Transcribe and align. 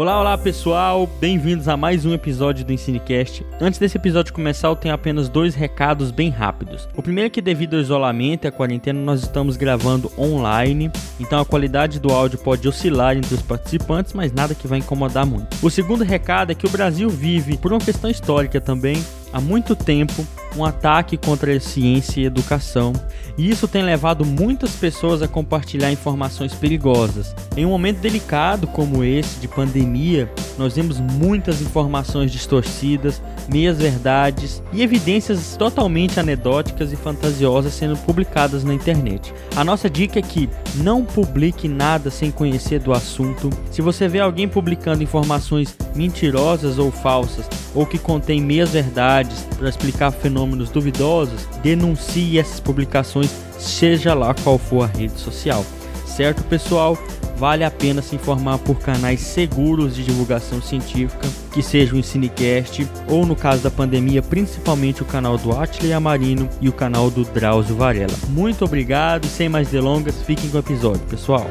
Olá, 0.00 0.18
olá 0.18 0.38
pessoal, 0.38 1.06
bem-vindos 1.20 1.68
a 1.68 1.76
mais 1.76 2.06
um 2.06 2.14
episódio 2.14 2.64
do 2.64 2.72
Ensinecast. 2.72 3.44
Antes 3.60 3.78
desse 3.78 3.98
episódio 3.98 4.32
começar, 4.32 4.68
eu 4.68 4.74
tenho 4.74 4.94
apenas 4.94 5.28
dois 5.28 5.54
recados 5.54 6.10
bem 6.10 6.30
rápidos. 6.30 6.88
O 6.96 7.02
primeiro 7.02 7.26
é 7.26 7.30
que, 7.30 7.42
devido 7.42 7.74
ao 7.74 7.82
isolamento 7.82 8.46
e 8.46 8.48
à 8.48 8.50
quarentena, 8.50 8.98
nós 8.98 9.20
estamos 9.20 9.58
gravando 9.58 10.10
online, 10.18 10.90
então 11.20 11.38
a 11.38 11.44
qualidade 11.44 12.00
do 12.00 12.10
áudio 12.10 12.38
pode 12.38 12.66
oscilar 12.66 13.14
entre 13.14 13.34
os 13.34 13.42
participantes, 13.42 14.14
mas 14.14 14.32
nada 14.32 14.54
que 14.54 14.66
vai 14.66 14.78
incomodar 14.78 15.26
muito. 15.26 15.54
O 15.62 15.68
segundo 15.68 16.02
recado 16.02 16.50
é 16.50 16.54
que 16.54 16.64
o 16.64 16.70
Brasil 16.70 17.10
vive, 17.10 17.58
por 17.58 17.70
uma 17.70 17.78
questão 17.78 18.08
histórica 18.08 18.58
também, 18.58 19.04
há 19.34 19.38
muito 19.38 19.76
tempo 19.76 20.26
um 20.56 20.64
ataque 20.64 21.16
contra 21.16 21.52
a 21.52 21.60
ciência 21.60 22.20
e 22.20 22.24
educação, 22.24 22.92
e 23.38 23.48
isso 23.48 23.68
tem 23.68 23.82
levado 23.82 24.24
muitas 24.24 24.72
pessoas 24.72 25.22
a 25.22 25.28
compartilhar 25.28 25.90
informações 25.90 26.52
perigosas. 26.54 27.34
Em 27.56 27.64
um 27.64 27.70
momento 27.70 27.98
delicado 27.98 28.66
como 28.66 29.04
esse 29.04 29.40
de 29.40 29.48
pandemia, 29.48 30.30
nós 30.58 30.74
vemos 30.76 31.00
muitas 31.00 31.62
informações 31.62 32.30
distorcidas, 32.30 33.22
meias 33.48 33.78
verdades 33.78 34.62
e 34.72 34.82
evidências 34.82 35.56
totalmente 35.56 36.20
anedóticas 36.20 36.92
e 36.92 36.96
fantasiosas 36.96 37.72
sendo 37.72 37.96
publicadas 37.96 38.62
na 38.62 38.74
internet. 38.74 39.32
A 39.56 39.64
nossa 39.64 39.88
dica 39.88 40.18
é 40.18 40.22
que 40.22 40.48
não 40.76 41.04
publique 41.04 41.66
nada 41.66 42.10
sem 42.10 42.30
conhecer 42.30 42.80
do 42.80 42.92
assunto. 42.92 43.48
Se 43.70 43.80
você 43.80 44.06
vê 44.06 44.20
alguém 44.20 44.48
publicando 44.48 45.02
informações 45.02 45.76
mentirosas 45.94 46.78
ou 46.78 46.90
falsas, 46.90 47.46
ou 47.74 47.86
que 47.86 47.98
contém 47.98 48.40
meias 48.40 48.70
verdades 48.70 49.46
para 49.56 49.68
explicar 49.68 50.10
fenômenos 50.10 50.70
duvidosos, 50.70 51.46
denuncie 51.62 52.38
essas 52.38 52.60
publicações, 52.60 53.30
seja 53.58 54.14
lá 54.14 54.34
qual 54.34 54.58
for 54.58 54.84
a 54.84 54.86
rede 54.86 55.18
social. 55.18 55.64
Certo, 56.06 56.42
pessoal? 56.44 56.98
Vale 57.40 57.64
a 57.64 57.70
pena 57.70 58.02
se 58.02 58.14
informar 58.14 58.58
por 58.58 58.78
canais 58.78 59.20
seguros 59.20 59.96
de 59.96 60.04
divulgação 60.04 60.60
científica, 60.60 61.26
que 61.50 61.62
seja 61.62 61.94
o 61.94 61.98
Ensinecast 61.98 62.86
ou, 63.08 63.24
no 63.24 63.34
caso 63.34 63.62
da 63.62 63.70
pandemia, 63.70 64.20
principalmente 64.20 65.00
o 65.00 65.06
canal 65.06 65.38
do 65.38 65.56
Atley 65.56 65.94
Amarino 65.94 66.46
e 66.60 66.68
o 66.68 66.72
canal 66.72 67.10
do 67.10 67.24
Drauzio 67.24 67.76
Varela. 67.76 68.12
Muito 68.28 68.62
obrigado 68.62 69.24
e 69.24 69.28
sem 69.28 69.48
mais 69.48 69.68
delongas, 69.68 70.20
fiquem 70.20 70.50
com 70.50 70.58
o 70.58 70.60
episódio, 70.60 71.00
pessoal. 71.08 71.46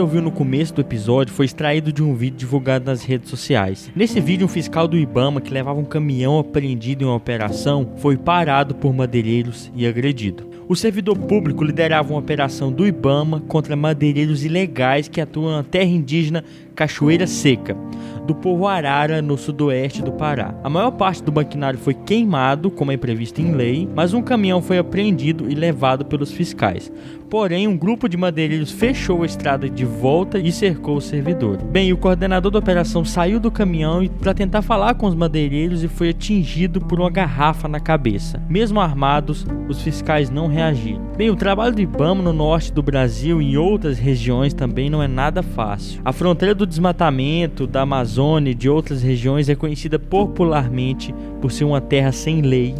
Ouviu 0.00 0.22
no 0.22 0.30
começo 0.30 0.74
do 0.74 0.80
episódio 0.80 1.34
foi 1.34 1.46
extraído 1.46 1.92
de 1.92 2.02
um 2.02 2.14
vídeo 2.14 2.38
divulgado 2.38 2.86
nas 2.86 3.04
redes 3.04 3.28
sociais. 3.28 3.90
Nesse 3.94 4.20
vídeo, 4.20 4.46
um 4.46 4.48
fiscal 4.48 4.88
do 4.88 4.96
Ibama 4.96 5.40
que 5.40 5.52
levava 5.52 5.78
um 5.78 5.84
caminhão 5.84 6.38
apreendido 6.38 7.04
em 7.04 7.06
uma 7.06 7.16
operação 7.16 7.92
foi 7.96 8.16
parado 8.16 8.74
por 8.74 8.92
madeireiros 8.92 9.70
e 9.74 9.86
agredido. 9.86 10.48
O 10.68 10.76
servidor 10.76 11.18
público 11.18 11.64
liderava 11.64 12.12
uma 12.12 12.20
operação 12.20 12.70
do 12.70 12.86
Ibama 12.86 13.40
contra 13.40 13.74
madeireiros 13.74 14.44
ilegais 14.44 15.08
que 15.08 15.20
atuam 15.20 15.50
na 15.50 15.64
terra 15.64 15.90
indígena 15.90 16.44
Cachoeira 16.76 17.26
Seca, 17.26 17.76
do 18.24 18.34
povo 18.34 18.66
Arara, 18.66 19.20
no 19.20 19.36
sudoeste 19.36 20.00
do 20.00 20.12
Pará. 20.12 20.54
A 20.62 20.70
maior 20.70 20.92
parte 20.92 21.22
do 21.22 21.32
maquinário 21.32 21.78
foi 21.78 21.92
queimado, 21.92 22.70
como 22.70 22.92
é 22.92 22.96
previsto 22.96 23.40
em 23.40 23.52
lei, 23.52 23.88
mas 23.94 24.14
um 24.14 24.22
caminhão 24.22 24.62
foi 24.62 24.78
apreendido 24.78 25.50
e 25.50 25.54
levado 25.54 26.04
pelos 26.04 26.30
fiscais. 26.30 26.90
Porém, 27.30 27.68
um 27.68 27.76
grupo 27.76 28.08
de 28.08 28.16
madeireiros 28.16 28.72
fechou 28.72 29.22
a 29.22 29.26
estrada 29.26 29.70
de 29.70 29.84
volta 29.84 30.36
e 30.36 30.50
cercou 30.50 30.96
o 30.96 31.00
servidor. 31.00 31.58
Bem, 31.62 31.92
o 31.92 31.96
coordenador 31.96 32.50
da 32.50 32.58
operação 32.58 33.04
saiu 33.04 33.38
do 33.38 33.52
caminhão 33.52 34.04
para 34.20 34.34
tentar 34.34 34.62
falar 34.62 34.94
com 34.94 35.06
os 35.06 35.14
madeireiros 35.14 35.84
e 35.84 35.88
foi 35.88 36.08
atingido 36.08 36.80
por 36.80 36.98
uma 36.98 37.08
garrafa 37.08 37.68
na 37.68 37.78
cabeça. 37.78 38.42
Mesmo 38.48 38.80
armados, 38.80 39.46
os 39.68 39.80
fiscais 39.80 40.28
não 40.28 40.48
reagiram. 40.48 41.00
Bem, 41.16 41.30
o 41.30 41.36
trabalho 41.36 41.72
do 41.72 41.80
IBAMA 41.80 42.20
no 42.20 42.32
norte 42.32 42.72
do 42.72 42.82
Brasil 42.82 43.40
e 43.40 43.52
em 43.52 43.56
outras 43.56 43.96
regiões 43.96 44.52
também 44.52 44.90
não 44.90 45.00
é 45.00 45.06
nada 45.06 45.40
fácil. 45.40 46.00
A 46.04 46.12
fronteira 46.12 46.52
do 46.52 46.66
desmatamento 46.66 47.64
da 47.64 47.82
Amazônia 47.82 48.50
e 48.50 48.54
de 48.54 48.68
outras 48.68 49.04
regiões 49.04 49.48
é 49.48 49.54
conhecida 49.54 50.00
popularmente 50.00 51.14
por 51.40 51.52
ser 51.52 51.62
uma 51.62 51.80
terra 51.80 52.10
sem 52.10 52.40
lei, 52.40 52.74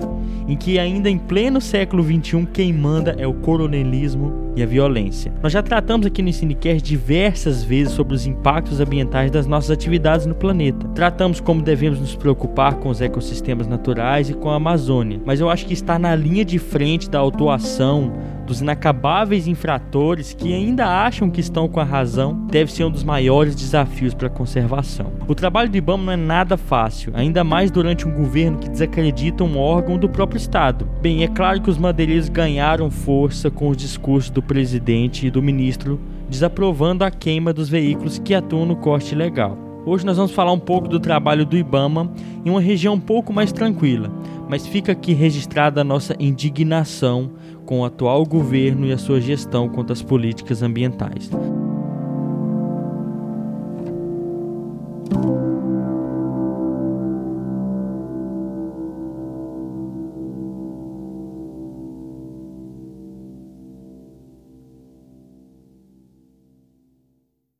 em 0.49 0.57
que 0.57 0.77
ainda 0.77 1.09
em 1.09 1.19
pleno 1.19 1.61
século 1.61 2.03
XXI 2.03 2.49
quem 2.53 2.73
manda 2.73 3.15
é 3.17 3.29
o 3.29 3.35
coronelismo 3.35 4.40
e 4.57 4.63
a 4.63 4.67
violência. 4.67 5.33
Nós 5.43 5.53
já 5.53 5.63
tratamos 5.63 6.07
aqui 6.07 6.23
no 6.23 6.33
Cinecast 6.33 6.83
diversas 6.83 7.63
vezes 7.63 7.93
sobre 7.93 8.15
os 8.15 8.27
impactos 8.27 8.81
ambientais 8.81 9.31
das 9.31 9.47
nossas 9.47 9.71
atividades 9.71 10.27
no 10.27 10.35
planeta. 10.35 10.89
Tratamos 10.89 11.41
como 11.41 11.63
devemos 11.63 12.01
nos 12.01 12.17
preocupar 12.17 12.75
com 12.75 12.89
os 12.89 13.01
ecossistemas 13.01 13.67
naturais 13.67 14.29
e 14.29 14.35
com 14.35 14.51
a 14.51 14.57
Amazônia, 14.57 15.21
mas 15.25 15.41
eu 15.41 15.49
acho 15.49 15.67
que 15.67 15.75
está 15.75 15.99
na 15.99 16.15
linha 16.15 16.45
de 16.45 16.59
frente 16.59 17.09
da 17.09 17.19
autuação 17.19 18.13
dos 18.51 18.61
inacabáveis 18.61 19.47
infratores 19.47 20.35
que 20.35 20.53
ainda 20.53 20.85
acham 20.85 21.31
que 21.31 21.41
estão 21.41 21.69
com 21.69 21.79
a 21.79 21.85
razão 21.85 22.49
deve 22.51 22.73
ser 22.73 22.83
um 22.83 22.91
dos 22.91 23.05
maiores 23.05 23.55
desafios 23.55 24.13
para 24.13 24.27
a 24.27 24.31
conservação. 24.31 25.13
O 25.29 25.37
trabalho 25.37 25.71
do 25.71 25.77
IBAMA 25.77 26.03
não 26.03 26.13
é 26.13 26.17
nada 26.17 26.57
fácil, 26.57 27.13
ainda 27.15 27.45
mais 27.45 27.71
durante 27.71 28.09
um 28.09 28.13
governo 28.13 28.59
que 28.59 28.69
desacredita 28.69 29.45
um 29.45 29.57
órgão 29.57 29.97
do 29.97 30.09
próprio 30.09 30.37
Estado. 30.37 30.85
Bem, 31.01 31.23
é 31.23 31.29
claro 31.29 31.61
que 31.61 31.71
os 31.71 31.79
madeireiros 31.79 32.29
ganharam 32.29 32.91
força 32.91 33.53
com 33.53 33.69
os 33.69 33.77
discursos 33.77 34.31
do 34.31 34.43
presidente 34.43 35.29
e 35.29 35.31
do 35.31 35.41
ministro 35.41 36.01
desaprovando 36.29 37.05
a 37.05 37.11
queima 37.11 37.53
dos 37.53 37.69
veículos 37.69 38.19
que 38.19 38.35
atuam 38.35 38.67
no 38.67 38.75
corte 38.75 39.15
ilegal. 39.15 39.57
Hoje 39.87 40.05
nós 40.05 40.17
vamos 40.17 40.33
falar 40.33 40.53
um 40.53 40.59
pouco 40.59 40.89
do 40.89 41.01
trabalho 41.01 41.47
do 41.47 41.57
IBAMA 41.57 42.13
em 42.45 42.51
uma 42.51 42.61
região 42.61 42.95
um 42.95 43.01
pouco 43.01 43.33
mais 43.33 43.51
tranquila, 43.51 44.13
mas 44.49 44.67
fica 44.67 44.93
aqui 44.93 45.15
registrada 45.15 45.81
a 45.81 45.85
nossa 45.85 46.15
indignação 46.19 47.31
com 47.71 47.83
o 47.83 47.85
atual 47.85 48.27
governo 48.27 48.85
e 48.85 48.93
a 48.93 48.99
sua 48.99 49.21
gestão 49.21 49.69
contra 49.69 49.93
as 49.93 50.03
políticas 50.03 50.61
ambientais. 50.61 51.31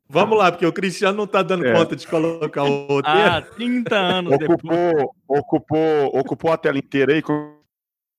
Vamos 0.09 0.37
lá, 0.37 0.51
porque 0.51 0.65
o 0.65 0.73
Cristiano 0.73 1.15
não 1.15 1.23
está 1.23 1.41
dando 1.41 1.65
é. 1.65 1.71
conta 1.71 1.95
de 1.95 2.05
colocar 2.05 2.63
o 2.63 2.85
roteiro. 2.85 3.01
Ah, 3.17 3.41
30 3.41 3.95
anos 3.95 4.33
ocupou, 4.33 4.57
depois. 4.59 5.07
Ocupou, 5.25 6.19
ocupou 6.19 6.51
a 6.51 6.57
tela 6.57 6.77
inteira 6.77 7.13
aí. 7.13 7.23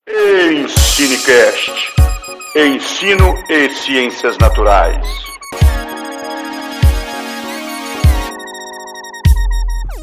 Ensinecast. 0.08 1.70
Ensino 2.56 3.34
e 3.48 3.70
Ciências 3.70 4.36
Naturais. 4.38 5.31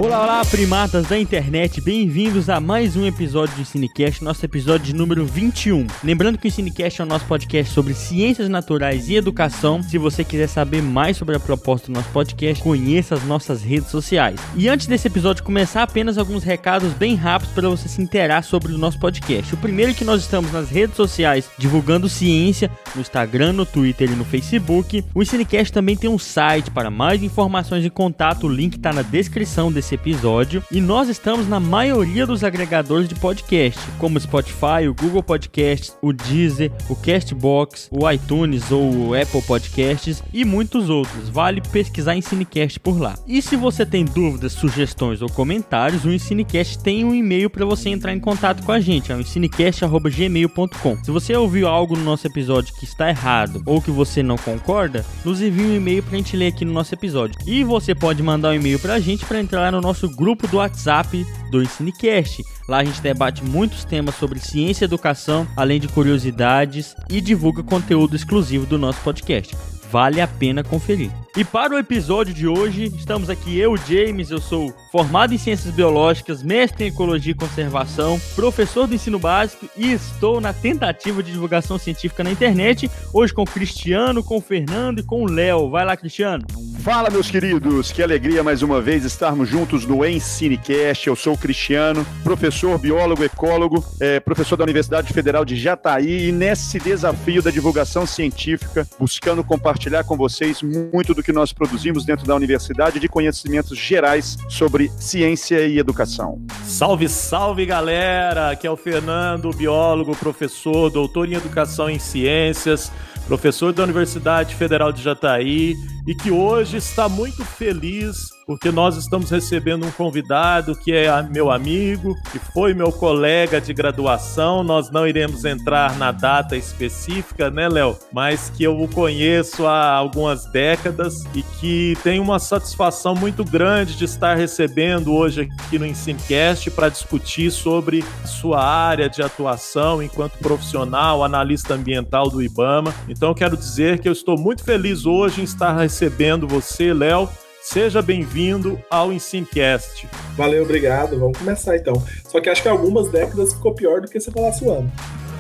Olá, 0.02 0.24
olá, 0.24 0.46
primatas 0.46 1.08
da 1.08 1.20
internet, 1.20 1.82
bem-vindos 1.82 2.50
a 2.50 2.62
mais 2.62 2.96
um 2.96 3.06
episódio 3.06 3.54
do 3.58 3.66
Cinecast, 3.66 4.24
nosso 4.24 4.46
episódio 4.46 4.86
de 4.86 4.96
número 4.96 5.26
21. 5.26 5.86
Lembrando 6.01 6.38
que 6.38 6.48
o 6.48 6.51
Cinecast 6.51 7.01
é 7.01 7.04
o 7.04 7.07
nosso 7.07 7.25
podcast 7.25 7.74
sobre 7.74 7.94
ciências 7.94 8.48
naturais 8.48 9.10
e 9.10 9.16
educação. 9.16 9.84
Se 9.84 9.98
você 9.98 10.24
quiser 10.24 10.48
saber 10.48 10.81
mais 10.81 11.18
sobre 11.18 11.36
a 11.36 11.40
proposta 11.40 11.88
do 11.88 11.96
nosso 11.96 12.07
podcast, 12.12 12.63
conheça 12.63 13.13
as 13.13 13.25
nossas 13.25 13.62
redes 13.62 13.90
sociais. 13.90 14.40
E 14.56 14.69
antes 14.69 14.88
desse 14.88 15.10
episódio 15.10 15.44
começar, 15.44 15.84
apenas 15.84 16.18
alguns 16.18 16.46
recados 16.46 16.94
bem 16.94 17.16
rápidos 17.16 17.54
para 17.54 17.68
você 17.68 17.90
se 17.90 18.01
inteirar 18.01 18.42
sobre 18.46 18.72
o 18.72 18.78
nosso 18.78 18.98
podcast. 19.01 19.54
O 19.54 19.57
primeiro 19.57 19.92
é 19.92 19.94
que 19.94 20.06
nós 20.06 20.22
estamos 20.22 20.54
nas 20.54 20.69
redes 20.69 20.96
sociais 20.96 21.50
divulgando 21.57 22.07
ciência, 22.07 22.72
no 22.96 23.01
Instagram, 23.01 23.51
no 23.51 23.66
Twitter 23.66 24.10
e 24.10 24.16
no 24.16 24.24
Facebook. 24.24 25.04
O 25.13 25.25
Cinecast 25.25 25.74
também 25.74 25.98
tem 25.98 26.10
um 26.10 26.18
site 26.18 26.72
para 26.72 26.90
mais 26.90 27.22
informações 27.22 27.84
e 27.84 27.90
contato, 27.90 28.48
o 28.48 28.50
link 28.50 28.78
está 28.78 28.94
na 28.94 29.01
descrição 29.01 29.69
desse 29.69 29.88
esse 29.89 29.95
episódio 29.95 30.63
e 30.71 30.80
nós 30.80 31.09
estamos 31.09 31.47
na 31.47 31.59
maioria 31.59 32.25
dos 32.25 32.44
agregadores 32.44 33.09
de 33.09 33.15
podcast, 33.15 33.80
como 33.97 34.19
Spotify, 34.19 34.88
o 34.88 34.94
Google 34.94 35.24
Podcasts, 35.24 35.97
o 36.01 36.13
Deezer, 36.13 36.71
o 36.88 36.95
Castbox, 36.95 37.89
o 37.91 38.09
iTunes 38.09 38.71
ou 38.71 39.09
o 39.09 39.19
Apple 39.19 39.41
Podcasts 39.41 40.24
e 40.31 40.45
muitos 40.45 40.89
outros. 40.89 41.30
Vale 41.30 41.62
pesquisar 41.62 42.15
Ensinecast 42.15 42.80
por 42.80 43.00
lá. 43.00 43.15
E 43.27 43.41
se 43.41 43.56
você 43.56 43.86
tem 43.86 44.06
dúvidas, 44.06 44.53
sugestões 44.53 45.21
ou 45.21 45.30
comentários, 45.30 46.06
o 46.06 46.12
Ensinecast 46.12 46.80
tem 46.80 47.03
um 47.03 47.15
e-mail 47.15 47.50
para 47.50 47.65
você 47.65 47.89
entrar 47.89 48.13
em 48.13 48.19
contato 48.19 48.63
com 48.63 48.71
a 48.71 48.80
gente, 48.80 49.12
é 49.12 49.15
o 49.15 49.19
ensinecast@gmail.com. 49.19 51.03
Se 51.03 51.12
você 51.12 51.36
ouviu 51.36 51.68
algo 51.68 51.95
no 51.97 52.03
nosso 52.03 52.27
episódio 52.27 52.75
que 52.75 52.86
está 52.86 53.09
errado 53.09 53.63
ou 53.65 53.81
que 53.81 53.91
você 53.91 54.21
não 54.21 54.38
concorda, 54.38 55.03
nos 55.25 55.41
envie 55.41 55.63
um 55.63 55.75
e-mail 55.75 56.03
para 56.03 56.13
a 56.13 56.18
gente 56.18 56.38
ler 56.38 56.47
aqui 56.47 56.63
no 56.63 56.74
nosso 56.74 56.94
episódio. 56.94 57.39
E 57.47 57.63
você 57.63 57.95
pode 57.95 58.21
mandar 58.21 58.50
um 58.50 58.53
e-mail 58.53 58.80
para 58.80 58.95
a 58.95 59.00
gente 59.00 59.25
para 59.25 59.39
entrar 59.39 59.71
no 59.71 59.79
nosso 59.81 60.10
grupo 60.10 60.48
do 60.48 60.58
WhatsApp 60.58 61.26
do 61.52 61.62
Ensinecast. 61.62 62.44
Lá 62.68 62.80
a 62.80 62.84
gente 62.84 63.02
debate 63.02 63.44
muitos 63.44 63.84
temas 63.84 64.16
sobre 64.16 64.40
ciência 64.40 64.84
e 64.84 64.88
educação, 64.88 65.48
além 65.56 65.80
de 65.80 65.88
curiosidades 65.88 66.96
e 67.10 67.20
divulga 67.22 67.64
conteúdo 67.64 68.16
exclusivo 68.16 68.66
do 68.66 68.78
nosso 68.78 69.02
podcast. 69.02 69.56
Vale 69.92 70.22
a 70.22 70.28
pena 70.28 70.64
conferir. 70.64 71.12
E 71.38 71.44
para 71.44 71.76
o 71.76 71.78
episódio 71.78 72.34
de 72.34 72.48
hoje, 72.48 72.86
estamos 72.86 73.30
aqui 73.30 73.58
eu, 73.58 73.78
James, 73.78 74.31
eu 74.31 74.40
sou 74.40 74.74
formado 74.92 75.31
em 75.31 75.38
Ciências 75.38 75.72
Biológicas, 75.74 76.42
mestre 76.42 76.86
em 76.86 76.88
Ecologia 76.88 77.31
e 77.31 77.36
Conservação, 77.36 78.20
professor 78.36 78.88
do 78.88 78.96
ensino 78.96 79.20
básico 79.20 79.70
e 79.78 79.92
estou 79.92 80.42
na 80.42 80.54
tentativa 80.54 81.22
de 81.22 81.31
divulgação 81.31 81.78
científica 81.78 82.24
na 82.24 82.31
internet, 82.31 82.90
hoje 83.14 83.31
com 83.31 83.44
o 83.44 83.46
Cristiano, 83.46 84.24
com 84.24 84.38
o 84.38 84.42
Fernando 84.42 85.00
e 85.00 85.04
com 85.04 85.22
o 85.22 85.30
Léo. 85.30 85.70
Vai 85.70 85.86
lá, 85.86 85.96
Cristiano. 85.96 86.46
Fala, 86.80 87.10
meus 87.10 87.30
queridos, 87.30 87.92
que 87.92 88.02
alegria 88.02 88.42
mais 88.42 88.62
uma 88.62 88.82
vez 88.82 89.04
estarmos 89.04 89.50
juntos 89.50 89.86
no 89.86 90.04
Ensinecast. 90.06 91.08
Eu 91.08 91.16
sou 91.16 91.34
o 91.34 91.38
Cristiano, 91.38 92.08
professor, 92.24 92.78
biólogo, 92.80 93.24
ecólogo, 93.24 93.86
é, 94.00 94.20
professor 94.20 94.56
da 94.56 94.64
Universidade 94.64 95.12
Federal 95.12 95.44
de 95.44 95.58
Jataí 95.58 96.30
e 96.30 96.32
nesse 96.32 96.80
desafio 96.80 97.42
da 97.42 97.52
divulgação 97.52 98.08
científica, 98.08 98.88
buscando 98.98 99.44
compartilhar 99.44 100.06
com 100.06 100.16
vocês 100.16 100.62
muito 100.64 101.14
do 101.14 101.19
que 101.24 101.31
nós 101.31 101.54
produzimos 101.54 102.06
dentro 102.06 102.25
da 102.25 102.36
universidade 102.36 103.00
de 103.00 103.07
conhecimentos 103.07 103.77
gerais 103.77 104.38
sobre 104.50 104.89
ciência 104.98 105.66
e 105.68 105.77
educação. 105.77 106.42
Salve, 106.63 107.07
salve 107.07 107.66
galera! 107.66 108.51
Aqui 108.51 108.68
é 108.68 108.71
o 108.71 108.77
Fernando, 108.77 109.51
biólogo, 109.51 110.16
professor, 110.16 110.89
doutor 110.89 111.27
em 111.27 111.36
educação 111.36 111.89
em 111.89 112.00
ciências, 112.00 112.92
professor 113.27 113.71
da 113.74 113.83
Universidade 113.83 114.56
Federal 114.56 114.92
de 114.92 115.01
Jataí 115.01 115.75
e 116.07 116.16
que 116.16 116.31
hoje 116.31 116.77
está 116.77 117.07
muito 117.07 117.45
feliz 117.45 118.38
porque 118.50 118.72
nós 118.72 118.98
estamos 118.98 119.30
recebendo 119.30 119.86
um 119.86 119.92
convidado 119.92 120.75
que 120.75 120.92
é 120.92 121.22
meu 121.22 121.51
amigo, 121.51 122.16
que 122.31 122.40
foi 122.40 122.74
meu 122.74 122.92
colega 122.92 123.62
de 123.62 123.72
graduação. 123.75 124.63
Nós 124.63 124.90
não 124.90 125.07
iremos 125.07 125.46
entrar 125.46 125.96
na 126.00 126.12
data 126.12 126.57
específica, 126.57 127.51
né, 127.51 127.69
Léo? 127.69 127.96
Mas 128.12 128.50
que 128.50 128.63
eu 128.63 128.81
o 128.81 128.88
conheço 128.88 129.68
há 129.68 129.92
algumas 129.92 130.48
décadas 130.48 131.25
e 131.36 131.44
que 131.44 131.96
tem 132.01 132.19
uma 132.19 132.40
satisfação 132.40 133.13
muito 133.13 133.46
grande 133.46 133.96
de 133.96 134.06
estar 134.06 134.34
recebendo 134.34 135.13
hoje 135.13 135.42
aqui 135.42 135.78
no 135.78 135.86
Ensinecast 135.86 136.72
para 136.72 136.90
discutir 136.90 137.51
sobre 137.51 138.04
sua 138.25 138.66
área 138.66 139.07
de 139.07 139.22
atuação 139.22 140.01
enquanto 140.01 140.40
profissional, 140.40 141.24
analista 141.24 141.75
ambiental 141.75 142.31
do 142.31 142.42
IBAMA. 142.42 142.96
Então, 143.07 143.31
quero 143.36 143.56
dizer 143.56 144.00
que 144.00 144.07
eu 144.07 144.13
estou 144.13 144.36
muito 144.40 144.63
feliz 144.63 145.06
hoje 145.06 145.42
em 145.42 145.44
estar 145.44 145.78
recebendo 145.78 146.48
você, 146.48 146.92
Léo 146.92 147.30
Seja 147.62 148.02
bem-vindo 148.02 148.82
ao 148.90 149.12
Ensinecast. 149.12 150.08
Valeu, 150.36 150.64
obrigado. 150.64 151.20
Vamos 151.20 151.38
começar 151.38 151.76
então. 151.76 152.02
Só 152.28 152.40
que 152.40 152.50
acho 152.50 152.62
que 152.62 152.70
algumas 152.70 153.10
décadas 153.10 153.54
ficou 153.54 153.76
pior 153.76 154.02
do 154.02 154.08
que 154.08 154.20
você 154.20 154.32
falar 154.32 154.54
suando. 154.54 154.92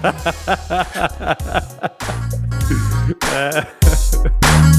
é. 3.33 4.78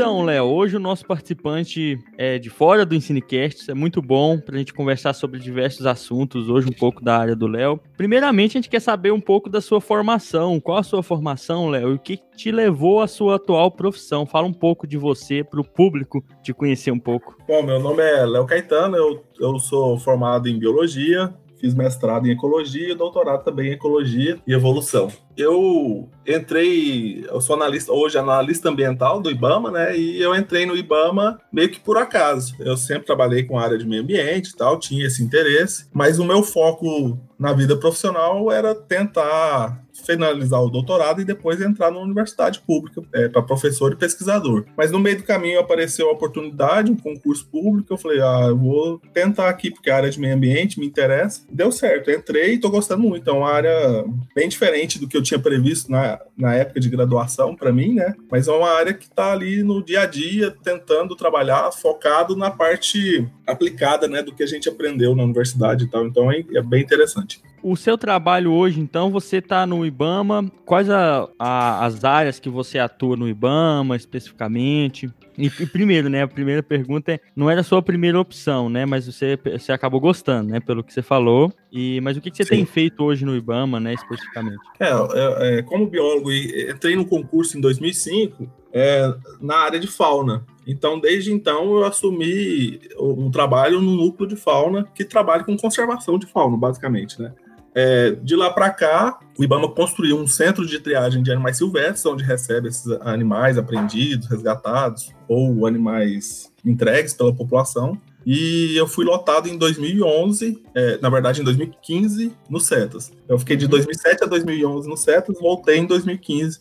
Então, 0.00 0.22
Léo, 0.22 0.46
hoje 0.46 0.78
o 0.78 0.80
nosso 0.80 1.04
participante 1.04 1.98
é 2.16 2.38
de 2.38 2.48
fora 2.48 2.86
do 2.86 2.94
Ensinecast, 2.94 3.70
é 3.70 3.74
muito 3.74 4.00
bom 4.00 4.40
para 4.40 4.54
a 4.54 4.58
gente 4.58 4.72
conversar 4.72 5.12
sobre 5.12 5.38
diversos 5.38 5.84
assuntos, 5.84 6.48
hoje 6.48 6.66
um 6.70 6.72
pouco 6.72 7.04
da 7.04 7.18
área 7.18 7.36
do 7.36 7.46
Léo. 7.46 7.78
Primeiramente, 7.98 8.52
a 8.52 8.62
gente 8.62 8.70
quer 8.70 8.80
saber 8.80 9.12
um 9.12 9.20
pouco 9.20 9.50
da 9.50 9.60
sua 9.60 9.78
formação, 9.78 10.58
qual 10.58 10.78
a 10.78 10.82
sua 10.82 11.02
formação, 11.02 11.68
Léo, 11.68 11.90
e 11.90 11.94
o 11.96 11.98
que 11.98 12.18
te 12.34 12.50
levou 12.50 13.02
à 13.02 13.06
sua 13.06 13.36
atual 13.36 13.70
profissão? 13.70 14.24
Fala 14.24 14.46
um 14.46 14.54
pouco 14.54 14.86
de 14.86 14.96
você 14.96 15.44
para 15.44 15.60
o 15.60 15.64
público 15.64 16.24
te 16.42 16.54
conhecer 16.54 16.90
um 16.90 16.98
pouco. 16.98 17.36
Bom, 17.46 17.62
meu 17.62 17.78
nome 17.78 18.02
é 18.02 18.24
Léo 18.24 18.46
Caetano, 18.46 18.96
eu, 18.96 19.22
eu 19.38 19.58
sou 19.58 19.98
formado 19.98 20.48
em 20.48 20.58
Biologia, 20.58 21.30
fiz 21.60 21.74
mestrado 21.74 22.26
em 22.26 22.30
ecologia 22.30 22.90
e 22.90 22.94
doutorado 22.94 23.44
também 23.44 23.68
em 23.68 23.72
ecologia 23.72 24.38
e 24.46 24.52
evolução. 24.52 25.08
Eu 25.36 26.08
entrei, 26.26 27.24
eu 27.28 27.40
sou 27.40 27.56
analista, 27.56 27.92
hoje 27.92 28.18
analista 28.18 28.68
ambiental 28.68 29.20
do 29.20 29.30
IBAMA, 29.30 29.70
né? 29.70 29.96
E 29.96 30.20
eu 30.20 30.34
entrei 30.34 30.66
no 30.66 30.76
IBAMA 30.76 31.40
meio 31.52 31.70
que 31.70 31.80
por 31.80 31.96
acaso. 31.96 32.54
Eu 32.58 32.76
sempre 32.76 33.06
trabalhei 33.06 33.44
com 33.44 33.58
área 33.58 33.78
de 33.78 33.86
meio 33.86 34.02
ambiente 34.02 34.50
e 34.50 34.56
tal, 34.56 34.78
tinha 34.78 35.06
esse 35.06 35.22
interesse, 35.22 35.86
mas 35.92 36.18
o 36.18 36.24
meu 36.24 36.42
foco 36.42 37.18
na 37.40 37.54
vida 37.54 37.74
profissional 37.74 38.52
era 38.52 38.74
tentar 38.74 39.82
finalizar 40.04 40.62
o 40.62 40.68
doutorado 40.68 41.20
e 41.22 41.24
depois 41.24 41.60
entrar 41.60 41.90
na 41.90 41.98
universidade 41.98 42.60
pública 42.60 43.02
é, 43.14 43.28
para 43.28 43.42
professor 43.42 43.92
e 43.92 43.96
pesquisador. 43.96 44.66
Mas 44.76 44.90
no 44.90 44.98
meio 44.98 45.16
do 45.16 45.22
caminho 45.22 45.58
apareceu 45.58 46.08
a 46.08 46.12
oportunidade, 46.12 46.92
um 46.92 46.96
concurso 46.96 47.46
público. 47.46 47.92
Eu 47.92 47.98
falei, 47.98 48.20
ah, 48.20 48.46
eu 48.48 48.58
vou 48.58 49.00
tentar 49.14 49.48
aqui 49.48 49.70
porque 49.70 49.90
a 49.90 49.96
área 49.96 50.10
de 50.10 50.20
meio 50.20 50.34
ambiente 50.34 50.78
me 50.78 50.86
interessa. 50.86 51.42
Deu 51.50 51.72
certo, 51.72 52.10
entrei 52.10 52.52
e 52.52 52.54
estou 52.56 52.70
gostando 52.70 53.02
muito. 53.02 53.28
É 53.28 53.32
uma 53.32 53.50
área 53.50 54.04
bem 54.34 54.48
diferente 54.48 54.98
do 54.98 55.08
que 55.08 55.16
eu 55.16 55.22
tinha 55.22 55.40
previsto 55.40 55.90
na, 55.90 56.20
na 56.40 56.54
época 56.54 56.80
de 56.80 56.88
graduação 56.88 57.54
para 57.54 57.72
mim, 57.72 57.94
né? 57.94 58.14
Mas 58.30 58.48
é 58.48 58.52
uma 58.52 58.70
área 58.70 58.94
que 58.94 59.04
está 59.04 59.32
ali 59.32 59.62
no 59.62 59.84
dia 59.84 60.02
a 60.02 60.06
dia 60.06 60.50
tentando 60.62 61.14
trabalhar 61.14 61.70
focado 61.72 62.36
na 62.36 62.50
parte 62.50 63.28
aplicada, 63.46 64.08
né, 64.08 64.22
do 64.22 64.34
que 64.34 64.42
a 64.42 64.46
gente 64.46 64.68
aprendeu 64.68 65.14
na 65.14 65.24
universidade 65.24 65.84
e 65.84 65.88
tal. 65.88 66.06
Então 66.06 66.30
é, 66.30 66.44
é 66.54 66.62
bem 66.62 66.82
interessante. 66.82 67.42
O 67.62 67.76
seu 67.76 67.98
trabalho 67.98 68.52
hoje, 68.52 68.80
então, 68.80 69.10
você 69.10 69.36
está 69.36 69.66
no 69.66 69.84
IBAMA. 69.84 70.50
Quais 70.64 70.88
a, 70.88 71.28
a, 71.38 71.84
as 71.84 72.04
áreas 72.04 72.40
que 72.40 72.48
você 72.48 72.78
atua 72.78 73.16
no 73.16 73.28
IBAMA 73.28 73.96
especificamente? 73.96 75.10
E, 75.36 75.46
e, 75.46 75.66
primeiro, 75.66 76.08
né? 76.08 76.22
A 76.22 76.28
primeira 76.28 76.62
pergunta 76.62 77.12
é: 77.12 77.20
não 77.36 77.50
era 77.50 77.60
a 77.60 77.64
sua 77.64 77.82
primeira 77.82 78.18
opção, 78.18 78.68
né? 78.68 78.86
Mas 78.86 79.06
você, 79.06 79.38
você 79.42 79.72
acabou 79.72 80.00
gostando, 80.00 80.50
né? 80.50 80.60
Pelo 80.60 80.82
que 80.82 80.92
você 80.92 81.02
falou. 81.02 81.52
E, 81.70 82.00
mas 82.00 82.16
o 82.16 82.20
que, 82.20 82.30
que 82.30 82.36
você 82.38 82.44
Sim. 82.44 82.56
tem 82.56 82.64
feito 82.64 83.04
hoje 83.04 83.24
no 83.24 83.36
IBAMA, 83.36 83.78
né? 83.78 83.94
Especificamente? 83.94 84.60
É, 84.78 85.58
é, 85.58 85.62
como 85.62 85.86
biólogo, 85.86 86.32
entrei 86.32 86.96
no 86.96 87.04
concurso 87.04 87.58
em 87.58 87.60
2005 87.60 88.48
é, 88.72 89.14
na 89.40 89.56
área 89.56 89.78
de 89.78 89.86
fauna. 89.86 90.44
Então, 90.66 91.00
desde 91.00 91.32
então, 91.32 91.76
eu 91.76 91.84
assumi 91.84 92.80
um 92.98 93.30
trabalho 93.30 93.80
no 93.80 93.96
núcleo 93.96 94.28
de 94.28 94.36
fauna 94.36 94.86
que 94.94 95.04
trabalha 95.04 95.42
com 95.42 95.56
conservação 95.56 96.18
de 96.18 96.26
fauna, 96.26 96.56
basicamente, 96.56 97.20
né? 97.20 97.32
É, 97.74 98.12
de 98.22 98.34
lá 98.34 98.50
para 98.50 98.70
cá, 98.70 99.18
o 99.38 99.44
IBAMA 99.44 99.68
construiu 99.68 100.18
um 100.18 100.26
centro 100.26 100.66
de 100.66 100.80
triagem 100.80 101.22
de 101.22 101.30
animais 101.30 101.56
silvestres, 101.56 102.04
onde 102.06 102.24
recebe 102.24 102.68
esses 102.68 102.86
animais 103.00 103.56
apreendidos, 103.56 104.28
resgatados 104.28 105.12
ou 105.28 105.66
animais 105.66 106.50
entregues 106.64 107.14
pela 107.14 107.34
população. 107.34 107.98
E 108.26 108.76
eu 108.76 108.86
fui 108.86 109.04
lotado 109.04 109.48
em 109.48 109.56
2011, 109.56 110.62
é, 110.74 110.98
na 111.00 111.08
verdade 111.08 111.40
em 111.40 111.44
2015, 111.44 112.32
no 112.50 112.60
CETAS. 112.60 113.12
Eu 113.28 113.38
fiquei 113.38 113.56
de 113.56 113.66
2007 113.66 114.24
a 114.24 114.26
2011 114.26 114.88
no 114.88 114.96
CETAS, 114.96 115.38
voltei 115.40 115.78
em 115.78 115.86
2015 115.86 116.58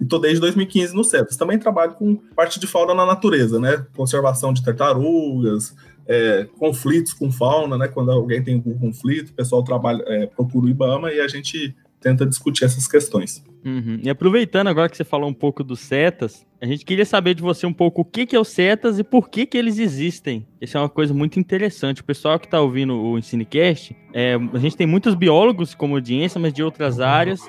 e 0.00 0.04
tô 0.06 0.18
desde 0.18 0.40
2015 0.40 0.94
no 0.94 1.04
CETAS. 1.04 1.36
Também 1.36 1.58
trabalho 1.58 1.94
com 1.94 2.16
parte 2.34 2.58
de 2.58 2.66
fauna 2.66 2.94
na 2.94 3.04
natureza, 3.04 3.60
né? 3.60 3.84
Conservação 3.94 4.52
de 4.52 4.64
tartarugas, 4.64 5.74
é, 6.06 6.46
conflitos 6.58 7.12
com 7.12 7.30
fauna, 7.30 7.78
né? 7.78 7.88
Quando 7.88 8.10
alguém 8.10 8.42
tem 8.42 8.56
um 8.64 8.78
conflito, 8.78 9.30
o 9.30 9.34
pessoal 9.34 9.62
trabalha, 9.62 10.02
é, 10.06 10.26
procura 10.26 10.66
o 10.66 10.68
IBAMA 10.68 11.12
e 11.12 11.20
a 11.20 11.28
gente 11.28 11.74
tenta 12.00 12.26
discutir 12.26 12.64
essas 12.64 12.86
questões. 12.86 13.42
Uhum. 13.64 14.00
E 14.02 14.10
aproveitando 14.10 14.66
agora 14.66 14.88
que 14.88 14.96
você 14.96 15.04
falou 15.04 15.30
um 15.30 15.34
pouco 15.34 15.62
dos 15.62 15.78
setas, 15.78 16.44
a 16.60 16.66
gente 16.66 16.84
queria 16.84 17.06
saber 17.06 17.34
de 17.34 17.42
você 17.42 17.64
um 17.64 17.72
pouco 17.72 18.02
o 18.02 18.04
que, 18.04 18.26
que 18.26 18.34
é 18.34 18.40
os 18.40 18.48
setas 18.48 18.98
e 18.98 19.04
por 19.04 19.30
que, 19.30 19.46
que 19.46 19.56
eles 19.56 19.78
existem. 19.78 20.46
Isso 20.60 20.76
é 20.76 20.80
uma 20.80 20.88
coisa 20.88 21.14
muito 21.14 21.38
interessante. 21.38 22.00
O 22.00 22.04
pessoal 22.04 22.40
que 22.40 22.46
está 22.46 22.60
ouvindo 22.60 23.00
o 23.00 23.16
Ensinecast, 23.16 23.96
é, 24.12 24.34
a 24.52 24.58
gente 24.58 24.76
tem 24.76 24.86
muitos 24.86 25.14
biólogos 25.14 25.74
como 25.74 25.94
audiência, 25.94 26.40
mas 26.40 26.52
de 26.52 26.62
outras 26.62 26.98
áreas. 26.98 27.40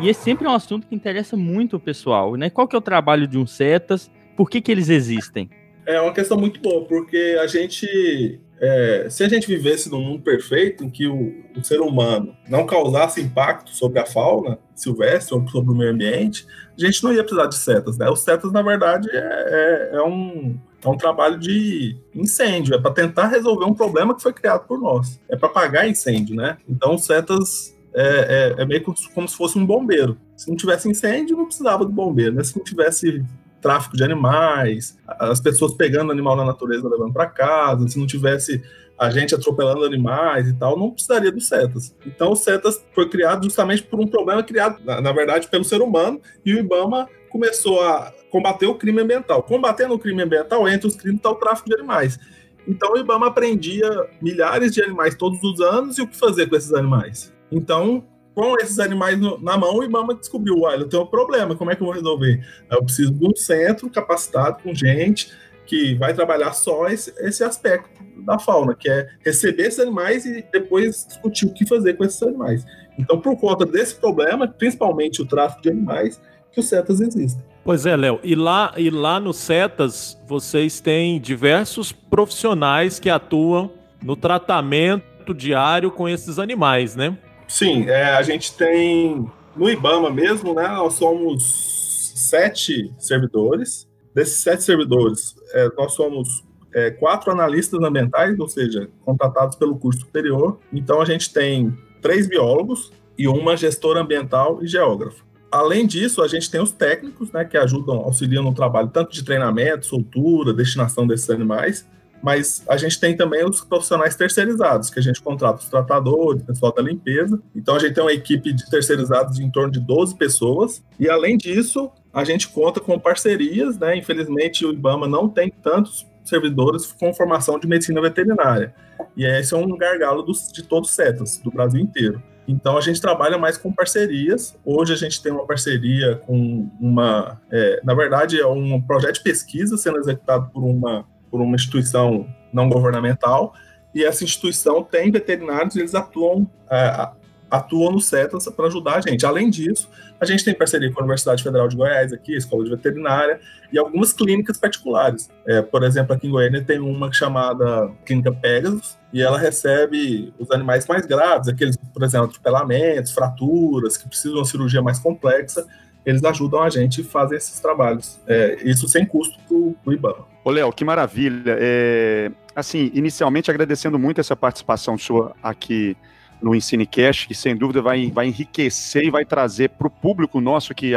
E 0.00 0.08
esse 0.08 0.22
sempre 0.22 0.46
é 0.46 0.50
um 0.50 0.54
assunto 0.54 0.86
que 0.86 0.94
interessa 0.94 1.36
muito 1.36 1.76
o 1.76 1.80
pessoal, 1.80 2.36
né? 2.36 2.48
Qual 2.48 2.68
que 2.68 2.76
é 2.76 2.78
o 2.78 2.82
trabalho 2.82 3.26
de 3.26 3.38
um 3.38 3.46
setas? 3.46 4.10
Por 4.36 4.48
que, 4.48 4.60
que 4.60 4.70
eles 4.70 4.88
existem? 4.88 5.50
É 5.86 6.00
uma 6.00 6.12
questão 6.12 6.36
muito 6.36 6.60
boa, 6.60 6.84
porque 6.84 7.38
a 7.40 7.46
gente 7.46 8.40
é, 8.60 9.06
se 9.10 9.22
a 9.22 9.28
gente 9.28 9.46
vivesse 9.46 9.90
num 9.90 10.00
mundo 10.00 10.22
perfeito 10.22 10.82
em 10.82 10.88
que 10.88 11.06
o, 11.06 11.44
o, 11.54 11.62
ser 11.62 11.80
humano 11.80 12.34
não 12.48 12.64
causasse 12.64 13.20
impacto 13.20 13.70
sobre 13.70 13.98
a 13.98 14.06
fauna 14.06 14.58
silvestre 14.74 15.34
ou 15.34 15.46
sobre 15.46 15.72
o 15.72 15.76
meio 15.76 15.90
ambiente, 15.90 16.46
a 16.76 16.80
gente 16.80 17.04
não 17.04 17.12
ia 17.12 17.22
precisar 17.22 17.46
de 17.46 17.54
setas, 17.54 17.98
né? 17.98 18.08
Os 18.08 18.20
setas, 18.20 18.52
na 18.52 18.62
verdade, 18.62 19.08
é, 19.10 19.18
é, 19.18 19.96
é 19.96 20.02
um, 20.02 20.58
é 20.82 20.88
um 20.88 20.96
trabalho 20.96 21.38
de 21.38 21.96
incêndio, 22.14 22.74
é 22.74 22.80
para 22.80 22.92
tentar 22.92 23.26
resolver 23.28 23.66
um 23.66 23.74
problema 23.74 24.14
que 24.14 24.22
foi 24.22 24.32
criado 24.32 24.66
por 24.66 24.80
nós, 24.80 25.20
é 25.28 25.36
para 25.36 25.48
apagar 25.48 25.88
incêndio, 25.88 26.34
né? 26.34 26.56
Então, 26.66 26.96
setas 26.96 27.76
é, 27.94 28.54
é, 28.58 28.62
é, 28.62 28.66
meio 28.66 28.82
como 28.82 29.28
se 29.28 29.36
fosse 29.36 29.58
um 29.58 29.66
bombeiro. 29.66 30.18
Se 30.34 30.48
não 30.48 30.56
tivesse 30.56 30.88
incêndio, 30.88 31.36
não 31.36 31.46
precisava 31.46 31.84
do 31.84 31.92
bombeiro, 31.92 32.34
né? 32.34 32.44
Se 32.44 32.56
não 32.56 32.64
tivesse 32.64 33.22
tráfico 33.60 33.96
de 33.96 34.04
animais, 34.04 34.98
as 35.06 35.40
pessoas 35.40 35.74
pegando 35.74 36.12
animal 36.12 36.36
na 36.36 36.44
natureza 36.44 36.88
levando 36.88 37.12
para 37.12 37.26
casa, 37.26 37.88
se 37.88 37.98
não 37.98 38.06
tivesse 38.06 38.62
a 38.98 39.10
gente 39.10 39.34
atropelando 39.34 39.84
animais 39.84 40.48
e 40.48 40.54
tal, 40.54 40.78
não 40.78 40.90
precisaria 40.90 41.30
dos 41.30 41.46
setas. 41.46 41.94
Então, 42.06 42.32
o 42.32 42.36
setas 42.36 42.82
foi 42.94 43.08
criado 43.08 43.44
justamente 43.44 43.82
por 43.82 44.00
um 44.00 44.06
problema 44.06 44.42
criado, 44.42 44.82
na, 44.84 45.00
na 45.00 45.12
verdade, 45.12 45.48
pelo 45.48 45.64
ser 45.64 45.82
humano, 45.82 46.20
e 46.44 46.54
o 46.54 46.58
IBAMA 46.58 47.08
começou 47.28 47.82
a 47.82 48.12
combater 48.30 48.66
o 48.66 48.74
crime 48.74 49.02
ambiental. 49.02 49.42
Combatendo 49.42 49.94
o 49.94 49.98
crime 49.98 50.22
ambiental, 50.22 50.66
entre 50.66 50.86
os 50.86 50.96
crimes 50.96 51.18
está 51.18 51.30
o 51.30 51.34
tráfico 51.34 51.68
de 51.68 51.74
animais. 51.74 52.18
Então, 52.66 52.94
o 52.94 52.98
IBAMA 52.98 53.30
prendia 53.32 53.88
milhares 54.20 54.72
de 54.72 54.82
animais 54.82 55.14
todos 55.14 55.42
os 55.42 55.60
anos 55.60 55.98
e 55.98 56.02
o 56.02 56.08
que 56.08 56.16
fazer 56.16 56.48
com 56.48 56.56
esses 56.56 56.72
animais? 56.72 57.32
Então, 57.52 58.04
com 58.36 58.54
esses 58.60 58.78
animais 58.78 59.18
no, 59.18 59.40
na 59.40 59.56
mão, 59.56 59.78
o 59.78 59.82
IBAMA 59.82 60.14
descobriu, 60.14 60.60
olha, 60.60 60.82
eu 60.82 60.88
tenho 60.88 61.04
um 61.04 61.06
problema, 61.06 61.56
como 61.56 61.70
é 61.70 61.74
que 61.74 61.80
eu 61.80 61.86
vou 61.86 61.94
resolver? 61.94 62.46
Eu 62.70 62.84
preciso 62.84 63.10
de 63.10 63.26
um 63.26 63.34
centro 63.34 63.88
capacitado 63.88 64.62
com 64.62 64.74
gente 64.74 65.32
que 65.64 65.94
vai 65.94 66.12
trabalhar 66.12 66.52
só 66.52 66.86
esse, 66.86 67.14
esse 67.18 67.42
aspecto 67.42 67.88
da 68.18 68.38
fauna, 68.38 68.74
que 68.74 68.90
é 68.90 69.08
receber 69.24 69.62
esses 69.62 69.80
animais 69.80 70.26
e 70.26 70.44
depois 70.52 71.06
discutir 71.08 71.46
o 71.46 71.54
que 71.54 71.66
fazer 71.66 71.94
com 71.94 72.04
esses 72.04 72.22
animais. 72.22 72.62
Então, 72.98 73.18
por 73.18 73.38
conta 73.38 73.64
desse 73.64 73.94
problema, 73.94 74.46
principalmente 74.46 75.22
o 75.22 75.26
tráfico 75.26 75.62
de 75.62 75.70
animais, 75.70 76.20
que 76.52 76.60
os 76.60 76.68
CETAS 76.68 77.00
existem. 77.00 77.42
Pois 77.64 77.86
é, 77.86 77.96
Léo. 77.96 78.20
E 78.22 78.34
lá, 78.34 78.74
e 78.76 78.90
lá 78.90 79.18
no 79.18 79.32
CETAS, 79.32 80.20
vocês 80.26 80.78
têm 80.78 81.18
diversos 81.18 81.90
profissionais 81.90 83.00
que 83.00 83.08
atuam 83.08 83.70
no 84.04 84.14
tratamento 84.14 85.32
diário 85.34 85.90
com 85.90 86.06
esses 86.06 86.38
animais, 86.38 86.94
né? 86.94 87.16
Sim, 87.48 87.88
é, 87.88 88.04
a 88.14 88.22
gente 88.22 88.52
tem 88.54 89.30
no 89.54 89.70
IBAMA 89.70 90.10
mesmo, 90.10 90.54
né? 90.54 90.68
Nós 90.68 90.94
somos 90.94 92.12
sete 92.14 92.92
servidores. 92.98 93.88
Desses 94.14 94.38
sete 94.38 94.62
servidores, 94.64 95.34
é, 95.52 95.68
nós 95.76 95.92
somos 95.92 96.44
é, 96.74 96.90
quatro 96.90 97.30
analistas 97.30 97.80
ambientais, 97.82 98.38
ou 98.38 98.48
seja, 98.48 98.88
contratados 99.04 99.56
pelo 99.56 99.78
curso 99.78 100.00
superior. 100.00 100.58
Então 100.72 101.00
a 101.00 101.04
gente 101.04 101.32
tem 101.32 101.76
três 102.00 102.26
biólogos 102.28 102.92
e 103.18 103.28
uma 103.28 103.56
gestora 103.56 104.00
ambiental 104.00 104.62
e 104.62 104.66
geógrafo. 104.66 105.24
Além 105.50 105.86
disso, 105.86 106.22
a 106.22 106.28
gente 106.28 106.50
tem 106.50 106.60
os 106.60 106.72
técnicos, 106.72 107.30
né, 107.30 107.44
que 107.44 107.56
ajudam, 107.56 107.96
auxiliam 107.98 108.42
no 108.42 108.52
trabalho 108.52 108.88
tanto 108.88 109.12
de 109.12 109.24
treinamento, 109.24 109.86
soltura, 109.86 110.52
destinação 110.52 111.06
desses 111.06 111.30
animais, 111.30 111.86
mas 112.22 112.64
a 112.68 112.76
gente 112.76 112.98
tem 112.98 113.16
também 113.16 113.44
os 113.44 113.60
profissionais 113.60 114.16
terceirizados, 114.16 114.90
que 114.90 114.98
a 114.98 115.02
gente 115.02 115.20
contrata 115.20 115.62
os 115.62 115.68
tratadores, 115.68 116.42
o 116.42 116.46
pessoal 116.46 116.72
da 116.72 116.82
limpeza. 116.82 117.40
Então 117.54 117.76
a 117.76 117.78
gente 117.78 117.94
tem 117.94 118.02
uma 118.02 118.12
equipe 118.12 118.52
de 118.52 118.68
terceirizados 118.68 119.36
de 119.36 119.44
em 119.44 119.50
torno 119.50 119.70
de 119.70 119.80
12 119.80 120.16
pessoas. 120.16 120.82
E 120.98 121.08
além 121.08 121.36
disso, 121.36 121.90
a 122.12 122.24
gente 122.24 122.48
conta 122.48 122.80
com 122.80 122.98
parcerias, 122.98 123.78
né? 123.78 123.96
Infelizmente 123.96 124.64
o 124.64 124.72
IBAMA 124.72 125.06
não 125.06 125.28
tem 125.28 125.50
tantos 125.50 126.06
servidores 126.24 126.92
com 126.92 127.14
formação 127.14 127.58
de 127.58 127.66
medicina 127.66 128.00
veterinária. 128.00 128.74
E 129.16 129.24
esse 129.24 129.54
é 129.54 129.56
um 129.56 129.76
gargalo 129.76 130.22
dos, 130.22 130.50
de 130.52 130.62
todos 130.62 130.90
os 130.90 130.96
CETAS, 130.96 131.38
do 131.38 131.50
Brasil 131.50 131.80
inteiro. 131.80 132.22
Então 132.48 132.76
a 132.76 132.80
gente 132.80 133.00
trabalha 133.00 133.36
mais 133.36 133.58
com 133.58 133.72
parcerias. 133.72 134.56
Hoje 134.64 134.92
a 134.92 134.96
gente 134.96 135.22
tem 135.22 135.32
uma 135.32 135.46
parceria 135.46 136.16
com 136.26 136.70
uma, 136.80 137.40
é, 137.50 137.80
na 137.82 137.94
verdade 137.94 138.40
é 138.40 138.46
um 138.46 138.80
projeto 138.80 139.16
de 139.16 139.22
pesquisa 139.22 139.76
sendo 139.76 139.98
executado 139.98 140.50
por 140.52 140.64
uma 140.64 141.04
por 141.36 141.42
uma 141.42 141.54
instituição 141.54 142.26
não 142.50 142.66
governamental, 142.66 143.52
e 143.94 144.02
essa 144.02 144.24
instituição 144.24 144.82
tem 144.82 145.10
veterinários, 145.10 145.76
eles 145.76 145.94
atuam, 145.94 146.50
é, 146.70 147.08
atuam 147.50 147.92
no 147.92 148.00
CETAS 148.00 148.48
para 148.48 148.68
ajudar 148.68 148.96
a 148.96 149.00
gente. 149.02 149.26
Além 149.26 149.50
disso, 149.50 149.88
a 150.18 150.24
gente 150.24 150.42
tem 150.42 150.54
parceria 150.54 150.90
com 150.90 151.00
a 151.00 151.02
Universidade 151.02 151.42
Federal 151.42 151.68
de 151.68 151.76
Goiás, 151.76 152.10
aqui, 152.10 152.34
a 152.34 152.38
Escola 152.38 152.64
de 152.64 152.70
Veterinária, 152.70 153.38
e 153.70 153.78
algumas 153.78 154.14
clínicas 154.14 154.56
particulares. 154.56 155.28
É, 155.46 155.60
por 155.60 155.82
exemplo, 155.82 156.14
aqui 156.14 156.26
em 156.26 156.30
Goiânia 156.30 156.64
tem 156.64 156.78
uma 156.78 157.12
chamada 157.12 157.90
Clínica 158.06 158.32
Pegasus, 158.32 158.96
e 159.12 159.20
ela 159.20 159.38
recebe 159.38 160.32
os 160.38 160.50
animais 160.50 160.86
mais 160.86 161.04
graves, 161.04 161.48
aqueles, 161.48 161.76
por 161.76 162.02
exemplo, 162.02 162.28
atropelamentos, 162.30 163.12
fraturas, 163.12 163.98
que 163.98 164.08
precisam 164.08 164.32
de 164.32 164.38
uma 164.38 164.46
cirurgia 164.46 164.80
mais 164.80 164.98
complexa, 164.98 165.66
eles 166.06 166.24
ajudam 166.24 166.62
a 166.62 166.70
gente 166.70 167.02
e 167.02 167.04
fazem 167.04 167.36
esses 167.36 167.60
trabalhos. 167.60 168.18
É, 168.26 168.56
isso 168.62 168.88
sem 168.88 169.04
custo 169.04 169.38
para 169.46 169.90
o 169.90 169.92
IBAMA. 169.92 170.35
Ô, 170.46 170.50
Léo, 170.52 170.72
que 170.72 170.84
maravilha. 170.84 171.56
É, 171.58 172.30
assim, 172.54 172.88
inicialmente 172.94 173.50
agradecendo 173.50 173.98
muito 173.98 174.20
essa 174.20 174.36
participação 174.36 174.96
sua 174.96 175.34
aqui 175.42 175.96
no 176.40 176.54
EnsineCast, 176.54 177.26
que 177.26 177.34
sem 177.34 177.56
dúvida 177.56 177.82
vai, 177.82 178.12
vai 178.12 178.28
enriquecer 178.28 179.02
e 179.02 179.10
vai 179.10 179.24
trazer 179.24 179.70
para 179.70 179.88
o 179.88 179.90
público 179.90 180.40
nosso 180.40 180.72
que 180.72 180.92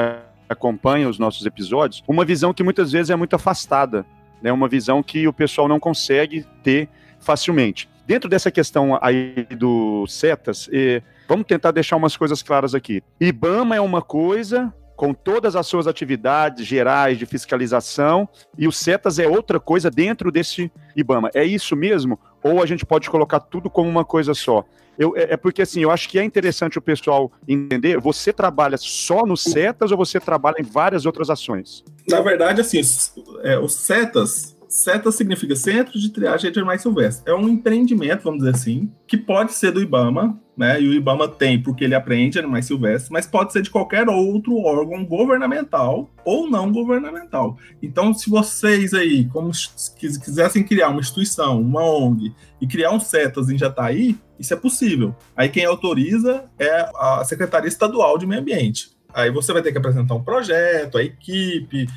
acompanha 0.47 1.09
os 1.09 1.17
nossos 1.17 1.47
episódios 1.47 2.03
uma 2.07 2.23
visão 2.23 2.53
que 2.53 2.61
muitas 2.61 2.91
vezes 2.91 3.09
é 3.09 3.15
muito 3.15 3.35
afastada, 3.35 4.05
né? 4.39 4.51
uma 4.51 4.67
visão 4.67 5.01
que 5.01 5.27
o 5.27 5.33
pessoal 5.33 5.67
não 5.67 5.79
consegue 5.79 6.45
ter 6.61 6.87
facilmente. 7.19 7.89
Dentro 8.05 8.29
dessa 8.29 8.51
questão 8.51 8.99
aí 9.01 9.47
do 9.57 10.05
setas, 10.05 10.69
eh, 10.71 11.01
vamos 11.27 11.47
tentar 11.47 11.71
deixar 11.71 11.95
umas 11.95 12.15
coisas 12.15 12.43
claras 12.43 12.75
aqui. 12.75 13.01
IBAMA 13.19 13.75
é 13.75 13.81
uma 13.81 14.03
coisa, 14.03 14.71
com 14.99 15.13
todas 15.13 15.55
as 15.55 15.65
suas 15.65 15.87
atividades 15.87 16.67
gerais 16.67 17.17
de 17.17 17.25
fiscalização, 17.25 18.27
e 18.57 18.67
o 18.67 18.71
CETAS 18.71 19.17
é 19.17 19.25
outra 19.25 19.57
coisa 19.57 19.89
dentro 19.89 20.29
desse 20.29 20.69
IBAMA. 20.93 21.31
É 21.33 21.45
isso 21.45 21.73
mesmo? 21.73 22.19
Ou 22.43 22.61
a 22.61 22.65
gente 22.65 22.85
pode 22.85 23.09
colocar 23.09 23.39
tudo 23.39 23.69
como 23.69 23.87
uma 23.87 24.03
coisa 24.03 24.33
só? 24.33 24.65
Eu, 24.97 25.15
é, 25.15 25.35
é, 25.35 25.37
porque 25.37 25.61
assim, 25.61 25.83
eu 25.83 25.89
acho 25.89 26.09
que 26.09 26.19
é 26.19 26.23
interessante 26.25 26.77
o 26.77 26.81
pessoal 26.81 27.31
entender. 27.47 27.97
Você 27.97 28.33
trabalha 28.33 28.75
só 28.75 29.25
no 29.25 29.37
CETAS 29.37 29.89
ou 29.89 29.97
você 29.97 30.19
trabalha 30.19 30.57
em 30.59 30.63
várias 30.63 31.05
outras 31.05 31.29
ações? 31.29 31.81
Na 32.05 32.19
verdade, 32.19 32.59
assim, 32.59 32.81
é, 33.43 33.57
os 33.57 33.73
CETAS 33.75 34.58
CETA 34.69 35.11
significa 35.11 35.55
Centro 35.55 35.99
de 35.99 36.11
Triagem 36.11 36.51
de 36.51 36.59
Animais 36.59 36.83
Silvestres. 36.83 37.25
É 37.25 37.33
um 37.33 37.49
empreendimento, 37.49 38.23
vamos 38.23 38.41
dizer 38.41 38.55
assim, 38.55 38.91
que 39.07 39.17
pode 39.17 39.53
ser 39.53 39.71
do 39.71 39.81
IBAMA, 39.81 40.39
né? 40.55 40.79
E 40.79 40.87
o 40.87 40.93
IBAMA 40.93 41.27
tem 41.27 41.59
porque 41.59 41.83
ele 41.83 41.95
apreende 41.95 42.37
animais 42.37 42.65
silvestres, 42.65 43.09
mas 43.09 43.25
pode 43.25 43.51
ser 43.51 43.63
de 43.63 43.71
qualquer 43.71 44.07
outro 44.07 44.55
órgão 44.57 45.03
governamental 45.03 46.11
ou 46.23 46.47
não 46.47 46.71
governamental. 46.71 47.57
Então, 47.81 48.13
se 48.13 48.29
vocês 48.29 48.93
aí, 48.93 49.25
como 49.29 49.49
quisessem 49.97 50.63
criar 50.63 50.89
uma 50.89 50.99
instituição, 50.99 51.59
uma 51.59 51.83
ONG 51.83 52.31
e 52.61 52.67
criar 52.67 52.91
um 52.91 52.99
CETAS 52.99 53.49
em 53.49 53.57
Jataí, 53.57 54.17
isso 54.39 54.53
é 54.53 54.57
possível. 54.57 55.15
Aí 55.35 55.49
quem 55.49 55.65
autoriza 55.65 56.45
é 56.59 56.87
a 56.95 57.23
Secretaria 57.25 57.67
Estadual 57.67 58.19
de 58.19 58.27
Meio 58.27 58.41
Ambiente. 58.41 58.91
Aí 59.11 59.31
você 59.31 59.51
vai 59.51 59.63
ter 59.63 59.71
que 59.71 59.79
apresentar 59.79 60.13
um 60.13 60.23
projeto, 60.23 60.97
a 60.97 61.03
equipe, 61.03 61.87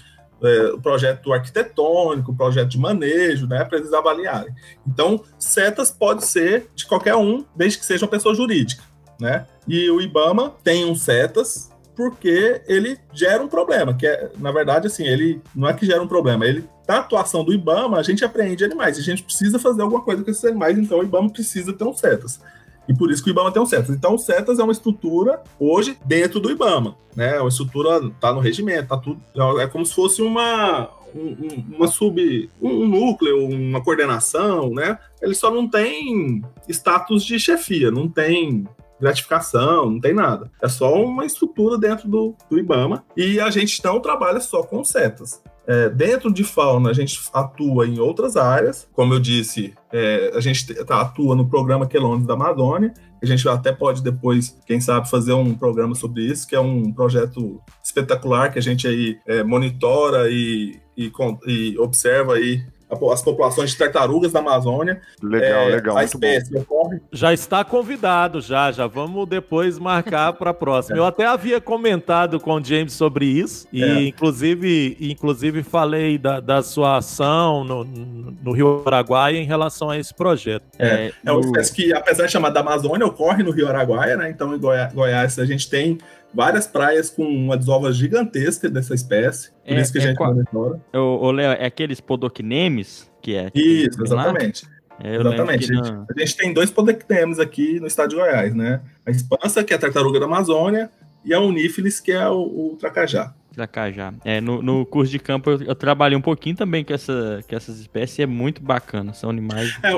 é, 0.42 0.72
o 0.72 0.80
projeto 0.80 1.32
arquitetônico, 1.32 2.32
o 2.32 2.36
projeto 2.36 2.68
de 2.68 2.78
manejo, 2.78 3.46
né, 3.46 3.64
para 3.64 3.78
eles 3.78 3.92
avaliarem. 3.92 4.54
Então, 4.86 5.22
setas 5.38 5.90
pode 5.90 6.24
ser 6.24 6.68
de 6.74 6.86
qualquer 6.86 7.14
um, 7.14 7.44
desde 7.54 7.78
que 7.78 7.86
seja 7.86 8.04
uma 8.04 8.10
pessoa 8.10 8.34
jurídica, 8.34 8.82
né? 9.20 9.46
E 9.68 9.88
o 9.90 10.00
IBAMA 10.00 10.54
tem 10.64 10.84
um 10.84 10.94
setas 10.94 11.70
porque 11.94 12.62
ele 12.66 12.98
gera 13.12 13.42
um 13.42 13.48
problema, 13.48 13.94
que 13.94 14.06
é, 14.06 14.30
na 14.38 14.50
verdade, 14.50 14.86
assim, 14.86 15.06
ele 15.06 15.40
não 15.54 15.68
é 15.68 15.74
que 15.74 15.86
gera 15.86 16.02
um 16.02 16.08
problema, 16.08 16.46
ele 16.46 16.66
na 16.88 16.98
atuação 16.98 17.44
do 17.44 17.52
IBAMA, 17.52 17.98
a 17.98 18.02
gente 18.02 18.24
aprende 18.24 18.64
animais, 18.64 18.98
a 18.98 19.02
gente 19.02 19.22
precisa 19.22 19.58
fazer 19.58 19.82
alguma 19.82 20.02
coisa 20.02 20.22
com 20.22 20.30
esses 20.30 20.44
animais, 20.44 20.76
então 20.76 20.98
o 20.98 21.02
IBAMA 21.02 21.30
precisa 21.30 21.72
ter 21.72 21.84
um 21.84 21.94
setas. 21.94 22.40
E 22.88 22.94
por 22.94 23.10
isso 23.10 23.22
que 23.22 23.30
o 23.30 23.32
IBAMA 23.32 23.52
tem 23.52 23.62
um 23.62 23.66
CETAS. 23.66 23.90
Então, 23.90 24.14
o 24.14 24.18
CETAS 24.18 24.58
é 24.58 24.62
uma 24.62 24.72
estrutura 24.72 25.42
hoje 25.58 25.96
dentro 26.04 26.40
do 26.40 26.50
IBAMA, 26.50 26.96
né? 27.14 27.38
Uma 27.38 27.48
estrutura 27.48 28.10
tá 28.20 28.32
no 28.32 28.40
regimento, 28.40 28.88
tá 28.88 28.96
tudo. 28.96 29.20
É 29.60 29.66
como 29.66 29.86
se 29.86 29.94
fosse 29.94 30.20
uma 30.20 30.90
um, 31.14 31.76
uma 31.76 31.86
sub, 31.86 32.50
um 32.60 32.86
núcleo, 32.86 33.46
uma 33.46 33.82
coordenação, 33.82 34.70
né? 34.70 34.98
Ele 35.20 35.34
só 35.34 35.50
não 35.50 35.68
tem 35.68 36.42
status 36.68 37.24
de 37.24 37.38
chefia, 37.38 37.90
não 37.90 38.08
tem 38.08 38.66
gratificação, 39.00 39.90
não 39.90 40.00
tem 40.00 40.14
nada. 40.14 40.50
É 40.60 40.68
só 40.68 41.02
uma 41.02 41.24
estrutura 41.26 41.76
dentro 41.76 42.08
do, 42.08 42.34
do 42.48 42.58
IBAMA 42.58 43.04
e 43.16 43.40
a 43.40 43.50
gente 43.50 43.82
não 43.84 44.00
trabalha 44.00 44.40
só 44.40 44.62
com 44.62 44.84
setas. 44.84 45.42
É, 45.66 45.88
dentro 45.88 46.32
de 46.32 46.42
fauna, 46.42 46.90
a 46.90 46.92
gente 46.92 47.20
atua 47.32 47.86
em 47.86 47.98
outras 48.00 48.36
áreas, 48.36 48.88
como 48.92 49.14
eu 49.14 49.20
disse, 49.20 49.74
é, 49.92 50.32
a 50.34 50.40
gente 50.40 50.74
tá, 50.84 51.00
atua 51.00 51.36
no 51.36 51.48
programa 51.48 51.86
Quelones 51.86 52.26
da 52.26 52.34
Amazônia, 52.34 52.92
a 53.22 53.26
gente 53.26 53.48
até 53.48 53.70
pode 53.70 54.02
depois, 54.02 54.58
quem 54.66 54.80
sabe, 54.80 55.08
fazer 55.08 55.32
um 55.32 55.54
programa 55.54 55.94
sobre 55.94 56.24
isso, 56.24 56.46
que 56.48 56.56
é 56.56 56.60
um 56.60 56.92
projeto 56.92 57.60
espetacular 57.82 58.52
que 58.52 58.58
a 58.58 58.62
gente 58.62 58.88
aí 58.88 59.18
é, 59.26 59.44
monitora 59.44 60.28
e, 60.28 60.80
e, 60.96 61.12
e 61.46 61.78
observa 61.78 62.34
aí 62.34 62.64
as 63.12 63.22
populações 63.22 63.70
de 63.70 63.76
tartarugas 63.78 64.32
da 64.32 64.40
Amazônia. 64.40 65.00
Legal, 65.22 65.48
É, 65.62 65.64
legal. 65.76 65.96
A 65.96 66.00
Muito 66.00 66.18
bom. 66.18 66.26
espécie 66.26 66.56
ocorre. 66.56 67.00
Já 67.12 67.32
está 67.32 67.64
convidado, 67.64 68.40
já. 68.40 68.70
Já 68.72 68.86
vamos 68.86 69.28
depois 69.28 69.78
marcar 69.78 70.32
para 70.34 70.50
a 70.50 70.54
próxima. 70.54 70.96
Eu 70.96 71.04
até 71.04 71.26
havia 71.26 71.60
comentado 71.60 72.38
com 72.40 72.52
o 72.54 72.64
James 72.64 72.92
sobre 72.92 73.24
isso. 73.26 73.66
E, 73.72 73.82
É. 73.82 74.02
inclusive, 74.04 74.96
inclusive, 75.00 75.62
falei 75.62 76.18
da, 76.18 76.40
da 76.40 76.62
sua 76.62 76.96
ação 76.98 77.64
no, 77.64 77.84
no 77.84 78.52
Rio 78.52 78.82
Araguaia 78.86 79.38
em 79.38 79.44
relação 79.44 79.90
a 79.90 79.98
esse 79.98 80.12
projeto. 80.14 80.64
É, 80.78 81.12
é 81.24 81.32
uma 81.32 81.40
no- 81.40 81.46
espécie 81.46 81.72
que, 81.74 81.92
apesar 81.94 82.26
de 82.26 82.32
chamar 82.32 82.50
da 82.50 82.60
Amazônia, 82.60 83.06
ocorre 83.06 83.42
no 83.42 83.50
Rio 83.50 83.68
Araguaia, 83.68 84.16
né? 84.16 84.30
Então, 84.30 84.54
em 84.54 84.58
Goiá- 84.58 84.90
Goiás, 84.92 85.38
a 85.38 85.44
gente 85.46 85.68
tem 85.68 85.98
várias 86.34 86.66
praias 86.66 87.10
com 87.10 87.24
uma 87.24 87.56
desova 87.56 87.92
gigantesca 87.92 88.68
dessa 88.68 88.94
espécie. 88.94 89.50
Por 89.66 89.76
É, 89.76 89.80
isso 89.80 89.92
que 89.92 89.98
a 89.98 90.02
é 90.02 90.06
gente 90.08 90.16
qual- 90.16 90.34
monitora. 90.34 90.80
Ô, 90.94 91.30
Léo, 91.30 91.52
é 91.52 91.66
aqueles 91.66 92.00
podoquinemes 92.00 93.10
que 93.20 93.34
é. 93.36 93.50
que 93.50 93.60
Isso, 93.60 94.02
exatamente. 94.02 94.66
É, 95.02 95.16
Exatamente. 95.16 95.72
A 95.72 95.74
gente, 95.74 95.90
a 95.92 96.20
gente 96.20 96.36
tem 96.36 96.52
dois 96.52 96.70
podectemos 96.70 97.38
aqui 97.40 97.80
no 97.80 97.86
estado 97.88 98.10
de 98.10 98.16
Goiás, 98.16 98.54
né? 98.54 98.80
A 99.04 99.10
espansa, 99.10 99.64
que 99.64 99.72
é 99.72 99.76
a 99.76 99.78
tartaruga 99.78 100.20
da 100.20 100.26
Amazônia, 100.26 100.90
e 101.24 101.32
a 101.34 101.40
unífilis, 101.40 101.98
que 101.98 102.12
é 102.12 102.28
o, 102.28 102.72
o 102.72 102.76
tracajá. 102.78 103.32
da 103.56 103.66
Cajá. 103.66 104.12
É, 104.24 104.40
no, 104.40 104.62
no 104.62 104.84
curso 104.86 105.10
de 105.10 105.18
campo 105.18 105.50
eu, 105.50 105.62
eu 105.62 105.74
trabalhei 105.74 106.16
um 106.16 106.20
pouquinho 106.22 106.54
também 106.56 106.84
com, 106.84 106.92
essa, 106.92 107.40
com 107.48 107.56
essas 107.56 107.78
espécies 107.80 108.18
e 108.18 108.22
é 108.22 108.26
muito 108.26 108.62
bacana. 108.62 109.12
São 109.12 109.30
animais 109.30 109.76
É. 109.82 109.90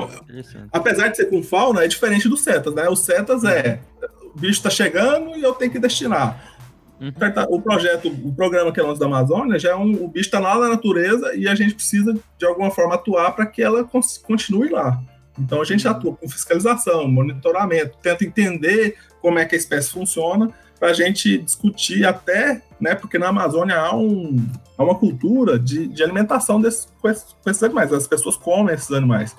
Apesar 0.71 1.09
de 1.09 1.17
ser 1.17 1.25
com 1.29 1.41
fauna, 1.43 1.83
é 1.83 1.87
diferente 1.87 2.27
dos 2.27 2.41
setas, 2.41 2.73
né? 2.73 2.87
Os 2.89 2.99
setas 2.99 3.43
é 3.43 3.79
o 4.35 4.39
bicho 4.39 4.61
tá 4.61 4.69
chegando 4.69 5.35
e 5.37 5.41
eu 5.43 5.53
tenho 5.53 5.71
que 5.71 5.79
destinar. 5.79 6.53
Uhum. 6.99 7.11
Tarta- 7.11 7.47
O 7.49 7.61
projeto, 7.61 8.07
o 8.07 8.33
programa 8.33 8.71
que 8.71 8.79
é 8.79 8.83
nosso 8.83 8.99
da 8.99 9.05
Amazônia, 9.05 9.59
já 9.59 9.71
é 9.71 9.75
um, 9.75 10.03
o 10.03 10.07
bicho 10.07 10.27
está 10.27 10.39
lá 10.39 10.57
na 10.57 10.69
natureza 10.69 11.33
e 11.35 11.47
a 11.47 11.55
gente 11.55 11.73
precisa, 11.75 12.13
de 12.37 12.45
alguma 12.45 12.71
forma, 12.71 12.95
atuar 12.95 13.31
para 13.31 13.45
que 13.45 13.61
ela 13.61 13.87
continue 14.23 14.69
lá. 14.69 15.01
Então 15.37 15.61
a 15.61 15.65
gente 15.65 15.85
atua 15.87 16.15
com 16.15 16.29
fiscalização, 16.29 17.07
monitoramento, 17.07 17.97
tenta 18.01 18.23
entender 18.23 18.95
como 19.21 19.37
é 19.39 19.45
que 19.45 19.55
a 19.55 19.57
espécie 19.57 19.89
funciona 19.91 20.49
para 20.79 20.89
a 20.89 20.93
gente 20.93 21.37
discutir 21.37 22.05
até, 22.05 22.61
né? 22.79 22.95
Porque 22.95 23.17
na 23.17 23.27
Amazônia 23.29 23.77
há, 23.77 23.93
um, 23.95 24.45
há 24.77 24.83
uma 24.83 24.95
cultura 24.95 25.57
de, 25.59 25.87
de 25.87 26.03
alimentação 26.03 26.61
desses, 26.61 26.87
com, 27.01 27.09
esses, 27.09 27.35
com 27.43 27.49
esses 27.49 27.63
animais. 27.63 27.91
As 27.91 28.07
pessoas 28.07 28.37
comem 28.37 28.73
esses 28.75 28.91
animais. 28.91 29.35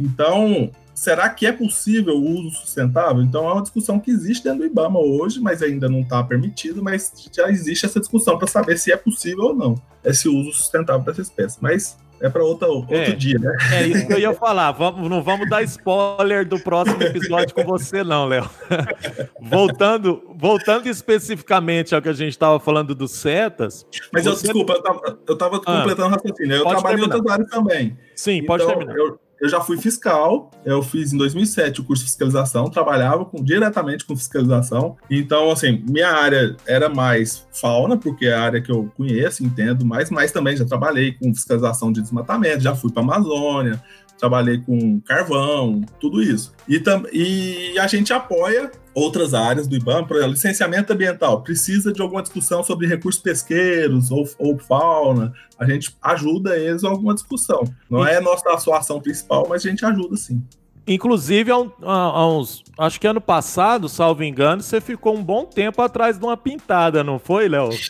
Então, 0.00 0.70
será 0.96 1.28
que 1.28 1.46
é 1.46 1.52
possível 1.52 2.16
o 2.16 2.24
uso 2.38 2.50
sustentável? 2.50 3.22
Então, 3.22 3.48
é 3.48 3.52
uma 3.52 3.62
discussão 3.62 4.00
que 4.00 4.10
existe 4.10 4.42
dentro 4.44 4.60
do 4.60 4.64
IBAMA 4.66 4.98
hoje, 4.98 5.38
mas 5.40 5.62
ainda 5.62 5.88
não 5.88 6.00
está 6.00 6.22
permitido, 6.24 6.82
mas 6.82 7.12
já 7.32 7.48
existe 7.50 7.84
essa 7.86 8.00
discussão 8.00 8.36
para 8.38 8.48
saber 8.48 8.78
se 8.78 8.90
é 8.90 8.96
possível 8.96 9.44
ou 9.44 9.54
não 9.54 9.74
esse 10.04 10.28
uso 10.28 10.52
sustentável 10.52 11.04
dessa 11.04 11.20
espécie. 11.20 11.58
Mas 11.60 11.98
é 12.20 12.30
para 12.30 12.42
outro, 12.42 12.66
outro 12.68 12.94
É. 12.94 13.10
dia, 13.12 13.38
né? 13.38 13.54
É 13.74 13.86
isso 13.86 14.06
que 14.06 14.12
eu 14.14 14.18
ia 14.18 14.32
falar. 14.32 14.72
Vamos, 14.72 15.08
não 15.10 15.22
vamos 15.22 15.50
dar 15.50 15.62
spoiler 15.64 16.48
do 16.48 16.58
próximo 16.58 17.02
episódio 17.02 17.54
com 17.54 17.62
você, 17.64 18.02
não, 18.02 18.24
Léo. 18.26 18.48
voltando, 19.40 20.22
voltando 20.36 20.86
especificamente 20.88 21.94
ao 21.94 22.00
que 22.02 22.08
a 22.08 22.12
gente 22.12 22.30
estava 22.30 22.58
falando 22.58 22.94
dos 22.94 23.12
setas. 23.12 23.86
Mas 24.12 24.24
eu, 24.26 24.32
Você- 24.34 24.44
desculpa, 24.44 24.74
eu 24.74 24.82
tava, 24.82 25.18
eu 25.28 25.36
tava 25.36 25.56
Ah. 25.56 25.60
completando 25.78 26.08
o 26.08 26.10
raciocínio. 26.10 26.56
Eu 26.56 26.62
Pode 26.64 26.74
trabalho 26.80 26.96
terminar. 26.98 27.14
em 27.14 27.18
outras 27.18 27.34
áreas 27.34 27.50
também. 27.50 27.98
Sim, 28.14 28.44
pode 28.44 28.62
Então, 28.64 28.76
terminar. 28.78 28.96
Eu, 28.98 29.18
eu 29.40 29.48
já 29.48 29.60
fui 29.60 29.76
fiscal, 29.76 30.50
eu 30.64 30.82
fiz 30.82 31.12
em 31.12 31.18
2007 31.18 31.80
o 31.80 31.84
curso 31.84 32.02
de 32.02 32.10
fiscalização, 32.10 32.70
trabalhava 32.70 33.24
com, 33.24 33.42
diretamente 33.42 34.04
com 34.04 34.16
fiscalização. 34.16 34.96
Então, 35.10 35.50
assim, 35.50 35.82
minha 35.88 36.10
área 36.10 36.56
era 36.66 36.88
mais 36.88 37.46
fauna, 37.52 37.96
porque 37.96 38.26
é 38.26 38.34
a 38.34 38.40
área 38.40 38.60
que 38.60 38.70
eu 38.70 38.90
conheço, 38.96 39.44
entendo 39.44 39.84
mais, 39.84 40.10
mas 40.10 40.32
também 40.32 40.56
já 40.56 40.64
trabalhei 40.64 41.12
com 41.12 41.34
fiscalização 41.34 41.92
de 41.92 42.00
desmatamento, 42.00 42.60
já 42.62 42.74
fui 42.74 42.90
para 42.90 43.02
Amazônia, 43.02 43.82
trabalhei 44.18 44.58
com 44.58 45.00
carvão, 45.00 45.82
tudo 46.00 46.22
isso. 46.22 46.52
E, 46.68 46.82
e 47.12 47.78
a 47.78 47.86
gente 47.86 48.12
apoia 48.12 48.70
outras 48.96 49.34
áreas 49.34 49.66
do 49.68 49.76
IBAMA, 49.76 50.06
por 50.06 50.16
exemplo, 50.16 50.32
licenciamento 50.32 50.90
ambiental, 50.92 51.42
precisa 51.42 51.92
de 51.92 52.00
alguma 52.00 52.22
discussão 52.22 52.64
sobre 52.64 52.86
recursos 52.86 53.20
pesqueiros 53.22 54.10
ou, 54.10 54.26
ou 54.38 54.58
fauna, 54.58 55.34
a 55.58 55.66
gente 55.68 55.94
ajuda 56.02 56.56
eles 56.56 56.82
a 56.82 56.88
alguma 56.88 57.12
discussão. 57.14 57.62
Não 57.90 58.04
é 58.06 58.16
a 58.16 58.20
nossa 58.22 58.48
a 58.50 58.58
sua 58.58 58.78
ação 58.78 58.98
principal, 59.00 59.46
mas 59.48 59.64
a 59.66 59.68
gente 59.68 59.84
ajuda 59.84 60.16
sim. 60.16 60.42
Inclusive, 60.88 61.50
há, 61.50 61.58
um- 61.58 61.70
há- 61.82 62.28
uns. 62.28 62.62
Acho 62.78 63.00
que 63.00 63.06
ano 63.08 63.20
passado, 63.20 63.88
salvo 63.88 64.22
engano, 64.22 64.62
você 64.62 64.80
ficou 64.80 65.16
um 65.16 65.22
bom 65.22 65.44
tempo 65.44 65.82
atrás 65.82 66.16
de 66.18 66.24
uma 66.24 66.36
pintada, 66.36 67.02
não 67.04 67.18
foi, 67.18 67.48
Léo? 67.48 67.70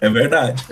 É 0.00 0.10
verdade. 0.10 0.62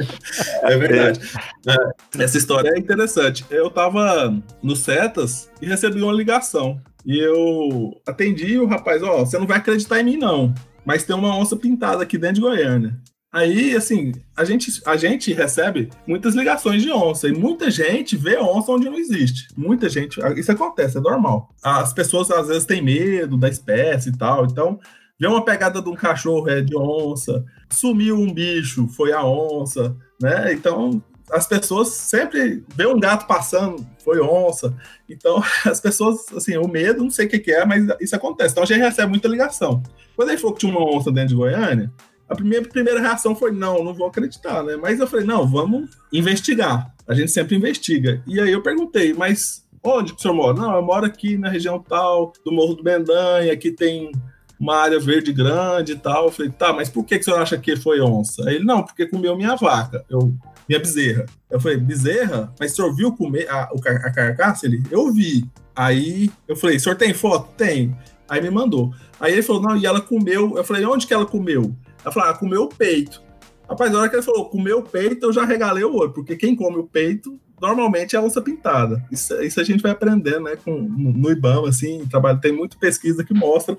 É 0.63 0.77
verdade. 0.77 1.21
É, 1.67 2.23
essa 2.23 2.37
história 2.37 2.71
é 2.75 2.79
interessante. 2.79 3.45
Eu 3.51 3.71
tava 3.71 4.37
no 4.63 4.77
Setas 4.77 5.51
e 5.63 5.67
recebi 5.67 6.03
uma 6.03 6.13
ligação. 6.13 6.79
E 7.05 7.19
eu 7.19 8.01
atendi 8.07 8.59
o 8.59 8.67
rapaz, 8.67 9.03
ó, 9.03 9.19
você 9.19 9.39
não 9.39 9.47
vai 9.47 9.59
acreditar 9.59 10.01
em 10.01 10.05
mim, 10.05 10.17
não. 10.17 10.55
Mas 10.85 11.05
tem 11.05 11.15
uma 11.15 11.37
onça 11.37 11.57
pintada 11.57 12.03
aqui 12.03 12.19
dentro 12.19 12.37
de 12.37 12.41
Goiânia. 12.41 12.99
Aí, 13.33 13.75
assim, 13.75 14.13
a 14.37 14.45
gente, 14.45 14.83
a 14.85 14.95
gente 14.95 15.33
recebe 15.33 15.89
muitas 16.07 16.35
ligações 16.35 16.83
de 16.83 16.93
onça 16.93 17.29
e 17.29 17.33
muita 17.33 17.71
gente 17.71 18.15
vê 18.15 18.37
onça 18.37 18.71
onde 18.71 18.91
não 18.91 18.99
existe. 18.99 19.49
Muita 19.57 19.89
gente, 19.89 20.21
isso 20.37 20.53
acontece, 20.53 20.99
é 20.99 21.01
normal. 21.01 21.49
As 21.63 21.95
pessoas 21.95 22.31
às 22.31 22.49
vezes 22.49 22.67
têm 22.67 22.83
medo 22.83 23.39
da 23.39 23.49
espécie 23.49 24.11
e 24.11 24.19
tal, 24.19 24.45
então 24.45 24.79
vê 25.19 25.27
uma 25.27 25.43
pegada 25.43 25.81
de 25.81 25.89
um 25.89 25.95
cachorro 25.95 26.51
é 26.51 26.61
de 26.61 26.77
onça, 26.77 27.43
sumiu 27.71 28.19
um 28.19 28.31
bicho, 28.35 28.87
foi 28.89 29.13
a 29.13 29.25
onça, 29.25 29.97
né? 30.21 30.53
Então 30.53 31.03
as 31.33 31.47
pessoas 31.47 31.89
sempre 31.89 32.63
vê 32.75 32.87
um 32.87 33.01
gato 33.01 33.27
passando, 33.27 33.85
foi 34.05 34.21
onça. 34.21 34.75
Então 35.09 35.43
as 35.65 35.81
pessoas, 35.81 36.31
assim, 36.37 36.57
o 36.57 36.69
medo, 36.69 37.03
não 37.03 37.11
sei 37.11 37.27
o 37.27 37.29
que, 37.29 37.39
que 37.39 37.53
é, 37.53 37.65
mas 37.65 37.85
isso 38.01 38.15
acontece. 38.15 38.53
Então 38.53 38.63
a 38.63 38.67
gente 38.67 38.81
recebe 38.81 39.09
muita 39.11 39.29
ligação. 39.29 39.83
Quando 40.15 40.29
ele 40.29 40.39
falou 40.39 40.55
que 40.55 40.61
tinha 40.61 40.73
uma 40.73 40.85
onça 40.85 41.11
dentro 41.11 41.31
de 41.31 41.35
Goiânia, 41.35 41.91
a 42.29 42.35
primeira, 42.35 42.69
primeira 42.69 43.01
reação 43.01 43.35
foi: 43.35 43.51
não, 43.51 43.83
não 43.83 43.95
vou 43.95 44.07
acreditar, 44.07 44.63
né? 44.63 44.77
Mas 44.77 45.01
eu 45.01 45.07
falei: 45.07 45.25
não, 45.25 45.47
vamos 45.47 45.91
investigar. 46.13 46.93
A 47.07 47.15
gente 47.15 47.31
sempre 47.31 47.57
investiga. 47.57 48.23
E 48.27 48.41
aí 48.41 48.53
eu 48.53 48.63
perguntei, 48.63 49.13
mas 49.13 49.67
onde 49.83 50.13
que 50.13 50.19
o 50.19 50.23
senhor 50.23 50.35
mora? 50.35 50.55
Não, 50.55 50.75
eu 50.75 50.83
moro 50.83 51.05
aqui 51.05 51.37
na 51.37 51.49
região 51.49 51.83
tal, 51.83 52.33
do 52.45 52.53
Morro 52.53 52.75
do 52.75 52.83
Bendanha, 52.83 53.53
aqui 53.53 53.71
tem 53.73 54.13
uma 54.59 54.77
área 54.77 55.01
verde 55.01 55.33
grande 55.33 55.93
e 55.93 55.97
tal. 55.97 56.27
Eu 56.27 56.33
falei, 56.33 56.53
tá, 56.53 56.73
mas 56.73 56.89
por 56.89 57.05
que, 57.05 57.17
que 57.17 57.23
o 57.23 57.25
senhor 57.25 57.41
acha 57.41 57.59
que 57.59 57.77
foi 57.77 58.01
onça? 58.01 58.43
Ele, 58.51 58.65
não, 58.65 58.83
porque 58.83 59.07
comeu 59.07 59.37
minha 59.37 59.57
vaca, 59.57 60.05
eu, 60.09 60.33
minha 60.69 60.79
bezerra. 60.79 61.27
Eu 61.51 61.61
falei, 61.61 61.77
bezerra? 61.77 62.53
Mas 62.59 62.73
o 62.73 62.77
senhor 62.77 62.95
viu 62.95 63.17
comer 63.17 63.49
a, 63.49 63.63
a 63.65 64.13
carcaça? 64.13 64.67
Ele, 64.67 64.83
eu 64.91 65.13
vi. 65.13 65.45
Aí 65.75 66.31
eu 66.47 66.57
falei, 66.57 66.79
senhor 66.79 66.97
tem 66.97 67.15
foto? 67.15 67.53
Tem. 67.57 67.97
Aí 68.29 68.41
me 68.41 68.51
mandou. 68.51 68.95
Aí 69.21 69.33
ele 69.33 69.43
falou, 69.43 69.63
não, 69.63 69.77
e 69.77 69.87
ela 69.87 70.01
comeu. 70.01 70.57
Eu 70.57 70.65
falei, 70.65 70.85
onde 70.85 71.07
que 71.07 71.15
ela 71.15 71.27
comeu? 71.27 71.75
Ela 72.05 72.13
falou, 72.13 72.31
ah, 72.31 72.35
comeu 72.35 72.63
o 72.63 72.69
peito. 72.69 73.23
Rapaz, 73.69 73.93
na 73.93 74.01
hora 74.01 74.09
que 74.09 74.17
ele 74.17 74.23
falou, 74.23 74.49
comeu 74.49 74.79
o 74.79 74.83
peito, 74.83 75.27
eu 75.27 75.33
já 75.33 75.45
regalei 75.45 75.85
o 75.85 75.95
olho, 75.95 76.13
porque 76.13 76.37
quem 76.37 76.55
come 76.55 76.79
o 76.79 76.87
peito 76.87 77.39
normalmente 77.61 78.17
é 78.17 78.19
a 78.19 78.23
onça 78.23 78.43
pintada. 78.43 79.03
Isso, 79.11 79.41
isso 79.43 79.61
a 79.61 79.65
gente 79.65 79.81
vai 79.81 79.93
aprender, 79.93 80.41
né, 80.41 80.57
com, 80.65 80.73
no 80.73 81.31
IBAMA, 81.31 81.69
assim, 81.69 82.05
trabalho, 82.07 82.41
tem 82.41 82.53
muita 82.53 82.77
pesquisa 82.77 83.25
que 83.25 83.33
mostra 83.33 83.77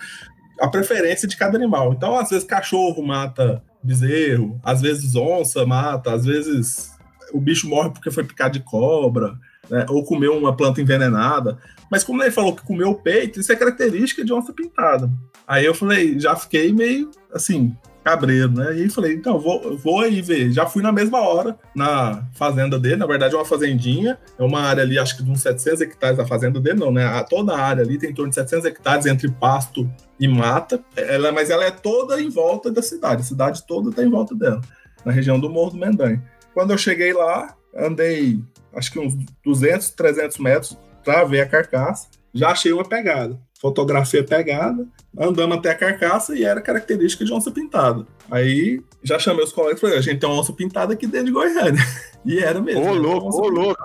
a 0.60 0.68
preferência 0.68 1.28
de 1.28 1.36
cada 1.36 1.58
animal. 1.58 1.94
Então, 1.94 2.18
às 2.18 2.30
vezes, 2.30 2.46
cachorro 2.46 3.04
mata 3.04 3.62
bezerro, 3.84 4.60
às 4.64 4.82
vezes 4.82 5.16
onça 5.16 5.66
mata, 5.66 6.14
às 6.14 6.26
vezes 6.26 6.94
o 7.34 7.40
bicho 7.40 7.68
morre 7.68 7.90
porque 7.90 8.12
foi 8.12 8.24
picado 8.24 8.54
de 8.54 8.64
cobra, 8.64 9.38
né, 9.70 9.86
ou 9.90 10.04
comeu 10.04 10.38
uma 10.38 10.56
planta 10.56 10.82
envenenada. 10.82 11.58
Mas 11.90 12.04
como 12.04 12.22
ele 12.24 12.32
falou 12.32 12.56
que 12.56 12.66
comeu 12.66 12.90
o 12.90 13.02
peito, 13.02 13.40
isso 13.40 13.52
é 13.52 13.56
característica 13.56 14.24
de 14.24 14.34
onça 14.34 14.54
pintada. 14.54 15.10
Aí 15.48 15.66
eu 15.66 15.74
falei, 15.74 16.20
já 16.20 16.36
fiquei 16.36 16.72
meio 16.72 17.12
assim, 17.34 17.76
cabreiro, 18.04 18.52
né? 18.52 18.78
E 18.78 18.90
falei, 18.90 19.14
então, 19.14 19.40
vou, 19.40 19.78
vou 19.78 20.02
aí 20.02 20.22
ver. 20.22 20.52
Já 20.52 20.66
fui 20.66 20.84
na 20.84 20.92
mesma 20.92 21.22
hora 21.22 21.58
na 21.76 22.24
fazenda 22.34 22.78
dele, 22.78 22.98
na 22.98 23.06
verdade 23.06 23.34
é 23.34 23.38
uma 23.38 23.46
fazendinha, 23.46 24.18
é 24.38 24.44
uma 24.44 24.62
área 24.62 24.84
ali, 24.84 25.00
acho 25.00 25.16
que 25.16 25.24
de 25.24 25.32
uns 25.32 25.42
700 25.42 25.82
hectares 25.82 26.20
a 26.20 26.26
fazenda 26.26 26.60
dele, 26.60 26.80
não, 26.80 26.92
né? 26.92 27.06
A, 27.06 27.24
toda 27.24 27.54
a 27.54 27.60
área 27.60 27.84
ali 27.84 27.98
tem 27.98 28.10
em 28.10 28.14
torno 28.14 28.30
de 28.30 28.36
700 28.36 28.66
hectares 28.66 29.06
entre 29.06 29.32
pasto 29.32 29.90
e 30.20 30.28
mata, 30.28 30.84
ela, 30.96 31.32
mas 31.32 31.50
ela 31.50 31.64
é 31.64 31.72
toda 31.72 32.22
em 32.22 32.30
volta 32.30 32.72
da 32.72 32.82
cidade, 32.82 33.22
a 33.22 33.26
cidade 33.26 33.66
toda 33.66 33.90
está 33.90 34.04
em 34.04 34.10
volta 34.10 34.36
dela, 34.36 34.62
na 35.06 35.12
região 35.12 35.40
do 35.40 35.50
Morro 35.50 35.72
do 35.72 35.78
Mendanha. 35.78 36.22
Quando 36.54 36.72
eu 36.72 36.78
cheguei 36.78 37.14
lá, 37.14 37.56
andei 37.76 38.40
acho 38.76 38.92
que 38.92 39.00
uns 39.00 39.16
200, 39.44 39.92
300 39.92 40.38
metros 40.40 40.78
para 41.04 41.24
ver 41.24 41.42
a 41.42 41.46
carcaça, 41.46 42.08
já 42.34 42.50
achei 42.50 42.72
uma 42.74 42.84
pegada. 42.84 43.40
Fotografei 43.64 44.20
a 44.20 44.24
pegada, 44.26 44.86
andamos 45.18 45.58
até 45.58 45.72
a 45.72 45.76
carcaça 45.76 46.38
e 46.38 46.44
era 46.44 46.60
característica 46.60 47.24
de 47.24 47.32
onça 47.32 47.50
pintada. 47.50 48.06
Aí 48.30 48.82
já 49.02 49.18
chamei 49.18 49.42
os 49.42 49.54
colegas 49.54 49.78
e 49.78 49.82
falei: 49.82 49.98
a 49.98 50.02
gente 50.02 50.20
tem 50.20 50.28
uma 50.30 50.38
onça 50.38 50.52
pintada 50.52 50.92
aqui 50.92 51.08
dentro 51.08 51.28
de 51.28 51.32
Goiânia. 51.32 51.82
E 52.26 52.40
era 52.40 52.62
mesmo. 52.62 52.80
Ô, 52.80 52.86
uma 52.86 52.94
louco, 52.94 53.28
ô, 53.36 53.48
louco. 53.52 53.84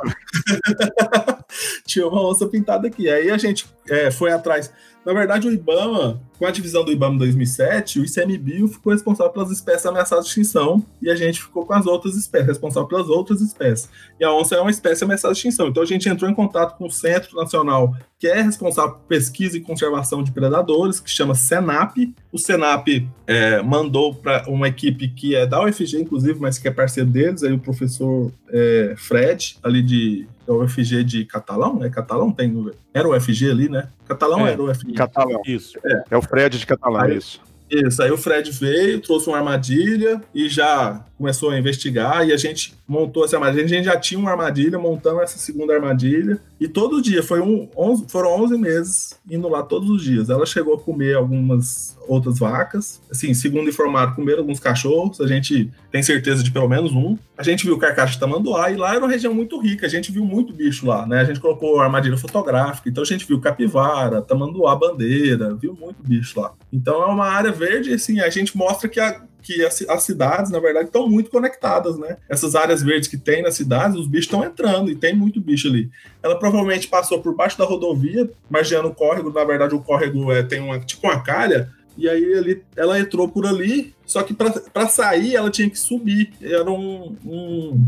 tinha 1.84 2.06
uma 2.06 2.24
onça 2.24 2.46
pintada 2.46 2.86
aqui. 2.86 3.10
Aí 3.10 3.32
a 3.32 3.36
gente 3.36 3.66
é, 3.88 4.12
foi 4.12 4.30
atrás. 4.30 4.72
Na 5.04 5.12
verdade, 5.12 5.48
o 5.48 5.52
Ibama 5.52 6.22
com 6.38 6.46
a 6.46 6.50
divisão 6.50 6.84
do 6.84 6.92
IBAMA 6.92 7.16
em 7.16 7.18
2007, 7.18 8.00
o 8.00 8.04
ICMBio 8.04 8.68
ficou 8.68 8.92
responsável 8.92 9.32
pelas 9.32 9.50
espécies 9.50 9.84
ameaçadas 9.84 10.24
de 10.24 10.30
extinção 10.30 10.84
e 11.02 11.10
a 11.10 11.16
gente 11.16 11.42
ficou 11.42 11.66
com 11.66 11.72
as 11.74 11.84
outras 11.86 12.14
espécies, 12.14 12.48
responsável 12.48 12.88
pelas 12.88 13.08
outras 13.08 13.40
espécies. 13.40 13.88
E 14.20 14.24
a 14.24 14.32
onça 14.32 14.54
é 14.54 14.60
uma 14.60 14.70
espécie 14.70 15.02
ameaçada 15.02 15.34
de 15.34 15.38
extinção. 15.38 15.68
Então 15.68 15.82
a 15.82 15.86
gente 15.86 16.08
entrou 16.08 16.30
em 16.30 16.34
contato 16.34 16.78
com 16.78 16.86
o 16.86 16.90
Centro 16.90 17.36
Nacional, 17.36 17.94
que 18.20 18.28
é 18.28 18.40
responsável 18.40 18.92
por 18.92 19.06
pesquisa 19.08 19.56
e 19.56 19.60
conservação 19.60 20.22
de 20.22 20.30
predadores, 20.30 21.00
que 21.00 21.10
chama 21.10 21.34
SENAP. 21.34 22.14
O 22.32 22.38
SENAP 22.38 23.08
é, 23.26 23.60
mandou 23.62 24.14
para 24.14 24.44
uma 24.48 24.68
equipe 24.68 25.08
que 25.08 25.34
é 25.34 25.46
da 25.46 25.64
UFG, 25.64 26.00
inclusive, 26.00 26.38
mas 26.40 26.58
que 26.58 26.68
é 26.68 26.70
parceiro 26.70 27.10
deles, 27.10 27.42
aí 27.42 27.52
o 27.52 27.58
professor 27.58 28.30
é, 28.48 28.94
Fred, 28.96 29.58
ali 29.62 29.82
de 29.82 30.26
da 30.48 30.54
UFG 30.54 31.04
de 31.04 31.24
Catalão, 31.26 31.78
né? 31.78 31.90
Catalão 31.90 32.32
tem. 32.32 32.72
Era 32.94 33.06
o 33.06 33.14
UFG 33.14 33.50
ali, 33.50 33.68
né? 33.68 33.88
Catalão 34.06 34.46
É, 34.46 34.52
era 34.52 34.62
o 34.62 34.70
UFG. 34.70 34.94
Catalão. 34.94 35.42
Isso. 35.46 35.78
É 36.10 36.16
o 36.16 36.22
Fred 36.28 36.58
de 36.58 36.66
Catalão, 36.66 37.00
Aí- 37.00 37.16
isso. 37.16 37.40
Isso, 37.70 38.02
aí 38.02 38.10
o 38.10 38.16
Fred 38.16 38.50
veio, 38.50 39.00
trouxe 39.00 39.28
uma 39.28 39.38
armadilha 39.38 40.20
e 40.34 40.48
já 40.48 41.04
começou 41.18 41.50
a 41.50 41.58
investigar 41.58 42.26
e 42.26 42.32
a 42.32 42.36
gente 42.36 42.74
montou 42.86 43.24
essa 43.24 43.36
armadilha. 43.36 43.64
A 43.64 43.68
gente 43.68 43.84
já 43.84 43.98
tinha 43.98 44.18
uma 44.18 44.30
armadilha, 44.30 44.78
montando 44.78 45.20
essa 45.20 45.36
segunda 45.36 45.74
armadilha. 45.74 46.40
E 46.60 46.66
todo 46.68 47.02
dia, 47.02 47.22
foi 47.22 47.40
um, 47.40 47.68
11, 47.76 48.06
foram 48.08 48.30
11 48.42 48.56
meses 48.56 49.20
indo 49.28 49.48
lá 49.48 49.62
todos 49.62 49.90
os 49.90 50.02
dias. 50.02 50.30
Ela 50.30 50.46
chegou 50.46 50.74
a 50.74 50.78
comer 50.78 51.16
algumas 51.16 51.98
outras 52.06 52.38
vacas. 52.38 53.02
Assim, 53.10 53.34
segundo 53.34 53.68
informaram, 53.68 54.14
comeram 54.14 54.40
alguns 54.40 54.58
cachorros. 54.60 55.20
A 55.20 55.26
gente 55.26 55.70
tem 55.90 56.02
certeza 56.02 56.42
de 56.42 56.50
pelo 56.50 56.68
menos 56.68 56.92
um. 56.92 57.18
A 57.36 57.42
gente 57.42 57.64
viu 57.66 57.76
carcaça 57.78 58.12
de 58.12 58.20
tamanduá 58.20 58.70
e 58.70 58.76
lá 58.76 58.94
era 58.94 59.00
uma 59.00 59.10
região 59.10 59.34
muito 59.34 59.60
rica. 59.60 59.86
A 59.86 59.90
gente 59.90 60.10
viu 60.10 60.24
muito 60.24 60.52
bicho 60.52 60.86
lá, 60.86 61.06
né? 61.06 61.20
A 61.20 61.24
gente 61.24 61.40
colocou 61.40 61.80
armadilha 61.80 62.16
fotográfica. 62.16 62.88
Então 62.88 63.02
a 63.02 63.06
gente 63.06 63.26
viu 63.26 63.40
capivara, 63.40 64.22
tamanduá, 64.22 64.74
bandeira, 64.74 65.54
viu 65.54 65.76
muito 65.78 66.02
bicho 66.02 66.40
lá. 66.40 66.52
Então 66.72 67.02
é 67.02 67.06
uma 67.06 67.26
área 67.26 67.52
verde, 67.58 67.92
assim, 67.92 68.20
a 68.20 68.30
gente 68.30 68.56
mostra 68.56 68.88
que 68.88 69.00
a 69.00 69.22
que 69.40 69.64
as, 69.64 69.80
as 69.88 70.02
cidades, 70.02 70.50
na 70.50 70.58
verdade, 70.58 70.86
estão 70.86 71.08
muito 71.08 71.30
conectadas, 71.30 71.96
né? 71.96 72.16
Essas 72.28 72.54
áreas 72.54 72.82
verdes 72.82 73.08
que 73.08 73.16
tem 73.16 73.40
nas 73.40 73.54
cidades, 73.54 73.96
os 73.96 74.06
bichos 74.06 74.26
estão 74.26 74.44
entrando 74.44 74.90
e 74.90 74.96
tem 74.96 75.14
muito 75.14 75.40
bicho 75.40 75.68
ali. 75.68 75.88
Ela 76.22 76.38
provavelmente 76.38 76.88
passou 76.88 77.22
por 77.22 77.34
baixo 77.34 77.56
da 77.56 77.64
rodovia, 77.64 78.28
margeando 78.50 78.88
o 78.88 78.94
córrego. 78.94 79.32
Na 79.32 79.44
verdade, 79.44 79.74
o 79.74 79.80
córrego 79.80 80.30
é, 80.32 80.42
tem 80.42 80.60
uma 80.60 80.78
tipo 80.80 81.06
uma 81.06 81.22
calha. 81.22 81.70
E 81.96 82.08
aí 82.08 82.22
ele, 82.22 82.62
ela 82.76 82.98
entrou 83.00 83.28
por 83.28 83.46
ali, 83.46 83.94
só 84.04 84.22
que 84.22 84.34
para 84.34 84.88
sair 84.88 85.36
ela 85.36 85.50
tinha 85.50 85.70
que 85.70 85.78
subir. 85.78 86.30
Era 86.42 86.70
um, 86.70 87.16
um- 87.24 87.84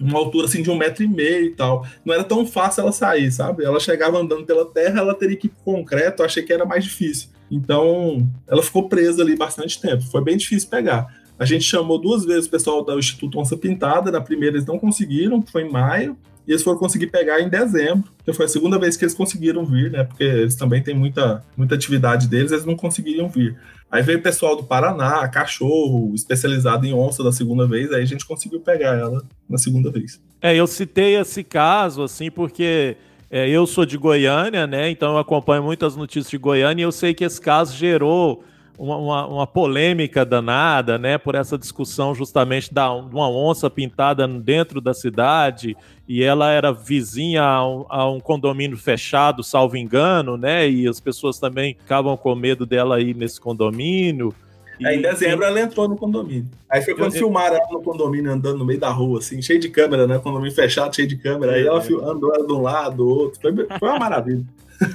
uma 0.00 0.18
altura 0.18 0.46
assim 0.46 0.62
de 0.62 0.70
um 0.70 0.76
metro 0.76 1.04
e 1.04 1.08
meio 1.08 1.44
e 1.44 1.50
tal. 1.54 1.86
Não 2.04 2.14
era 2.14 2.24
tão 2.24 2.44
fácil 2.46 2.80
ela 2.80 2.90
sair, 2.92 3.30
sabe? 3.30 3.64
Ela 3.64 3.78
chegava 3.78 4.18
andando 4.18 4.44
pela 4.44 4.64
terra, 4.64 5.00
ela 5.00 5.14
teria 5.14 5.36
que 5.36 5.46
ir 5.46 5.50
pro 5.50 5.74
concreto, 5.74 6.22
achei 6.22 6.42
que 6.42 6.52
era 6.52 6.64
mais 6.64 6.82
difícil. 6.84 7.28
Então, 7.50 8.28
ela 8.48 8.62
ficou 8.62 8.88
presa 8.88 9.22
ali 9.22 9.36
bastante 9.36 9.80
tempo. 9.80 10.02
Foi 10.04 10.22
bem 10.22 10.36
difícil 10.36 10.68
pegar. 10.68 11.06
A 11.38 11.44
gente 11.44 11.64
chamou 11.64 11.98
duas 11.98 12.24
vezes 12.24 12.46
o 12.46 12.50
pessoal 12.50 12.84
do 12.84 12.98
Instituto 12.98 13.38
Onça 13.38 13.56
Pintada. 13.56 14.10
Na 14.10 14.20
primeira 14.20 14.56
eles 14.56 14.66
não 14.66 14.78
conseguiram, 14.78 15.42
foi 15.42 15.62
em 15.62 15.70
maio. 15.70 16.16
E 16.46 16.52
eles 16.52 16.62
foram 16.62 16.78
conseguir 16.78 17.08
pegar 17.08 17.40
em 17.40 17.48
dezembro, 17.48 18.08
que 18.24 18.32
foi 18.32 18.46
a 18.46 18.48
segunda 18.48 18.78
vez 18.78 18.96
que 18.96 19.04
eles 19.04 19.14
conseguiram 19.14 19.64
vir, 19.64 19.90
né? 19.90 20.04
Porque 20.04 20.22
eles 20.22 20.54
também 20.54 20.80
têm 20.80 20.94
muita, 20.94 21.44
muita 21.56 21.74
atividade 21.74 22.28
deles, 22.28 22.52
eles 22.52 22.64
não 22.64 22.76
conseguiriam 22.76 23.28
vir. 23.28 23.58
Aí 23.90 24.00
veio 24.00 24.20
o 24.20 24.22
pessoal 24.22 24.54
do 24.54 24.62
Paraná, 24.62 25.26
cachorro, 25.28 26.12
especializado 26.14 26.86
em 26.86 26.92
onça 26.92 27.24
da 27.24 27.32
segunda 27.32 27.66
vez, 27.66 27.92
aí 27.92 28.02
a 28.02 28.06
gente 28.06 28.24
conseguiu 28.24 28.60
pegar 28.60 28.94
ela 28.96 29.24
na 29.48 29.58
segunda 29.58 29.90
vez. 29.90 30.20
É, 30.40 30.54
eu 30.54 30.68
citei 30.68 31.16
esse 31.16 31.42
caso, 31.42 32.02
assim, 32.02 32.30
porque 32.30 32.96
é, 33.30 33.48
eu 33.48 33.66
sou 33.66 33.84
de 33.84 33.96
Goiânia, 33.98 34.66
né? 34.66 34.90
Então 34.90 35.12
eu 35.12 35.18
acompanho 35.18 35.62
muitas 35.62 35.96
notícias 35.96 36.30
de 36.30 36.38
Goiânia 36.38 36.82
e 36.82 36.84
eu 36.86 36.92
sei 36.92 37.12
que 37.14 37.24
esse 37.24 37.40
caso 37.40 37.76
gerou 37.76 38.44
uma, 38.78 38.96
uma- 38.96 39.26
uma 39.26 39.46
polêmica 39.46 40.24
danada, 40.24 40.98
né? 40.98 41.18
Por 41.18 41.34
essa 41.34 41.56
discussão 41.58 42.14
justamente 42.14 42.72
da, 42.72 42.92
uma 42.92 43.28
onça 43.28 43.68
pintada 43.70 44.28
dentro 44.28 44.80
da 44.80 44.92
cidade 44.94 45.76
e 46.08 46.22
ela 46.22 46.50
era 46.52 46.72
vizinha 46.72 47.42
a 47.42 47.66
um, 47.68 47.86
a 47.88 48.08
um 48.08 48.20
condomínio 48.20 48.76
fechado, 48.76 49.42
salvo 49.42 49.76
engano, 49.76 50.36
né? 50.36 50.68
E 50.68 50.86
as 50.86 51.00
pessoas 51.00 51.38
também 51.38 51.74
ficavam 51.78 52.16
com 52.16 52.34
medo 52.34 52.64
dela 52.66 53.00
ir 53.00 53.16
nesse 53.16 53.40
condomínio. 53.40 54.32
E- 54.78 54.86
Aí 54.86 54.98
em 54.98 55.02
dezembro 55.02 55.44
ela 55.44 55.60
entrou 55.60 55.88
no 55.88 55.96
condomínio. 55.96 56.46
Aí 56.70 56.82
foi 56.82 56.94
quando 56.94 57.14
Eu- 57.14 57.18
filmaram 57.18 57.56
ela 57.56 57.68
no 57.70 57.82
condomínio 57.82 58.30
andando 58.32 58.58
no 58.58 58.64
meio 58.64 58.78
da 58.80 58.90
rua, 58.90 59.18
assim, 59.20 59.40
cheio 59.42 59.58
de 59.60 59.68
câmera, 59.68 60.06
né? 60.06 60.18
Condomínio 60.18 60.54
fechado, 60.54 60.94
cheio 60.94 61.08
de 61.08 61.16
câmera. 61.16 61.52
Aí 61.52 61.66
ela 61.66 61.80
fil- 61.80 62.08
andou 62.08 62.34
ela 62.34 62.46
de 62.46 62.52
um 62.52 62.60
lado, 62.62 62.96
do 62.96 63.08
outro. 63.08 63.40
Foi, 63.40 63.52
foi 63.78 63.88
uma 63.88 63.98
maravilha. 63.98 64.42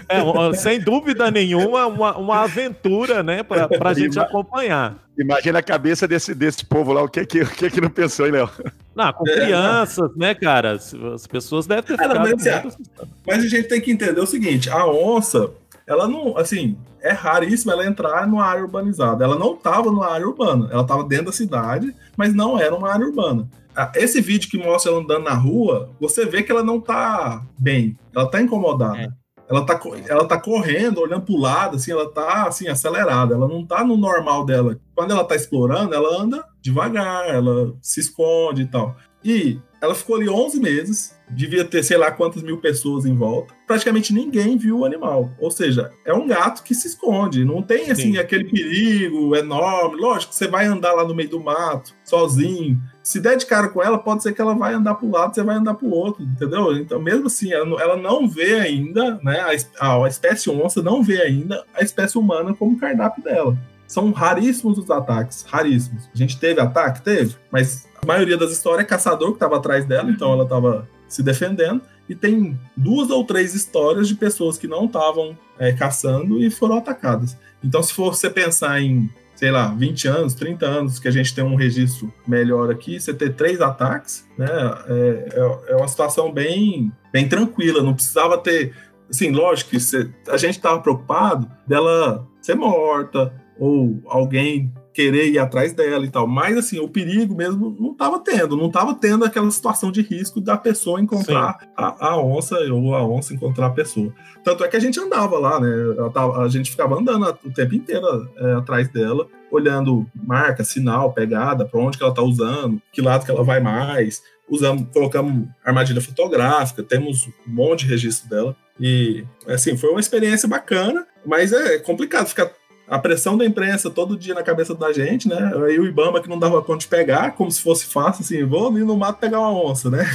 É, 0.07 0.53
sem 0.53 0.79
dúvida 0.79 1.31
nenhuma, 1.31 1.87
uma, 1.87 2.15
uma 2.15 2.43
aventura, 2.43 3.23
né? 3.23 3.41
Pra, 3.41 3.67
pra 3.67 3.93
gente 3.95 4.13
Ima- 4.13 4.23
acompanhar. 4.25 4.95
Imagina 5.17 5.57
a 5.57 5.63
cabeça 5.63 6.07
desse, 6.07 6.35
desse 6.35 6.63
povo 6.63 6.93
lá, 6.93 7.01
o 7.01 7.09
que 7.09 7.25
que, 7.25 7.41
o 7.41 7.47
que 7.49 7.69
que 7.71 7.81
não 7.81 7.89
pensou, 7.89 8.27
hein, 8.27 8.31
Léo? 8.31 8.49
Não, 8.95 9.11
com 9.11 9.23
crianças, 9.23 10.11
né, 10.15 10.35
cara? 10.35 10.73
As 10.73 10.93
as 10.93 11.25
pessoas 11.25 11.65
devem 11.65 11.83
ter 11.83 11.93
É, 11.93 11.97
não, 11.97 12.09
ficado 12.09 12.29
mas, 12.29 12.47
assim, 12.47 12.63
muito. 12.63 13.07
Mas 13.25 13.37
a 13.43 13.47
gente 13.47 13.67
tem 13.67 13.81
que 13.81 13.91
entender 13.91 14.19
o 14.21 14.25
seguinte: 14.27 14.69
a 14.69 14.85
onça, 14.85 15.49
ela 15.91 16.07
não, 16.07 16.37
assim, 16.37 16.77
é 17.01 17.11
raríssimo 17.11 17.69
ela 17.71 17.85
entrar 17.85 18.25
numa 18.25 18.45
área 18.45 18.63
urbanizada. 18.63 19.25
Ela 19.25 19.37
não 19.37 19.55
estava 19.55 19.91
numa 19.91 20.07
área 20.07 20.25
urbana, 20.25 20.69
ela 20.71 20.83
estava 20.83 21.03
dentro 21.03 21.25
da 21.25 21.31
cidade, 21.33 21.93
mas 22.15 22.33
não 22.33 22.57
era 22.57 22.73
uma 22.73 22.89
área 22.89 23.05
urbana. 23.05 23.49
Ah, 23.75 23.91
Esse 23.95 24.21
vídeo 24.21 24.49
que 24.49 24.57
mostra 24.57 24.89
ela 24.89 25.01
andando 25.01 25.25
na 25.25 25.33
rua, 25.33 25.89
você 25.99 26.25
vê 26.25 26.43
que 26.43 26.51
ela 26.51 26.63
não 26.63 26.79
tá 26.79 27.43
bem, 27.59 27.97
ela 28.15 28.25
tá 28.25 28.41
incomodada. 28.41 29.13
Ela 29.49 29.65
tá, 29.65 29.77
ela 30.07 30.25
tá 30.25 30.39
correndo, 30.39 31.01
olhando 31.01 31.25
pro 31.25 31.35
lado, 31.35 31.75
assim, 31.75 31.91
ela 31.91 32.09
tá 32.09 32.47
assim, 32.47 32.69
acelerada, 32.69 33.35
ela 33.35 33.49
não 33.49 33.65
tá 33.65 33.83
no 33.83 33.97
normal 33.97 34.45
dela. 34.45 34.79
Quando 34.95 35.11
ela 35.11 35.25
tá 35.25 35.35
explorando, 35.35 35.93
ela 35.93 36.21
anda 36.21 36.45
devagar, 36.61 37.27
ela 37.27 37.73
se 37.81 37.99
esconde 37.99 38.61
e 38.61 38.65
tal. 38.65 38.95
E 39.21 39.59
ela 39.81 39.95
ficou 39.95 40.15
ali 40.15 40.29
11 40.29 40.59
meses, 40.59 41.15
devia 41.27 41.65
ter 41.65 41.81
sei 41.83 41.97
lá 41.97 42.11
quantas 42.11 42.43
mil 42.43 42.57
pessoas 42.59 43.03
em 43.03 43.15
volta. 43.15 43.53
Praticamente 43.65 44.13
ninguém 44.13 44.55
viu 44.55 44.79
o 44.79 44.85
animal. 44.85 45.31
Ou 45.39 45.49
seja, 45.49 45.91
é 46.05 46.13
um 46.13 46.27
gato 46.27 46.61
que 46.61 46.75
se 46.75 46.87
esconde. 46.87 47.43
Não 47.43 47.63
tem 47.63 47.89
assim 47.89 48.13
Sim. 48.13 48.17
aquele 48.17 48.45
perigo 48.45 49.35
enorme. 49.35 49.99
Lógico, 49.99 50.35
você 50.35 50.47
vai 50.47 50.67
andar 50.67 50.93
lá 50.93 51.03
no 51.03 51.15
meio 51.15 51.29
do 51.29 51.39
mato, 51.39 51.95
sozinho. 52.03 52.79
Se 53.01 53.19
der 53.19 53.37
de 53.37 53.45
cara 53.47 53.69
com 53.69 53.81
ela, 53.81 53.97
pode 53.97 54.21
ser 54.21 54.33
que 54.33 54.41
ela 54.41 54.53
vai 54.53 54.75
andar 54.75 54.93
para 54.93 55.07
um 55.07 55.11
lado, 55.11 55.33
você 55.33 55.41
vai 55.41 55.55
andar 55.55 55.73
para 55.73 55.87
o 55.87 55.91
outro, 55.91 56.23
entendeu? 56.23 56.77
Então, 56.77 57.01
mesmo 57.01 57.25
assim, 57.25 57.51
ela 57.51 57.65
não, 57.65 57.79
ela 57.79 57.97
não 57.97 58.29
vê 58.29 58.59
ainda, 58.59 59.19
né? 59.23 59.43
A 59.79 60.07
espécie 60.07 60.49
onça 60.51 60.83
não 60.83 61.01
vê 61.01 61.23
ainda 61.23 61.65
a 61.73 61.81
espécie 61.81 62.19
humana 62.19 62.53
como 62.53 62.77
cardápio 62.77 63.23
dela. 63.23 63.57
São 63.87 64.11
raríssimos 64.11 64.77
os 64.77 64.89
ataques, 64.89 65.43
raríssimos. 65.49 66.09
A 66.13 66.17
gente 66.17 66.39
teve 66.39 66.61
ataque? 66.61 67.01
Teve, 67.01 67.35
mas 67.51 67.85
a 68.01 68.05
maioria 68.05 68.37
das 68.37 68.51
histórias 68.51 68.81
é 68.85 68.87
caçador 68.87 69.29
que 69.29 69.35
estava 69.35 69.57
atrás 69.57 69.85
dela, 69.85 70.09
então 70.09 70.31
ela 70.33 70.43
estava 70.43 70.87
se 71.07 71.21
defendendo. 71.21 71.81
E 72.09 72.15
tem 72.15 72.59
duas 72.75 73.09
ou 73.09 73.23
três 73.23 73.53
histórias 73.53 74.07
de 74.07 74.15
pessoas 74.15 74.57
que 74.57 74.67
não 74.67 74.85
estavam 74.85 75.37
é, 75.59 75.71
caçando 75.71 76.43
e 76.43 76.49
foram 76.49 76.77
atacadas. 76.77 77.37
Então, 77.63 77.81
se 77.81 77.93
for 77.93 78.13
você 78.13 78.29
pensar 78.29 78.81
em, 78.81 79.09
sei 79.35 79.51
lá, 79.51 79.67
20 79.73 80.07
anos, 80.07 80.33
30 80.33 80.65
anos, 80.65 80.99
que 80.99 81.07
a 81.07 81.11
gente 81.11 81.33
tem 81.33 81.43
um 81.43 81.55
registro 81.55 82.11
melhor 82.27 82.71
aqui, 82.71 82.99
você 82.99 83.13
ter 83.13 83.33
três 83.35 83.61
ataques, 83.61 84.27
né? 84.37 84.47
É, 84.87 85.29
é- 85.33 85.71
é 85.73 85.75
uma 85.75 85.87
situação 85.87 86.31
bem, 86.33 86.91
bem 87.13 87.29
tranquila, 87.29 87.83
não 87.83 87.93
precisava 87.93 88.37
ter. 88.37 88.73
Assim, 89.09 89.29
lógico 89.31 89.69
que 89.69 89.79
você- 89.79 90.09
a 90.27 90.37
gente 90.37 90.55
estava 90.57 90.79
preocupado 90.81 91.49
dela 91.67 92.27
ser 92.41 92.55
morta, 92.55 93.31
ou 93.59 94.01
alguém 94.07 94.73
querer 94.93 95.29
ir 95.29 95.39
atrás 95.39 95.73
dela 95.73 96.05
e 96.05 96.09
tal. 96.09 96.27
Mas, 96.27 96.57
assim, 96.57 96.79
o 96.79 96.87
perigo 96.87 97.35
mesmo 97.35 97.75
não 97.79 97.91
estava 97.91 98.19
tendo. 98.19 98.57
Não 98.57 98.67
estava 98.67 98.93
tendo 98.93 99.23
aquela 99.25 99.49
situação 99.51 99.91
de 99.91 100.01
risco 100.01 100.41
da 100.41 100.57
pessoa 100.57 100.99
encontrar 101.01 101.57
a, 101.75 102.09
a 102.09 102.17
onça 102.21 102.57
ou 102.71 102.93
a 102.95 103.05
onça 103.07 103.33
encontrar 103.33 103.67
a 103.67 103.71
pessoa. 103.71 104.13
Tanto 104.43 104.63
é 104.63 104.67
que 104.67 104.75
a 104.75 104.79
gente 104.79 104.99
andava 104.99 105.37
lá, 105.39 105.59
né? 105.59 105.69
Tava- 106.13 106.43
a 106.43 106.47
gente 106.49 106.71
ficava 106.71 106.99
andando 106.99 107.37
o 107.45 107.51
tempo 107.51 107.75
inteiro 107.75 108.05
é, 108.37 108.53
atrás 108.53 108.87
dela, 108.89 109.27
olhando 109.51 110.05
marca, 110.15 110.63
sinal, 110.63 111.13
pegada, 111.13 111.65
para 111.65 111.79
onde 111.79 111.97
que 111.97 112.03
ela 112.03 112.13
tá 112.13 112.21
usando, 112.21 112.81
que 112.91 113.01
lado 113.01 113.25
que 113.25 113.31
ela 113.31 113.43
vai 113.43 113.59
mais. 113.59 114.21
Usamos, 114.49 114.85
colocamos 114.91 115.47
armadilha 115.63 116.01
fotográfica, 116.01 116.83
temos 116.83 117.27
um 117.47 117.51
monte 117.53 117.85
de 117.85 117.91
registro 117.91 118.29
dela. 118.29 118.55
E, 118.79 119.23
assim, 119.47 119.77
foi 119.77 119.91
uma 119.91 119.99
experiência 119.99 120.49
bacana, 120.49 121.05
mas 121.25 121.53
é 121.53 121.77
complicado 121.79 122.27
ficar 122.27 122.51
a 122.91 122.99
pressão 122.99 123.37
da 123.37 123.45
imprensa 123.45 123.89
todo 123.89 124.17
dia 124.17 124.33
na 124.33 124.43
cabeça 124.43 124.75
da 124.75 124.91
gente, 124.91 125.25
né? 125.29 125.53
Aí 125.65 125.79
o 125.79 125.85
Ibama 125.85 126.21
que 126.21 126.27
não 126.27 126.37
dava 126.37 126.61
conta 126.61 126.79
de 126.79 126.87
pegar, 126.87 127.31
como 127.31 127.49
se 127.49 127.61
fosse 127.61 127.85
fácil, 127.85 128.21
assim, 128.21 128.43
vou 128.43 128.67
ali 128.67 128.83
no 128.83 128.97
mato 128.97 129.17
pegar 129.17 129.39
uma 129.39 129.49
onça, 129.49 129.89
né? 129.89 130.05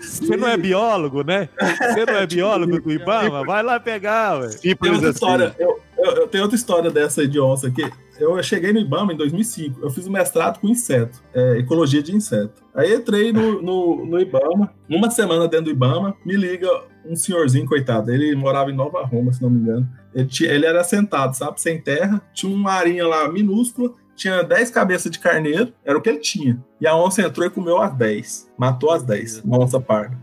Você 0.00 0.36
não 0.36 0.48
é 0.48 0.56
biólogo, 0.56 1.22
né? 1.22 1.48
Você 1.58 2.04
não 2.04 2.16
é 2.16 2.26
biólogo 2.26 2.80
do 2.80 2.92
Ibama? 2.92 3.44
Vai 3.44 3.62
lá 3.62 3.78
pegar, 3.78 4.40
ué. 4.40 4.48
Tem 4.48 4.72
outra 4.72 4.96
assim. 4.96 5.08
história. 5.10 5.54
Eu, 5.58 5.80
eu, 6.12 6.28
tenho 6.28 6.44
outra 6.44 6.56
história 6.56 6.90
dessa 6.90 7.26
de 7.26 7.40
onça 7.40 7.68
aqui. 7.68 7.88
Eu 8.18 8.40
cheguei 8.42 8.72
no 8.72 8.78
IBAMA 8.78 9.12
em 9.12 9.16
2005. 9.16 9.80
Eu 9.82 9.90
fiz 9.90 10.06
um 10.06 10.12
mestrado 10.12 10.60
com 10.60 10.68
inseto, 10.68 11.22
é, 11.34 11.58
ecologia 11.58 12.02
de 12.02 12.14
inseto. 12.14 12.62
Aí 12.74 12.94
entrei 12.94 13.32
no, 13.32 13.60
no, 13.60 14.06
no, 14.06 14.20
IBAMA. 14.20 14.72
Uma 14.88 15.10
semana 15.10 15.48
dentro 15.48 15.66
do 15.66 15.70
IBAMA, 15.70 16.16
me 16.24 16.36
liga 16.36 16.68
um 17.04 17.16
senhorzinho, 17.16 17.66
coitado. 17.66 18.12
Ele 18.12 18.34
morava 18.34 18.70
em 18.70 18.74
Nova 18.74 19.04
Roma, 19.04 19.32
se 19.32 19.42
não 19.42 19.50
me 19.50 19.60
engano. 19.60 19.88
Ele, 20.14 20.28
ele 20.42 20.66
era 20.66 20.84
sentado, 20.84 21.34
sabe, 21.34 21.60
sem 21.60 21.80
terra. 21.80 22.22
Tinha 22.32 22.54
uma 22.54 22.72
arinha 22.72 23.06
lá 23.06 23.28
minúscula 23.30 23.92
tinha 24.14 24.42
10 24.42 24.70
cabeças 24.70 25.10
de 25.10 25.18
carneiro, 25.18 25.72
era 25.84 25.98
o 25.98 26.00
que 26.00 26.08
ele 26.08 26.18
tinha. 26.18 26.62
E 26.80 26.86
a 26.86 26.94
onça 26.94 27.22
entrou 27.22 27.46
e 27.46 27.50
comeu 27.50 27.78
as 27.78 27.94
10. 27.94 28.52
Matou 28.56 28.90
as 28.90 29.02
10, 29.02 29.40
uma 29.44 29.58
onça 29.58 29.80
parda. 29.80 30.16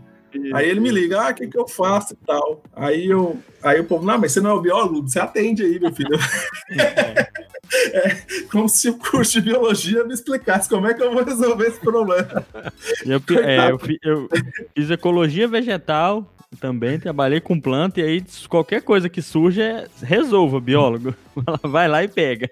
Aí 0.54 0.68
ele 0.68 0.80
me 0.80 0.90
liga, 0.90 1.20
ah, 1.20 1.30
o 1.30 1.34
que, 1.34 1.46
que 1.46 1.58
eu 1.58 1.66
faço 1.66 2.14
e 2.14 2.26
tal. 2.26 2.62
Aí 2.74 3.06
eu, 3.06 3.38
aí 3.62 3.80
o 3.80 3.84
povo, 3.84 4.04
não, 4.04 4.18
mas 4.18 4.32
você 4.32 4.40
não 4.40 4.50
é 4.50 4.54
o 4.54 4.60
biólogo, 4.60 5.02
você 5.02 5.18
atende 5.18 5.62
aí, 5.62 5.78
meu 5.80 5.92
filho. 5.92 6.10
é, 7.92 8.22
como 8.50 8.68
se 8.68 8.88
o 8.88 8.98
curso 8.98 9.40
de 9.40 9.50
biologia 9.50 10.04
me 10.04 10.14
explicasse 10.14 10.68
como 10.68 10.86
é 10.86 10.94
que 10.94 11.02
eu 11.02 11.12
vou 11.12 11.24
resolver 11.24 11.66
esse 11.66 11.80
problema. 11.80 12.44
Eu, 13.04 13.20
é, 13.38 13.70
eu, 13.70 13.80
eu 14.02 14.28
fiz 14.74 14.90
ecologia 14.90 15.48
vegetal, 15.48 16.32
também 16.58 16.98
trabalhei 16.98 17.40
com 17.40 17.60
planta 17.60 18.00
e 18.00 18.04
aí 18.04 18.24
qualquer 18.48 18.82
coisa 18.82 19.08
que 19.08 19.22
surge 19.22 19.60
é 19.62 19.86
resolva, 20.02 20.60
biólogo. 20.60 21.14
Vai 21.62 21.88
lá 21.88 22.02
e 22.02 22.08
pega. 22.08 22.50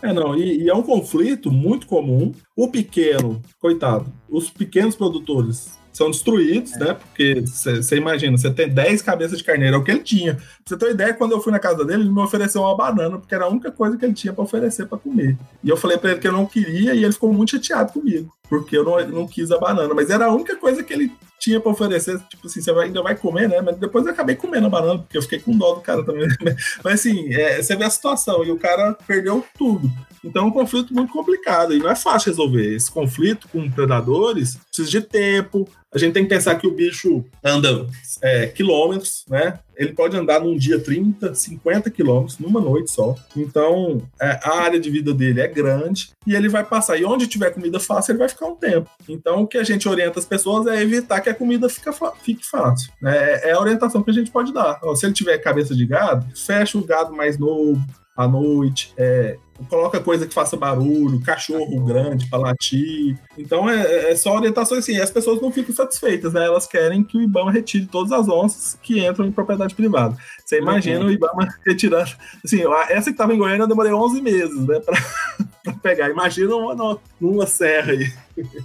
É, 0.00 0.12
não, 0.12 0.36
e, 0.36 0.62
e, 0.62 0.68
é 0.68 0.74
um 0.74 0.82
conflito 0.82 1.50
muito 1.50 1.86
comum. 1.86 2.32
O 2.54 2.68
pequeno, 2.68 3.42
coitado, 3.58 4.12
os 4.28 4.48
pequenos 4.48 4.94
produtores 4.94 5.81
são 5.92 6.10
destruídos, 6.10 6.72
é. 6.74 6.78
né? 6.78 6.94
Porque 6.94 7.44
você 7.44 7.96
imagina, 7.96 8.36
você 8.36 8.50
tem 8.50 8.68
10 8.68 9.02
cabeças 9.02 9.38
de 9.38 9.44
carneiro, 9.44 9.76
é 9.76 9.78
o 9.78 9.84
que 9.84 9.90
ele 9.90 10.00
tinha. 10.00 10.34
Pra 10.34 10.44
você 10.64 10.76
ter 10.76 10.86
uma 10.86 10.92
ideia, 10.92 11.14
quando 11.14 11.32
eu 11.32 11.40
fui 11.40 11.52
na 11.52 11.58
casa 11.58 11.84
dele, 11.84 12.02
ele 12.02 12.10
me 12.10 12.20
ofereceu 12.20 12.62
uma 12.62 12.76
banana, 12.76 13.18
porque 13.18 13.34
era 13.34 13.44
a 13.44 13.48
única 13.48 13.70
coisa 13.70 13.96
que 13.96 14.04
ele 14.04 14.14
tinha 14.14 14.32
para 14.32 14.44
oferecer 14.44 14.86
para 14.86 14.98
comer. 14.98 15.36
E 15.62 15.68
eu 15.68 15.76
falei 15.76 15.98
para 15.98 16.12
ele 16.12 16.20
que 16.20 16.28
eu 16.28 16.32
não 16.32 16.46
queria, 16.46 16.94
e 16.94 17.04
ele 17.04 17.12
ficou 17.12 17.32
muito 17.32 17.52
chateado 17.52 17.92
comigo, 17.92 18.32
porque 18.48 18.76
eu 18.76 18.84
não, 18.84 19.06
não 19.08 19.26
quis 19.26 19.50
a 19.50 19.58
banana. 19.58 19.92
Mas 19.94 20.10
era 20.10 20.26
a 20.26 20.34
única 20.34 20.56
coisa 20.56 20.82
que 20.82 20.92
ele 20.92 21.12
tinha 21.38 21.60
para 21.60 21.72
oferecer, 21.72 22.20
tipo 22.28 22.46
assim, 22.46 22.62
você 22.62 22.70
ainda 22.70 23.02
vai 23.02 23.16
comer, 23.16 23.48
né? 23.48 23.60
Mas 23.60 23.76
depois 23.76 24.06
eu 24.06 24.12
acabei 24.12 24.36
comendo 24.36 24.68
a 24.68 24.70
banana, 24.70 25.00
porque 25.00 25.18
eu 25.18 25.22
fiquei 25.22 25.40
com 25.40 25.58
dó 25.58 25.74
do 25.74 25.80
cara 25.80 26.04
também. 26.04 26.28
Mas 26.84 26.94
assim, 27.00 27.34
é, 27.34 27.60
você 27.60 27.74
vê 27.74 27.84
a 27.84 27.90
situação, 27.90 28.44
e 28.44 28.50
o 28.52 28.58
cara 28.58 28.96
perdeu 29.06 29.44
tudo. 29.58 29.90
Então 30.24 30.44
é 30.44 30.46
um 30.46 30.52
conflito 30.52 30.94
muito 30.94 31.12
complicado, 31.12 31.74
e 31.74 31.78
não 31.78 31.90
é 31.90 31.96
fácil 31.96 32.30
resolver. 32.30 32.74
Esse 32.74 32.90
conflito 32.90 33.48
com 33.48 33.70
predadores 33.70 34.56
precisa 34.56 34.90
de 34.90 35.00
tempo, 35.00 35.68
a 35.94 35.98
gente 35.98 36.14
tem 36.14 36.22
que 36.22 36.30
pensar 36.30 36.54
que 36.54 36.66
o 36.66 36.70
bicho 36.70 37.22
anda 37.44 37.86
é, 38.22 38.46
quilômetros, 38.46 39.26
né? 39.28 39.58
Ele 39.76 39.92
pode 39.92 40.16
andar 40.16 40.40
num 40.40 40.56
dia 40.56 40.78
30, 40.78 41.34
50 41.34 41.90
quilômetros, 41.90 42.38
numa 42.38 42.60
noite 42.60 42.90
só. 42.90 43.14
Então, 43.36 44.00
é, 44.20 44.40
a 44.42 44.60
área 44.60 44.80
de 44.80 44.88
vida 44.88 45.12
dele 45.12 45.40
é 45.40 45.46
grande 45.46 46.10
e 46.26 46.34
ele 46.34 46.48
vai 46.48 46.64
passar. 46.64 46.96
E 46.96 47.04
onde 47.04 47.26
tiver 47.26 47.50
comida 47.50 47.78
fácil, 47.78 48.12
ele 48.12 48.20
vai 48.20 48.28
ficar 48.28 48.46
um 48.46 48.56
tempo. 48.56 48.88
Então, 49.06 49.42
o 49.42 49.46
que 49.46 49.58
a 49.58 49.64
gente 49.64 49.86
orienta 49.86 50.18
as 50.18 50.24
pessoas 50.24 50.66
é 50.66 50.80
evitar 50.80 51.20
que 51.20 51.28
a 51.28 51.34
comida 51.34 51.68
fica, 51.68 51.92
fique 52.22 52.46
fácil. 52.46 52.90
É, 53.04 53.50
é 53.50 53.52
a 53.52 53.60
orientação 53.60 54.02
que 54.02 54.10
a 54.10 54.14
gente 54.14 54.30
pode 54.30 54.50
dar. 54.52 54.80
Se 54.94 55.04
ele 55.04 55.12
tiver 55.12 55.36
cabeça 55.38 55.74
de 55.74 55.84
gado, 55.84 56.26
fecha 56.34 56.78
o 56.78 56.84
gado 56.84 57.14
mais 57.14 57.38
novo 57.38 57.84
à 58.16 58.26
noite. 58.26 58.94
É, 58.96 59.36
coloca 59.68 60.00
coisa 60.00 60.26
que 60.26 60.34
faça 60.34 60.56
barulho, 60.56 61.20
cachorro 61.20 61.80
grande 61.84 62.28
para 62.28 62.38
latir. 62.38 63.18
Então 63.36 63.68
é, 63.68 63.82
é, 63.82 64.12
é 64.12 64.16
só 64.16 64.36
orientação 64.36 64.78
assim. 64.78 64.98
as 64.98 65.10
pessoas 65.10 65.40
não 65.40 65.52
ficam 65.52 65.74
satisfeitas, 65.74 66.32
né? 66.32 66.44
Elas 66.44 66.66
querem 66.66 67.02
que 67.02 67.16
o 67.16 67.22
IBAMA 67.22 67.50
retire 67.50 67.86
todas 67.86 68.12
as 68.12 68.28
onças 68.28 68.78
que 68.82 69.04
entram 69.04 69.26
em 69.26 69.32
propriedade 69.32 69.74
privada. 69.74 70.16
Você 70.44 70.58
imagina 70.58 71.00
uhum. 71.00 71.06
o 71.06 71.10
IBAMA 71.10 71.48
retirando. 71.66 72.10
Assim, 72.44 72.62
essa 72.88 73.10
que 73.10 73.14
estava 73.14 73.34
em 73.34 73.38
Goiânia 73.38 73.64
eu 73.64 73.68
demorei 73.68 73.92
11 73.92 74.20
meses, 74.20 74.66
né? 74.66 74.80
Para 74.80 75.74
pegar. 75.82 76.10
Imagina 76.10 76.54
uma, 76.54 76.98
numa 77.20 77.46
serra 77.46 77.92
aí. 77.92 78.12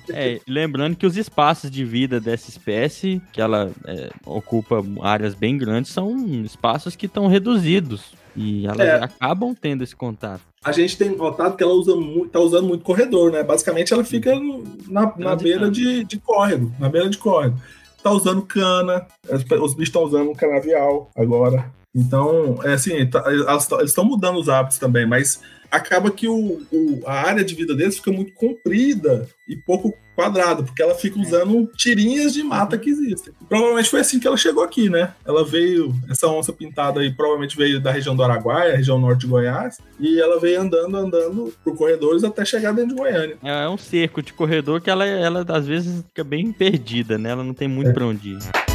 É, 0.10 0.40
lembrando 0.48 0.96
que 0.96 1.06
os 1.06 1.18
espaços 1.18 1.70
de 1.70 1.84
vida 1.84 2.20
dessa 2.20 2.50
espécie, 2.50 3.22
que 3.32 3.42
ela 3.42 3.72
é, 3.86 4.10
ocupa 4.26 4.84
áreas 5.02 5.36
bem 5.36 5.58
grandes, 5.58 5.92
são 5.92 6.16
espaços 6.44 6.96
que 6.96 7.06
estão 7.06 7.28
reduzidos. 7.28 8.14
E 8.36 8.68
elas 8.68 8.88
é. 8.88 9.04
acabam 9.04 9.56
tendo 9.60 9.84
esse 9.84 9.96
contato. 9.96 10.42
A 10.68 10.72
gente 10.74 10.98
tem 10.98 11.16
notado 11.16 11.56
que 11.56 11.64
ela 11.64 11.72
usa 11.72 11.96
muito, 11.96 12.28
tá 12.28 12.42
usando 12.42 12.68
muito 12.68 12.84
corredor, 12.84 13.32
né? 13.32 13.42
Basicamente 13.42 13.94
ela 13.94 14.04
fica 14.04 14.34
na, 14.90 15.14
na 15.18 15.34
beira 15.34 15.72
de, 15.72 16.04
de 16.04 16.20
córrego, 16.20 16.70
na 16.78 16.90
beira 16.90 17.10
de 17.10 17.18
córrego. 17.18 17.58
Tá 18.04 18.12
usando 18.12 18.42
cana, 18.42 19.08
os 19.32 19.74
bichos 19.74 19.88
estão 19.88 20.04
usando 20.04 20.36
canavial 20.36 21.10
agora. 21.16 21.72
Então, 21.96 22.60
é 22.66 22.74
assim, 22.74 23.10
tá, 23.10 23.24
eles 23.32 23.92
estão 23.92 24.04
mudando 24.04 24.40
os 24.40 24.50
hábitos 24.50 24.78
também, 24.78 25.08
mas 25.08 25.42
acaba 25.72 26.12
que 26.12 26.28
o, 26.28 26.62
o, 26.72 27.02
a 27.06 27.14
área 27.14 27.44
de 27.44 27.56
vida 27.56 27.76
deles 27.76 27.98
fica 27.98 28.12
muito 28.12 28.34
comprida 28.34 29.28
e 29.48 29.56
pouco 29.56 29.94
quadrada, 30.18 30.64
porque 30.64 30.82
ela 30.82 30.96
fica 30.96 31.20
usando 31.20 31.68
tirinhas 31.76 32.34
de 32.34 32.42
mata 32.42 32.76
que 32.76 32.90
existem. 32.90 33.32
Provavelmente 33.48 33.88
foi 33.88 34.00
assim 34.00 34.20
que 34.20 34.26
ela 34.26 34.36
chegou 34.36 34.64
aqui, 34.64 34.90
né? 34.90 35.14
Ela 35.24 35.46
veio, 35.46 35.94
essa 36.10 36.28
onça 36.28 36.52
pintada 36.52 37.00
aí 37.02 37.14
provavelmente 37.14 37.56
veio 37.56 37.80
da 37.80 37.92
região 37.92 38.16
do 38.16 38.24
Araguaia, 38.24 38.76
região 38.76 38.98
norte 38.98 39.22
de 39.22 39.28
Goiás, 39.28 39.78
e 40.00 40.20
ela 40.20 40.40
veio 40.40 40.60
andando, 40.60 40.98
andando 40.98 41.54
por 41.64 41.78
corredores 41.78 42.24
até 42.24 42.44
chegar 42.44 42.74
dentro 42.74 42.96
de 42.96 43.02
Goiânia. 43.02 43.38
É 43.44 43.70
um 43.70 43.78
cerco 43.78 44.24
de 44.24 44.34
corredor 44.34 44.82
que 44.82 44.90
ela, 44.90 45.06
ela 45.06 45.46
às 45.50 45.68
vezes 45.68 46.04
fica 46.08 46.24
bem 46.24 46.52
perdida, 46.52 47.20
né? 47.20 47.30
Ela 47.30 47.44
não 47.44 47.54
tem 47.54 47.68
muito 47.68 47.92
é. 47.92 47.94
pra 47.94 48.08
onde 48.08 48.30
ir. 48.30 48.67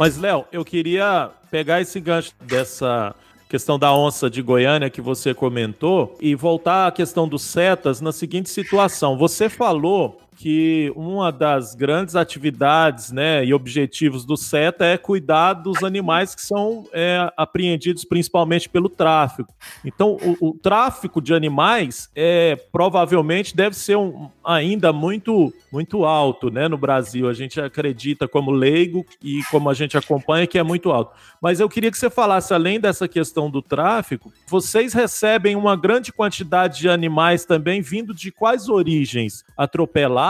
Mas, 0.00 0.16
Léo, 0.16 0.46
eu 0.50 0.64
queria 0.64 1.28
pegar 1.50 1.82
esse 1.82 2.00
gancho 2.00 2.32
dessa 2.40 3.14
questão 3.50 3.78
da 3.78 3.94
onça 3.94 4.30
de 4.30 4.40
Goiânia 4.40 4.88
que 4.88 5.02
você 5.02 5.34
comentou 5.34 6.16
e 6.18 6.34
voltar 6.34 6.86
à 6.86 6.90
questão 6.90 7.28
dos 7.28 7.42
setas 7.42 8.00
na 8.00 8.10
seguinte 8.10 8.48
situação. 8.48 9.18
Você 9.18 9.50
falou 9.50 10.18
que 10.40 10.90
uma 10.96 11.30
das 11.30 11.74
grandes 11.74 12.16
atividades 12.16 13.12
né, 13.12 13.44
e 13.44 13.52
objetivos 13.52 14.24
do 14.24 14.38
SETA 14.38 14.86
é 14.86 14.96
cuidar 14.96 15.52
dos 15.52 15.84
animais 15.84 16.34
que 16.34 16.40
são 16.40 16.88
é, 16.94 17.30
apreendidos 17.36 18.06
principalmente 18.06 18.66
pelo 18.66 18.88
tráfico. 18.88 19.54
Então, 19.84 20.16
o, 20.40 20.48
o, 20.48 20.54
tráfico 20.54 21.20
de 21.20 21.34
animais 21.34 22.08
é, 22.16 22.56
provavelmente 22.72 23.54
deve 23.54 23.76
ser 23.76 23.96
um, 23.96 24.30
ainda 24.42 24.94
muito, 24.94 25.52
muito 25.70 26.06
alto 26.06 26.50
né, 26.50 26.68
no 26.68 26.78
Brasil. 26.78 27.28
A 27.28 27.34
gente 27.34 27.60
acredita 27.60 28.26
como 28.26 28.50
leigo 28.50 29.04
e 29.22 29.42
como 29.50 29.68
a 29.68 29.74
gente 29.74 29.98
acompanha 29.98 30.46
que 30.46 30.58
é 30.58 30.62
muito 30.62 30.90
alto. 30.90 31.14
Mas 31.38 31.60
eu 31.60 31.68
queria 31.68 31.90
que 31.90 31.98
você 31.98 32.08
falasse, 32.08 32.54
além 32.54 32.80
dessa 32.80 33.06
questão 33.06 33.50
do 33.50 33.60
tráfico, 33.60 34.32
vocês 34.46 34.94
recebem 34.94 35.54
uma 35.54 35.76
grande 35.76 36.10
quantidade 36.10 36.78
de 36.78 36.88
animais 36.88 37.44
também 37.44 37.82
vindo 37.82 38.14
de 38.14 38.32
quais 38.32 38.70
origens? 38.70 39.44
Atropelados? 39.54 40.29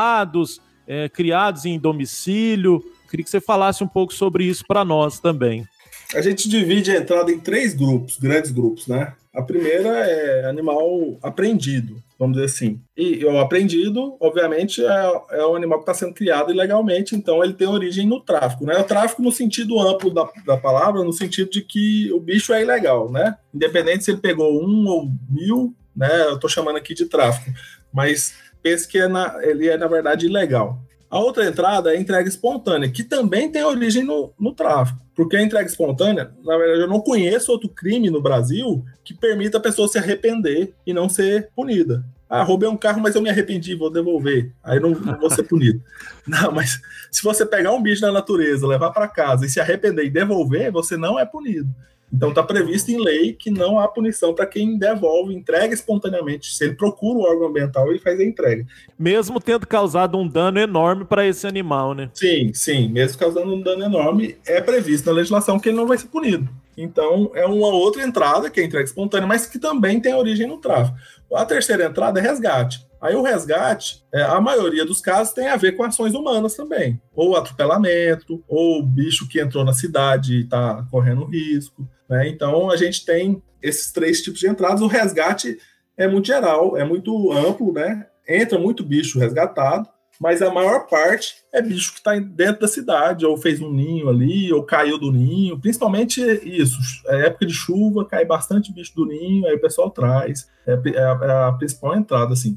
É, 0.87 1.09
criados 1.09 1.65
em 1.65 1.79
domicílio. 1.79 2.83
Queria 3.09 3.25
que 3.25 3.31
você 3.31 3.41
falasse 3.41 3.83
um 3.85 3.89
pouco 3.89 4.13
sobre 4.13 4.45
isso 4.45 4.65
para 4.67 4.85
nós 4.85 5.21
também. 5.21 5.67
A 6.15 6.21
gente 6.21 6.49
divide 6.49 6.91
a 6.91 6.97
entrada 6.97 7.31
em 7.31 7.39
três 7.39 7.73
grupos, 7.75 8.19
grandes 8.19 8.51
grupos, 8.51 8.89
né? 8.89 9.15
A 9.33 9.43
primeira 9.43 9.89
é 9.89 10.47
animal 10.47 11.17
apreendido, 11.23 12.03
vamos 12.19 12.35
dizer 12.35 12.47
assim. 12.47 12.81
E 12.97 13.25
o 13.25 13.39
apreendido, 13.39 14.17
obviamente, 14.19 14.85
é, 14.85 15.23
é 15.31 15.47
um 15.47 15.55
animal 15.55 15.79
que 15.79 15.85
está 15.85 15.95
sendo 15.95 16.13
criado 16.13 16.51
ilegalmente, 16.51 17.15
então 17.15 17.45
ele 17.45 17.53
tem 17.53 17.69
origem 17.69 18.09
no 18.09 18.21
tráfico, 18.21 18.67
né? 18.67 18.77
O 18.79 18.85
tráfico 18.85 19.23
no 19.23 19.31
sentido 19.31 19.79
amplo 19.81 20.13
da, 20.13 20.29
da 20.45 20.57
palavra, 20.57 21.05
no 21.05 21.13
sentido 21.13 21.49
de 21.49 21.63
que 21.63 22.13
o 22.13 22.19
bicho 22.19 22.53
é 22.53 22.63
ilegal, 22.63 23.09
né? 23.09 23.37
Independente 23.55 24.03
se 24.03 24.11
ele 24.11 24.21
pegou 24.21 24.61
um 24.61 24.89
ou 24.89 25.09
mil, 25.29 25.73
né? 25.95 26.23
Eu 26.25 26.35
estou 26.35 26.51
chamando 26.51 26.77
aqui 26.77 26.93
de 26.93 27.07
tráfico, 27.07 27.53
mas 27.93 28.35
pense 28.63 28.87
que 28.87 28.99
é 28.99 29.09
na, 29.09 29.37
ele 29.43 29.69
é, 29.69 29.77
na 29.77 29.87
verdade, 29.87 30.27
ilegal. 30.27 30.81
A 31.11 31.19
outra 31.19 31.45
entrada 31.45 31.93
é 31.93 31.97
a 31.97 32.01
entrega 32.01 32.29
espontânea, 32.29 32.89
que 32.89 33.03
também 33.03 33.51
tem 33.51 33.65
origem 33.65 34.05
no, 34.05 34.33
no 34.39 34.53
tráfico. 34.53 35.01
Porque 35.15 35.37
a 35.37 35.43
entrega 35.43 35.69
espontânea, 35.69 36.31
na 36.45 36.57
verdade, 36.57 36.83
eu 36.83 36.89
não 36.89 37.01
conheço 37.01 37.51
outro 37.51 37.69
crime 37.69 38.09
no 38.09 38.23
Brasil 38.23 38.85
que 39.05 39.13
permita 39.13 39.59
a 39.59 39.61
pessoa 39.61 39.89
se 39.89 39.99
arrepender 39.99 40.73
e 40.87 40.93
não 40.93 41.09
ser 41.09 41.49
punida. 41.55 42.05
Ah, 42.29 42.45
roubei 42.45 42.69
um 42.69 42.77
carro, 42.77 43.03
mas 43.03 43.17
eu 43.17 43.21
me 43.21 43.29
arrependi, 43.29 43.75
vou 43.75 43.91
devolver. 43.91 44.53
Aí 44.63 44.79
não, 44.79 44.91
não 44.91 45.19
vou 45.19 45.29
ser 45.29 45.43
punido. 45.43 45.83
Não, 46.25 46.53
mas 46.53 46.81
se 47.11 47.25
você 47.25 47.45
pegar 47.45 47.73
um 47.73 47.83
bicho 47.83 48.03
na 48.03 48.13
natureza, 48.13 48.65
levar 48.69 48.91
para 48.93 49.09
casa 49.09 49.45
e 49.45 49.49
se 49.49 49.59
arrepender 49.59 50.05
e 50.05 50.11
devolver, 50.11 50.71
você 50.71 50.97
não 50.97 51.19
é 51.19 51.27
punido. 51.27 51.69
Então 52.13 52.31
está 52.31 52.43
previsto 52.43 52.91
em 52.91 53.03
lei 53.03 53.33
que 53.33 53.51
não 53.51 53.79
há 53.79 53.87
punição 53.87 54.35
para 54.35 54.47
quem 54.47 54.77
devolve, 54.77 55.35
entrega 55.35 55.73
espontaneamente. 55.73 56.55
Se 56.55 56.65
ele 56.65 56.75
procura 56.75 57.19
o 57.19 57.23
órgão 57.23 57.49
ambiental, 57.49 57.89
ele 57.89 57.99
faz 57.99 58.19
a 58.19 58.25
entrega. 58.25 58.67
Mesmo 58.99 59.41
tendo 59.41 59.67
causado 59.67 60.19
um 60.19 60.27
dano 60.27 60.59
enorme 60.59 61.05
para 61.05 61.27
esse 61.27 61.47
animal, 61.47 61.95
né? 61.95 62.11
Sim, 62.13 62.53
sim. 62.53 62.89
Mesmo 62.89 63.19
causando 63.19 63.55
um 63.55 63.61
dano 63.61 63.85
enorme, 63.85 64.37
é 64.47 64.61
previsto 64.61 65.07
na 65.07 65.13
legislação 65.13 65.59
que 65.59 65.69
ele 65.69 65.77
não 65.77 65.87
vai 65.87 65.99
ser 65.99 66.09
punido. 66.09 66.49
Então, 66.77 67.31
é 67.35 67.45
uma 67.47 67.69
outra 67.69 68.03
entrada, 68.03 68.51
que 68.51 68.61
é 68.61 68.65
entrega 68.65 68.85
espontânea, 68.85 69.27
mas 69.27 69.47
que 69.47 69.59
também 69.59 70.01
tem 70.01 70.15
origem 70.15 70.47
no 70.47 70.59
tráfico. 70.59 70.97
A 71.35 71.45
terceira 71.45 71.85
entrada 71.85 72.19
é 72.19 72.23
resgate. 72.23 72.90
Aí 73.01 73.15
o 73.15 73.23
resgate, 73.23 74.05
é, 74.13 74.23
a 74.23 74.41
maioria 74.41 74.85
dos 74.85 75.01
casos 75.01 75.33
tem 75.33 75.49
a 75.49 75.57
ver 75.57 75.73
com 75.73 75.83
ações 75.83 76.15
humanas 76.15 76.55
também, 76.55 77.01
ou 77.15 77.35
atropelamento, 77.35 78.45
ou 78.47 78.83
bicho 78.83 79.27
que 79.27 79.41
entrou 79.41 79.65
na 79.65 79.73
cidade 79.73 80.35
e 80.35 80.41
está 80.43 80.87
correndo 80.91 81.25
risco. 81.25 81.89
Né? 82.09 82.29
Então 82.29 82.71
a 82.71 82.77
gente 82.77 83.05
tem 83.05 83.43
esses 83.63 83.91
três 83.93 84.21
tipos 84.21 84.41
de 84.41 84.49
entradas. 84.49 84.83
O 84.83 84.87
resgate 84.87 85.59
é 85.97 86.07
muito 86.07 86.27
geral, 86.27 86.77
é 86.77 86.85
muito 86.85 87.33
amplo, 87.33 87.73
né? 87.73 88.07
Entra 88.29 88.59
muito 88.59 88.85
bicho 88.85 89.19
resgatado, 89.19 89.89
mas 90.21 90.43
a 90.43 90.51
maior 90.51 90.87
parte 90.87 91.37
é 91.53 91.63
bicho 91.63 91.93
que 91.93 91.99
está 91.99 92.19
dentro 92.19 92.61
da 92.61 92.69
cidade, 92.69 93.25
ou 93.25 93.37
fez 93.37 93.61
um 93.61 93.73
ninho 93.73 94.09
ali, 94.09 94.53
ou 94.53 94.63
caiu 94.63 94.99
do 94.99 95.11
ninho. 95.11 95.59
Principalmente 95.59 96.21
isso, 96.45 96.79
é 97.07 97.27
época 97.27 97.47
de 97.47 97.55
chuva, 97.55 98.05
cai 98.05 98.25
bastante 98.25 98.73
bicho 98.73 98.95
do 98.95 99.07
ninho, 99.07 99.47
aí 99.47 99.55
o 99.55 99.61
pessoal 99.61 99.91
traz. 99.91 100.47
É, 100.67 100.73
é, 100.73 100.99
a, 100.99 101.19
é 101.23 101.49
a 101.49 101.53
principal 101.53 101.97
entrada, 101.97 102.35
assim. 102.35 102.57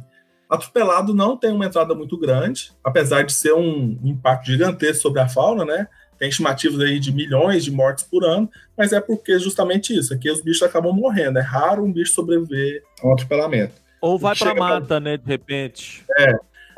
Atropelado 0.53 1.13
não 1.13 1.35
tem 1.35 1.51
uma 1.51 1.65
entrada 1.65 1.95
muito 1.95 2.17
grande, 2.17 2.71
apesar 2.83 3.23
de 3.23 3.33
ser 3.33 3.53
um 3.53 3.97
impacto 4.03 4.45
gigantesco 4.45 5.01
sobre 5.01 5.19
a 5.19 5.27
fauna, 5.27 5.65
né? 5.65 5.87
Tem 6.19 6.29
estimativas 6.29 6.79
aí 6.79 6.99
de 6.99 7.11
milhões 7.11 7.65
de 7.65 7.71
mortes 7.71 8.03
por 8.03 8.23
ano, 8.23 8.49
mas 8.77 8.93
é 8.93 9.01
porque 9.01 9.37
justamente 9.39 9.97
isso, 9.97 10.13
aqui 10.13 10.29
os 10.29 10.41
bichos 10.41 10.63
acabam 10.63 10.93
morrendo. 10.93 11.39
É 11.39 11.41
raro 11.41 11.83
um 11.83 11.91
bicho 11.91 12.13
sobreviver 12.13 12.83
a 13.01 13.07
um 13.07 13.13
atropelamento. 13.13 13.73
Ou 13.99 14.17
vai 14.19 14.35
para 14.35 14.53
mata, 14.53 14.85
pra... 14.85 14.99
né, 14.99 15.17
de 15.17 15.27
repente. 15.27 16.05
É. 16.17 16.37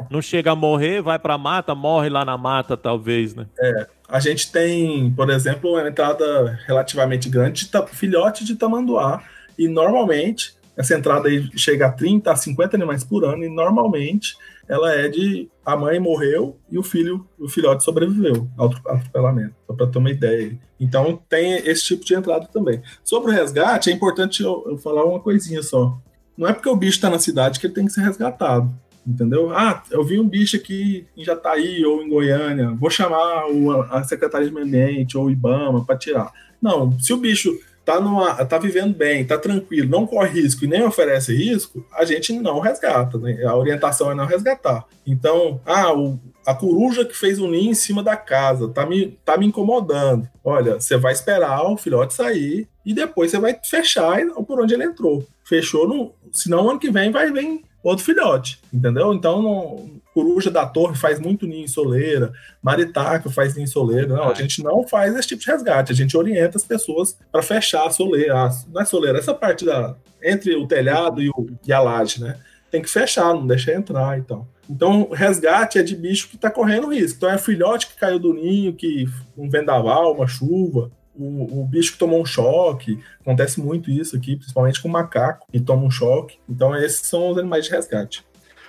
Não 0.10 0.22
chega 0.22 0.52
a 0.52 0.56
morrer, 0.56 1.02
vai 1.02 1.20
para 1.20 1.38
mata, 1.38 1.76
morre 1.76 2.10
lá 2.10 2.24
na 2.24 2.38
mata, 2.38 2.78
talvez, 2.78 3.36
né? 3.36 3.46
É. 3.60 3.88
A 4.08 4.20
gente 4.20 4.52
tem, 4.52 5.12
por 5.12 5.30
exemplo, 5.30 5.72
uma 5.72 5.88
entrada 5.88 6.60
relativamente 6.66 7.28
grande 7.28 7.70
de 7.70 7.96
filhote 7.96 8.46
de 8.46 8.56
tamanduá. 8.56 9.24
E 9.58 9.68
normalmente 9.68 10.54
essa 10.78 10.96
entrada 10.96 11.30
aí 11.30 11.50
chega 11.58 11.88
a 11.88 11.92
30 11.92 12.32
a 12.32 12.36
50 12.36 12.76
animais 12.76 13.04
por 13.04 13.24
ano 13.24 13.44
e 13.44 13.50
normalmente 13.50 14.36
ela 14.68 14.94
é 14.94 15.08
de 15.08 15.50
a 15.66 15.76
mãe 15.76 16.00
morreu 16.00 16.58
e 16.70 16.78
o 16.78 16.84
filho, 16.84 17.28
o 17.40 17.48
filhote 17.48 17.84
sobreviveu 17.84 18.48
ao 18.58 18.68
atropelamento, 18.68 19.56
só 19.66 19.74
para 19.74 19.88
ter 19.88 19.98
uma 19.98 20.12
ideia. 20.12 20.58
Então 20.80 21.20
tem 21.30 21.54
esse 21.68 21.84
tipo 21.84 22.04
de 22.04 22.14
entrada 22.14 22.48
também. 22.52 22.82
Sobre 23.04 23.32
o 23.32 23.34
resgate, 23.34 23.90
é 23.90 23.94
importante 23.94 24.44
eu, 24.44 24.64
eu 24.68 24.78
falar 24.78 25.06
uma 25.06 25.20
coisinha 25.20 25.62
só. 25.64 25.98
Não 26.38 26.48
é 26.48 26.54
porque 26.54 26.70
o 26.70 26.76
bicho 26.76 26.98
está 26.98 27.10
na 27.10 27.20
cidade 27.20 27.60
que 27.60 27.68
ele 27.68 27.74
tem 27.74 27.86
que 27.86 27.94
ser 27.94 28.02
resgatado, 28.02 28.74
entendeu? 29.08 29.56
Ah, 29.56 29.84
eu 29.90 30.04
vi 30.04 30.20
um 30.20 30.28
bicho 30.28 30.58
aqui 30.58 31.08
em 31.16 31.24
Jataí 31.24 31.86
ou 31.86 32.02
em 32.02 32.10
Goiânia, 32.10 32.72
vou 32.72 32.90
chamar 32.90 33.48
o, 33.48 33.72
a 33.84 34.04
Secretaria 34.04 34.48
de 34.48 34.54
Meio 34.54 34.66
Ambiente 34.66 35.18
ou 35.18 35.26
o 35.26 35.32
IBAMA 35.32 35.86
para 35.86 35.98
tirar. 35.98 36.32
Não, 36.62 37.00
se 37.00 37.14
o 37.14 37.18
bicho 37.18 37.58
tá, 37.86 38.02
numa, 38.02 38.44
tá 38.44 38.58
vivendo 38.58 38.96
bem, 38.96 39.24
tá 39.24 39.38
tranquilo, 39.38 39.90
não 39.90 40.08
corre 40.08 40.42
risco 40.42 40.66
e 40.66 40.68
nem 40.68 40.84
oferece 40.84 41.34
risco, 41.34 41.86
a 41.94 42.04
gente 42.04 42.34
não 42.34 42.60
resgata. 42.60 43.18
Né? 43.18 43.44
A 43.46 43.56
orientação 43.56 44.12
é 44.12 44.16
não 44.16 44.26
resgatar. 44.26 44.86
Então, 45.06 45.62
ah, 45.66 45.94
o, 45.94 46.20
a 46.46 46.54
coruja 46.54 47.06
que 47.06 47.16
fez 47.16 47.40
um 47.40 47.48
ninho 47.48 47.72
em 47.72 47.76
cima 47.76 48.02
da 48.02 48.18
casa 48.18 48.68
tá 48.68 48.86
me, 48.86 49.18
tá 49.24 49.38
me 49.38 49.46
incomodando. 49.46 50.28
Olha, 50.44 50.80
você 50.80 50.98
vai 50.98 51.14
esperar 51.14 51.64
o 51.64 51.78
filhote 51.78 52.14
sair 52.16 52.68
e 52.84 52.94
depois 52.94 53.32
você 53.32 53.40
vai 53.40 53.58
fechar 53.64 54.20
por 54.48 54.60
onde 54.60 54.74
ele 54.74 54.86
entrou. 54.86 55.26
Fechou, 55.44 55.88
no, 55.88 56.14
senão 56.34 56.70
ano 56.70 56.80
que 56.80 56.90
vem 56.90 57.12
vai 57.12 57.32
vir 57.32 57.64
outro 57.84 58.04
filhote, 58.04 58.60
entendeu? 58.74 59.14
Então, 59.14 59.42
não, 59.42 60.02
coruja 60.16 60.50
da 60.50 60.66
torre 60.66 60.96
faz 60.96 61.20
muito 61.20 61.46
ninho 61.46 61.66
em 61.66 61.68
soleira, 61.68 62.32
maritaca 62.64 63.30
faz 63.30 63.54
ninho 63.54 63.66
em 63.66 63.68
soleira. 63.68 64.16
Não, 64.16 64.30
a 64.30 64.32
é. 64.32 64.36
gente 64.36 64.64
não 64.64 64.88
faz 64.88 65.14
esse 65.14 65.28
tipo 65.28 65.42
de 65.42 65.52
resgate, 65.52 65.92
a 65.92 65.96
gente 65.96 66.16
orienta 66.16 66.58
as 66.58 66.64
pessoas 66.64 67.18
para 67.30 67.44
fechar 67.44 67.86
a 67.86 67.92
soleira. 67.92 68.50
não 68.72 68.82
é 68.82 68.86
soleira, 68.86 69.20
essa 69.20 69.34
parte 69.34 69.66
da 69.66 69.94
entre 70.24 70.56
o 70.56 70.66
telhado 70.66 71.22
e, 71.22 71.30
o, 71.30 71.48
e 71.68 71.74
a 71.74 71.82
laje, 71.82 72.22
né? 72.22 72.38
Tem 72.72 72.82
que 72.82 72.90
fechar, 72.90 73.34
não 73.34 73.46
deixar 73.46 73.74
entrar 73.74 74.18
e 74.18 74.22
então. 74.22 74.48
Então, 74.68 75.10
resgate 75.12 75.78
é 75.78 75.84
de 75.84 75.96
bicho 75.96 76.30
que 76.30 76.36
está 76.36 76.50
correndo 76.50 76.92
risco. 76.92 77.18
Então, 77.18 77.30
é 77.30 77.38
filhote 77.38 77.88
que 77.88 78.00
caiu 78.00 78.18
do 78.18 78.34
ninho, 78.34 78.74
que 78.74 79.06
um 79.38 79.48
vendaval, 79.48 80.14
uma 80.14 80.28
chuva, 80.28 80.90
o, 81.16 81.62
o, 81.62 81.66
bicho 81.66 81.94
que 81.94 82.00
tomou 82.00 82.20
um 82.20 82.26
choque. 82.26 83.00
Acontece 83.22 83.62
muito 83.62 83.92
isso 83.92 84.16
aqui, 84.16 84.36
principalmente 84.36 84.82
com 84.82 84.88
o 84.88 84.92
macaco 84.92 85.46
que 85.52 85.60
toma 85.60 85.84
um 85.84 85.92
choque. 85.92 86.40
Então, 86.50 86.76
esses 86.76 87.06
são 87.06 87.30
os 87.30 87.38
animais 87.38 87.66
de 87.66 87.72
resgate. 87.72 88.26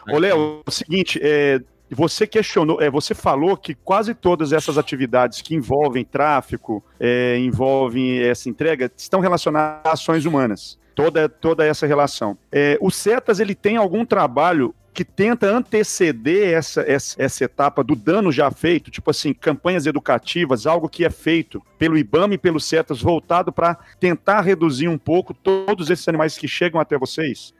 Ô, 0.08 0.18
Léo, 0.18 0.62
é 0.66 0.68
o 0.68 0.70
seguinte, 0.70 1.20
é, 1.22 1.60
você 1.90 2.26
questionou, 2.26 2.80
é, 2.80 2.90
você 2.90 3.14
falou 3.14 3.56
que 3.56 3.74
quase 3.74 4.14
todas 4.14 4.52
essas 4.52 4.78
atividades 4.78 5.40
que 5.40 5.54
envolvem 5.54 6.04
tráfico, 6.04 6.84
é, 6.98 7.38
envolvem 7.38 8.20
essa 8.20 8.48
entrega, 8.48 8.90
estão 8.96 9.20
relacionadas 9.20 9.80
a 9.84 9.92
ações 9.92 10.24
humanas. 10.24 10.78
Toda, 10.94 11.28
toda 11.28 11.64
essa 11.64 11.86
relação. 11.86 12.38
É, 12.50 12.78
o 12.80 12.90
CETAS 12.90 13.38
ele 13.38 13.54
tem 13.54 13.76
algum 13.76 14.02
trabalho 14.02 14.74
que 14.94 15.04
tenta 15.04 15.46
anteceder 15.46 16.54
essa, 16.54 16.80
essa, 16.80 17.22
essa, 17.22 17.44
etapa 17.44 17.84
do 17.84 17.94
dano 17.94 18.32
já 18.32 18.50
feito, 18.50 18.90
tipo 18.90 19.10
assim, 19.10 19.34
campanhas 19.34 19.84
educativas, 19.84 20.66
algo 20.66 20.88
que 20.88 21.04
é 21.04 21.10
feito 21.10 21.62
pelo 21.78 21.98
IBAMA 21.98 22.32
e 22.32 22.38
pelo 22.38 22.58
CETAS 22.58 23.02
voltado 23.02 23.52
para 23.52 23.76
tentar 24.00 24.40
reduzir 24.40 24.88
um 24.88 24.96
pouco 24.96 25.34
todos 25.34 25.90
esses 25.90 26.08
animais 26.08 26.38
que 26.38 26.48
chegam 26.48 26.80
até 26.80 26.96
vocês? 26.96 27.52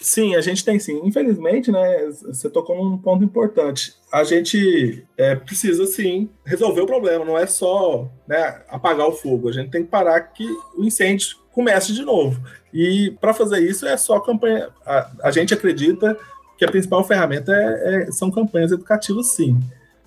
Sim, 0.00 0.34
a 0.34 0.40
gente 0.40 0.64
tem 0.64 0.78
sim. 0.78 1.00
Infelizmente, 1.04 1.70
né, 1.70 2.10
você 2.24 2.50
tocou 2.50 2.76
num 2.76 2.98
ponto 2.98 3.24
importante. 3.24 3.94
A 4.12 4.24
gente 4.24 5.06
é, 5.16 5.36
precisa 5.36 5.86
sim 5.86 6.28
resolver 6.44 6.80
o 6.80 6.86
problema, 6.86 7.24
não 7.24 7.38
é 7.38 7.46
só 7.46 8.10
né, 8.26 8.62
apagar 8.68 9.06
o 9.06 9.12
fogo. 9.12 9.48
A 9.48 9.52
gente 9.52 9.70
tem 9.70 9.84
que 9.84 9.90
parar 9.90 10.20
que 10.20 10.44
o 10.76 10.84
incêndio 10.84 11.36
comece 11.52 11.92
de 11.92 12.02
novo. 12.02 12.40
E 12.72 13.16
para 13.20 13.32
fazer 13.32 13.60
isso 13.60 13.86
é 13.86 13.96
só 13.96 14.18
campanha. 14.18 14.70
A, 14.84 15.10
a 15.24 15.30
gente 15.30 15.54
acredita 15.54 16.18
que 16.58 16.64
a 16.64 16.70
principal 16.70 17.04
ferramenta 17.04 17.52
é, 17.52 18.02
é, 18.08 18.12
são 18.12 18.30
campanhas 18.30 18.72
educativas, 18.72 19.28
sim. 19.28 19.58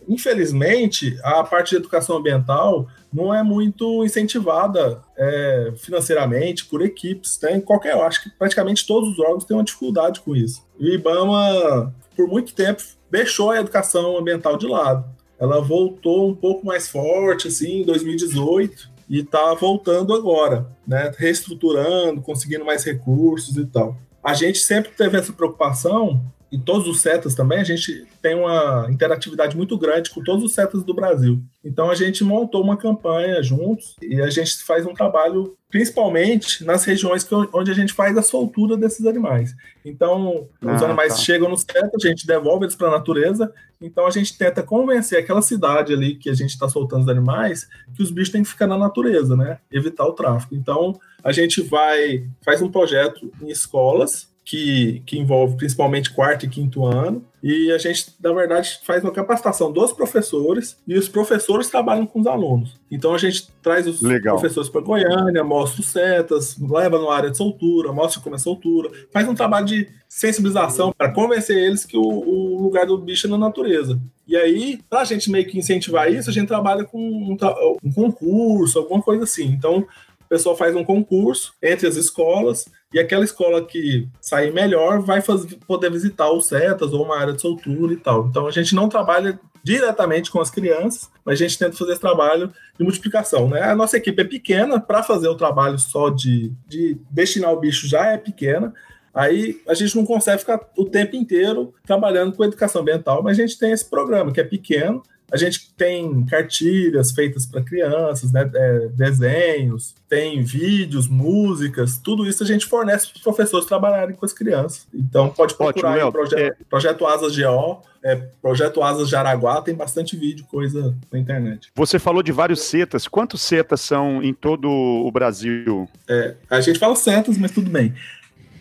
Infelizmente, 0.08 1.18
a 1.24 1.44
parte 1.44 1.72
de 1.72 1.78
educação 1.78 2.18
ambiental 2.18 2.88
não 3.12 3.34
é 3.34 3.42
muito 3.42 4.04
incentivada 4.04 5.02
é, 5.18 5.74
financeiramente 5.78 6.66
por 6.66 6.82
equipes. 6.82 7.38
Tem 7.38 7.60
qualquer, 7.62 7.94
eu 7.94 8.04
acho 8.04 8.24
que 8.24 8.30
praticamente 8.30 8.86
todos 8.86 9.10
os 9.12 9.20
órgãos 9.20 9.46
têm 9.46 9.56
uma 9.56 9.64
dificuldade 9.64 10.20
com 10.22 10.36
isso. 10.36 10.66
E 10.80 10.90
o 10.90 10.94
IBAMA, 10.94 11.94
por 12.16 12.28
muito 12.28 12.54
tempo, 12.54 12.84
deixou 13.10 13.52
a 13.52 13.60
educação 13.60 14.18
ambiental 14.18 14.58
de 14.58 14.68
lado. 14.68 15.06
Ela 15.40 15.62
voltou 15.62 16.30
um 16.30 16.36
pouco 16.36 16.66
mais 16.66 16.88
forte, 16.88 17.48
assim, 17.48 17.82
em 17.82 17.86
2018, 17.86 18.90
e 19.10 19.20
está 19.20 19.54
voltando 19.54 20.14
agora, 20.14 20.68
né? 20.88 21.12
Reestruturando, 21.18 22.22
conseguindo 22.22 22.66
mais 22.66 22.84
recursos 22.84 23.56
e 23.58 23.66
tal. 23.66 23.98
A 24.24 24.34
gente 24.34 24.58
sempre 24.60 24.92
teve 24.92 25.18
essa 25.18 25.32
preocupação 25.32 26.24
e 26.52 26.58
todos 26.58 26.88
os 26.88 27.02
setas 27.02 27.36
também, 27.36 27.60
a 27.60 27.64
gente 27.64 28.06
tem 28.22 28.36
uma 28.36 28.88
interatividade 28.90 29.58
muito 29.58 29.78
grande 29.78 30.10
com 30.10 30.24
todos 30.24 30.44
os 30.44 30.54
setas 30.54 30.84
do 30.84 30.94
Brasil. 30.94 31.42
Então 31.64 31.90
a 31.90 31.96
gente 31.96 32.24
montou 32.24 32.64
uma 32.64 32.78
campanha 32.78 33.42
juntos 33.42 33.96
e 34.02 34.22
a 34.22 34.30
gente 34.30 34.64
faz 34.64 34.86
um 34.86 34.94
trabalho 34.94 35.56
principalmente 35.70 36.64
nas 36.64 36.86
regiões 36.86 37.24
que, 37.24 37.36
onde 37.52 37.72
a 37.72 37.74
gente 37.74 37.92
faz 37.92 38.18
a 38.18 38.22
soltura 38.22 38.78
desses 38.78 39.06
animais. 39.06 39.54
Então, 39.84 40.48
os 40.62 40.82
ah, 40.82 40.86
animais 40.86 41.16
tá. 41.16 41.20
chegam 41.20 41.50
no 41.50 41.58
seta, 41.58 41.92
a 41.94 42.08
gente 42.08 42.26
devolve 42.26 42.64
eles 42.64 42.76
para 42.76 42.88
a 42.88 42.92
natureza, 42.92 43.52
então 43.82 44.08
a 44.08 44.12
gente 44.12 44.38
tenta 44.38 44.64
convencer 44.64 45.20
aquela 45.20 45.42
cidade 45.42 45.92
ali 45.92 46.16
que 46.16 46.30
a 46.30 46.34
gente 46.34 46.52
está 46.52 46.70
soltando 46.70 47.02
os 47.02 47.10
animais 47.10 47.68
que 47.94 48.02
os 48.02 48.10
bichos 48.10 48.32
têm 48.32 48.44
que 48.44 48.50
ficar 48.50 48.68
na 48.68 48.78
natureza, 48.78 49.36
né? 49.36 49.58
Evitar 49.70 50.06
o 50.06 50.14
tráfico. 50.14 50.56
Então, 50.56 50.98
a 51.22 51.34
gente 51.34 51.62
vai, 51.62 52.26
faz 52.42 52.62
um 52.62 52.72
projeto 52.72 53.30
em 53.42 53.50
escolas 53.50 54.34
que, 54.46 55.02
que 55.08 55.18
envolve 55.18 55.58
principalmente 55.58 56.14
quarto 56.14 56.46
e 56.46 56.50
quinto 56.50 56.86
ano. 56.86 57.26
E 57.42 57.72
a 57.72 57.78
gente, 57.80 58.14
na 58.24 58.32
verdade, 58.32 58.80
faz 58.84 59.04
uma 59.04 59.12
capacitação 59.12 59.72
dos 59.72 59.92
professores 59.92 60.78
e 60.88 60.96
os 60.96 61.10
professores 61.10 61.68
trabalham 61.68 62.06
com 62.06 62.20
os 62.20 62.28
alunos. 62.28 62.80
Então 62.90 63.14
a 63.14 63.18
gente 63.18 63.50
traz 63.62 63.88
os 63.88 64.02
Legal. 64.02 64.36
professores 64.38 64.70
para 64.70 64.82
Goiânia, 64.82 65.44
mostra 65.44 65.82
os 65.82 65.88
setas, 65.88 66.58
leva 66.60 67.00
na 67.00 67.12
área 67.12 67.32
de 67.32 67.38
soltura, 67.38 67.92
mostra 67.92 68.22
como 68.22 68.36
é 68.36 68.40
soltura, 68.40 68.92
faz 69.12 69.28
um 69.28 69.34
trabalho 69.34 69.66
de 69.66 69.90
sensibilização 70.08 70.94
para 70.96 71.12
convencer 71.12 71.58
eles 71.58 71.84
que 71.84 71.98
o, 71.98 72.04
o, 72.04 72.62
lugar 72.62 72.86
do 72.86 72.98
bicho 72.98 73.26
é 73.26 73.30
na 73.30 73.38
natureza. 73.38 74.00
E 74.28 74.36
aí, 74.36 74.80
para 74.90 75.02
a 75.02 75.06
gente 75.06 75.30
meio 75.30 75.46
que 75.48 75.58
incentivar 75.58 76.12
isso, 76.12 76.30
a 76.30 76.34
gente 76.34 76.48
trabalha 76.48 76.84
com 76.84 77.00
um, 77.00 77.38
um 77.84 77.92
concurso, 77.92 78.80
alguma 78.80 79.02
coisa 79.02 79.24
assim. 79.24 79.46
Então, 79.46 79.80
o 79.80 80.28
pessoal 80.30 80.56
faz 80.56 80.76
um 80.76 80.84
concurso 80.84 81.54
entre 81.62 81.88
as 81.88 81.96
escolas 81.96 82.66
e 82.96 83.00
aquela 83.00 83.26
escola 83.26 83.62
que 83.62 84.08
sair 84.22 84.54
melhor 84.54 85.02
vai 85.02 85.20
fazer, 85.20 85.58
poder 85.68 85.92
visitar 85.92 86.32
os 86.32 86.48
setas 86.48 86.94
ou 86.94 87.04
uma 87.04 87.20
área 87.20 87.34
de 87.34 87.42
soltura 87.42 87.92
e 87.92 87.98
tal. 87.98 88.28
Então 88.28 88.48
a 88.48 88.52
gente 88.52 88.74
não 88.74 88.88
trabalha 88.88 89.38
diretamente 89.62 90.32
com 90.32 90.40
as 90.40 90.50
crianças, 90.50 91.12
mas 91.26 91.34
a 91.34 91.44
gente 91.44 91.60
tenta 91.60 91.76
fazer 91.76 91.92
esse 91.92 92.00
trabalho 92.00 92.54
de 92.78 92.86
multiplicação. 92.86 93.50
Né? 93.50 93.62
A 93.64 93.76
nossa 93.76 93.98
equipe 93.98 94.22
é 94.22 94.26
pequena 94.26 94.80
para 94.80 95.04
fazer 95.04 95.28
o 95.28 95.36
trabalho 95.36 95.78
só 95.78 96.10
de, 96.10 96.54
de 96.66 96.98
destinar 97.12 97.52
o 97.52 97.60
bicho 97.60 97.86
já 97.86 98.14
é 98.14 98.18
pequena. 98.18 98.74
Aí 99.14 99.62
a 99.68 99.74
gente 99.74 99.94
não 99.98 100.06
consegue 100.06 100.40
ficar 100.40 100.62
o 100.78 100.86
tempo 100.86 101.18
inteiro 101.18 101.74
trabalhando 101.86 102.34
com 102.34 102.46
educação 102.46 102.82
ambiental, 102.82 103.22
mas 103.22 103.38
a 103.38 103.42
gente 103.42 103.60
tem 103.60 103.74
esse 103.74 103.90
programa 103.90 104.32
que 104.32 104.40
é 104.40 104.44
pequeno, 104.46 105.04
A 105.32 105.38
gente 105.38 105.74
tem 105.76 106.26
cartilhas 106.26 107.12
feitas 107.12 107.46
para 107.46 107.62
crianças, 107.62 108.32
né, 108.32 108.50
é, 108.54 108.88
desenhos, 108.90 109.96
tem 110.08 110.44
vídeos, 110.44 111.08
músicas, 111.08 111.98
tudo 111.98 112.28
isso 112.28 112.44
a 112.44 112.46
gente 112.46 112.66
fornece 112.66 113.08
para 113.08 113.18
os 113.18 113.24
professores 113.24 113.66
trabalharem 113.66 114.16
com 114.16 114.26
as 114.26 114.34
crianças. 114.34 114.88
Então 114.94 115.30
pode 115.30 115.56
procurar 115.56 115.94
Ótimo, 115.94 116.10
o 116.10 116.12
projeto, 116.12 116.40
é... 116.40 116.64
projeto 116.70 117.06
Asas 117.06 117.36
GO, 117.36 117.82
é, 118.06 118.16
Projeto 118.40 118.84
Asas 118.84 119.10
de 119.10 119.16
Araguá, 119.16 119.64
tem 119.64 119.74
bastante 119.74 120.16
vídeo, 120.16 120.46
coisa 120.46 120.96
na 121.12 121.18
internet. 121.18 121.72
Você 121.74 121.98
falou 121.98 122.22
de 122.22 122.32
vários 122.32 122.62
setas. 122.62 123.08
Quantos 123.08 123.42
setas 123.42 123.82
são 123.82 124.22
em 124.22 124.32
todo 124.32 124.70
o 124.70 125.12
Brasil? 125.12 125.90
É, 126.08 126.36
a 126.48 126.62
gente 126.62 126.78
fala 126.78 126.96
setas, 126.96 127.36
mas 127.36 127.50
tudo 127.50 127.68
bem. 127.68 127.96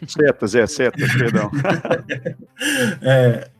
Setas, 0.07 0.55
é, 0.55 0.67
setas, 0.67 1.13
perdão. 1.13 1.51
é, 3.03 3.51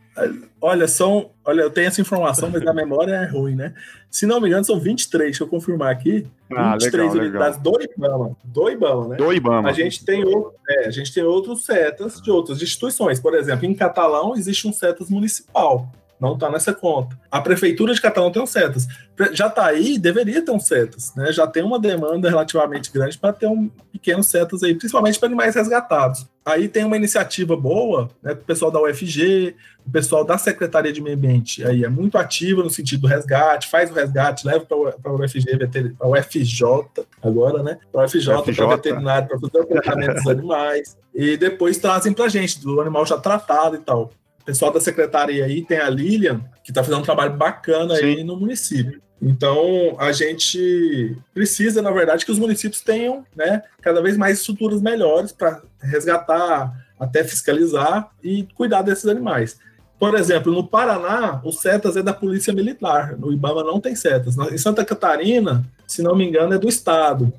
olha, 0.61 0.87
são. 0.87 1.31
Olha, 1.45 1.63
eu 1.63 1.71
tenho 1.71 1.89
essa 1.89 2.01
informação, 2.01 2.51
mas 2.51 2.67
a 2.67 2.73
memória 2.73 3.13
é 3.13 3.27
ruim, 3.27 3.55
né? 3.55 3.75
Se 4.11 4.27
não 4.27 4.41
me 4.41 4.49
engano, 4.49 4.65
são 4.65 4.79
23, 4.79 5.31
deixa 5.31 5.43
eu 5.43 5.49
confirmar 5.49 5.91
aqui. 5.91 6.27
Ah, 6.55 6.73
23 6.73 7.15
legal, 7.15 7.27
unidades 7.27 7.59
legal. 7.59 7.73
do 7.73 7.83
IBAMA. 7.83 8.37
Do 8.45 8.71
IBAMA, 8.71 9.09
né? 9.09 9.17
Do 9.17 9.33
IBAMA. 9.33 9.69
A 9.69 9.73
gente, 9.73 10.05
tem, 10.05 10.23
é, 10.69 10.87
a 10.87 10.91
gente 10.91 11.13
tem 11.13 11.23
outros 11.25 11.65
setas 11.65 12.21
de 12.21 12.31
outras 12.31 12.63
instituições. 12.63 13.19
Por 13.19 13.35
exemplo, 13.35 13.67
em 13.67 13.75
Catalão 13.75 14.35
existe 14.37 14.69
um 14.69 14.73
setas 14.73 15.11
municipal 15.11 15.91
não 16.25 16.35
está 16.35 16.51
nessa 16.51 16.73
conta. 16.73 17.19
A 17.31 17.41
prefeitura 17.41 17.93
de 17.93 18.01
Catalão 18.01 18.33
tem 18.33 18.43
um 18.43 18.47
setas. 18.47 18.87
Já 19.33 19.49
está 19.49 19.67
aí, 19.67 19.99
deveria 19.99 20.43
ter 20.43 20.51
um 20.51 20.59
setas, 20.59 21.15
né? 21.15 21.31
Já 21.33 21.47
tem 21.47 21.63
uma 21.63 21.79
demanda 21.79 22.29
relativamente 22.29 22.91
grande 22.91 23.19
para 23.19 23.33
ter 23.33 23.47
um 23.47 23.71
pequeno 23.93 24.23
setas 24.23 24.63
aí, 24.63 24.75
principalmente 24.75 25.19
para 25.19 25.29
animais 25.29 25.55
resgatados. 25.55 26.27
Aí 26.45 26.69
tem 26.69 26.85
uma 26.85 26.97
iniciativa 26.97 27.57
boa, 27.57 28.11
né? 28.23 28.33
O 28.33 28.37
pessoal 28.37 28.71
da 28.71 28.81
UFG, 28.81 29.55
o 29.87 29.91
pessoal 29.91 30.25
da 30.25 30.39
Secretaria 30.39 30.93
de 30.93 31.01
Meio 31.01 31.17
Ambiente 31.17 31.65
aí 31.65 31.85
é 31.85 31.89
muito 31.89 32.17
ativa 32.17 32.63
no 32.63 32.71
sentido 32.71 33.03
do 33.03 33.07
resgate, 33.07 33.69
faz 33.69 33.91
o 33.91 33.95
resgate, 33.95 34.47
leva 34.47 34.65
para 34.65 34.77
a 34.77 35.15
UFG, 35.15 35.59
para 35.99 36.09
o 36.09 36.13
UFJ 36.13 37.07
agora, 37.23 37.63
né? 37.63 37.79
Para 37.93 38.03
o 38.03 38.05
UFJ, 38.05 38.55
para 38.55 38.67
o 38.67 38.69
veterinário, 38.71 39.29
para 39.29 39.39
fazer 39.39 39.59
o 39.59 39.67
tratamento 39.67 40.15
dos 40.15 40.27
animais. 40.27 40.97
E 41.15 41.37
depois 41.37 41.79
trazem 41.79 42.13
para 42.13 42.25
a 42.25 42.29
gente, 42.29 42.61
do 42.61 42.81
animal 42.81 43.07
já 43.07 43.19
tratado 43.19 43.77
e 43.77 43.79
tal 43.79 44.11
pessoal 44.45 44.73
da 44.73 44.81
secretaria 44.81 45.45
aí 45.45 45.65
tem 45.65 45.79
a 45.79 45.89
Lilian, 45.89 46.41
que 46.63 46.71
está 46.71 46.83
fazendo 46.83 47.01
um 47.01 47.05
trabalho 47.05 47.37
bacana 47.37 47.97
Sim. 47.97 48.05
aí 48.05 48.25
no 48.25 48.37
município. 48.37 49.03
Então, 49.21 49.97
a 49.99 50.13
gente 50.13 51.17
precisa, 51.33 51.81
na 51.81 51.91
verdade, 51.91 52.27
que 52.27 52.33
os 52.33 52.39
municípios 52.39 52.83
tenham 52.83 53.25
né, 53.35 53.63
cada 53.81 54.03
vez 54.03 54.17
mais 54.17 54.39
estruturas 54.39 54.83
melhores 54.83 55.33
para 55.33 55.63
resgatar, 55.81 56.75
até 57.01 57.25
fiscalizar 57.25 58.11
e 58.23 58.47
cuidar 58.55 58.83
desses 58.83 59.07
animais. 59.07 59.59
Por 59.99 60.15
exemplo, 60.15 60.53
no 60.53 60.67
Paraná, 60.67 61.41
o 61.43 61.53
setas 61.53 61.97
é 61.97 62.03
da 62.03 62.13
Polícia 62.13 62.53
Militar, 62.53 63.17
no 63.17 63.33
Ibama 63.33 63.65
não 63.65 63.81
tem 63.81 63.95
setas. 63.95 64.37
Em 64.37 64.59
Santa 64.59 64.85
Catarina, 64.85 65.65
se 65.87 66.03
não 66.03 66.15
me 66.15 66.27
engano, 66.27 66.53
é 66.53 66.59
do 66.59 66.69
Estado. 66.69 67.33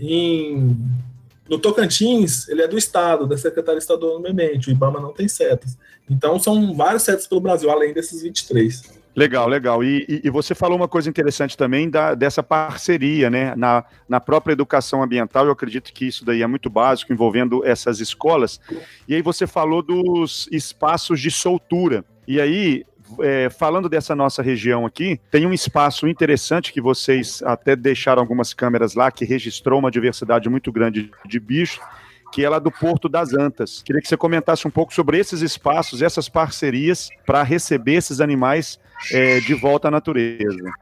Em 0.00 0.76
no 1.48 1.58
Tocantins, 1.58 2.48
ele 2.48 2.62
é 2.62 2.68
do 2.68 2.78
Estado, 2.78 3.26
da 3.26 3.36
Secretaria 3.36 3.78
Estadual 3.78 4.14
do 4.14 4.20
Meio 4.20 4.32
Ambiente. 4.32 4.68
O 4.68 4.72
IBAMA 4.72 5.00
não 5.00 5.12
tem 5.12 5.28
setas. 5.28 5.76
Então, 6.08 6.38
são 6.38 6.74
vários 6.74 7.02
setas 7.02 7.26
pelo 7.26 7.40
Brasil, 7.40 7.70
além 7.70 7.92
desses 7.92 8.22
23. 8.22 9.02
Legal, 9.14 9.46
legal. 9.46 9.84
E, 9.84 10.06
e, 10.08 10.20
e, 10.24 10.30
você 10.30 10.54
falou 10.54 10.76
uma 10.76 10.88
coisa 10.88 11.08
interessante 11.08 11.56
também 11.56 11.90
da, 11.90 12.14
dessa 12.14 12.42
parceria, 12.42 13.28
né? 13.28 13.54
Na, 13.56 13.84
na 14.08 14.18
própria 14.18 14.54
educação 14.54 15.02
ambiental, 15.02 15.44
eu 15.44 15.52
acredito 15.52 15.92
que 15.92 16.06
isso 16.06 16.24
daí 16.24 16.42
é 16.42 16.46
muito 16.46 16.70
básico, 16.70 17.12
envolvendo 17.12 17.64
essas 17.64 18.00
escolas. 18.00 18.58
E 19.06 19.14
aí 19.14 19.20
você 19.20 19.46
falou 19.46 19.82
dos 19.82 20.48
espaços 20.50 21.20
de 21.20 21.30
soltura. 21.30 22.04
E 22.26 22.40
aí, 22.40 22.86
é, 23.20 23.50
falando 23.50 23.88
dessa 23.88 24.14
nossa 24.14 24.42
região 24.42 24.86
aqui, 24.86 25.20
tem 25.30 25.46
um 25.46 25.52
espaço 25.52 26.06
interessante 26.06 26.72
que 26.72 26.80
vocês 26.80 27.42
até 27.42 27.74
deixaram 27.76 28.20
algumas 28.20 28.54
câmeras 28.54 28.94
lá, 28.94 29.10
que 29.10 29.24
registrou 29.24 29.78
uma 29.78 29.90
diversidade 29.90 30.48
muito 30.48 30.70
grande 30.72 31.10
de 31.26 31.40
bichos, 31.40 31.80
que 32.32 32.44
é 32.44 32.48
lá 32.48 32.58
do 32.58 32.70
Porto 32.70 33.08
das 33.08 33.34
Antas. 33.34 33.82
Queria 33.82 34.00
que 34.00 34.08
você 34.08 34.16
comentasse 34.16 34.66
um 34.66 34.70
pouco 34.70 34.94
sobre 34.94 35.18
esses 35.18 35.42
espaços, 35.42 36.00
essas 36.00 36.28
parcerias 36.28 37.10
para 37.26 37.42
receber 37.42 37.94
esses 37.94 38.20
animais 38.20 38.80
é, 39.12 39.40
de 39.40 39.54
volta 39.54 39.88
à 39.88 39.90
natureza. 39.90 40.72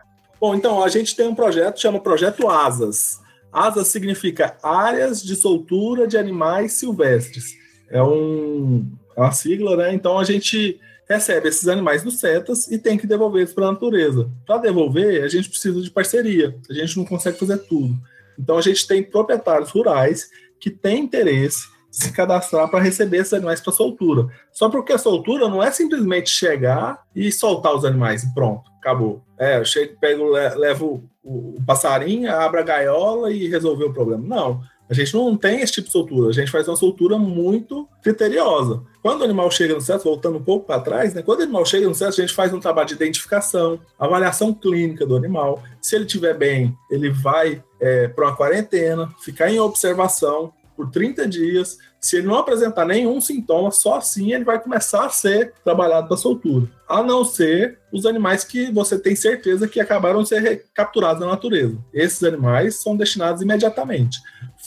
Bom, 0.41 0.55
então 0.55 0.83
a 0.83 0.89
gente 0.89 1.15
tem 1.15 1.27
um 1.27 1.35
projeto 1.35 1.81
chama 1.81 2.01
Projeto 2.01 2.49
Asas. 2.49 3.21
Asas 3.53 3.89
significa 3.89 4.57
áreas 4.63 5.23
de 5.23 5.35
soltura 5.35 6.07
de 6.07 6.17
animais 6.17 6.75
silvestres. 6.75 7.57
É, 7.91 8.01
um, 8.03 8.87
é 9.17 9.21
uma 9.21 9.33
sigla, 9.33 9.77
né? 9.77 9.93
Então 9.93 10.19
a 10.19 10.25
gente 10.25 10.81
recebe 11.11 11.49
esses 11.49 11.67
animais 11.67 12.05
dos 12.05 12.21
setas 12.21 12.71
e 12.71 12.79
tem 12.79 12.97
que 12.97 13.05
devolver 13.05 13.43
eles 13.43 13.53
para 13.53 13.67
a 13.67 13.73
natureza. 13.73 14.31
Para 14.47 14.59
devolver, 14.59 15.25
a 15.25 15.29
gente 15.29 15.51
precisa 15.51 15.83
de 15.83 15.91
parceria, 15.91 16.57
a 16.71 16.73
gente 16.73 16.97
não 16.97 17.05
consegue 17.05 17.37
fazer 17.37 17.59
tudo. 17.59 17.99
Então, 18.39 18.57
a 18.57 18.63
gente 18.63 18.87
tem 18.87 19.03
proprietários 19.03 19.71
rurais 19.71 20.31
que 20.61 20.71
têm 20.71 21.01
interesse 21.01 21.69
de 21.91 21.97
se 21.97 22.13
cadastrar 22.13 22.71
para 22.71 22.79
receber 22.79 23.17
esses 23.17 23.33
animais 23.33 23.61
para 23.61 23.73
soltura. 23.73 24.29
Só 24.53 24.71
porque 24.71 24.93
a 24.93 24.99
soltura 24.99 25.49
não 25.49 25.61
é 25.61 25.73
simplesmente 25.73 26.31
chegar 26.31 27.03
e 27.15 27.33
soltar 27.33 27.75
os 27.75 27.85
animais 27.85 28.23
e 28.23 28.33
pronto, 28.33 28.71
acabou. 28.79 29.21
É, 29.37 29.59
eu 29.59 29.65
chego, 29.65 29.99
pego, 29.99 30.25
levo 30.31 31.03
o 31.25 31.61
passarinho, 31.67 32.33
abro 32.33 32.61
a 32.61 32.63
gaiola 32.63 33.33
e 33.33 33.49
resolver 33.49 33.87
o 33.87 33.93
problema. 33.93 34.25
Não. 34.25 34.61
A 34.91 34.95
gente 34.95 35.15
não 35.15 35.37
tem 35.37 35.61
esse 35.61 35.75
tipo 35.75 35.87
de 35.87 35.93
soltura, 35.93 36.31
a 36.31 36.33
gente 36.33 36.51
faz 36.51 36.67
uma 36.67 36.77
soltura 36.77 37.17
muito 37.17 37.89
criteriosa. 38.03 38.83
Quando 39.01 39.21
o 39.21 39.25
animal 39.25 39.49
chega 39.49 39.73
no 39.73 39.81
CES, 39.81 40.03
voltando 40.03 40.39
um 40.39 40.43
pouco 40.43 40.67
para 40.67 40.81
trás, 40.81 41.15
né? 41.15 41.23
quando 41.23 41.41
o 41.41 41.43
animal 41.45 41.65
chega 41.65 41.87
no 41.87 41.95
CES, 41.95 42.09
a 42.09 42.23
gente 42.23 42.35
faz 42.35 42.53
um 42.53 42.59
trabalho 42.59 42.89
de 42.89 42.95
identificação, 42.95 43.79
avaliação 43.97 44.53
clínica 44.53 45.07
do 45.07 45.17
animal. 45.17 45.63
Se 45.81 45.95
ele 45.95 46.07
estiver 46.07 46.37
bem, 46.37 46.77
ele 46.91 47.09
vai 47.09 47.63
é, 47.81 48.09
para 48.09 48.27
uma 48.27 48.37
quarentena, 48.37 49.09
ficar 49.21 49.49
em 49.49 49.61
observação 49.61 50.53
por 50.77 50.91
30 50.91 51.29
dias. 51.29 51.79
Se 52.01 52.17
ele 52.17 52.27
não 52.27 52.37
apresentar 52.37 52.87
nenhum 52.87 53.21
sintoma, 53.21 53.71
só 53.71 53.99
assim 53.99 54.33
ele 54.33 54.45
vai 54.45 54.59
começar 54.59 55.05
a 55.05 55.11
ser 55.11 55.53
trabalhado 55.63 56.09
para 56.09 56.17
soltura. 56.17 56.67
A 56.89 57.03
não 57.03 57.25
ser 57.25 57.79
os 57.93 58.07
animais 58.07 58.43
que 58.43 58.73
você 58.73 58.99
tem 58.99 59.15
certeza 59.15 59.69
que 59.69 59.79
acabaram 59.79 60.23
de 60.23 60.31
ser 60.31 60.65
capturados 60.75 61.21
na 61.21 61.27
natureza. 61.27 61.79
Esses 61.93 62.23
animais 62.25 62.83
são 62.83 62.97
destinados 62.97 63.43
imediatamente. 63.43 64.19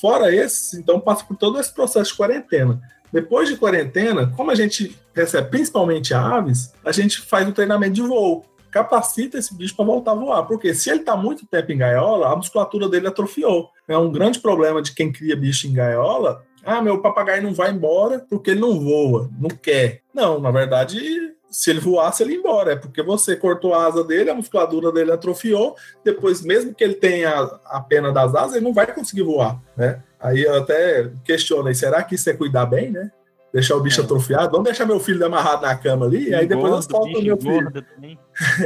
Fora 0.03 0.35
esses, 0.35 0.73
então 0.73 0.99
passa 0.99 1.23
por 1.23 1.37
todo 1.37 1.57
esse 1.57 1.73
processo 1.73 2.11
de 2.11 2.17
quarentena. 2.17 2.81
Depois 3.09 3.47
de 3.47 3.55
quarentena, 3.55 4.33
como 4.35 4.51
a 4.51 4.55
gente 4.55 4.99
recebe 5.15 5.49
principalmente 5.49 6.13
aves, 6.13 6.73
a 6.83 6.91
gente 6.91 7.21
faz 7.21 7.47
o 7.47 7.53
treinamento 7.53 7.93
de 7.93 8.01
voo. 8.01 8.43
Capacita 8.69 9.37
esse 9.37 9.55
bicho 9.55 9.73
para 9.73 9.85
voltar 9.85 10.11
a 10.11 10.15
voar. 10.15 10.43
Porque 10.43 10.73
se 10.73 10.89
ele 10.89 10.99
está 10.99 11.15
muito 11.15 11.47
tempo 11.47 11.71
em 11.71 11.77
gaiola, 11.77 12.27
a 12.27 12.35
musculatura 12.35 12.89
dele 12.89 13.07
atrofiou. 13.07 13.69
É 13.87 13.97
um 13.97 14.11
grande 14.11 14.41
problema 14.41 14.81
de 14.81 14.93
quem 14.93 15.09
cria 15.09 15.37
bicho 15.37 15.67
em 15.67 15.73
gaiola. 15.73 16.43
Ah, 16.65 16.81
meu 16.81 17.01
papagaio 17.01 17.41
não 17.41 17.53
vai 17.53 17.71
embora 17.71 18.25
porque 18.29 18.51
ele 18.51 18.59
não 18.59 18.81
voa, 18.81 19.29
não 19.39 19.51
quer. 19.51 20.01
Não, 20.13 20.37
na 20.37 20.51
verdade, 20.51 21.32
se 21.53 21.69
ele 21.69 21.79
voasse, 21.79 22.23
ele 22.23 22.33
ia 22.33 22.39
embora. 22.39 22.73
É 22.73 22.75
porque 22.75 23.03
você 23.03 23.35
cortou 23.35 23.75
a 23.75 23.85
asa 23.85 24.03
dele, 24.03 24.31
a 24.31 24.35
musculatura 24.35 24.91
dele 24.91 25.11
atrofiou. 25.11 25.75
Depois, 26.03 26.41
mesmo 26.41 26.73
que 26.73 26.83
ele 26.83 26.95
tenha 26.95 27.31
a 27.65 27.79
pena 27.79 28.11
das 28.11 28.33
asas, 28.33 28.55
ele 28.55 28.65
não 28.65 28.73
vai 28.73 28.91
conseguir 28.91 29.21
voar, 29.21 29.61
né? 29.77 30.01
Aí 30.19 30.41
eu 30.41 30.55
até 30.55 31.11
questiono, 31.23 31.73
será 31.75 32.01
que 32.01 32.15
isso 32.15 32.29
é 32.29 32.33
cuidar 32.33 32.65
bem, 32.65 32.89
né? 32.89 33.11
Deixar 33.53 33.75
o 33.75 33.79
bicho 33.79 34.01
é. 34.01 34.03
atrofiado. 34.03 34.51
Vamos 34.51 34.65
deixar 34.65 34.85
meu 34.85 34.99
filho 34.99 35.23
amarrado 35.23 35.61
na 35.61 35.75
cama 35.75 36.07
ali, 36.07 36.29
e 36.29 36.33
aí 36.33 36.47
depois 36.47 36.71
gordo, 36.71 36.81
eu 36.81 36.89
solto 36.89 37.19
o 37.19 37.21
meu 37.21 37.37
filho. 37.37 37.85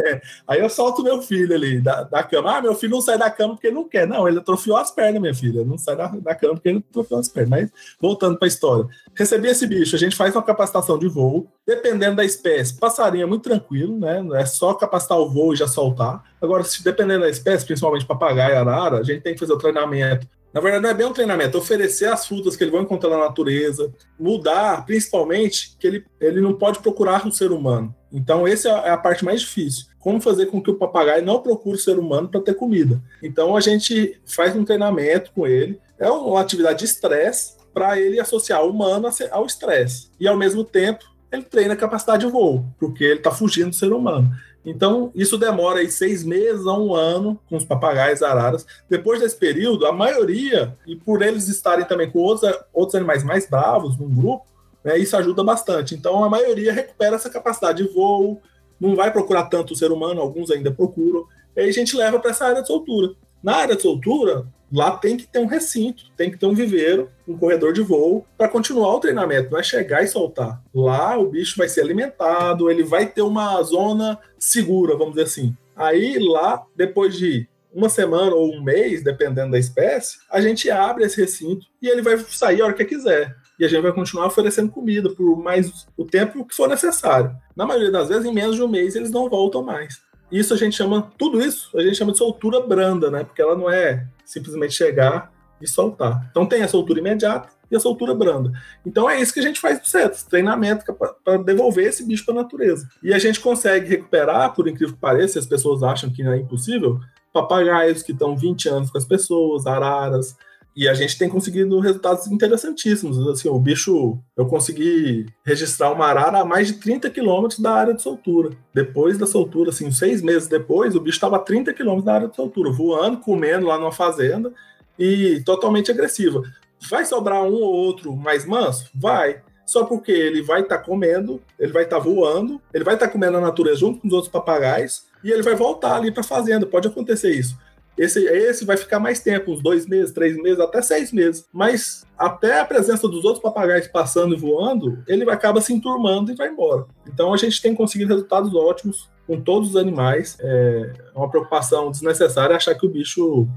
É, 0.05 0.21
aí 0.47 0.59
eu 0.61 0.69
solto 0.69 1.03
meu 1.03 1.21
filho 1.21 1.53
ali 1.53 1.81
da, 1.81 2.03
da 2.03 2.23
cama. 2.23 2.57
Ah, 2.57 2.61
meu 2.61 2.73
filho 2.73 2.93
não 2.93 3.01
sai 3.01 3.17
da 3.17 3.29
cama 3.29 3.55
porque 3.55 3.67
ele 3.67 3.75
não 3.75 3.87
quer. 3.87 4.07
Não, 4.07 4.25
ele 4.25 4.39
atrofiou 4.39 4.77
as 4.77 4.89
pernas, 4.89 5.21
minha 5.21 5.35
filha. 5.35 5.65
Não 5.65 5.77
sai 5.77 5.97
da, 5.97 6.07
da 6.07 6.33
cama 6.33 6.53
porque 6.53 6.69
ele 6.69 6.85
atrofiou 6.89 7.19
as 7.19 7.27
pernas. 7.27 7.49
Mas 7.49 7.71
voltando 7.99 8.37
para 8.37 8.45
a 8.45 8.47
história. 8.47 8.87
Recebi 9.13 9.49
esse 9.49 9.67
bicho, 9.67 9.95
a 9.95 9.99
gente 9.99 10.15
faz 10.15 10.33
uma 10.33 10.41
capacitação 10.41 10.97
de 10.97 11.07
voo, 11.09 11.51
dependendo 11.65 12.15
da 12.15 12.23
espécie. 12.23 12.77
Passarinho 12.79 13.23
é 13.23 13.27
muito 13.27 13.43
tranquilo, 13.43 13.99
né? 13.99 14.25
É 14.35 14.45
só 14.45 14.73
capacitar 14.73 15.17
o 15.17 15.29
voo 15.29 15.53
e 15.53 15.57
já 15.57 15.67
soltar. 15.67 16.23
Agora, 16.41 16.63
se 16.63 16.81
dependendo 16.81 17.21
da 17.21 17.29
espécie, 17.29 17.65
principalmente 17.65 18.05
papagaio 18.05 18.53
e 18.53 18.57
arara, 18.57 18.99
a 18.99 19.03
gente 19.03 19.21
tem 19.21 19.33
que 19.33 19.39
fazer 19.39 19.51
o 19.51 19.57
treinamento 19.57 20.27
na 20.53 20.61
verdade, 20.61 20.83
não 20.83 20.89
é 20.89 20.93
bem 20.93 21.05
um 21.05 21.13
treinamento, 21.13 21.57
é 21.57 21.59
oferecer 21.59 22.05
as 22.05 22.25
frutas 22.25 22.55
que 22.55 22.63
ele 22.63 22.71
vai 22.71 22.81
encontrar 22.81 23.09
na 23.09 23.19
natureza, 23.19 23.93
mudar, 24.19 24.85
principalmente, 24.85 25.75
que 25.79 25.85
ele, 25.85 26.05
ele 26.19 26.41
não 26.41 26.53
pode 26.53 26.79
procurar 26.79 27.27
o 27.27 27.31
ser 27.31 27.51
humano. 27.51 27.93
Então, 28.11 28.47
essa 28.47 28.69
é 28.69 28.89
a 28.89 28.97
parte 28.97 29.25
mais 29.25 29.41
difícil. 29.41 29.85
Como 29.99 30.21
fazer 30.21 30.47
com 30.47 30.61
que 30.61 30.71
o 30.71 30.75
papagaio 30.75 31.23
não 31.23 31.41
procure 31.41 31.75
o 31.75 31.79
ser 31.79 31.99
humano 31.99 32.29
para 32.29 32.41
ter 32.41 32.53
comida. 32.53 33.01
Então, 33.21 33.55
a 33.55 33.59
gente 33.59 34.19
faz 34.25 34.55
um 34.55 34.63
treinamento 34.63 35.31
com 35.33 35.45
ele. 35.45 35.79
É 35.99 36.09
uma 36.09 36.39
atividade 36.39 36.79
de 36.79 36.85
estresse 36.85 37.57
para 37.73 37.99
ele 37.99 38.19
associar 38.19 38.63
o 38.63 38.71
humano 38.71 39.09
ao 39.31 39.45
estresse. 39.45 40.09
E, 40.19 40.27
ao 40.27 40.37
mesmo 40.37 40.63
tempo, 40.63 41.05
ele 41.31 41.43
treina 41.43 41.73
a 41.73 41.77
capacidade 41.77 42.25
de 42.25 42.31
voo, 42.31 42.65
porque 42.79 43.03
ele 43.03 43.19
está 43.19 43.31
fugindo 43.31 43.69
do 43.69 43.75
ser 43.75 43.91
humano. 43.91 44.31
Então, 44.69 45.13
isso 45.15 45.37
demora 45.37 45.79
aí 45.79 45.89
seis 45.89 46.25
meses 46.25 46.67
a 46.67 46.77
um 46.77 46.93
ano 46.93 47.39
com 47.49 47.55
os 47.55 47.63
papagaios 47.63 48.21
araras. 48.21 48.67
Depois 48.89 49.21
desse 49.21 49.37
período, 49.37 49.85
a 49.85 49.93
maioria, 49.93 50.77
e 50.85 50.93
por 50.93 51.21
eles 51.21 51.47
estarem 51.47 51.85
também 51.85 52.11
com 52.11 52.19
outros, 52.19 52.53
outros 52.73 52.95
animais 52.95 53.23
mais 53.23 53.49
bravos 53.49 53.97
num 53.97 54.13
grupo, 54.13 54.45
né, 54.83 54.97
isso 54.97 55.15
ajuda 55.15 55.41
bastante. 55.41 55.95
Então, 55.95 56.21
a 56.21 56.29
maioria 56.29 56.73
recupera 56.73 57.15
essa 57.15 57.29
capacidade 57.29 57.81
de 57.81 57.93
voo, 57.93 58.41
não 58.77 58.93
vai 58.93 59.09
procurar 59.09 59.45
tanto 59.45 59.71
o 59.71 59.75
ser 59.75 59.89
humano, 59.89 60.19
alguns 60.19 60.51
ainda 60.51 60.69
procuram. 60.69 61.25
E 61.55 61.61
aí 61.61 61.69
a 61.69 61.73
gente 61.73 61.95
leva 61.95 62.19
para 62.19 62.31
essa 62.31 62.45
área 62.45 62.61
de 62.61 62.67
soltura. 62.67 63.13
Na 63.41 63.55
área 63.55 63.75
de 63.75 63.81
soltura, 63.81 64.45
lá 64.71 64.91
tem 64.91 65.17
que 65.17 65.27
ter 65.27 65.39
um 65.39 65.45
recinto, 65.45 66.05
tem 66.15 66.31
que 66.31 66.37
ter 66.37 66.45
um 66.45 66.53
viveiro, 66.53 67.09
um 67.27 67.37
corredor 67.37 67.73
de 67.73 67.81
voo 67.81 68.25
para 68.37 68.49
continuar 68.49 68.95
o 68.95 68.99
treinamento, 68.99 69.51
não 69.51 69.59
é 69.59 69.63
chegar 69.63 70.03
e 70.03 70.07
soltar. 70.07 70.61
Lá 70.73 71.17
o 71.17 71.29
bicho 71.29 71.57
vai 71.57 71.69
ser 71.69 71.81
alimentado, 71.81 72.69
ele 72.69 72.83
vai 72.83 73.05
ter 73.05 73.21
uma 73.21 73.61
zona 73.63 74.19
segura, 74.37 74.97
vamos 74.97 75.15
dizer 75.15 75.25
assim. 75.25 75.55
Aí 75.75 76.17
lá, 76.19 76.65
depois 76.75 77.15
de 77.15 77.47
uma 77.73 77.89
semana 77.89 78.33
ou 78.33 78.51
um 78.51 78.63
mês, 78.63 79.03
dependendo 79.03 79.51
da 79.51 79.59
espécie, 79.59 80.17
a 80.31 80.41
gente 80.41 80.69
abre 80.71 81.03
esse 81.03 81.21
recinto 81.21 81.67
e 81.81 81.87
ele 81.87 82.01
vai 82.01 82.17
sair 82.17 82.61
a 82.61 82.65
hora 82.65 82.73
que 82.73 82.85
quiser. 82.85 83.35
E 83.59 83.65
a 83.65 83.67
gente 83.67 83.81
vai 83.81 83.91
continuar 83.91 84.27
oferecendo 84.27 84.71
comida 84.71 85.09
por 85.09 85.35
mais 85.37 85.87
o 85.95 86.05
tempo 86.05 86.45
que 86.45 86.55
for 86.55 86.67
necessário. 86.67 87.35
Na 87.55 87.65
maioria 87.65 87.91
das 87.91 88.09
vezes, 88.09 88.25
em 88.25 88.33
menos 88.33 88.55
de 88.55 88.63
um 88.63 88.67
mês, 88.67 88.95
eles 88.95 89.11
não 89.11 89.29
voltam 89.29 89.63
mais. 89.63 90.01
Isso 90.31 90.53
a 90.53 90.57
gente 90.57 90.75
chama, 90.75 91.11
tudo 91.17 91.41
isso 91.41 91.77
a 91.77 91.81
gente 91.81 91.95
chama 91.95 92.11
de 92.11 92.17
soltura 92.17 92.59
branda, 92.59 93.09
né? 93.09 93.23
Porque 93.23 93.41
ela 93.41 93.55
não 93.55 93.69
é 93.69 94.05
simplesmente 94.27 94.73
chegar 94.73 95.31
e 95.59 95.67
soltar. 95.67 96.27
Então 96.29 96.45
tem 96.45 96.61
a 96.61 96.67
soltura 96.67 96.99
imediata 96.99 97.49
e 97.71 97.75
a 97.75 97.79
soltura 97.79 98.13
branda. 98.13 98.51
Então 98.85 99.09
é 99.09 99.19
isso 99.19 99.33
que 99.33 99.39
a 99.39 99.43
gente 99.43 99.59
faz 99.59 99.79
no 99.79 99.85
CETOS, 99.85 100.23
treinamento 100.23 100.85
para 101.23 101.37
devolver 101.37 101.87
esse 101.87 102.05
bicho 102.05 102.25
para 102.25 102.35
a 102.35 102.43
natureza. 102.43 102.87
E 103.01 103.13
a 103.13 103.19
gente 103.19 103.39
consegue 103.39 103.89
recuperar, 103.89 104.53
por 104.53 104.67
incrível 104.67 104.93
que 104.93 105.01
pareça, 105.01 105.39
as 105.39 105.47
pessoas 105.47 105.81
acham 105.81 106.11
que 106.11 106.23
não 106.23 106.33
é 106.33 106.37
impossível, 106.37 106.99
papagaios 107.33 108.03
que 108.03 108.11
estão 108.11 108.35
20 108.35 108.69
anos 108.69 108.91
com 108.91 108.97
as 108.97 109.05
pessoas, 109.05 109.65
araras, 109.65 110.35
e 110.77 110.87
a 110.87 110.93
gente 110.93 111.17
tem 111.17 111.27
conseguido 111.27 111.79
resultados 111.79 112.27
interessantíssimos. 112.27 113.17
Assim, 113.29 113.49
o 113.49 113.59
bicho, 113.59 114.19
eu 114.37 114.45
consegui 114.45 115.25
registrar 115.43 115.91
uma 115.91 116.05
arara 116.05 116.41
a 116.41 116.45
mais 116.45 116.67
de 116.67 116.73
30 116.73 117.09
quilômetros 117.09 117.59
da 117.59 117.73
área 117.73 117.95
de 117.95 118.01
soltura. 118.03 118.51
Depois 118.71 119.17
da 119.17 119.25
soltura, 119.25 119.71
assim, 119.71 119.91
seis 119.91 120.21
meses 120.21 120.47
depois, 120.47 120.95
o 120.95 120.99
bicho 120.99 121.17
estava 121.17 121.37
a 121.37 121.39
30 121.39 121.73
quilômetros 121.73 122.05
da 122.05 122.13
área 122.13 122.27
de 122.27 122.35
soltura, 122.35 122.71
voando, 122.71 123.17
comendo 123.17 123.65
lá 123.65 123.79
numa 123.79 123.91
fazenda 123.91 124.53
e 124.99 125.41
totalmente 125.43 125.89
agressiva. 125.89 126.43
Vai 126.87 127.05
sobrar 127.05 127.41
um 127.41 127.55
ou 127.55 127.73
outro 127.73 128.15
mais 128.15 128.45
manso? 128.45 128.87
Vai. 128.93 129.41
Só 129.65 129.83
porque 129.83 130.11
ele 130.11 130.43
vai 130.43 130.61
estar 130.61 130.77
tá 130.77 130.83
comendo, 130.83 131.41
ele 131.57 131.73
vai 131.73 131.85
estar 131.85 131.97
tá 131.97 132.03
voando, 132.03 132.61
ele 132.71 132.83
vai 132.83 132.93
estar 132.93 133.07
tá 133.07 133.11
comendo 133.11 133.37
a 133.37 133.41
natureza 133.41 133.79
junto 133.79 133.99
com 133.99 134.07
os 134.07 134.13
outros 134.13 134.31
papagaios 134.31 135.05
e 135.23 135.31
ele 135.31 135.41
vai 135.41 135.55
voltar 135.55 135.95
ali 135.95 136.11
para 136.11 136.21
a 136.21 136.23
fazenda. 136.23 136.67
Pode 136.67 136.87
acontecer 136.87 137.31
isso. 137.31 137.57
Esse, 137.97 138.23
esse 138.25 138.63
vai 138.63 138.77
ficar 138.77 138.99
mais 138.99 139.19
tempo, 139.19 139.51
uns 139.51 139.61
dois 139.61 139.87
meses, 139.87 140.13
três 140.13 140.37
meses, 140.37 140.59
até 140.59 140.81
seis 140.81 141.11
meses. 141.11 141.47
Mas 141.51 142.05
até 142.17 142.59
a 142.59 142.65
presença 142.65 143.07
dos 143.07 143.25
outros 143.25 143.41
papagaios 143.41 143.87
passando 143.87 144.35
e 144.35 144.37
voando, 144.37 145.03
ele 145.07 145.29
acaba 145.29 145.61
se 145.61 145.73
enturmando 145.73 146.31
e 146.31 146.35
vai 146.35 146.49
embora. 146.49 146.85
Então 147.07 147.33
a 147.33 147.37
gente 147.37 147.61
tem 147.61 147.73
conseguido 147.73 148.13
resultados 148.13 148.53
ótimos 148.53 149.09
com 149.25 149.41
todos 149.41 149.69
os 149.69 149.75
animais. 149.75 150.37
É 150.39 150.93
uma 151.15 151.29
preocupação 151.29 151.89
desnecessária 151.91 152.55
achar 152.55 152.75
que 152.75 152.85
o 152.85 152.89
bicho 152.89 153.47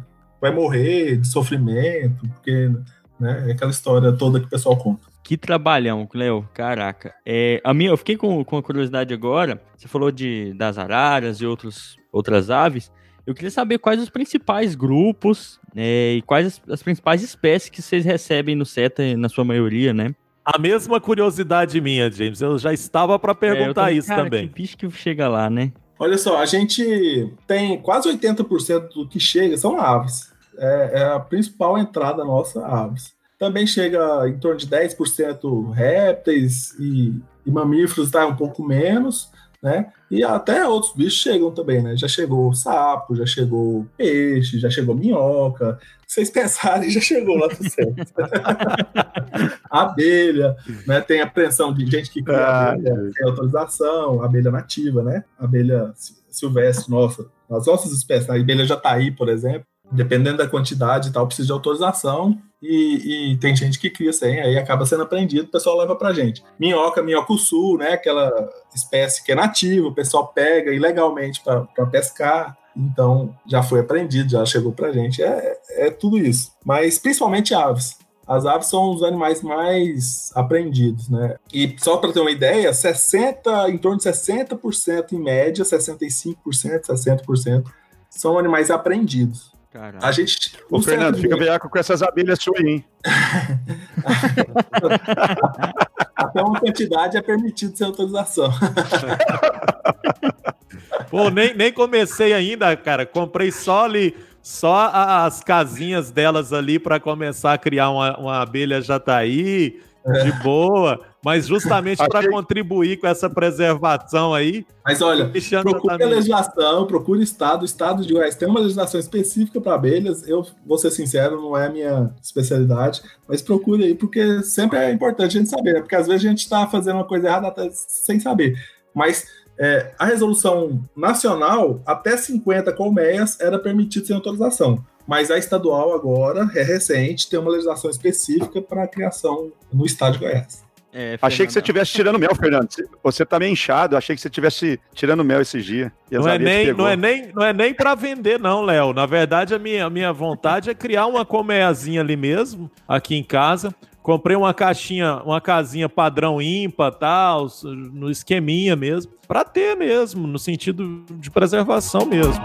vai 0.41 0.51
morrer 0.51 1.18
de 1.18 1.28
sofrimento, 1.28 2.26
porque 2.34 2.70
né, 3.18 3.45
é 3.49 3.53
aquela 3.53 3.70
história 3.70 4.11
toda 4.12 4.41
que 4.41 4.47
o 4.47 4.51
pessoal 4.51 4.76
conta. 4.76 5.11
Que 5.22 5.36
trabalhão, 5.36 6.07
Cleo, 6.07 6.49
caraca. 6.55 7.14
É, 7.24 7.61
a 7.62 7.74
minha, 7.74 7.91
eu 7.91 7.97
fiquei 7.97 8.16
com, 8.16 8.43
com 8.43 8.57
a 8.57 8.62
curiosidade 8.62 9.12
agora. 9.12 9.62
Você 9.76 9.86
falou 9.86 10.11
de, 10.11 10.55
das 10.55 10.78
araras 10.78 11.41
e 11.41 11.47
outros, 11.47 11.97
outras 12.11 12.51
aves. 12.51 12.91
Eu 13.26 13.34
queria 13.34 13.50
saber 13.50 13.78
quais 13.78 14.00
os 14.00 14.10
principais 14.10 14.74
grupos 14.74 15.60
né, 15.74 16.14
e 16.14 16.22
quais 16.22 16.46
as, 16.46 16.62
as, 16.68 16.82
principais 16.82 17.22
espécies 17.22 17.70
que 17.70 17.82
vocês 17.82 18.04
recebem 18.04 18.54
no 18.54 18.66
SETA, 18.66 19.16
na 19.16 19.28
sua 19.28 19.44
maioria, 19.44 19.92
né? 19.92 20.14
A 20.44 20.58
mesma 20.58 21.00
curiosidade 21.00 21.80
minha, 21.80 22.10
James. 22.10 22.40
Eu 22.40 22.58
já 22.58 22.72
estava 22.72 23.18
para 23.18 23.34
perguntar 23.34 23.92
é, 23.92 23.94
isso 23.94 24.08
cara, 24.08 24.24
também. 24.24 24.48
Que 24.48 24.54
bicho 24.54 24.76
que 24.76 24.90
chega 24.90 25.28
lá, 25.28 25.50
né? 25.50 25.72
Olha 25.98 26.16
só, 26.16 26.38
a 26.38 26.46
gente 26.46 27.30
tem 27.46 27.80
quase 27.80 28.08
80% 28.08 28.88
do 28.94 29.06
que 29.06 29.20
chega 29.20 29.56
são 29.56 29.78
aves. 29.78 30.32
É, 30.58 30.90
é, 30.94 31.04
a 31.04 31.20
principal 31.20 31.78
entrada 31.78 32.24
nossa, 32.24 32.64
aves. 32.66 33.12
Também 33.38 33.66
chega 33.66 34.28
em 34.28 34.38
torno 34.38 34.58
de 34.58 34.66
10% 34.66 35.70
répteis 35.72 36.74
e, 36.80 37.14
e 37.46 37.50
mamíferos, 37.50 38.10
tá? 38.10 38.26
Um 38.26 38.36
pouco 38.36 38.62
menos 38.62 39.30
né? 39.62 39.92
E 40.11 40.24
até 40.24 40.66
outros 40.66 40.92
bichos 40.94 41.20
chegam 41.20 41.50
também, 41.50 41.82
né? 41.82 41.96
Já 41.96 42.08
chegou 42.08 42.52
sapo, 42.54 43.14
já 43.14 43.26
chegou 43.26 43.86
peixe, 43.96 44.58
já 44.58 44.70
chegou 44.70 44.94
minhoca. 44.94 45.78
Vocês 46.06 46.30
pensarem, 46.30 46.90
já 46.90 47.00
chegou 47.00 47.36
lá 47.36 47.46
do 47.46 47.70
céu. 47.70 47.94
abelha, 49.70 50.56
né? 50.86 51.00
Tem 51.00 51.20
apreensão 51.20 51.72
de 51.72 51.86
gente 51.86 52.11
que 52.11 52.22
cria 52.22 52.38
ah, 52.38 52.72
abelha, 52.72 53.11
tem 53.14 53.26
autorização, 53.28 54.22
abelha 54.22 54.50
nativa, 54.50 55.02
né? 55.02 55.24
Abelha 55.38 55.92
silvestre, 56.28 56.90
nossa. 56.90 57.26
As 57.50 57.66
nossas 57.66 57.92
espécies, 57.92 58.30
a 58.30 58.34
abelha 58.34 58.64
jataí, 58.64 59.11
por 59.11 59.28
exemplo, 59.28 59.64
dependendo 59.92 60.38
da 60.38 60.48
quantidade 60.48 61.08
e 61.08 61.12
tal, 61.12 61.26
precisa 61.26 61.46
de 61.46 61.52
autorização. 61.52 62.38
E, 62.62 63.32
e, 63.32 63.36
tem 63.38 63.56
gente 63.56 63.78
que 63.78 63.88
cria 63.88 64.12
sem, 64.12 64.38
aí 64.38 64.58
acaba 64.58 64.84
sendo 64.84 65.02
apreendido, 65.02 65.44
o 65.44 65.50
pessoal 65.50 65.78
leva 65.78 65.96
pra 65.96 66.12
gente. 66.12 66.42
Minhoca, 66.58 67.02
minhocuçu, 67.02 67.76
né? 67.78 67.92
Aquela 67.92 68.30
espécie 68.74 69.24
que 69.24 69.32
é 69.32 69.34
nativa, 69.34 69.88
o 69.88 69.94
pessoal 69.94 70.28
pega 70.28 70.72
ilegalmente 70.72 71.42
para 71.42 71.86
pescar. 71.86 72.56
Então 72.76 73.34
já 73.46 73.62
foi 73.62 73.80
apreendido, 73.80 74.30
já 74.30 74.44
chegou 74.46 74.72
pra 74.72 74.92
gente. 74.92 75.22
É, 75.22 75.58
é 75.70 75.90
tudo 75.90 76.18
isso. 76.18 76.52
Mas 76.64 76.98
principalmente 76.98 77.54
aves. 77.54 77.98
As 78.26 78.46
aves 78.46 78.68
são 78.68 78.94
os 78.94 79.02
animais 79.02 79.42
mais 79.42 80.30
apreendidos, 80.36 81.08
né? 81.08 81.36
E 81.52 81.74
só 81.78 81.96
para 81.96 82.12
ter 82.12 82.20
uma 82.20 82.30
ideia, 82.30 82.72
60, 82.72 83.70
em 83.70 83.76
torno 83.76 83.98
de 83.98 84.04
60% 84.04 85.12
em 85.12 85.18
média, 85.18 85.64
65%, 85.64 86.36
60% 86.44 87.64
são 88.08 88.38
animais 88.38 88.70
apreendidos. 88.70 89.50
Caraca. 89.72 90.04
A 90.04 90.12
gente. 90.12 90.58
Ô, 90.68 90.82
Fernando, 90.82 91.16
fica 91.16 91.36
veaco 91.36 91.68
com 91.68 91.78
essas 91.78 92.02
abelhas 92.02 92.40
suas 92.40 92.60
hein? 92.60 92.84
Até 96.30 96.42
uma 96.42 96.60
quantidade 96.60 97.16
é 97.16 97.22
permitido 97.22 97.76
sem 97.76 97.86
autorização. 97.86 98.50
Pô, 101.10 101.28
nem, 101.28 101.54
nem 101.54 101.72
comecei 101.72 102.32
ainda, 102.32 102.76
cara. 102.76 103.04
Comprei 103.04 103.50
só 103.50 103.84
ali, 103.84 104.16
só 104.40 104.90
as 104.92 105.42
casinhas 105.42 106.12
delas 106.12 106.52
ali 106.52 106.78
para 106.78 107.00
começar 107.00 107.54
a 107.54 107.58
criar 107.58 107.90
uma, 107.90 108.16
uma 108.16 108.42
abelha 108.42 108.80
jataí, 108.80 109.80
é. 110.06 110.24
de 110.24 110.32
boa 110.42 111.00
mas 111.24 111.46
justamente 111.46 111.98
para 112.08 112.28
contribuir 112.30 112.98
com 112.98 113.06
essa 113.06 113.28
preservação 113.28 114.32
aí. 114.34 114.64
Mas 114.84 115.02
olha, 115.02 115.30
procure 115.62 116.02
a 116.02 116.06
legislação, 116.06 116.86
procure 116.86 117.20
o 117.20 117.22
Estado. 117.22 117.62
O 117.62 117.64
Estado 117.64 118.04
de 118.04 118.12
Goiás 118.12 118.34
tem 118.34 118.48
uma 118.48 118.60
legislação 118.60 118.98
específica 118.98 119.60
para 119.60 119.74
abelhas. 119.74 120.26
Eu 120.26 120.46
vou 120.66 120.78
ser 120.78 120.90
sincero, 120.90 121.40
não 121.40 121.56
é 121.56 121.66
a 121.66 121.70
minha 121.70 122.10
especialidade, 122.22 123.02
mas 123.28 123.42
procure 123.42 123.84
aí, 123.84 123.94
porque 123.94 124.42
sempre 124.42 124.78
é 124.78 124.90
importante 124.90 125.36
a 125.36 125.40
gente 125.40 125.50
saber, 125.50 125.74
né? 125.74 125.80
porque 125.80 125.96
às 125.96 126.06
vezes 126.06 126.24
a 126.24 126.28
gente 126.28 126.38
está 126.38 126.66
fazendo 126.66 126.96
uma 126.96 127.06
coisa 127.06 127.28
errada 127.28 127.48
até 127.48 127.68
sem 127.70 128.18
saber. 128.18 128.58
Mas 128.94 129.26
é, 129.58 129.92
a 129.98 130.06
resolução 130.06 130.82
nacional, 130.96 131.82
até 131.84 132.16
50 132.16 132.72
colmeias, 132.72 133.38
era 133.38 133.58
permitido 133.58 134.06
sem 134.06 134.16
autorização. 134.16 134.82
Mas 135.06 135.30
a 135.30 135.36
estadual 135.36 135.92
agora, 135.92 136.50
é 136.54 136.62
recente, 136.62 137.28
tem 137.28 137.38
uma 137.38 137.50
legislação 137.50 137.90
específica 137.90 138.62
para 138.62 138.84
a 138.84 138.88
criação 138.88 139.52
no 139.72 139.84
estado 139.84 140.14
de 140.14 140.20
Goiás. 140.20 140.64
É, 140.93 141.18
achei 141.22 141.47
que 141.47 141.53
você 141.53 141.61
estivesse 141.61 141.93
tirando 141.93 142.18
mel, 142.18 142.34
Fernando. 142.34 142.68
Você 143.03 143.24
tá 143.24 143.38
meio 143.38 143.53
inchado, 143.53 143.97
achei 143.97 144.16
que 144.16 144.20
você 144.20 144.28
estivesse 144.28 144.80
tirando 144.93 145.24
mel 145.24 145.41
esses 145.41 145.64
dias. 145.64 145.91
Não 146.11 146.28
é, 146.28 146.38
nem, 146.38 146.72
não, 146.72 146.88
é 146.88 146.97
nem, 146.97 147.32
não 147.32 147.45
é 147.45 147.53
nem 147.53 147.72
para 147.72 147.95
vender, 147.95 148.41
não, 148.41 148.62
Léo. 148.62 148.93
Na 148.93 149.07
verdade, 149.07 149.55
a 149.55 149.59
minha, 149.59 149.86
a 149.86 149.91
minha 149.91 150.12
vontade 150.12 150.68
é 150.68 150.74
criar 150.74 151.07
uma 151.07 151.24
colmeiazinha 151.24 152.01
ali 152.01 152.16
mesmo, 152.16 152.70
aqui 152.88 153.14
em 153.14 153.22
casa. 153.22 153.74
Comprei 154.03 154.34
uma 154.34 154.53
caixinha, 154.53 155.16
uma 155.24 155.41
casinha 155.41 155.88
padrão 155.88 156.41
ímpar, 156.41 156.93
tal, 156.93 157.47
no 157.62 158.11
esqueminha 158.11 158.74
mesmo, 158.74 159.12
para 159.28 159.45
ter 159.45 159.76
mesmo, 159.76 160.26
no 160.26 160.38
sentido 160.38 161.05
de 161.11 161.30
preservação 161.30 162.07
mesmo. 162.07 162.43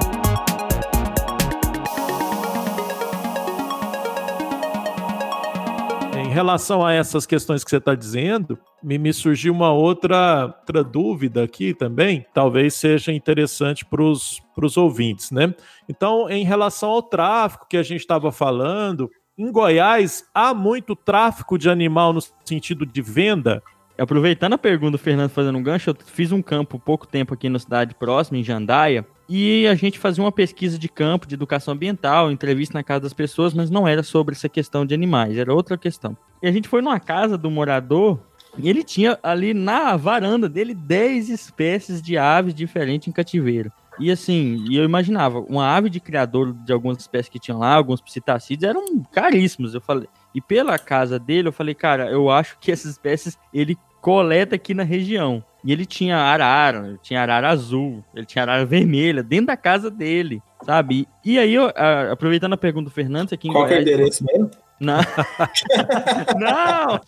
Relação 6.36 6.86
a 6.86 6.92
essas 6.94 7.26
questões 7.26 7.64
que 7.64 7.70
você 7.70 7.78
está 7.78 7.96
dizendo, 7.96 8.60
me, 8.84 8.98
me 8.98 9.14
surgiu 9.14 9.54
uma 9.54 9.72
outra, 9.72 10.54
outra 10.60 10.84
dúvida 10.84 11.44
aqui 11.44 11.74
também, 11.74 12.26
talvez 12.34 12.74
seja 12.74 13.14
interessante 13.14 13.86
para 13.86 14.04
os 14.04 14.78
ouvintes, 14.78 15.32
né? 15.32 15.56
Então, 15.88 16.30
em 16.30 16.44
relação 16.44 16.90
ao 16.90 17.02
tráfico 17.02 17.66
que 17.68 17.78
a 17.78 17.84
gente 17.84 18.02
estava 18.02 18.32
falando, 18.32 19.10
em 19.38 19.50
Goiás 19.50 20.26
há 20.34 20.54
muito 20.54 20.96
tráfico 20.96 21.58
de 21.58 21.70
animal 21.70 22.12
no 22.12 22.22
sentido 22.44 22.86
de 22.86 23.02
venda? 23.02 23.64
Aproveitando 23.98 24.54
a 24.54 24.58
pergunta 24.58 24.92
do 24.92 24.98
Fernando 24.98 25.30
fazendo 25.30 25.58
um 25.58 25.64
gancho, 25.64 25.92
eu 25.92 25.96
fiz 26.06 26.34
um 26.34 26.42
campo 26.42 26.78
pouco 26.78 27.08
tempo 27.08 27.34
aqui 27.34 27.48
na 27.48 27.60
cidade 27.60 27.96
próxima, 27.96 28.38
em 28.38 28.44
Jandaia, 28.44 29.08
e 29.28 29.68
a 29.68 29.76
gente 29.76 29.98
fazia 29.98 30.24
uma 30.24 30.32
pesquisa 30.32 30.78
de 30.78 30.88
campo, 30.88 31.28
de 31.28 31.34
educação 31.34 31.74
ambiental, 31.74 32.32
entrevista 32.32 32.78
na 32.78 32.84
casa 32.84 33.02
das 33.02 33.14
pessoas, 33.14 33.54
mas 33.54 33.70
não 33.70 33.88
era 33.88 34.04
sobre 34.04 34.36
essa 34.36 34.48
questão 34.48 34.86
de 34.86 34.94
animais, 34.94 35.38
era 35.38 35.54
outra 35.54 35.78
questão. 35.78 36.16
E 36.42 36.48
a 36.48 36.52
gente 36.52 36.68
foi 36.68 36.82
numa 36.82 37.00
casa 37.00 37.38
do 37.38 37.50
morador 37.50 38.20
E 38.58 38.70
ele 38.70 38.84
tinha 38.84 39.18
ali 39.22 39.54
na 39.54 39.98
varanda 39.98 40.48
dele 40.48 40.74
10 40.74 41.30
espécies 41.30 42.02
de 42.02 42.18
aves 42.18 42.54
diferentes 42.54 43.08
em 43.08 43.12
cativeiro. 43.12 43.72
E 44.00 44.12
assim, 44.12 44.66
eu 44.72 44.84
imaginava, 44.84 45.40
uma 45.40 45.68
ave 45.76 45.90
de 45.90 46.00
criador 46.00 46.54
de 46.54 46.72
algumas 46.72 46.98
espécies 47.00 47.30
que 47.30 47.40
tinham 47.40 47.60
lá, 47.60 47.74
alguns 47.74 48.02
psitacídeos, 48.02 48.70
eram 48.70 49.04
caríssimos. 49.12 49.74
Eu 49.74 49.82
falei, 49.82 50.08
e 50.34 50.42
pela 50.42 50.78
casa 50.78 51.18
dele, 51.18 51.48
eu 51.48 51.54
falei, 51.54 51.74
cara, 51.74 52.10
eu 52.10 52.30
acho 52.30 52.58
que 52.60 52.72
essas 52.72 52.92
espécies 52.92 53.38
ele 53.54 53.78
coleta 54.02 54.56
aqui 54.56 54.74
na 54.74 54.84
região. 54.84 55.44
E 55.66 55.72
ele 55.72 55.84
tinha 55.84 56.18
arara, 56.18 56.88
ele 56.90 57.00
tinha 57.02 57.22
arara 57.22 57.50
azul, 57.50 58.04
ele 58.14 58.26
tinha 58.26 58.44
arara 58.44 58.64
vermelha 58.66 59.24
dentro 59.24 59.48
da 59.48 59.58
casa 59.58 59.90
dele, 59.90 60.40
sabe? 60.64 61.08
E 61.26 61.40
aí, 61.40 61.56
eu, 61.56 61.72
aproveitando 62.12 62.54
a 62.54 62.58
pergunta 62.58 62.90
do 62.90 62.94
Fernando, 62.94 63.34
aqui 63.34 63.48
em 63.48 63.52
Qual 63.52 63.66
Goiás, 63.66 63.84
é 63.84 63.90
o 63.90 63.94
endereço 63.94 64.24
mesmo? 64.24 64.52
Não. 64.80 65.00
não! 66.38 67.02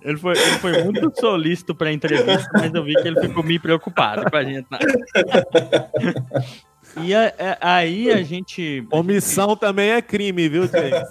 ele, 0.00 0.16
foi, 0.16 0.32
ele 0.32 0.58
foi 0.58 0.84
muito 0.84 1.12
solícito 1.20 1.74
para 1.74 1.92
entrevista, 1.92 2.48
mas 2.54 2.72
eu 2.72 2.82
vi 2.82 2.94
que 2.94 3.08
ele 3.08 3.20
ficou 3.20 3.42
meio 3.42 3.60
preocupado 3.60 4.30
com 4.30 4.36
a 4.36 4.44
gente. 4.44 4.66
Né? 4.70 4.78
E 7.02 7.14
a, 7.14 7.34
a, 7.60 7.74
aí 7.76 8.10
a 8.10 8.22
gente. 8.22 8.86
Omissão 8.90 9.54
também 9.56 9.90
é 9.90 10.00
crime, 10.00 10.48
viu, 10.48 10.66
James? 10.66 11.06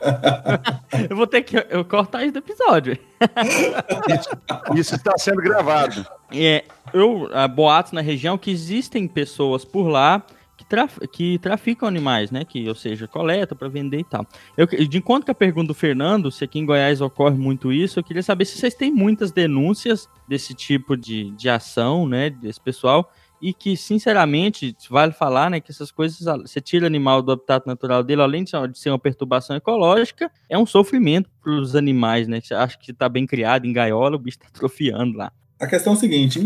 eu 1.10 1.16
vou 1.16 1.26
ter 1.26 1.42
que 1.42 1.56
eu 1.70 1.84
cortar 1.84 2.22
isso 2.22 2.32
do 2.32 2.38
episódio. 2.38 2.98
Isso, 4.74 4.94
está 4.94 5.18
sendo 5.18 5.42
gravado. 5.42 6.06
É, 6.32 6.64
eu, 6.92 7.28
a 7.32 7.48
boatos 7.48 7.92
na 7.92 8.00
região 8.00 8.38
que 8.38 8.50
existem 8.50 9.08
pessoas 9.08 9.64
por 9.64 9.88
lá 9.88 10.24
que, 10.56 10.64
traf, 10.64 10.98
que 11.12 11.38
traficam 11.38 11.88
animais, 11.88 12.30
né? 12.30 12.44
Que, 12.44 12.68
ou 12.68 12.74
seja, 12.74 13.06
coleta 13.06 13.54
para 13.54 13.68
vender 13.68 14.00
e 14.00 14.04
tal. 14.04 14.26
Eu, 14.56 14.66
de 14.66 14.98
encontro 14.98 15.26
com 15.26 15.32
a 15.32 15.34
pergunta 15.34 15.68
do 15.68 15.74
Fernando, 15.74 16.30
se 16.30 16.44
aqui 16.44 16.58
em 16.58 16.66
Goiás 16.66 17.00
ocorre 17.00 17.36
muito 17.36 17.72
isso, 17.72 17.98
eu 17.98 18.04
queria 18.04 18.22
saber 18.22 18.44
se 18.44 18.58
vocês 18.58 18.74
têm 18.74 18.92
muitas 18.92 19.32
denúncias 19.32 20.08
desse 20.26 20.54
tipo 20.54 20.96
de, 20.96 21.30
de 21.32 21.48
ação, 21.48 22.08
né? 22.08 22.30
Desse 22.30 22.60
pessoal 22.60 23.10
e 23.40 23.52
que, 23.52 23.76
sinceramente, 23.76 24.76
vale 24.90 25.12
falar, 25.12 25.50
né, 25.50 25.60
que 25.60 25.70
essas 25.70 25.90
coisas, 25.90 26.18
você 26.42 26.60
tira 26.60 26.84
o 26.84 26.86
animal 26.86 27.22
do 27.22 27.32
habitat 27.32 27.66
natural 27.66 28.02
dele, 28.02 28.22
além 28.22 28.44
de 28.44 28.50
ser 28.74 28.90
uma 28.90 28.98
perturbação 28.98 29.56
ecológica, 29.56 30.30
é 30.48 30.58
um 30.58 30.66
sofrimento 30.66 31.30
para 31.42 31.52
os 31.52 31.76
animais, 31.76 32.26
né? 32.26 32.40
Você 32.40 32.54
acha 32.54 32.78
que 32.78 32.90
está 32.90 33.08
bem 33.08 33.26
criado 33.26 33.66
em 33.66 33.72
gaiola, 33.72 34.16
o 34.16 34.18
bicho 34.18 34.38
está 34.38 34.48
atrofiando 34.54 35.16
lá. 35.16 35.32
A 35.60 35.66
questão 35.66 35.92
é 35.92 35.96
o 35.96 35.98
seguinte, 35.98 36.40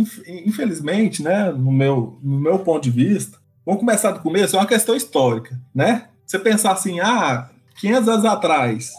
infelizmente, 0.46 1.22
né, 1.22 1.50
no 1.50 1.70
meu, 1.70 2.18
no 2.22 2.38
meu 2.38 2.58
ponto 2.58 2.82
de 2.82 2.90
vista, 2.90 3.38
vamos 3.64 3.80
começar 3.80 4.12
do 4.12 4.20
começo, 4.20 4.56
é 4.56 4.58
uma 4.58 4.66
questão 4.66 4.94
histórica, 4.94 5.60
né? 5.74 6.08
Você 6.24 6.38
pensar 6.38 6.72
assim, 6.72 6.98
ah, 7.00 7.50
500 7.78 8.08
anos 8.08 8.24
atrás, 8.24 8.92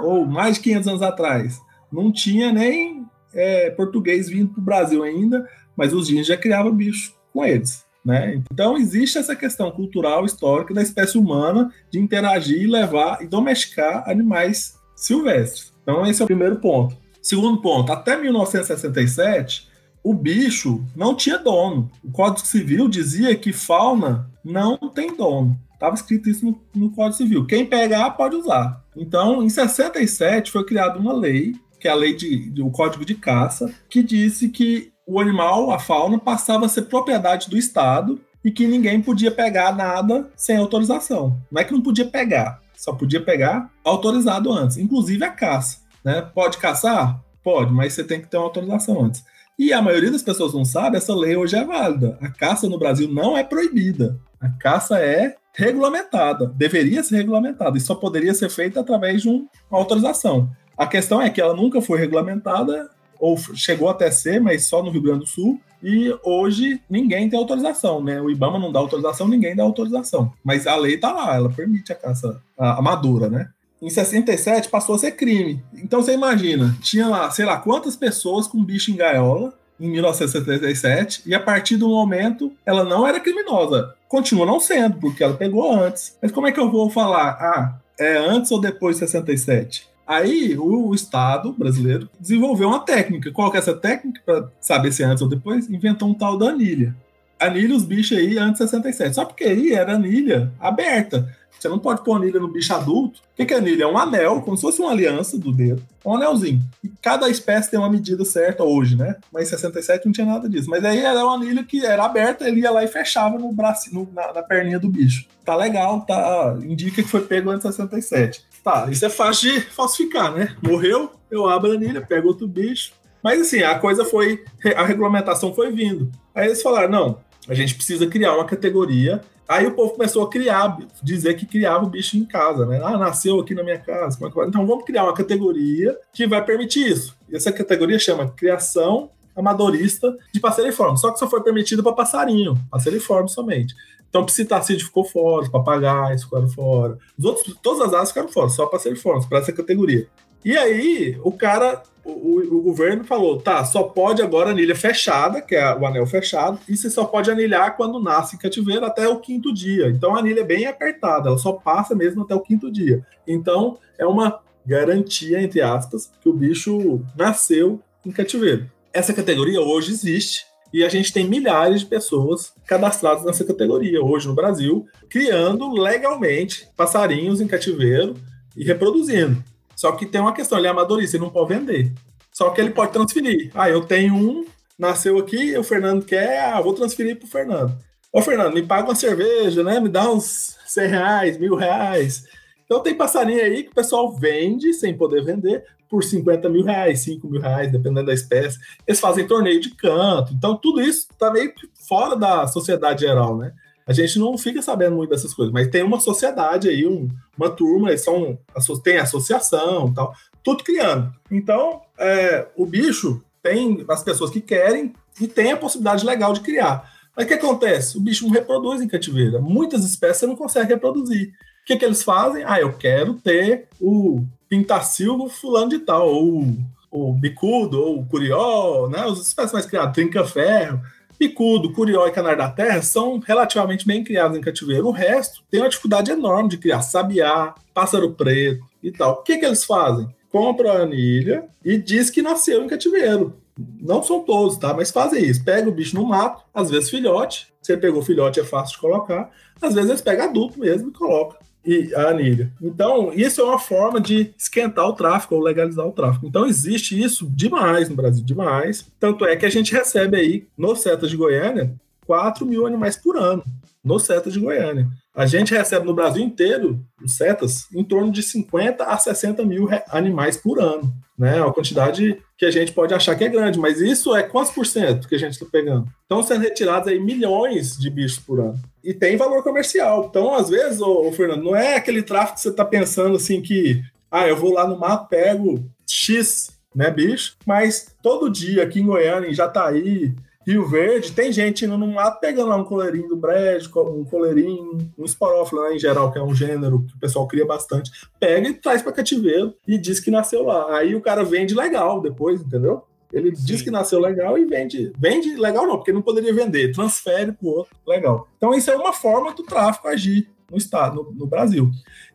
ou 0.00 0.26
mais 0.26 0.56
de 0.56 0.62
500 0.62 0.88
anos 0.88 1.02
atrás, 1.02 1.60
não 1.92 2.10
tinha 2.10 2.52
nem 2.52 3.06
é, 3.32 3.70
português 3.70 4.28
vindo 4.28 4.52
para 4.52 4.60
o 4.60 4.64
Brasil 4.64 5.02
ainda, 5.04 5.48
mas 5.76 5.92
os 5.92 6.10
índios 6.10 6.26
já 6.26 6.36
criavam 6.36 6.74
bicho 6.74 7.14
com 7.34 7.44
eles. 7.44 7.84
Né? 8.04 8.40
Então 8.52 8.78
existe 8.78 9.18
essa 9.18 9.34
questão 9.34 9.70
cultural, 9.70 10.24
histórica 10.24 10.72
da 10.72 10.82
espécie 10.82 11.18
humana 11.18 11.72
de 11.90 11.98
interagir, 11.98 12.70
levar 12.70 13.20
e 13.22 13.26
domesticar 13.26 14.08
animais 14.08 14.78
silvestres. 14.94 15.72
Então 15.82 16.06
esse 16.06 16.22
é 16.22 16.24
o 16.24 16.28
primeiro 16.28 16.56
ponto. 16.56 16.96
Segundo 17.20 17.60
ponto, 17.60 17.92
até 17.92 18.16
1967 18.16 19.68
o 20.02 20.12
bicho 20.12 20.84
não 20.94 21.14
tinha 21.14 21.38
dono. 21.38 21.90
O 22.04 22.12
Código 22.12 22.46
Civil 22.46 22.88
dizia 22.88 23.34
que 23.34 23.54
fauna 23.54 24.30
não 24.44 24.76
tem 24.76 25.16
dono. 25.16 25.58
Estava 25.72 25.94
escrito 25.94 26.28
isso 26.28 26.44
no, 26.44 26.60
no, 26.74 26.90
Código 26.90 27.16
Civil. 27.16 27.46
Quem 27.46 27.64
pegar 27.64 28.10
pode 28.10 28.36
usar. 28.36 28.84
Então, 28.94 29.42
em 29.42 29.48
67 29.48 30.50
foi 30.50 30.64
criada 30.64 30.98
uma 30.98 31.12
lei, 31.12 31.54
que 31.80 31.88
é 31.88 31.90
a 31.90 31.94
lei 31.94 32.14
de, 32.14 32.52
o 32.60 32.70
Código 32.70 33.04
de 33.04 33.14
Caça, 33.14 33.72
que 33.88 34.02
disse 34.02 34.50
que 34.50 34.92
o 35.06 35.20
animal, 35.20 35.70
a 35.70 35.78
fauna, 35.78 36.18
passava 36.18 36.66
a 36.66 36.68
ser 36.68 36.82
propriedade 36.82 37.48
do 37.48 37.58
Estado 37.58 38.20
e 38.44 38.50
que 38.50 38.66
ninguém 38.66 39.00
podia 39.00 39.30
pegar 39.30 39.74
nada 39.74 40.30
sem 40.36 40.56
autorização. 40.56 41.40
Não 41.50 41.60
é 41.60 41.64
que 41.64 41.72
não 41.72 41.80
podia 41.80 42.06
pegar, 42.06 42.60
só 42.76 42.92
podia 42.92 43.20
pegar 43.20 43.70
autorizado 43.82 44.52
antes, 44.52 44.76
inclusive 44.76 45.24
a 45.24 45.30
caça. 45.30 45.78
Né? 46.04 46.22
Pode 46.34 46.58
caçar? 46.58 47.20
Pode, 47.42 47.72
mas 47.72 47.92
você 47.92 48.04
tem 48.04 48.20
que 48.20 48.26
ter 48.26 48.36
uma 48.36 48.46
autorização 48.46 49.02
antes. 49.04 49.24
E 49.58 49.72
a 49.72 49.80
maioria 49.80 50.10
das 50.10 50.22
pessoas 50.22 50.52
não 50.52 50.64
sabe, 50.64 50.96
essa 50.96 51.14
lei 51.14 51.36
hoje 51.36 51.56
é 51.56 51.64
válida. 51.64 52.18
A 52.20 52.28
caça 52.28 52.68
no 52.68 52.78
Brasil 52.78 53.08
não 53.08 53.36
é 53.36 53.44
proibida. 53.44 54.18
A 54.40 54.48
caça 54.48 54.98
é 54.98 55.36
regulamentada, 55.52 56.46
deveria 56.46 57.02
ser 57.02 57.16
regulamentada, 57.16 57.78
e 57.78 57.80
só 57.80 57.94
poderia 57.94 58.34
ser 58.34 58.50
feita 58.50 58.80
através 58.80 59.22
de 59.22 59.28
uma 59.28 59.46
autorização. 59.70 60.50
A 60.76 60.86
questão 60.86 61.22
é 61.22 61.30
que 61.30 61.40
ela 61.40 61.54
nunca 61.54 61.80
foi 61.80 61.98
regulamentada 61.98 62.90
ou 63.18 63.36
chegou 63.54 63.88
até 63.88 64.10
ser, 64.10 64.40
mas 64.40 64.66
só 64.66 64.82
no 64.82 64.90
Rio 64.90 65.02
Grande 65.02 65.20
do 65.20 65.26
Sul. 65.26 65.60
E 65.82 66.16
hoje 66.24 66.80
ninguém 66.88 67.28
tem 67.28 67.38
autorização, 67.38 68.02
né? 68.02 68.20
O 68.20 68.30
IBAMA 68.30 68.58
não 68.58 68.72
dá 68.72 68.78
autorização, 68.78 69.28
ninguém 69.28 69.54
dá 69.54 69.62
autorização. 69.62 70.32
Mas 70.42 70.66
a 70.66 70.74
lei 70.76 70.96
tá 70.96 71.12
lá, 71.12 71.36
ela 71.36 71.50
permite 71.50 71.92
a 71.92 71.94
caça 71.94 72.40
amadora, 72.58 73.28
né? 73.28 73.50
Em 73.82 73.90
67 73.90 74.70
passou 74.70 74.94
a 74.94 74.98
ser 74.98 75.12
crime. 75.12 75.62
Então 75.74 76.02
você 76.02 76.14
imagina, 76.14 76.74
tinha 76.80 77.06
lá, 77.06 77.30
sei 77.30 77.44
lá, 77.44 77.58
quantas 77.58 77.96
pessoas 77.96 78.46
com 78.46 78.64
bicho 78.64 78.90
em 78.90 78.96
gaiola 78.96 79.52
em 79.78 79.90
1977 79.90 81.22
e 81.26 81.34
a 81.34 81.40
partir 81.40 81.76
do 81.76 81.88
momento 81.88 82.50
ela 82.64 82.82
não 82.82 83.06
era 83.06 83.20
criminosa. 83.20 83.94
Continua 84.08 84.46
não 84.46 84.58
sendo, 84.58 84.96
porque 84.98 85.22
ela 85.22 85.34
pegou 85.34 85.70
antes. 85.70 86.16
Mas 86.22 86.32
como 86.32 86.46
é 86.46 86.52
que 86.52 86.60
eu 86.60 86.70
vou 86.70 86.88
falar? 86.88 87.32
Ah, 87.32 87.74
é 87.98 88.16
antes 88.16 88.50
ou 88.50 88.60
depois 88.60 88.96
de 88.96 89.00
67? 89.00 89.86
Aí 90.06 90.56
o 90.58 90.94
Estado 90.94 91.52
brasileiro 91.52 92.08
desenvolveu 92.20 92.68
uma 92.68 92.80
técnica. 92.80 93.30
Qual 93.32 93.50
que 93.50 93.56
é 93.56 93.60
essa 93.60 93.74
técnica? 93.74 94.20
Para 94.24 94.48
saber 94.60 94.92
se 94.92 95.02
é 95.02 95.06
antes 95.06 95.22
ou 95.22 95.28
depois, 95.28 95.68
inventou 95.70 96.08
um 96.08 96.14
tal 96.14 96.36
da 96.36 96.50
anilha. 96.50 96.94
Anilha 97.40 97.74
os 97.74 97.84
bichos 97.84 98.16
aí 98.16 98.38
antes 98.38 98.60
de 98.60 98.68
67. 98.68 99.14
Só 99.14 99.24
porque 99.24 99.44
aí 99.44 99.72
era 99.72 99.94
anilha 99.94 100.52
aberta. 100.60 101.28
Você 101.58 101.68
não 101.70 101.78
pode 101.78 102.04
pôr 102.04 102.16
anilha 102.16 102.38
no 102.38 102.48
bicho 102.48 102.74
adulto. 102.74 103.20
O 103.20 103.36
que, 103.36 103.46
que 103.46 103.54
é 103.54 103.56
anilha? 103.56 103.84
É 103.84 103.86
um 103.86 103.96
anel, 103.96 104.42
como 104.42 104.54
se 104.54 104.60
fosse 104.60 104.82
uma 104.82 104.90
aliança 104.90 105.38
do 105.38 105.50
dedo. 105.50 105.82
Um 106.04 106.14
anelzinho. 106.14 106.60
E 106.82 106.90
cada 107.00 107.26
espécie 107.30 107.70
tem 107.70 107.78
uma 107.78 107.88
medida 107.88 108.22
certa 108.22 108.62
hoje, 108.62 108.96
né? 108.96 109.16
Mas 109.32 109.44
em 109.44 109.50
67 109.56 110.04
não 110.04 110.12
tinha 110.12 110.26
nada 110.26 110.46
disso. 110.46 110.68
Mas 110.68 110.84
aí 110.84 110.98
era 110.98 111.24
uma 111.24 111.36
anilha 111.36 111.64
que 111.64 111.84
era 111.84 112.04
aberta, 112.04 112.46
ele 112.46 112.60
ia 112.60 112.70
lá 112.70 112.84
e 112.84 112.88
fechava 112.88 113.38
no 113.38 113.50
braço, 113.50 113.94
no, 113.94 114.06
na, 114.12 114.34
na 114.34 114.42
perninha 114.42 114.78
do 114.78 114.90
bicho. 114.90 115.26
Tá 115.42 115.56
legal, 115.56 116.02
tá. 116.02 116.54
Indica 116.62 117.02
que 117.02 117.08
foi 117.08 117.22
pego 117.22 117.50
antes 117.50 117.66
de 117.66 117.74
67. 117.74 118.44
Tá, 118.64 118.88
isso 118.90 119.04
é 119.04 119.10
fácil 119.10 119.52
de 119.52 119.60
falsificar, 119.60 120.34
né? 120.34 120.56
Morreu, 120.62 121.12
eu 121.30 121.46
abro 121.46 121.70
a 121.70 121.74
anilha, 121.74 122.00
pego 122.00 122.28
outro 122.28 122.48
bicho. 122.48 122.92
Mas 123.22 123.40
assim, 123.40 123.62
a 123.62 123.78
coisa 123.78 124.04
foi. 124.04 124.42
A 124.74 124.84
regulamentação 124.84 125.54
foi 125.54 125.70
vindo. 125.70 126.10
Aí 126.34 126.46
eles 126.46 126.62
falaram: 126.62 126.90
não, 126.90 127.18
a 127.46 127.54
gente 127.54 127.74
precisa 127.74 128.06
criar 128.06 128.34
uma 128.34 128.46
categoria 128.46 129.22
Aí 129.46 129.66
o 129.66 129.74
povo 129.74 129.92
começou 129.92 130.22
a 130.24 130.30
criar, 130.30 130.78
dizer 131.02 131.34
que 131.34 131.44
criava 131.44 131.84
o 131.84 131.88
bicho 131.88 132.16
em 132.16 132.24
casa, 132.24 132.64
né? 132.64 132.80
Ah, 132.82 132.96
nasceu 132.96 133.38
aqui 133.40 133.54
na 133.54 133.62
minha 133.62 133.78
casa. 133.78 134.18
É 134.22 134.46
então 134.46 134.66
vamos 134.66 134.84
criar 134.84 135.04
uma 135.04 135.14
categoria 135.14 135.96
que 136.12 136.26
vai 136.26 136.42
permitir 136.42 136.90
isso. 136.90 137.14
E 137.28 137.36
essa 137.36 137.52
categoria 137.52 137.98
chama 137.98 138.30
Criação 138.30 139.10
Amadorista 139.36 140.16
de 140.32 140.40
Passeriforme. 140.40 140.98
Só 140.98 141.10
que 141.10 141.18
só 141.18 141.28
foi 141.28 141.42
permitido 141.42 141.82
para 141.82 141.92
passarinho, 141.92 142.58
passeriforme 142.70 143.28
somente. 143.28 143.74
Então, 144.08 144.24
psitacídeo 144.24 144.86
ficou 144.86 145.04
fora, 145.04 145.42
os 145.42 145.48
papagaios 145.48 146.22
ficaram 146.22 146.48
fora. 146.48 146.98
Os 147.18 147.24
outros, 147.24 147.56
todas 147.62 147.88
as 147.88 147.94
aves 147.94 148.08
ficaram 148.10 148.28
fora, 148.28 148.48
só 148.48 148.66
passeriformes, 148.66 149.26
para 149.26 149.38
essa 149.38 149.52
categoria. 149.52 150.06
E 150.44 150.56
aí, 150.56 151.18
o 151.24 151.32
cara 151.32 151.82
o, 152.04 152.58
o, 152.58 152.62
governo 152.62 153.02
falou, 153.02 153.38
tá, 153.38 153.64
só 153.64 153.82
pode 153.82 154.20
agora 154.20 154.50
anilha 154.50 154.76
fechada, 154.76 155.40
que 155.40 155.56
é 155.56 155.74
o 155.74 155.86
anel 155.86 156.06
fechado, 156.06 156.58
e 156.68 156.76
você 156.76 156.90
só 156.90 157.04
pode 157.04 157.30
anilhar 157.30 157.76
quando 157.76 158.00
nasce 158.00 158.36
em 158.36 158.38
cativeiro 158.38 158.84
até 158.84 159.08
o 159.08 159.18
quinto 159.18 159.52
dia. 159.52 159.88
Então 159.88 160.14
a 160.14 160.18
anilha 160.18 160.40
é 160.40 160.44
bem 160.44 160.66
apertada, 160.66 161.28
ela 161.30 161.38
só 161.38 161.52
passa 161.52 161.94
mesmo 161.94 162.22
até 162.22 162.34
o 162.34 162.40
quinto 162.40 162.70
dia. 162.70 163.04
Então 163.26 163.78
é 163.98 164.06
uma 164.06 164.38
garantia, 164.66 165.42
entre 165.42 165.62
aspas, 165.62 166.12
que 166.20 166.28
o 166.28 166.32
bicho 166.32 167.00
nasceu 167.16 167.80
em 168.04 168.12
cativeiro. 168.12 168.70
Essa 168.94 169.12
categoria 169.12 169.60
hoje 169.60 169.90
existe, 169.90 170.46
e 170.72 170.84
a 170.84 170.88
gente 170.88 171.12
tem 171.12 171.28
milhares 171.28 171.80
de 171.80 171.86
pessoas 171.86 172.52
cadastradas 172.64 173.24
nessa 173.24 173.44
categoria 173.44 174.00
hoje 174.00 174.28
no 174.28 174.36
Brasil, 174.36 174.86
criando 175.10 175.72
legalmente 175.72 176.68
passarinhos 176.76 177.40
em 177.40 177.48
cativeiro 177.48 178.14
e 178.56 178.62
reproduzindo. 178.62 179.42
Só 179.74 179.90
que 179.90 180.06
tem 180.06 180.20
uma 180.20 180.32
questão, 180.32 180.58
ele 180.58 180.68
é 180.68 180.70
amadorista, 180.70 181.16
ele 181.16 181.24
não 181.24 181.30
pode 181.32 181.52
vender. 181.52 181.92
Só 182.32 182.50
que 182.50 182.60
ele 182.60 182.70
pode 182.70 182.92
transferir. 182.92 183.50
Ah, 183.52 183.68
eu 183.68 183.84
tenho 183.84 184.14
um, 184.14 184.44
nasceu 184.78 185.18
aqui, 185.18 185.58
o 185.58 185.64
Fernando 185.64 186.04
quer, 186.04 186.44
ah, 186.44 186.60
vou 186.60 186.72
transferir 186.72 187.18
pro 187.18 187.26
Fernando. 187.26 187.76
Ô, 188.12 188.22
Fernando, 188.22 188.54
me 188.54 188.62
paga 188.62 188.90
uma 188.90 188.94
cerveja, 188.94 189.64
né? 189.64 189.80
Me 189.80 189.88
dá 189.88 190.08
uns 190.08 190.56
100 190.66 190.86
reais, 190.86 191.36
mil 191.36 191.56
reais. 191.56 192.26
Então 192.64 192.80
tem 192.80 192.94
passarinho 192.94 193.42
aí 193.42 193.64
que 193.64 193.70
o 193.70 193.74
pessoal 193.74 194.12
vende 194.12 194.72
sem 194.72 194.96
poder 194.96 195.24
vender 195.24 195.64
por 195.94 196.02
50 196.02 196.48
mil 196.48 196.64
reais, 196.64 197.04
5 197.04 197.28
mil 197.28 197.40
reais, 197.40 197.70
dependendo 197.70 198.06
da 198.06 198.12
espécie. 198.12 198.58
Eles 198.84 198.98
fazem 198.98 199.28
torneio 199.28 199.60
de 199.60 199.70
canto. 199.76 200.34
Então 200.34 200.56
tudo 200.56 200.82
isso 200.82 201.06
tá 201.16 201.30
meio 201.30 201.52
fora 201.88 202.16
da 202.16 202.48
sociedade 202.48 203.02
geral, 203.02 203.38
né? 203.38 203.52
a 203.86 203.92
gente 203.92 204.18
não 204.18 204.36
fica 204.36 204.62
sabendo 204.62 204.96
muito 204.96 205.10
dessas 205.10 205.34
coisas, 205.34 205.52
mas 205.52 205.68
tem 205.68 205.82
uma 205.82 206.00
sociedade 206.00 206.70
aí, 206.70 206.86
um, 206.86 207.06
uma 207.36 207.50
turma, 207.50 207.90
eles 207.90 208.00
são, 208.00 208.38
tem 208.82 208.96
associação 208.96 209.92
tal, 209.92 210.14
tudo 210.42 210.64
criando. 210.64 211.12
Então, 211.30 211.82
é, 211.98 212.48
o 212.56 212.64
bicho 212.64 213.22
tem 213.42 213.84
as 213.86 214.02
pessoas 214.02 214.30
que 214.30 214.40
querem 214.40 214.94
e 215.20 215.28
tem 215.28 215.52
a 215.52 215.56
possibilidade 215.58 216.04
legal 216.06 216.32
de 216.32 216.40
criar. 216.40 216.90
Mas 217.14 217.26
o 217.26 217.28
que 217.28 217.34
acontece? 217.34 217.98
O 217.98 218.00
bicho 218.00 218.24
não 218.24 218.32
reproduz 218.32 218.80
em 218.80 218.88
cativeiro. 218.88 219.40
Muitas 219.42 219.84
espécies 219.84 220.20
você 220.20 220.26
não 220.26 220.34
consegue 220.34 220.72
reproduzir. 220.72 221.28
O 221.62 221.66
que, 221.66 221.76
que 221.76 221.84
eles 221.84 222.02
fazem? 222.02 222.42
Ah, 222.46 222.58
eu 222.58 222.72
quero 222.72 223.14
ter 223.14 223.68
o 223.78 224.24
pintacilgo 224.54 225.28
fulano 225.28 225.70
de 225.70 225.80
tal, 225.80 226.08
ou 226.08 226.46
o 226.92 227.12
bicudo, 227.12 227.82
ou 227.82 227.98
o 227.98 228.06
curió, 228.06 228.88
né? 228.88 229.00
As 229.00 229.18
espécies 229.18 229.52
mais 229.52 229.66
criadas, 229.66 229.92
trinca-ferro. 229.92 230.80
Bicudo, 231.18 231.72
curió 231.72 232.06
e 232.06 232.12
canar 232.12 232.36
da 232.36 232.48
terra 232.48 232.80
são 232.82 233.18
relativamente 233.18 233.86
bem 233.86 234.04
criados 234.04 234.38
em 234.38 234.40
cativeiro. 234.40 234.86
O 234.86 234.92
resto 234.92 235.42
tem 235.50 235.60
uma 235.60 235.68
dificuldade 235.68 236.10
enorme 236.10 236.48
de 236.48 236.58
criar 236.58 236.82
sabiá, 236.82 237.54
pássaro 237.72 238.12
preto 238.12 238.64
e 238.82 238.92
tal. 238.92 239.14
O 239.14 239.22
que, 239.22 239.38
que 239.38 239.44
eles 239.44 239.64
fazem? 239.64 240.08
Compram 240.30 240.70
a 240.70 240.82
anilha 240.82 241.46
e 241.64 241.76
diz 241.76 242.10
que 242.10 242.22
nasceu 242.22 242.64
em 242.64 242.68
cativeiro. 242.68 243.36
Não 243.80 244.02
são 244.02 244.20
todos, 244.20 244.56
tá? 244.56 244.74
Mas 244.74 244.90
fazem 244.90 245.24
isso. 245.24 245.44
Pega 245.44 245.68
o 245.68 245.72
bicho 245.72 245.96
no 245.96 246.06
mato, 246.06 246.44
às 246.52 246.70
vezes 246.70 246.90
filhote. 246.90 247.52
Você 247.62 247.76
pegou 247.76 248.02
filhote, 248.02 248.40
é 248.40 248.44
fácil 248.44 248.74
de 248.74 248.80
colocar. 248.80 249.30
Às 249.62 249.74
vezes 249.74 249.90
eles 249.90 250.02
pegam 250.02 250.26
adulto 250.26 250.58
mesmo 250.58 250.88
e 250.88 250.92
colocam 250.92 251.38
e 251.64 251.94
a 251.94 252.08
anilha. 252.08 252.52
Então, 252.60 253.12
isso 253.14 253.40
é 253.40 253.44
uma 253.44 253.58
forma 253.58 254.00
de 254.00 254.34
esquentar 254.36 254.86
o 254.86 254.92
tráfico 254.92 255.34
ou 255.34 255.42
legalizar 255.42 255.86
o 255.86 255.92
tráfico. 255.92 256.26
Então, 256.26 256.46
existe 256.46 257.00
isso 257.00 257.28
demais 257.30 257.88
no 257.88 257.96
Brasil, 257.96 258.24
demais. 258.24 258.86
Tanto 259.00 259.24
é 259.24 259.34
que 259.36 259.46
a 259.46 259.50
gente 259.50 259.72
recebe 259.72 260.16
aí, 260.16 260.46
no 260.56 260.76
Setas 260.76 261.10
de 261.10 261.16
Goiânia, 261.16 261.74
4 262.06 262.44
mil 262.44 262.66
animais 262.66 262.96
por 262.96 263.16
ano, 263.16 263.42
no 263.82 263.98
Setas 263.98 264.32
de 264.32 264.40
Goiânia. 264.40 264.88
A 265.14 265.26
gente 265.26 265.54
recebe 265.54 265.86
no 265.86 265.94
Brasil 265.94 266.22
inteiro, 266.22 266.80
setas, 267.06 267.66
em 267.72 267.84
torno 267.84 268.10
de 268.10 268.22
50 268.22 268.84
a 268.84 268.98
60 268.98 269.44
mil 269.44 269.68
animais 269.88 270.36
por 270.36 270.60
ano. 270.60 270.92
Né? 271.16 271.40
A 271.40 271.52
quantidade 271.52 272.20
que 272.36 272.44
a 272.44 272.50
gente 272.50 272.72
pode 272.72 272.92
achar 272.92 273.14
que 273.14 273.22
é 273.22 273.28
grande, 273.28 273.58
mas 273.58 273.80
isso 273.80 274.14
é 274.16 274.24
quantos 274.24 274.50
por 274.50 274.66
cento 274.66 275.06
que 275.06 275.14
a 275.14 275.18
gente 275.18 275.34
está 275.34 275.46
pegando? 275.50 275.86
Estão 276.02 276.22
sendo 276.22 276.42
retirados 276.42 276.88
aí 276.88 276.98
milhões 276.98 277.76
de 277.76 277.88
bichos 277.88 278.18
por 278.18 278.40
ano. 278.40 278.60
E 278.82 278.92
tem 278.92 279.16
valor 279.16 279.44
comercial. 279.44 280.06
Então, 280.10 280.34
às 280.34 280.48
vezes, 280.48 280.80
ô, 280.80 281.06
ô 281.06 281.12
Fernando, 281.12 281.44
não 281.44 281.54
é 281.54 281.76
aquele 281.76 282.02
tráfico 282.02 282.34
que 282.34 282.40
você 282.40 282.48
está 282.48 282.64
pensando 282.64 283.14
assim 283.14 283.40
que, 283.40 283.80
ah, 284.10 284.26
eu 284.26 284.36
vou 284.36 284.52
lá 284.52 284.66
no 284.66 284.78
mato, 284.78 285.08
pego 285.08 285.64
X 285.86 286.52
né, 286.74 286.90
bicho, 286.90 287.36
mas 287.46 287.94
todo 288.02 288.30
dia 288.30 288.64
aqui 288.64 288.80
em 288.80 288.86
Goiânia, 288.86 289.28
em 289.28 289.34
Jataí, 289.34 290.14
Rio 290.46 290.66
Verde, 290.68 291.12
tem 291.12 291.32
gente 291.32 291.64
indo 291.64 291.78
no 291.78 291.86
mato 291.86 292.20
pegando 292.20 292.48
lá 292.48 292.56
um 292.56 292.64
coleirinho 292.64 293.08
do 293.08 293.16
brejo, 293.16 293.70
um 293.76 294.04
coleirinho, 294.04 294.78
um 294.96 295.04
esporófilo, 295.04 295.62
né, 295.62 295.74
em 295.74 295.78
geral, 295.78 296.12
que 296.12 296.18
é 296.18 296.22
um 296.22 296.34
gênero 296.34 296.84
que 296.86 296.94
o 296.94 296.98
pessoal 296.98 297.26
cria 297.26 297.46
bastante. 297.46 297.90
Pega 298.20 298.48
e 298.48 298.54
traz 298.54 298.82
para 298.82 298.92
cativeiro 298.92 299.54
e 299.66 299.78
diz 299.78 300.00
que 300.00 300.10
nasceu 300.10 300.42
lá. 300.42 300.76
Aí 300.76 300.94
o 300.94 301.00
cara 301.00 301.24
vende 301.24 301.54
legal 301.54 302.00
depois, 302.00 302.40
entendeu? 302.40 302.82
Ele 303.12 303.34
Sim. 303.34 303.44
diz 303.44 303.62
que 303.62 303.70
nasceu 303.70 304.00
legal 304.00 304.36
e 304.36 304.44
vende. 304.44 304.92
Vende 304.98 305.36
legal 305.36 305.66
não, 305.66 305.76
porque 305.76 305.92
não 305.92 306.02
poderia 306.02 306.34
vender. 306.34 306.72
Transfere 306.72 307.30
para 307.30 307.48
outro 307.48 307.76
legal. 307.86 308.28
Então 308.36 308.52
isso 308.52 308.70
é 308.70 308.76
uma 308.76 308.92
forma 308.92 309.32
do 309.32 309.44
tráfico 309.44 309.86
agir 309.86 310.28
no 310.50 310.56
estado, 310.56 310.96
no, 310.96 311.12
no, 311.12 311.26
Brasil. 311.26 311.70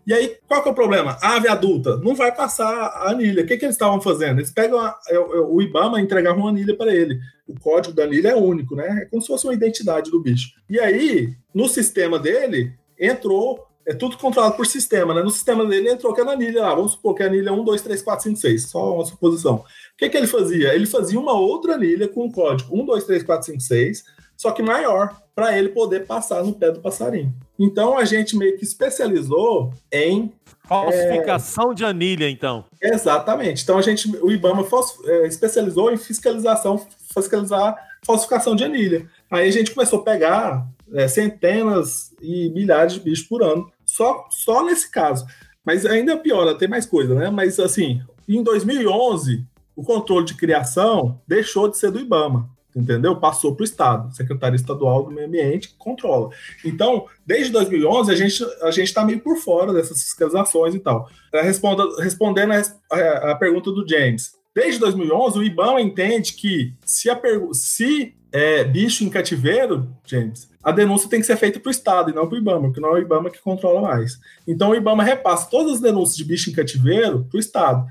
E 0.06 0.14
aí, 0.14 0.38
qual 0.48 0.62
que 0.62 0.70
é 0.70 0.72
o 0.72 0.76
problema? 0.76 1.18
A 1.22 1.36
ave 1.36 1.48
adulta 1.48 1.98
não 1.98 2.16
vai 2.16 2.34
passar 2.34 2.68
a 2.68 3.12
anilha. 3.12 3.44
O 3.44 3.46
que, 3.46 3.58
que 3.58 3.66
eles 3.66 3.76
estavam 3.76 4.02
fazendo? 4.02 4.40
Eles 4.40 4.52
pegam 4.52 4.80
a, 4.80 4.98
é, 5.08 5.16
é, 5.16 5.20
o 5.20 5.62
IBAMA 5.62 6.02
entregava 6.02 6.40
uma 6.40 6.50
anilha 6.50 6.76
para 6.76 6.94
ele. 6.94 7.20
O 7.48 7.60
código 7.60 7.96
da 7.96 8.04
anilha 8.04 8.30
é 8.30 8.36
único, 8.36 8.76
né? 8.76 9.02
É 9.04 9.06
como 9.06 9.22
se 9.22 9.28
fosse 9.28 9.46
uma 9.46 9.54
identidade 9.54 10.12
do 10.12 10.22
bicho. 10.22 10.52
E 10.70 10.80
aí, 10.80 11.34
no 11.54 11.68
sistema 11.68 12.18
dele, 12.20 12.74
entrou. 13.00 13.68
É 13.86 13.94
tudo 13.94 14.18
controlado 14.18 14.56
por 14.56 14.68
sistema, 14.68 15.16
né? 15.16 15.24
No 15.24 15.32
sistema 15.32 15.66
dele 15.66 15.90
entrou 15.90 16.14
que 16.14 16.22
a 16.22 16.30
anilha 16.30 16.62
lá. 16.62 16.76
Vamos 16.76 16.92
supor 16.92 17.16
que 17.16 17.24
a 17.24 17.26
anilha 17.26 17.50
é 17.50 17.52
1, 17.52 17.64
2, 17.64 17.82
3, 17.82 18.02
4, 18.04 18.24
5, 18.24 18.38
6. 18.38 18.64
Só 18.70 18.94
uma 18.94 19.06
suposição. 19.06 19.56
O 19.56 19.64
que, 19.98 20.10
que 20.10 20.18
ele 20.18 20.28
fazia? 20.28 20.76
Ele 20.76 20.86
fazia 20.86 21.20
uma 21.20 21.34
outra 21.34 21.74
anilha 21.74 22.08
com 22.08 22.28
o 22.28 22.32
código 22.32 22.80
1, 22.80 22.86
2, 22.86 23.04
3, 23.06 23.24
4, 23.24 23.46
5, 23.48 23.62
6, 23.62 24.04
só 24.38 24.52
que 24.52 24.62
maior, 24.62 25.22
para 25.36 25.58
ele 25.58 25.70
poder 25.70 26.06
passar 26.06 26.44
no 26.44 26.54
pé 26.54 26.72
do 26.72 26.80
passarinho. 26.80 27.34
Então 27.60 27.98
a 27.98 28.06
gente 28.06 28.38
meio 28.38 28.58
que 28.58 28.64
especializou 28.64 29.74
em 29.92 30.32
falsificação 30.64 31.72
é... 31.72 31.76
de 31.76 31.84
anilha, 31.84 32.30
então. 32.30 32.64
Exatamente. 32.82 33.64
Então 33.64 33.78
a 33.78 33.82
gente, 33.82 34.10
o 34.18 34.32
IBAMA 34.32 34.66
é, 35.06 35.28
especializou 35.28 35.92
em 35.92 35.98
fiscalização, 35.98 36.88
fiscalizar 37.14 37.76
falsificação 38.06 38.56
de 38.56 38.64
anilha. 38.64 39.10
Aí 39.30 39.50
a 39.50 39.52
gente 39.52 39.74
começou 39.74 40.00
a 40.00 40.04
pegar 40.04 40.66
é, 40.94 41.08
centenas 41.08 42.14
e 42.22 42.50
milhares 42.52 42.94
de 42.94 43.02
bichos 43.02 43.28
por 43.28 43.44
ano, 43.44 43.70
só, 43.86 44.26
só 44.30 44.64
nesse 44.64 44.90
caso. 44.90 45.26
Mas 45.66 45.86
ainda 45.86 46.16
pior, 46.18 46.52
tem 46.58 46.68
mais 46.68 46.86
coisa, 46.86 47.14
né? 47.14 47.30
Mas 47.30 47.60
assim, 47.60 48.02
em 48.28 48.42
2011, 48.42 49.46
o 49.76 49.84
controle 49.84 50.26
de 50.26 50.36
criação 50.36 51.20
deixou 51.28 51.68
de 51.68 51.78
ser 51.78 51.92
do 51.92 52.00
IBAMA 52.00 52.50
entendeu? 52.76 53.16
Passou 53.16 53.56
para 53.56 53.64
o 53.64 53.66
Estado, 53.66 54.16
Secretaria 54.16 54.56
Estadual 54.56 55.04
do 55.04 55.12
Meio 55.12 55.28
Ambiente, 55.28 55.70
que 55.70 55.76
controla. 55.78 56.30
Então, 56.64 57.06
desde 57.26 57.52
2011, 57.52 58.12
a 58.12 58.16
gente 58.16 58.44
a 58.62 58.70
está 58.70 59.04
meio 59.04 59.20
por 59.20 59.38
fora 59.38 59.74
dessas 59.74 60.04
fiscalizações 60.04 60.76
e 60.76 60.80
tal. 60.80 61.10
É, 61.34 61.42
responda, 61.42 61.84
respondendo 62.02 62.54
a, 62.54 62.62
a, 62.92 63.32
a, 63.32 63.36
pergunta 63.36 63.72
do 63.72 63.88
James, 63.88 64.34
desde 64.54 64.80
2011, 64.80 65.40
o 65.40 65.44
IBAMA 65.44 65.82
entende 65.82 66.34
que 66.34 66.74
se, 66.86 67.10
a, 67.10 67.20
se 67.54 68.16
é 68.32 68.64
bicho 68.64 69.04
em 69.04 69.10
cativeiro, 69.10 69.88
James, 70.06 70.50
a 70.64 70.72
denúncia 70.72 71.10
tem 71.10 71.20
que 71.20 71.26
ser 71.26 71.38
feita 71.38 71.60
para 71.60 71.70
o 71.70 71.72
Estado 71.72 72.12
e 72.12 72.14
não 72.14 72.28
para 72.28 72.36
o 72.36 72.40
IBAMA, 72.40 72.68
porque 72.68 72.82
não 72.82 72.90
é 72.90 73.00
o 73.00 73.02
IBAMA 73.02 73.32
que 73.32 73.42
controla 73.42 73.82
mais. 73.82 74.20
Então, 74.48 74.70
o 74.70 74.76
IBAMA 74.76 75.04
repassa 75.04 75.50
todas 75.50 75.74
as 75.74 75.82
denúncias 75.82 76.18
de 76.18 76.26
bicho 76.26 76.50
em 76.50 76.54
cativeiro 76.54 77.26
para 77.30 77.38
o 77.38 77.40
Estado 77.40 77.86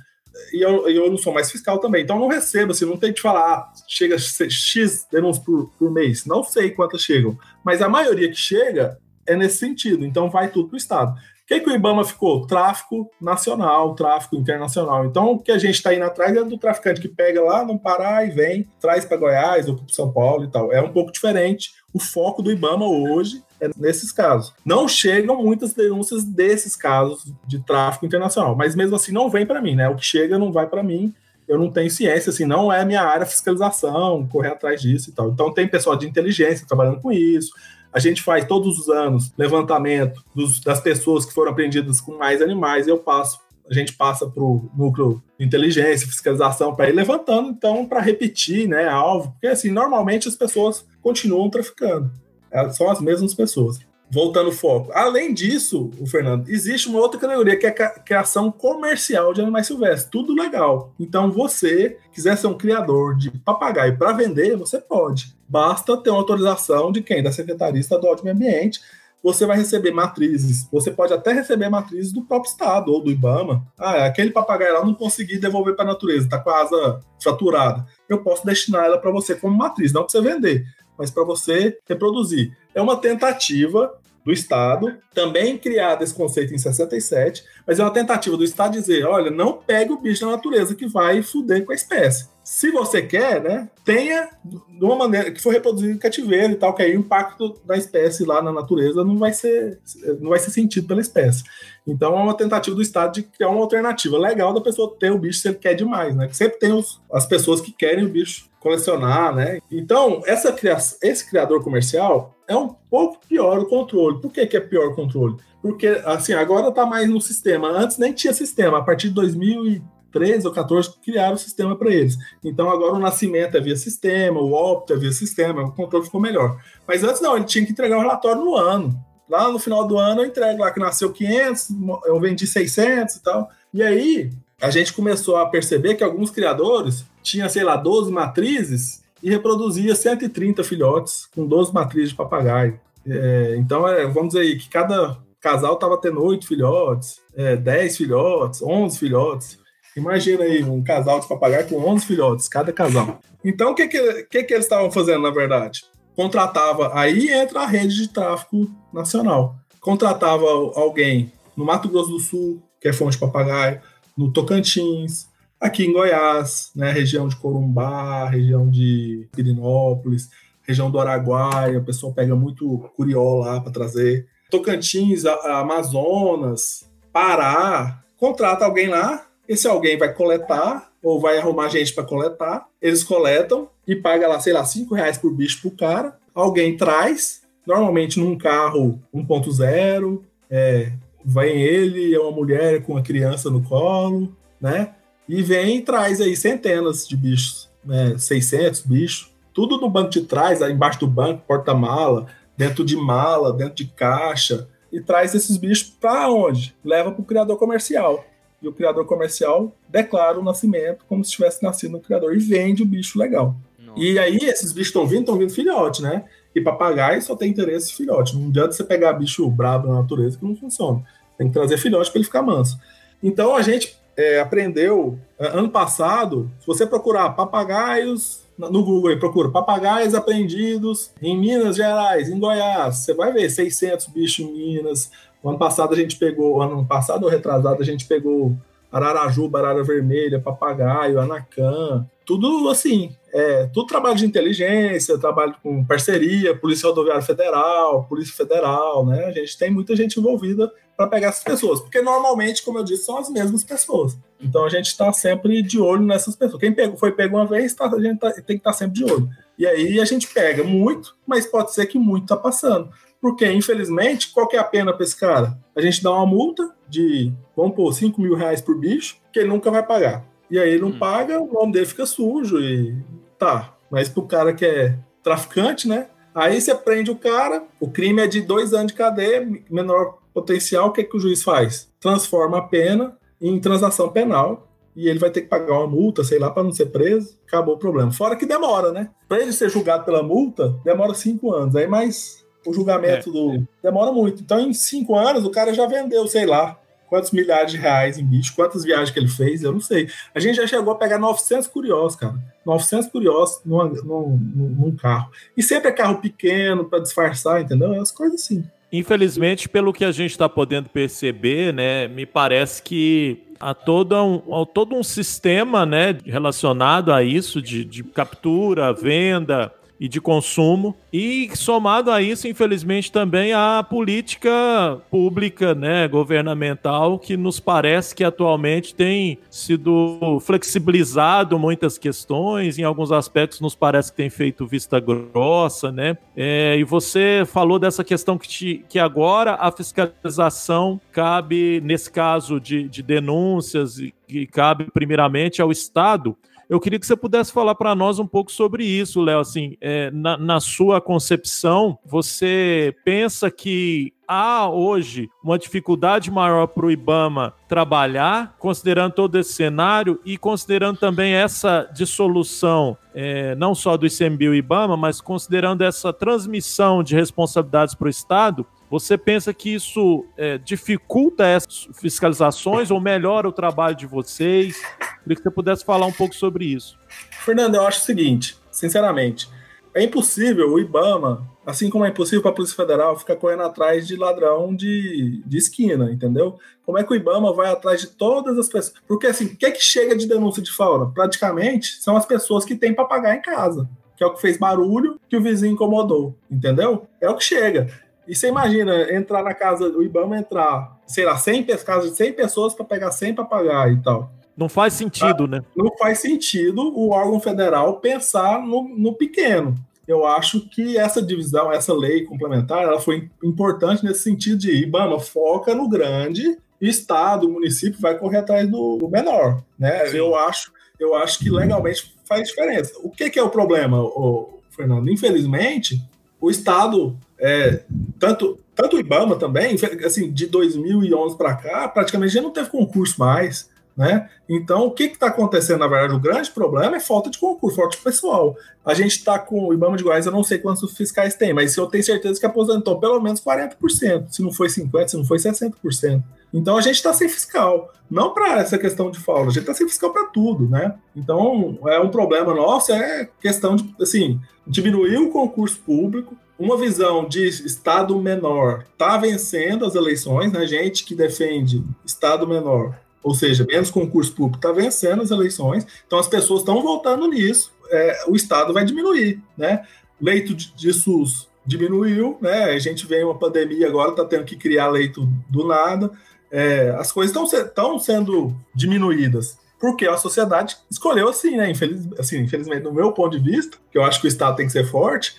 e 0.52 0.62
eu, 0.62 0.88
eu 0.88 1.10
não 1.10 1.18
sou 1.18 1.32
mais 1.32 1.50
fiscal 1.50 1.78
também, 1.78 2.02
então 2.02 2.18
não 2.18 2.28
recebo, 2.28 2.72
assim, 2.72 2.84
não 2.84 2.96
tem 2.96 3.12
que 3.12 3.20
falar, 3.20 3.40
ah, 3.40 3.72
chega 3.86 4.16
X 4.18 5.06
denúncias 5.10 5.44
por, 5.44 5.70
por 5.78 5.90
mês, 5.90 6.24
não 6.24 6.42
sei 6.42 6.70
quantas 6.70 7.02
chegam, 7.02 7.38
mas 7.64 7.82
a 7.82 7.88
maioria 7.88 8.28
que 8.28 8.36
chega 8.36 8.98
é 9.26 9.36
nesse 9.36 9.58
sentido, 9.58 10.04
então 10.04 10.30
vai 10.30 10.48
tudo 10.48 10.68
para 10.68 10.74
o 10.74 10.78
Estado. 10.78 11.12
O 11.12 11.48
que, 11.48 11.60
que 11.60 11.70
o 11.70 11.74
IBAMA 11.74 12.04
ficou? 12.04 12.46
Tráfico 12.46 13.10
nacional, 13.18 13.94
tráfico 13.94 14.36
internacional. 14.36 15.06
Então, 15.06 15.32
o 15.32 15.38
que 15.38 15.50
a 15.50 15.56
gente 15.56 15.76
está 15.76 15.94
indo 15.94 16.04
atrás 16.04 16.36
é 16.36 16.44
do 16.44 16.58
traficante 16.58 17.00
que 17.00 17.08
pega 17.08 17.42
lá 17.42 17.64
no 17.64 17.78
Pará 17.78 18.22
e 18.22 18.28
vem, 18.30 18.68
traz 18.78 19.06
para 19.06 19.16
Goiás 19.16 19.66
ou 19.66 19.74
para 19.74 19.88
São 19.88 20.12
Paulo 20.12 20.44
e 20.44 20.50
tal. 20.50 20.70
É 20.70 20.82
um 20.82 20.92
pouco 20.92 21.10
diferente. 21.10 21.70
O 21.90 21.98
foco 21.98 22.42
do 22.42 22.52
IBAMA 22.52 22.86
hoje 22.86 23.42
é 23.60 23.68
nesses 23.76 24.12
casos. 24.12 24.52
Não 24.64 24.88
chegam 24.88 25.42
muitas 25.42 25.72
denúncias 25.72 26.24
desses 26.24 26.76
casos 26.76 27.32
de 27.46 27.58
tráfico 27.60 28.06
internacional, 28.06 28.54
mas 28.56 28.74
mesmo 28.74 28.96
assim 28.96 29.12
não 29.12 29.28
vem 29.28 29.46
para 29.46 29.60
mim, 29.60 29.74
né? 29.74 29.88
O 29.88 29.96
que 29.96 30.04
chega 30.04 30.38
não 30.38 30.52
vai 30.52 30.66
para 30.66 30.82
mim. 30.82 31.12
Eu 31.46 31.58
não 31.58 31.70
tenho 31.70 31.90
ciência, 31.90 32.28
assim, 32.28 32.44
não 32.44 32.70
é 32.70 32.84
minha 32.84 33.02
área 33.02 33.24
fiscalização, 33.24 34.26
correr 34.28 34.48
atrás 34.48 34.82
disso 34.82 35.08
e 35.08 35.12
tal. 35.12 35.30
Então 35.30 35.52
tem 35.52 35.66
pessoal 35.66 35.96
de 35.96 36.06
inteligência 36.06 36.66
trabalhando 36.66 37.00
com 37.00 37.10
isso. 37.10 37.52
A 37.90 37.98
gente 37.98 38.22
faz 38.22 38.44
todos 38.44 38.78
os 38.78 38.88
anos 38.90 39.32
levantamento 39.36 40.22
dos, 40.34 40.60
das 40.60 40.78
pessoas 40.78 41.24
que 41.24 41.32
foram 41.32 41.52
apreendidas 41.52 42.02
com 42.02 42.18
mais 42.18 42.42
animais. 42.42 42.86
Eu 42.86 42.98
passo, 42.98 43.40
a 43.68 43.72
gente 43.72 43.94
passa 43.94 44.28
para 44.28 44.42
o 44.42 44.70
núcleo 44.76 45.22
de 45.38 45.46
inteligência, 45.46 46.06
fiscalização, 46.06 46.76
para 46.76 46.90
ir 46.90 46.92
levantando, 46.92 47.48
então, 47.48 47.86
para 47.86 48.00
repetir, 48.00 48.68
né, 48.68 48.86
alvo. 48.86 49.32
Porque, 49.32 49.46
assim, 49.46 49.70
normalmente 49.70 50.28
as 50.28 50.36
pessoas 50.36 50.86
continuam 51.00 51.48
traficando. 51.48 52.10
Elas 52.50 52.76
são 52.76 52.90
as 52.90 53.00
mesmas 53.00 53.34
pessoas. 53.34 53.78
Voltando 54.10 54.46
ao 54.46 54.52
foco. 54.52 54.90
Além 54.94 55.34
disso, 55.34 55.90
o 56.00 56.06
Fernando, 56.06 56.48
existe 56.48 56.88
uma 56.88 56.98
outra 56.98 57.20
categoria 57.20 57.58
que 57.58 57.66
é 57.66 57.68
a 57.68 57.90
criação 57.90 58.50
comercial 58.50 59.34
de 59.34 59.42
animais 59.42 59.66
silvestres. 59.66 60.08
Tudo 60.10 60.34
legal. 60.34 60.94
Então, 60.98 61.30
você 61.30 61.98
quiser 62.10 62.36
ser 62.38 62.46
um 62.46 62.56
criador 62.56 63.16
de 63.16 63.30
papagaio 63.30 63.98
para 63.98 64.12
vender, 64.12 64.56
você 64.56 64.80
pode. 64.80 65.36
Basta 65.46 65.94
ter 65.98 66.08
uma 66.08 66.20
autorização 66.20 66.90
de 66.90 67.02
quem? 67.02 67.22
Da 67.22 67.30
Secretaria 67.30 67.80
Estadual 67.80 68.16
de 68.16 68.24
Meio 68.24 68.34
Ambiente. 68.34 68.80
Você 69.22 69.44
vai 69.44 69.58
receber 69.58 69.90
matrizes. 69.90 70.66
Você 70.72 70.90
pode 70.90 71.12
até 71.12 71.32
receber 71.32 71.68
matrizes 71.68 72.10
do 72.10 72.22
próprio 72.22 72.50
estado 72.50 72.90
ou 72.90 73.02
do 73.02 73.10
IBAMA. 73.10 73.62
Ah, 73.76 74.06
aquele 74.06 74.30
papagaio 74.30 74.74
lá 74.74 74.84
não 74.84 74.94
consegui 74.94 75.38
devolver 75.38 75.74
para 75.74 75.84
a 75.84 75.88
natureza, 75.88 76.24
está 76.24 76.38
com 76.38 76.48
a 76.48 76.62
asa 76.62 77.00
fraturada. 77.20 77.84
Eu 78.08 78.22
posso 78.22 78.46
destinar 78.46 78.84
ela 78.84 78.96
para 78.96 79.10
você 79.10 79.34
como 79.34 79.56
matriz, 79.56 79.92
não 79.92 80.04
para 80.04 80.12
você 80.12 80.20
vender 80.20 80.64
mas 80.98 81.10
para 81.10 81.24
você 81.24 81.78
reproduzir. 81.86 82.56
É 82.74 82.82
uma 82.82 82.96
tentativa 82.96 83.94
do 84.24 84.32
Estado, 84.32 84.98
também 85.14 85.56
criado 85.56 86.02
esse 86.02 86.12
conceito 86.12 86.52
em 86.52 86.58
67, 86.58 87.42
mas 87.66 87.78
é 87.78 87.82
uma 87.82 87.92
tentativa 87.92 88.36
do 88.36 88.44
Estado 88.44 88.72
dizer, 88.72 89.06
olha, 89.06 89.30
não 89.30 89.54
pegue 89.54 89.92
o 89.92 89.98
bicho 89.98 90.26
da 90.26 90.32
natureza 90.32 90.74
que 90.74 90.86
vai 90.86 91.22
fuder 91.22 91.64
com 91.64 91.72
a 91.72 91.74
espécie. 91.74 92.28
Se 92.50 92.70
você 92.70 93.02
quer, 93.02 93.42
né, 93.42 93.68
tenha 93.84 94.30
de 94.42 94.82
uma 94.82 94.96
maneira 94.96 95.30
que 95.30 95.40
for 95.40 95.52
reproduzido 95.52 95.92
em 95.92 95.98
cativeiro 95.98 96.54
e 96.54 96.56
tal, 96.56 96.74
que 96.74 96.82
aí 96.82 96.96
o 96.96 97.00
impacto 97.00 97.60
da 97.62 97.76
espécie 97.76 98.24
lá 98.24 98.40
na 98.40 98.50
natureza 98.50 99.04
não 99.04 99.18
vai 99.18 99.34
ser 99.34 99.78
não 100.18 100.30
vai 100.30 100.38
ser 100.38 100.50
sentido 100.50 100.88
pela 100.88 101.02
espécie. 101.02 101.44
Então 101.86 102.18
é 102.18 102.22
uma 102.22 102.34
tentativa 102.34 102.74
do 102.74 102.80
Estado 102.80 103.12
de 103.12 103.22
criar 103.24 103.50
uma 103.50 103.60
alternativa 103.60 104.16
legal 104.16 104.54
da 104.54 104.62
pessoa 104.62 104.96
ter 104.98 105.12
o 105.12 105.18
bicho 105.18 105.40
se 105.40 105.48
ele 105.48 105.58
quer 105.58 105.74
demais, 105.74 106.16
né? 106.16 106.26
Sempre 106.32 106.58
tem 106.58 106.72
os, 106.72 106.98
as 107.12 107.26
pessoas 107.26 107.60
que 107.60 107.70
querem 107.70 108.06
o 108.06 108.08
bicho 108.08 108.48
colecionar, 108.58 109.34
né? 109.34 109.60
Então, 109.70 110.22
essa 110.24 110.50
criação, 110.50 110.98
esse 111.02 111.28
criador 111.28 111.62
comercial 111.62 112.34
é 112.48 112.56
um 112.56 112.74
pouco 112.90 113.20
pior 113.28 113.58
o 113.58 113.66
controle. 113.66 114.22
Por 114.22 114.32
que, 114.32 114.46
que 114.46 114.56
é 114.56 114.60
pior 114.60 114.88
o 114.88 114.94
controle? 114.94 115.36
Porque, 115.60 115.86
assim, 116.04 116.32
agora 116.32 116.72
tá 116.72 116.86
mais 116.86 117.10
no 117.10 117.20
sistema. 117.20 117.68
Antes 117.68 117.98
nem 117.98 118.12
tinha 118.12 118.32
sistema. 118.32 118.78
A 118.78 118.82
partir 118.82 119.08
de 119.08 119.14
2000 119.14 119.82
13 120.12 120.46
ou 120.46 120.52
14 120.52 120.90
criaram 121.04 121.34
o 121.34 121.38
sistema 121.38 121.76
para 121.76 121.90
eles. 121.90 122.16
Então 122.44 122.70
agora 122.70 122.94
o 122.94 122.98
nascimento 122.98 123.56
é 123.56 123.60
via 123.60 123.76
sistema, 123.76 124.40
o 124.40 124.52
óbito 124.52 124.92
é 124.92 124.96
via 124.96 125.12
sistema, 125.12 125.62
o 125.62 125.72
controle 125.72 126.04
ficou 126.04 126.20
melhor. 126.20 126.60
Mas 126.86 127.02
antes 127.04 127.20
não, 127.20 127.36
ele 127.36 127.44
tinha 127.44 127.64
que 127.64 127.72
entregar 127.72 127.98
o 127.98 128.00
relatório 128.00 128.42
no 128.42 128.56
ano. 128.56 128.98
Lá 129.28 129.50
no 129.50 129.58
final 129.58 129.86
do 129.86 129.98
ano 129.98 130.22
eu 130.22 130.26
entrego 130.26 130.60
lá 130.60 130.70
que 130.70 130.80
nasceu 130.80 131.12
500, 131.12 131.68
eu 132.06 132.18
vendi 132.18 132.46
600 132.46 133.16
e 133.16 133.22
tal. 133.22 133.50
E 133.72 133.82
aí 133.82 134.30
a 134.60 134.70
gente 134.70 134.92
começou 134.92 135.36
a 135.36 135.46
perceber 135.46 135.94
que 135.94 136.02
alguns 136.02 136.30
criadores 136.30 137.04
tinham, 137.22 137.48
sei 137.48 137.62
lá, 137.62 137.76
12 137.76 138.10
matrizes 138.10 139.02
e 139.22 139.30
reproduzia 139.30 139.94
130 139.94 140.64
filhotes 140.64 141.26
com 141.34 141.46
12 141.46 141.72
matrizes 141.72 142.10
de 142.10 142.16
papagaio. 142.16 142.80
É, 143.06 143.56
então, 143.56 143.86
é, 143.86 144.06
vamos 144.06 144.34
dizer 144.34 144.40
aí 144.40 144.58
que 144.58 144.68
cada 144.68 145.18
casal 145.40 145.74
estava 145.74 145.96
tendo 145.98 146.22
8 146.22 146.46
filhotes, 146.46 147.20
é, 147.36 147.56
10 147.56 147.96
filhotes, 147.96 148.62
11 148.62 148.98
filhotes. 148.98 149.58
Imagina 149.96 150.44
aí 150.44 150.62
um 150.62 150.82
casal 150.82 151.20
de 151.20 151.28
papagaio 151.28 151.68
com 151.68 151.76
11 151.76 152.06
filhotes, 152.06 152.48
cada 152.48 152.72
casal. 152.72 153.20
Então, 153.44 153.72
o 153.72 153.74
que, 153.74 153.86
que, 153.86 154.22
que, 154.24 154.44
que 154.44 154.54
eles 154.54 154.64
estavam 154.64 154.90
fazendo, 154.90 155.22
na 155.22 155.30
verdade? 155.30 155.84
Contratava, 156.14 156.90
aí 156.98 157.30
entra 157.30 157.60
a 157.60 157.66
rede 157.66 157.94
de 157.94 158.08
tráfico 158.08 158.68
nacional. 158.92 159.56
Contratava 159.80 160.44
alguém 160.74 161.32
no 161.56 161.64
Mato 161.64 161.88
Grosso 161.88 162.10
do 162.10 162.20
Sul, 162.20 162.62
que 162.80 162.88
é 162.88 162.92
fonte 162.92 163.12
de 163.12 163.18
papagaio, 163.18 163.80
no 164.16 164.32
Tocantins, 164.32 165.28
aqui 165.60 165.84
em 165.84 165.92
Goiás, 165.92 166.70
né, 166.74 166.90
região 166.90 167.28
de 167.28 167.36
Corumbá, 167.36 168.28
região 168.28 168.68
de 168.68 169.28
Pirinópolis, 169.32 170.28
região 170.62 170.90
do 170.90 171.00
Araguaia, 171.00 171.78
o 171.78 171.84
pessoal 171.84 172.12
pega 172.12 172.36
muito 172.36 172.90
curió 172.96 173.40
lá 173.40 173.60
para 173.60 173.72
trazer. 173.72 174.26
Tocantins, 174.50 175.24
Amazonas, 175.24 176.88
Pará, 177.12 178.02
contrata 178.16 178.64
alguém 178.64 178.88
lá, 178.88 179.27
esse 179.48 179.66
alguém 179.66 179.96
vai 179.96 180.12
coletar 180.12 180.92
ou 181.02 181.18
vai 181.20 181.38
arrumar 181.38 181.68
gente 181.68 181.94
para 181.94 182.04
coletar, 182.04 182.68
eles 182.82 183.02
coletam 183.02 183.68
e 183.86 183.96
paga 183.96 184.28
lá, 184.28 184.38
sei 184.38 184.52
lá, 184.52 184.64
cinco 184.64 184.94
reais 184.94 185.16
por 185.16 185.32
bicho 185.32 185.62
pro 185.62 185.70
cara, 185.70 186.18
alguém 186.34 186.76
traz, 186.76 187.42
normalmente 187.66 188.20
num 188.20 188.36
carro 188.36 189.00
1.0, 189.14 190.20
é, 190.50 190.92
vem 191.24 191.62
ele, 191.62 192.14
é 192.14 192.20
uma 192.20 192.30
mulher 192.30 192.82
com 192.82 192.92
uma 192.92 193.02
criança 193.02 193.48
no 193.48 193.62
colo, 193.62 194.36
né? 194.60 194.94
E 195.28 195.42
vem 195.42 195.78
e 195.78 195.82
traz 195.82 196.20
aí 196.20 196.36
centenas 196.36 197.06
de 197.06 197.16
bichos, 197.16 197.70
né? 197.84 198.16
600 198.18 198.82
bichos, 198.82 199.32
tudo 199.54 199.80
no 199.80 199.88
banco 199.88 200.10
de 200.10 200.22
trás, 200.22 200.60
aí 200.60 200.72
embaixo 200.72 201.00
do 201.00 201.06
banco, 201.06 201.44
porta-mala, 201.46 202.26
dentro 202.56 202.84
de 202.84 202.96
mala, 202.96 203.52
dentro 203.52 203.76
de 203.76 203.86
caixa, 203.86 204.68
e 204.92 205.00
traz 205.00 205.34
esses 205.34 205.56
bichos 205.56 205.90
para 206.00 206.30
onde? 206.30 206.74
Leva 206.84 207.12
para 207.12 207.22
o 207.22 207.24
criador 207.24 207.56
comercial. 207.58 208.24
E 208.60 208.68
o 208.68 208.72
criador 208.72 209.04
comercial 209.06 209.72
declara 209.88 210.38
o 210.38 210.42
nascimento 210.42 211.04
como 211.08 211.24
se 211.24 211.32
tivesse 211.32 211.62
nascido 211.62 211.92
no 211.92 212.00
criador 212.00 212.34
e 212.34 212.38
vende 212.38 212.82
o 212.82 212.86
bicho 212.86 213.18
legal. 213.18 213.54
Nossa. 213.78 214.00
E 214.00 214.18
aí 214.18 214.38
esses 214.42 214.72
bichos 214.72 214.88
estão 214.88 215.06
vindo, 215.06 215.20
estão 215.20 215.38
vindo 215.38 215.52
filhote, 215.52 216.02
né? 216.02 216.24
E 216.54 216.60
papagaio 216.60 217.22
só 217.22 217.36
tem 217.36 217.50
interesse 217.50 217.94
filhote. 217.94 218.36
Não 218.36 218.48
adianta 218.48 218.72
você 218.72 218.82
pegar 218.82 219.12
bicho 219.12 219.48
brabo 219.48 219.88
na 219.88 219.94
natureza 220.00 220.36
que 220.36 220.44
não 220.44 220.56
funciona. 220.56 221.04
Tem 221.36 221.46
que 221.46 221.52
trazer 221.52 221.78
filhote 221.78 222.10
para 222.10 222.18
ele 222.18 222.24
ficar 222.24 222.42
manso. 222.42 222.78
Então 223.22 223.54
a 223.54 223.62
gente 223.62 223.96
é, 224.16 224.40
aprendeu 224.40 225.16
é, 225.38 225.46
ano 225.46 225.70
passado, 225.70 226.50
se 226.58 226.66
você 226.66 226.84
procurar 226.84 227.30
papagaios 227.30 228.42
no 228.58 228.82
Google, 228.82 229.10
aí, 229.10 229.16
procura 229.16 229.50
papagaios 229.50 230.16
apreendidos 230.16 231.12
em 231.22 231.38
Minas 231.38 231.76
Gerais, 231.76 232.28
em 232.28 232.40
Goiás, 232.40 232.96
você 232.96 233.14
vai 233.14 233.32
ver 233.32 233.48
600 233.48 234.08
bichos 234.08 234.44
em 234.44 234.52
Minas. 234.52 235.12
O 235.42 235.48
ano 235.48 235.58
passado 235.58 235.94
a 235.94 235.96
gente 235.96 236.16
pegou, 236.16 236.60
ano 236.60 236.84
passado 236.86 237.24
ou 237.24 237.30
retrasado, 237.30 237.80
a 237.80 237.84
gente 237.84 238.06
pegou 238.06 238.56
ararajuba, 238.90 239.58
arara 239.58 239.84
vermelha, 239.84 240.40
papagaio, 240.40 241.20
anacã, 241.20 242.06
tudo 242.24 242.68
assim, 242.68 243.14
é, 243.32 243.66
tudo 243.66 243.86
trabalho 243.86 244.16
de 244.16 244.26
inteligência, 244.26 245.18
trabalho 245.18 245.54
com 245.62 245.84
parceria, 245.84 246.56
Polícia 246.56 246.88
Rodoviária 246.88 247.22
Federal, 247.22 248.04
Polícia 248.04 248.34
Federal, 248.34 249.04
né? 249.06 249.26
A 249.26 249.32
gente 249.32 249.56
tem 249.58 249.70
muita 249.70 249.94
gente 249.94 250.18
envolvida 250.18 250.72
para 250.96 251.06
pegar 251.06 251.28
essas 251.28 251.44
pessoas, 251.44 251.80
porque 251.80 252.02
normalmente, 252.02 252.62
como 252.62 252.78
eu 252.78 252.84
disse, 252.84 253.04
são 253.04 253.18
as 253.18 253.30
mesmas 253.30 253.62
pessoas. 253.62 254.18
Então 254.40 254.64
a 254.64 254.68
gente 254.68 254.86
está 254.86 255.12
sempre 255.12 255.62
de 255.62 255.78
olho 255.78 256.02
nessas 256.02 256.34
pessoas. 256.34 256.60
Quem 256.60 256.72
pegou, 256.72 256.96
foi 256.96 257.12
pego 257.12 257.36
uma 257.36 257.46
vez, 257.46 257.74
tá, 257.74 257.86
a 257.86 258.00
gente 258.00 258.18
tá, 258.18 258.32
tem 258.32 258.44
que 258.44 258.52
estar 258.54 258.72
tá 258.72 258.76
sempre 258.76 259.04
de 259.04 259.04
olho. 259.04 259.28
E 259.58 259.66
aí 259.66 260.00
a 260.00 260.04
gente 260.04 260.26
pega 260.28 260.64
muito, 260.64 261.16
mas 261.26 261.46
pode 261.46 261.72
ser 261.72 261.86
que 261.86 261.98
muito 261.98 262.24
está 262.24 262.36
passando. 262.36 262.90
Porque, 263.20 263.50
infelizmente, 263.50 264.30
qual 264.32 264.46
que 264.46 264.56
é 264.56 264.60
a 264.60 264.64
pena 264.64 264.92
para 264.92 265.04
esse 265.04 265.18
cara? 265.18 265.58
A 265.74 265.80
gente 265.80 266.02
dá 266.02 266.12
uma 266.12 266.26
multa 266.26 266.72
de, 266.88 267.32
vamos 267.56 267.74
pôr, 267.74 267.92
5 267.92 268.20
mil 268.20 268.34
reais 268.34 268.60
por 268.60 268.78
bicho, 268.78 269.18
que 269.32 269.40
ele 269.40 269.48
nunca 269.48 269.70
vai 269.70 269.84
pagar. 269.84 270.24
E 270.50 270.58
aí 270.58 270.70
ele 270.70 270.82
não 270.82 270.88
hum. 270.88 270.98
paga, 270.98 271.40
o 271.40 271.52
nome 271.52 271.72
dele 271.72 271.86
fica 271.86 272.06
sujo 272.06 272.60
e 272.60 272.96
tá. 273.38 273.74
Mas 273.90 274.08
pro 274.08 274.22
cara 274.22 274.52
que 274.54 274.64
é 274.64 274.98
traficante, 275.22 275.88
né? 275.88 276.08
Aí 276.34 276.60
você 276.60 276.74
prende 276.74 277.10
o 277.10 277.16
cara, 277.16 277.64
o 277.80 277.90
crime 277.90 278.22
é 278.22 278.26
de 278.26 278.40
dois 278.40 278.72
anos 278.72 278.92
de 278.92 278.98
cadeia, 278.98 279.46
menor 279.68 280.18
potencial, 280.32 280.88
o 280.88 280.92
que, 280.92 281.00
é 281.00 281.04
que 281.04 281.16
o 281.16 281.20
juiz 281.20 281.42
faz? 281.42 281.90
Transforma 281.98 282.58
a 282.58 282.62
pena 282.62 283.16
em 283.40 283.58
transação 283.58 284.08
penal 284.08 284.68
e 284.94 285.08
ele 285.08 285.18
vai 285.18 285.30
ter 285.30 285.42
que 285.42 285.48
pagar 285.48 285.74
uma 285.74 285.86
multa, 285.86 286.24
sei 286.24 286.38
lá, 286.38 286.50
para 286.50 286.62
não 286.62 286.72
ser 286.72 286.86
preso. 286.86 287.38
Acabou 287.46 287.74
o 287.74 287.78
problema. 287.78 288.12
Fora 288.12 288.36
que 288.36 288.46
demora, 288.46 288.92
né? 288.92 289.10
Para 289.28 289.40
ele 289.40 289.52
ser 289.52 289.68
julgado 289.68 290.04
pela 290.04 290.22
multa, 290.22 290.74
demora 290.84 291.14
cinco 291.14 291.52
anos. 291.52 291.76
Aí 291.76 291.86
mais 291.86 292.44
o 292.68 292.74
julgamento 292.74 293.30
é. 293.30 293.32
do. 293.32 293.68
Demora 293.82 294.12
muito. 294.12 294.42
Então, 294.42 294.60
em 294.60 294.72
cinco 294.72 295.16
anos, 295.16 295.44
o 295.44 295.50
cara 295.50 295.72
já 295.72 295.86
vendeu, 295.86 296.26
sei 296.26 296.44
lá, 296.44 296.78
quantos 297.08 297.30
milhares 297.30 297.72
de 297.72 297.78
reais 297.78 298.18
em 298.18 298.24
bicho, 298.24 298.54
quantas 298.54 298.84
viagens 298.84 299.10
que 299.10 299.18
ele 299.18 299.28
fez, 299.28 299.62
eu 299.62 299.72
não 299.72 299.80
sei. 299.80 300.08
A 300.34 300.40
gente 300.40 300.56
já 300.56 300.66
chegou 300.66 300.92
a 300.92 300.96
pegar 300.96 301.18
900 301.18 301.66
curiosos, 301.68 302.16
cara. 302.16 302.34
900 302.64 303.08
curiosos 303.08 303.60
num, 303.64 303.88
num, 303.88 304.38
num 304.54 304.96
carro. 304.96 305.30
E 305.56 305.62
sempre 305.62 305.88
é 305.88 305.92
carro 305.92 306.20
pequeno 306.20 306.84
para 306.84 307.00
disfarçar, 307.00 307.62
entendeu? 307.62 307.98
As 308.00 308.12
coisas 308.12 308.42
assim. 308.42 308.64
Infelizmente, 308.92 309.68
pelo 309.68 309.92
que 309.92 310.04
a 310.04 310.12
gente 310.12 310.30
está 310.30 310.48
podendo 310.48 310.88
perceber, 310.88 311.72
né, 311.72 312.08
me 312.08 312.24
parece 312.24 312.82
que 312.82 313.42
há 313.60 313.74
todo 313.74 314.14
um, 314.14 314.54
há 314.54 314.66
todo 314.66 314.94
um 314.94 315.02
sistema 315.02 315.84
né, 315.84 316.16
relacionado 316.24 317.12
a 317.12 317.22
isso, 317.22 317.60
de, 317.60 317.84
de 317.84 318.02
captura, 318.02 318.92
venda, 318.92 319.72
e 319.98 320.08
de 320.08 320.20
consumo. 320.20 320.96
E 321.12 321.50
somado 321.54 322.10
a 322.10 322.22
isso, 322.22 322.46
infelizmente, 322.46 323.10
também 323.10 323.52
a 323.52 323.84
política 323.88 325.00
pública, 325.10 325.74
né, 325.74 326.06
governamental, 326.06 327.18
que 327.18 327.36
nos 327.36 327.58
parece 327.58 328.14
que 328.14 328.24
atualmente 328.24 328.94
tem 328.94 329.38
sido 329.50 330.38
flexibilizado 330.40 331.58
muitas 331.58 331.98
questões, 331.98 332.78
em 332.78 332.84
alguns 332.84 333.10
aspectos 333.10 333.60
nos 333.60 333.74
parece 333.74 334.10
que 334.10 334.16
tem 334.16 334.30
feito 334.30 334.66
vista 334.66 335.00
grossa, 335.00 335.90
né? 335.90 336.16
É, 336.36 336.76
e 336.78 336.84
você 336.84 337.44
falou 337.46 337.78
dessa 337.78 338.04
questão 338.04 338.38
que, 338.38 338.48
te, 338.48 338.84
que 338.88 338.98
agora 338.98 339.54
a 339.54 339.72
fiscalização 339.72 341.00
cabe, 341.12 341.80
nesse 341.84 342.10
caso 342.10 342.60
de, 342.60 342.88
de 342.88 343.02
denúncias, 343.02 343.98
e 344.28 344.46
cabe 344.46 344.88
primeiramente 344.92 345.62
ao 345.62 345.72
Estado. 345.72 346.36
Eu 346.68 346.78
queria 346.78 346.98
que 346.98 347.06
você 347.06 347.16
pudesse 347.16 347.50
falar 347.50 347.74
para 347.74 347.94
nós 347.94 348.18
um 348.18 348.26
pouco 348.26 348.52
sobre 348.52 348.84
isso, 348.84 349.22
Léo. 349.22 349.40
Assim, 349.40 349.76
é, 349.80 350.10
na, 350.10 350.36
na 350.36 350.60
sua 350.60 351.00
concepção, 351.00 351.98
você 352.04 352.94
pensa 353.06 353.50
que 353.50 354.12
há 354.26 354.68
hoje 354.68 355.30
uma 355.42 355.58
dificuldade 355.58 356.30
maior 356.30 356.66
para 356.66 356.84
o 356.84 356.90
IBAMA 356.90 357.54
trabalhar, 357.66 358.54
considerando 358.58 359.14
todo 359.14 359.38
esse 359.38 359.54
cenário 359.54 360.20
e 360.26 360.36
considerando 360.36 360.98
também 360.98 361.32
essa 361.32 361.88
dissolução, 361.94 362.98
é, 363.14 363.54
não 363.54 363.74
só 363.74 363.96
do 363.96 364.06
ICMBio 364.06 364.54
e 364.54 364.58
IBAMA, 364.58 364.98
mas 364.98 365.22
considerando 365.22 365.80
essa 365.80 366.12
transmissão 366.12 367.02
de 367.02 367.14
responsabilidades 367.14 367.94
para 367.94 368.06
o 368.08 368.10
Estado, 368.10 368.66
você 368.90 369.18
pensa 369.18 369.52
que 369.52 369.74
isso 369.74 370.24
é, 370.36 370.58
dificulta 370.58 371.46
essas 371.46 371.88
fiscalizações 371.94 372.90
ou 372.90 373.00
melhora 373.00 373.48
o 373.48 373.52
trabalho 373.52 373.94
de 373.94 374.06
vocês? 374.06 374.80
Queria 375.22 375.36
que 375.36 375.42
você 375.42 375.50
pudesse 375.50 375.84
falar 375.84 376.06
um 376.06 376.12
pouco 376.12 376.34
sobre 376.34 376.64
isso. 376.64 376.98
Fernando, 377.44 377.74
eu 377.74 377.86
acho 377.86 378.00
o 378.00 378.04
seguinte, 378.04 378.56
sinceramente, 378.70 379.48
é 379.94 380.02
impossível 380.02 380.72
o 380.72 380.78
IBAMA, 380.78 381.46
assim 381.66 381.90
como 381.90 382.04
é 382.04 382.08
impossível 382.08 382.40
para 382.40 382.50
a 382.50 382.54
Polícia 382.54 382.76
Federal 382.76 383.18
ficar 383.18 383.36
correndo 383.36 383.64
atrás 383.64 384.06
de 384.06 384.16
ladrão 384.16 384.74
de, 384.74 385.42
de 385.44 385.58
esquina, 385.58 386.10
entendeu? 386.10 386.58
Como 386.84 386.98
é 386.98 387.04
que 387.04 387.12
o 387.12 387.16
IBAMA 387.16 387.52
vai 387.52 387.70
atrás 387.70 388.00
de 388.00 388.06
todas 388.06 388.58
as 388.58 388.68
pessoas? 388.68 388.94
Porque 389.06 389.26
assim, 389.26 389.46
o 389.46 389.56
que 389.56 389.66
é 389.66 389.70
que 389.70 389.82
chega 389.82 390.16
de 390.16 390.26
denúncia 390.26 390.62
de 390.62 390.72
fauna? 390.72 391.10
Praticamente 391.12 392.00
são 392.00 392.16
as 392.16 392.24
pessoas 392.24 392.64
que 392.64 392.74
têm 392.74 392.94
para 392.94 393.04
pagar 393.04 393.34
em 393.34 393.42
casa, 393.42 393.88
que 394.16 394.24
é 394.24 394.26
o 394.26 394.32
que 394.32 394.40
fez 394.40 394.56
barulho 394.56 395.20
que 395.28 395.36
o 395.36 395.42
vizinho 395.42 395.72
incomodou, 395.72 396.36
entendeu? 396.50 397.06
É 397.20 397.28
o 397.28 397.36
que 397.36 397.44
chega. 397.44 397.88
E 398.28 398.34
você 398.34 398.48
imagina 398.48 399.10
entrar 399.12 399.42
na 399.42 399.54
casa 399.54 399.90
do 399.90 400.02
Ibama, 400.02 400.36
entrar, 400.36 401.00
sei 401.06 401.24
lá, 401.24 401.36
100 401.36 401.64
casas 401.84 402.10
de 402.10 402.16
100 402.16 402.34
pessoas 402.34 402.74
para 402.74 402.84
pegar 402.84 403.10
100 403.10 403.34
papagaios 403.34 403.98
e 403.98 404.02
tal. 404.02 404.30
Não 404.54 404.68
faz 404.68 404.92
sentido, 404.92 405.46
né? 405.46 405.62
Não 405.74 405.96
faz 405.96 406.18
sentido 406.18 406.82
o 406.94 407.10
órgão 407.10 407.40
federal 407.40 408.00
pensar 408.00 408.60
no, 408.60 408.88
no 408.88 409.14
pequeno. 409.14 409.74
Eu 410.06 410.26
acho 410.26 410.68
que 410.68 410.98
essa 410.98 411.22
divisão, 411.22 411.72
essa 411.72 411.94
lei 411.94 412.24
complementar, 412.24 412.82
ela 412.82 413.00
foi 413.00 413.30
importante 413.42 414.04
nesse 414.04 414.24
sentido 414.24 414.58
de 414.58 414.72
Ibama 414.72 415.18
foca 415.20 415.74
no 415.74 415.88
grande 415.88 416.58
Estado, 416.80 417.46
o 417.46 417.52
município 417.52 418.00
vai 418.00 418.16
correr 418.16 418.38
atrás 418.38 418.68
do, 418.70 418.96
do 418.96 419.08
menor, 419.08 419.62
né? 419.78 420.08
Eu 420.16 420.36
acho, 420.36 420.72
eu 420.98 421.14
acho 421.14 421.38
que 421.38 421.50
legalmente 421.50 422.14
faz 422.24 422.48
diferença. 422.48 422.92
O 423.02 423.10
que, 423.10 423.30
que 423.30 423.38
é 423.38 423.42
o 423.42 423.50
problema, 423.50 424.00
o 424.00 424.60
Fernando? 424.70 425.10
Infelizmente, 425.10 426.00
o 426.40 426.50
Estado, 426.50 427.18
é, 427.38 427.82
tanto, 428.18 428.58
tanto 428.74 428.96
o 428.96 429.00
IBAMA 429.00 429.36
também, 429.36 429.76
assim, 430.04 430.30
de 430.30 430.46
2011 430.46 431.36
para 431.36 431.54
cá, 431.54 431.88
praticamente 431.88 432.34
já 432.34 432.42
não 432.42 432.50
teve 432.50 432.70
concurso 432.70 433.18
mais. 433.18 433.68
Né? 433.98 434.30
Então, 434.48 434.86
o 434.86 434.92
que 434.92 435.02
está 435.02 435.26
acontecendo, 435.26 435.80
na 435.80 435.88
verdade, 435.88 436.14
o 436.14 436.20
grande 436.20 436.48
problema 436.52 436.96
é 436.96 437.00
falta 437.00 437.28
de 437.28 437.36
concurso, 437.36 437.78
falta 437.78 437.96
de 437.96 438.02
pessoal. 438.04 438.56
A 438.84 438.94
gente 438.94 439.16
está 439.16 439.40
com 439.40 439.66
o 439.66 439.74
IBAMA 439.74 439.96
de 439.96 440.04
Goiás, 440.04 440.24
eu 440.24 440.30
não 440.30 440.44
sei 440.44 440.58
quantos 440.58 440.96
fiscais 440.96 441.34
tem, 441.34 441.52
mas 441.52 441.76
eu 441.76 441.84
tenho 441.88 442.04
certeza 442.04 442.38
que 442.38 442.46
aposentou 442.46 443.00
pelo 443.00 443.20
menos 443.20 443.40
40%, 443.40 444.28
se 444.30 444.40
não 444.40 444.52
foi 444.52 444.68
50%, 444.68 445.08
se 445.08 445.16
não 445.16 445.24
foi 445.24 445.38
60%. 445.38 446.22
Então 446.54 446.78
a 446.78 446.80
gente 446.80 446.94
está 446.94 447.12
sem 447.12 447.28
fiscal, 447.28 447.92
não 448.08 448.32
para 448.32 448.60
essa 448.60 448.78
questão 448.78 449.10
de 449.10 449.18
falta, 449.18 449.48
a 449.48 449.50
gente 449.50 449.58
está 449.60 449.74
sem 449.74 449.88
fiscal 449.88 450.12
para 450.12 450.26
tudo, 450.26 450.68
né? 450.68 450.94
Então 451.14 451.76
é 451.88 451.98
um 451.98 452.08
problema 452.08 452.54
nosso, 452.54 452.92
é 452.92 453.28
questão 453.40 453.74
de 453.74 453.94
assim 454.00 454.40
diminuir 454.64 455.18
o 455.18 455.30
concurso 455.30 455.78
público, 455.80 456.36
uma 456.58 456.76
visão 456.76 457.28
de 457.28 457.46
Estado 457.46 458.18
menor 458.20 458.84
está 458.92 459.16
vencendo 459.16 459.84
as 459.84 459.94
eleições, 459.94 460.52
né? 460.52 460.66
Gente 460.66 461.04
que 461.04 461.14
defende 461.14 461.84
Estado 462.04 462.46
menor 462.46 462.98
ou 463.22 463.34
seja, 463.34 463.66
menos 463.66 463.90
concurso 463.90 464.32
público 464.32 464.56
está 464.56 464.72
vencendo 464.72 465.22
as 465.22 465.30
eleições, 465.30 465.86
então 466.06 466.18
as 466.18 466.28
pessoas 466.28 466.60
estão 466.60 466.80
voltando 466.80 467.26
nisso, 467.28 467.72
é, 467.90 468.24
o 468.26 468.36
Estado 468.36 468.72
vai 468.72 468.84
diminuir, 468.84 469.42
né? 469.56 469.84
Leito 470.20 470.54
de, 470.54 470.72
de, 470.74 470.92
SUS 470.92 471.48
diminuiu, 471.66 472.38
né? 472.40 472.64
A 472.64 472.78
gente 472.78 473.06
vem 473.06 473.24
uma 473.24 473.38
pandemia 473.38 473.86
agora, 473.86 474.10
está 474.10 474.24
tendo 474.24 474.44
que 474.44 474.56
criar 474.56 474.88
leito 474.88 475.28
do 475.48 475.66
nada, 475.66 476.10
é, 476.50 476.90
as 476.98 477.12
coisas 477.12 477.36
estão 477.52 477.98
sendo 477.98 478.56
diminuídas. 478.74 479.58
Porque 479.80 480.08
a 480.08 480.16
sociedade 480.16 480.76
escolheu 480.90 481.28
assim, 481.28 481.56
né? 481.56 481.70
Infeliz, 481.70 482.08
assim, 482.18 482.38
infelizmente, 482.38 482.82
no 482.82 482.92
meu 482.92 483.12
ponto 483.12 483.38
de 483.38 483.50
vista, 483.50 483.76
que 483.92 483.98
eu 483.98 484.02
acho 484.02 484.20
que 484.20 484.26
o 484.26 484.28
Estado 484.28 484.56
tem 484.56 484.66
que 484.66 484.72
ser 484.72 484.84
forte, 484.84 485.36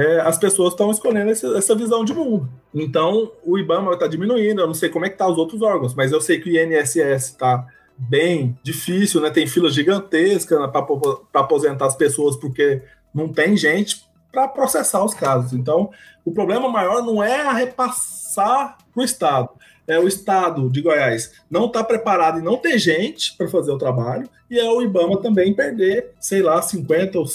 é, 0.00 0.20
as 0.20 0.38
pessoas 0.38 0.72
estão 0.72 0.90
escolhendo 0.90 1.30
essa, 1.30 1.46
essa, 1.58 1.74
visão 1.74 2.04
de 2.06 2.14
mundo. 2.14 2.48
Então, 2.74 3.32
o 3.44 3.58
IBAMA 3.58 3.92
está 3.92 4.06
diminuindo, 4.06 4.62
eu 4.62 4.66
não 4.66 4.72
sei 4.72 4.88
como 4.88 5.04
é 5.04 5.10
que 5.10 5.18
tá 5.18 5.28
os 5.28 5.36
outros 5.36 5.60
órgãos, 5.60 5.94
mas 5.94 6.10
eu 6.10 6.22
sei 6.22 6.40
que 6.40 6.48
o 6.48 6.58
INSS 6.58 7.26
está 7.26 7.66
bem 7.98 8.58
difícil, 8.62 9.20
né? 9.20 9.28
Tem 9.28 9.46
fila 9.46 9.68
gigantesca 9.68 10.58
né, 10.58 10.68
para 10.68 11.40
aposentar 11.42 11.84
as 11.84 11.94
pessoas, 11.94 12.34
porque 12.34 12.82
não 13.12 13.28
tem 13.28 13.54
gente 13.58 14.08
para 14.32 14.48
processar 14.48 15.04
os 15.04 15.12
casos. 15.12 15.52
Então, 15.52 15.90
o 16.24 16.32
problema 16.32 16.70
maior 16.70 17.02
não 17.02 17.22
é 17.22 17.42
a 17.42 17.52
repassar 17.52 18.78
para 18.94 19.02
o 19.02 19.04
Estado. 19.04 19.50
É 19.86 19.98
o 19.98 20.08
Estado 20.08 20.70
de 20.70 20.80
Goiás 20.80 21.32
não 21.50 21.66
está 21.66 21.84
preparado 21.84 22.38
e 22.38 22.42
não 22.42 22.56
ter 22.56 22.78
gente 22.78 23.36
para 23.36 23.48
fazer 23.48 23.72
o 23.72 23.78
trabalho, 23.78 24.26
e 24.50 24.58
é 24.58 24.70
o 24.70 24.80
IBAMA 24.80 25.20
também 25.20 25.52
perder, 25.52 26.12
sei 26.18 26.40
lá, 26.40 26.62
50 26.62 27.18
ou 27.18 27.26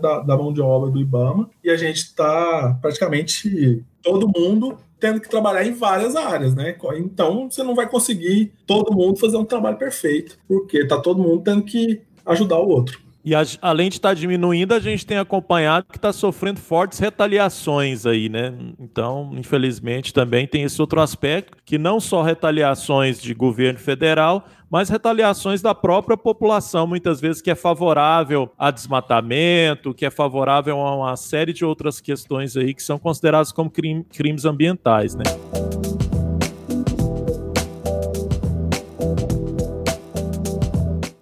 da, 0.00 0.20
da 0.20 0.36
mão 0.36 0.52
de 0.52 0.60
obra 0.60 0.90
do 0.90 1.00
IBAMA 1.00 1.48
e 1.62 1.70
a 1.70 1.76
gente 1.76 1.98
está 1.98 2.78
praticamente 2.80 3.84
todo 4.02 4.30
mundo 4.34 4.76
tendo 4.98 5.20
que 5.20 5.28
trabalhar 5.28 5.66
em 5.66 5.72
várias 5.72 6.14
áreas, 6.14 6.54
né? 6.54 6.76
Então 6.96 7.50
você 7.50 7.62
não 7.62 7.74
vai 7.74 7.88
conseguir 7.88 8.52
todo 8.66 8.94
mundo 8.94 9.18
fazer 9.18 9.36
um 9.36 9.44
trabalho 9.44 9.76
perfeito, 9.76 10.38
porque 10.46 10.86
tá 10.86 11.00
todo 11.00 11.22
mundo 11.22 11.42
tendo 11.42 11.62
que 11.62 12.00
ajudar 12.24 12.58
o 12.58 12.68
outro. 12.68 13.00
E 13.24 13.34
a, 13.34 13.42
além 13.60 13.88
de 13.88 13.96
estar 13.96 14.10
tá 14.10 14.14
diminuindo, 14.14 14.74
a 14.74 14.80
gente 14.80 15.06
tem 15.06 15.16
acompanhado 15.16 15.86
que 15.90 15.96
está 15.96 16.12
sofrendo 16.12 16.58
fortes 16.58 16.98
retaliações 16.98 18.04
aí, 18.04 18.28
né? 18.28 18.52
Então, 18.80 19.30
infelizmente, 19.34 20.12
também 20.12 20.46
tem 20.46 20.64
esse 20.64 20.80
outro 20.80 21.00
aspecto, 21.00 21.56
que 21.64 21.78
não 21.78 22.00
só 22.00 22.22
retaliações 22.22 23.22
de 23.22 23.32
governo 23.32 23.78
federal, 23.78 24.44
mas 24.68 24.88
retaliações 24.88 25.62
da 25.62 25.74
própria 25.74 26.16
população, 26.16 26.86
muitas 26.86 27.20
vezes 27.20 27.40
que 27.40 27.50
é 27.50 27.54
favorável 27.54 28.50
a 28.58 28.70
desmatamento, 28.70 29.94
que 29.94 30.04
é 30.04 30.10
favorável 30.10 30.80
a 30.80 30.96
uma 30.96 31.16
série 31.16 31.52
de 31.52 31.64
outras 31.64 32.00
questões 32.00 32.56
aí 32.56 32.74
que 32.74 32.82
são 32.82 32.98
consideradas 32.98 33.52
como 33.52 33.70
crime, 33.70 34.02
crimes 34.04 34.44
ambientais, 34.44 35.14
né? 35.14 35.24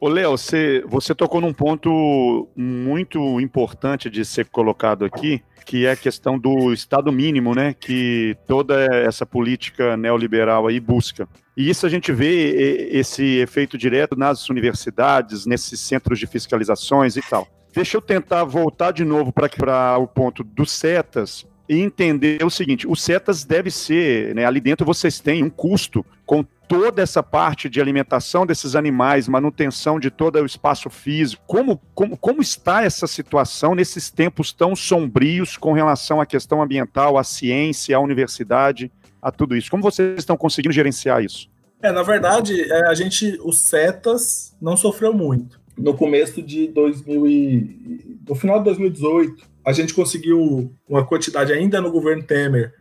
Ô, 0.01 0.09
Léo, 0.09 0.30
você, 0.30 0.82
você 0.88 1.14
tocou 1.14 1.42
num 1.42 1.53
ponto 1.53 2.48
muito 2.57 3.38
importante 3.38 4.09
de 4.09 4.24
ser 4.24 4.46
colocado 4.46 5.05
aqui, 5.05 5.42
que 5.66 5.84
é 5.84 5.92
a 5.92 5.96
questão 5.96 6.38
do 6.38 6.72
Estado 6.72 7.12
mínimo, 7.12 7.55
né? 7.55 7.74
Que 7.78 8.34
toda 8.46 8.82
essa 8.82 9.26
política 9.26 9.98
neoliberal 9.98 10.66
aí 10.66 10.80
busca. 10.80 11.28
E 11.55 11.68
isso 11.68 11.84
a 11.84 11.90
gente 11.90 12.12
vê 12.12 12.88
esse 12.90 13.40
efeito 13.40 13.76
direto 13.76 14.16
nas 14.16 14.48
universidades, 14.48 15.44
nesses 15.44 15.78
centros 15.80 16.18
de 16.18 16.26
fiscalizações 16.26 17.16
e 17.18 17.20
tal. 17.20 17.46
Deixa 17.74 17.98
eu 17.98 18.01
tentar 18.01 18.44
voltar 18.44 18.92
de 18.92 19.05
novo 19.05 19.30
para 19.30 19.98
o 19.98 20.07
ponto 20.07 20.42
dos 20.42 20.70
setas 20.70 21.46
e 21.68 21.78
entender 21.78 22.42
o 22.42 22.48
seguinte: 22.48 22.88
o 22.88 22.96
setas 22.96 23.44
deve 23.44 23.70
ser, 23.70 24.34
né, 24.34 24.46
ali 24.46 24.62
dentro 24.62 24.86
vocês 24.86 25.20
têm 25.20 25.44
um 25.44 25.51
custo 25.51 26.05
com 26.24 26.42
toda 26.70 27.02
essa 27.02 27.20
parte 27.20 27.68
de 27.68 27.80
alimentação 27.80 28.46
desses 28.46 28.76
animais, 28.76 29.26
manutenção 29.26 29.98
de 29.98 30.08
todo 30.08 30.36
o 30.36 30.46
espaço 30.46 30.88
físico. 30.88 31.42
Como, 31.44 31.80
como, 31.92 32.16
como 32.16 32.40
está 32.40 32.84
essa 32.84 33.08
situação 33.08 33.74
nesses 33.74 34.08
tempos 34.08 34.52
tão 34.52 34.76
sombrios 34.76 35.56
com 35.56 35.72
relação 35.72 36.20
à 36.20 36.26
questão 36.26 36.62
ambiental, 36.62 37.18
à 37.18 37.24
ciência, 37.24 37.96
à 37.96 38.00
universidade, 38.00 38.88
a 39.20 39.32
tudo 39.32 39.56
isso? 39.56 39.68
Como 39.68 39.82
vocês 39.82 40.16
estão 40.20 40.36
conseguindo 40.36 40.72
gerenciar 40.72 41.24
isso? 41.24 41.50
É, 41.82 41.90
na 41.90 42.04
verdade, 42.04 42.62
é, 42.62 42.86
a 42.86 42.94
gente, 42.94 43.36
os 43.42 43.62
CETAS 43.62 44.56
não 44.62 44.76
sofreu 44.76 45.12
muito. 45.12 45.60
No 45.76 45.94
começo 45.94 46.40
de 46.40 46.68
2000 46.68 47.26
e, 47.26 48.16
no 48.28 48.36
final 48.36 48.58
de 48.58 48.66
2018, 48.66 49.44
a 49.66 49.72
gente 49.72 49.92
conseguiu 49.92 50.72
uma 50.88 51.04
quantidade 51.04 51.52
ainda 51.52 51.80
no 51.80 51.90
governo 51.90 52.22
Temer, 52.22 52.74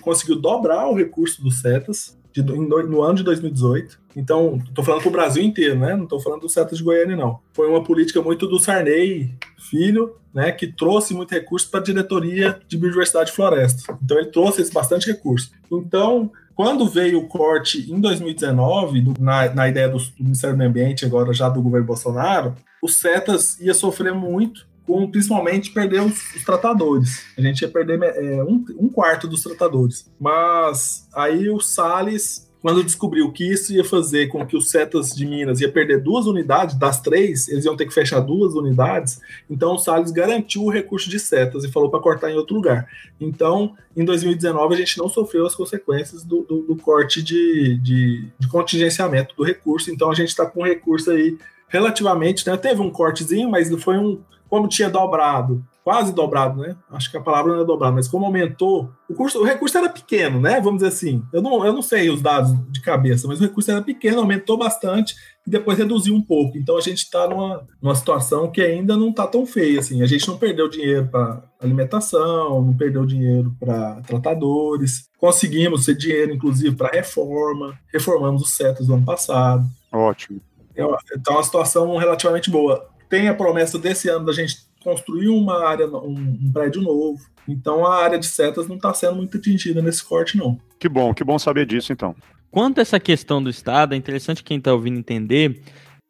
conseguiu 0.00 0.40
dobrar 0.40 0.88
o 0.88 0.96
recurso 0.96 1.40
dos 1.40 1.60
CETAS 1.60 2.18
de, 2.32 2.42
no 2.42 3.02
ano 3.02 3.14
de 3.14 3.24
2018. 3.24 3.98
Então, 4.16 4.60
estou 4.68 4.84
falando 4.84 5.02
para 5.02 5.08
o 5.08 5.12
Brasil 5.12 5.42
inteiro, 5.42 5.78
né? 5.78 5.94
Não 5.94 6.04
estou 6.04 6.20
falando 6.20 6.42
do 6.42 6.48
Cetas 6.48 6.78
de 6.78 6.84
Goiânia, 6.84 7.16
não. 7.16 7.40
Foi 7.52 7.68
uma 7.68 7.82
política 7.82 8.20
muito 8.20 8.46
do 8.46 8.58
Sarney, 8.58 9.34
filho, 9.70 10.16
né? 10.34 10.50
Que 10.52 10.66
trouxe 10.66 11.14
muito 11.14 11.32
recurso 11.32 11.70
para 11.70 11.80
a 11.80 11.82
diretoria 11.82 12.60
de 12.66 12.76
biodiversidade 12.76 13.30
e 13.30 13.34
floresta. 13.34 13.98
Então, 14.02 14.18
ele 14.18 14.30
trouxe 14.30 14.62
esse 14.62 14.72
bastante 14.72 15.06
recurso. 15.06 15.50
Então, 15.70 16.30
quando 16.54 16.88
veio 16.88 17.20
o 17.20 17.26
corte 17.26 17.90
em 17.90 18.00
2019, 18.00 19.14
na, 19.18 19.54
na 19.54 19.68
ideia 19.68 19.88
do, 19.88 19.98
do 19.98 20.24
Ministério 20.24 20.54
do 20.54 20.58
Meio 20.58 20.70
Ambiente, 20.70 21.04
agora 21.04 21.32
já 21.32 21.48
do 21.48 21.62
governo 21.62 21.86
Bolsonaro, 21.86 22.54
o 22.82 22.88
CETAS 22.88 23.58
ia 23.60 23.74
sofrer 23.74 24.12
muito 24.12 24.66
principalmente 25.10 25.70
perder 25.70 26.02
os, 26.02 26.34
os, 26.34 26.44
tratadores. 26.44 27.24
A 27.36 27.40
gente 27.40 27.62
ia 27.62 27.68
perder 27.68 28.02
é, 28.02 28.42
um, 28.42 28.64
um, 28.78 28.88
quarto 28.88 29.26
dos 29.26 29.42
tratadores. 29.42 30.10
Mas 30.18 31.08
aí 31.14 31.48
o 31.48 31.60
Salles, 31.60 32.50
quando 32.62 32.84
descobriu 32.84 33.30
que 33.32 33.44
isso 33.44 33.72
ia 33.72 33.84
fazer 33.84 34.28
com 34.28 34.44
que 34.46 34.56
os 34.56 34.70
setas 34.70 35.10
de 35.10 35.26
Minas 35.26 35.60
ia 35.60 35.70
perder 35.70 36.02
duas 36.02 36.26
unidades, 36.26 36.76
das 36.76 37.00
três, 37.00 37.48
eles 37.48 37.64
iam 37.64 37.76
ter 37.76 37.86
que 37.86 37.94
fechar 37.94 38.20
duas 38.20 38.54
unidades, 38.54 39.20
então 39.48 39.74
o 39.74 39.78
Salles 39.78 40.10
garantiu 40.10 40.64
o 40.64 40.70
recurso 40.70 41.08
de 41.08 41.18
setas 41.18 41.64
e 41.64 41.72
falou 41.72 41.90
para 41.90 42.00
cortar 42.00 42.30
em 42.30 42.36
outro 42.36 42.54
lugar. 42.54 42.86
Então, 43.20 43.74
em 43.96 44.04
2019, 44.04 44.74
a 44.74 44.78
gente 44.78 44.98
não 44.98 45.08
sofreu 45.08 45.46
as 45.46 45.54
consequências 45.54 46.22
do, 46.24 46.42
do, 46.42 46.62
do 46.62 46.76
corte 46.76 47.22
de, 47.22 47.78
de, 47.78 48.28
de 48.38 48.48
contingenciamento 48.48 49.34
do 49.34 49.42
recurso, 49.42 49.90
então 49.90 50.10
a 50.10 50.14
gente 50.14 50.28
está 50.28 50.44
com 50.44 50.62
recurso 50.62 51.10
aí 51.10 51.38
relativamente, 51.70 52.46
né, 52.46 52.56
teve 52.56 52.80
um 52.80 52.90
cortezinho, 52.90 53.48
mas 53.48 53.72
foi 53.82 53.96
um 53.96 54.20
como 54.50 54.66
tinha 54.66 54.90
dobrado, 54.90 55.64
quase 55.84 56.12
dobrado, 56.12 56.60
né? 56.60 56.76
Acho 56.90 57.08
que 57.08 57.16
a 57.16 57.20
palavra 57.20 57.54
não 57.54 57.62
é 57.62 57.64
dobrado, 57.64 57.94
mas 57.94 58.08
como 58.08 58.26
aumentou, 58.26 58.90
o, 59.08 59.14
curso, 59.14 59.40
o 59.40 59.44
recurso 59.44 59.78
era 59.78 59.88
pequeno, 59.88 60.40
né? 60.40 60.60
Vamos 60.60 60.82
dizer 60.82 60.88
assim. 60.88 61.22
Eu 61.32 61.40
não, 61.40 61.64
eu 61.64 61.72
não 61.72 61.82
sei 61.82 62.10
os 62.10 62.20
dados 62.20 62.52
de 62.70 62.82
cabeça, 62.82 63.28
mas 63.28 63.38
o 63.38 63.44
recurso 63.44 63.70
era 63.70 63.80
pequeno, 63.80 64.18
aumentou 64.18 64.58
bastante 64.58 65.14
e 65.46 65.50
depois 65.50 65.78
reduziu 65.78 66.14
um 66.14 66.20
pouco. 66.20 66.58
Então 66.58 66.76
a 66.76 66.80
gente 66.80 66.98
está 66.98 67.28
numa, 67.28 67.64
numa 67.80 67.94
situação 67.94 68.50
que 68.50 68.60
ainda 68.60 68.96
não 68.96 69.10
está 69.10 69.26
tão 69.26 69.46
feia 69.46 69.78
assim. 69.78 70.02
A 70.02 70.06
gente 70.06 70.26
não 70.26 70.36
perdeu 70.36 70.68
dinheiro 70.68 71.08
para 71.08 71.42
alimentação, 71.60 72.60
não 72.60 72.76
perdeu 72.76 73.06
dinheiro 73.06 73.54
para 73.58 74.00
tratadores, 74.02 75.08
conseguimos 75.16 75.86
ter 75.86 75.94
dinheiro, 75.94 76.34
inclusive, 76.34 76.74
para 76.74 76.90
reforma, 76.90 77.78
reformamos 77.92 78.42
os 78.42 78.50
setos 78.50 78.88
do 78.88 78.94
ano 78.94 79.04
passado. 79.04 79.64
Ótimo. 79.92 80.40
Então, 80.72 80.98
é 81.28 81.30
uma 81.30 81.42
situação 81.42 81.96
relativamente 81.96 82.50
boa 82.50 82.89
tem 83.10 83.28
a 83.28 83.34
promessa 83.34 83.78
desse 83.78 84.08
ano 84.08 84.24
da 84.24 84.32
gente 84.32 84.70
construir 84.82 85.28
uma 85.28 85.68
área, 85.68 85.86
um, 85.86 86.38
um 86.42 86.52
prédio 86.52 86.80
novo. 86.80 87.20
Então 87.46 87.84
a 87.84 88.02
área 88.02 88.18
de 88.18 88.26
setas 88.26 88.68
não 88.68 88.76
está 88.76 88.94
sendo 88.94 89.16
muito 89.16 89.36
atingida 89.36 89.82
nesse 89.82 90.02
corte, 90.02 90.38
não. 90.38 90.58
Que 90.78 90.88
bom, 90.88 91.12
que 91.12 91.24
bom 91.24 91.38
saber 91.38 91.66
disso, 91.66 91.92
então. 91.92 92.14
Quanto 92.50 92.78
a 92.78 92.82
essa 92.82 92.98
questão 92.98 93.42
do 93.42 93.50
Estado, 93.50 93.94
é 93.94 93.96
interessante 93.96 94.42
quem 94.42 94.58
está 94.58 94.72
ouvindo 94.72 94.98
entender, 94.98 95.60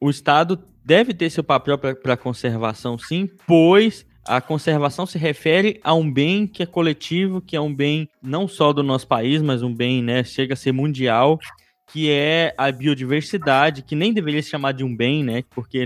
o 0.01 0.09
Estado 0.09 0.62
deve 0.84 1.12
ter 1.12 1.30
seu 1.30 1.42
papel 1.42 1.76
para 1.76 2.14
a 2.14 2.16
conservação, 2.16 2.98
sim, 2.98 3.28
pois 3.46 4.07
a 4.26 4.40
conservação 4.40 5.07
se 5.07 5.18
refere 5.18 5.80
a 5.82 5.94
um 5.94 6.11
bem 6.11 6.46
que 6.46 6.62
é 6.62 6.66
coletivo, 6.66 7.40
que 7.40 7.57
é 7.57 7.61
um 7.61 7.74
bem 7.74 8.09
não 8.22 8.46
só 8.46 8.72
do 8.72 8.82
nosso 8.82 9.07
país, 9.09 9.42
mas 9.42 9.62
um 9.62 9.74
bem, 9.74 10.03
né, 10.03 10.22
chega 10.22 10.55
a 10.55 10.57
ser 10.57 10.72
mundial, 10.72 11.38
que 11.92 12.11
é 12.11 12.55
a 12.57 12.70
biodiversidade, 12.70 13.82
que 13.82 13.96
nem 13.96 14.12
deveria 14.12 14.42
se 14.42 14.51
chamar 14.51 14.72
de 14.72 14.84
um 14.84 14.94
bem, 14.94 15.24
né? 15.24 15.42
Porque 15.51 15.84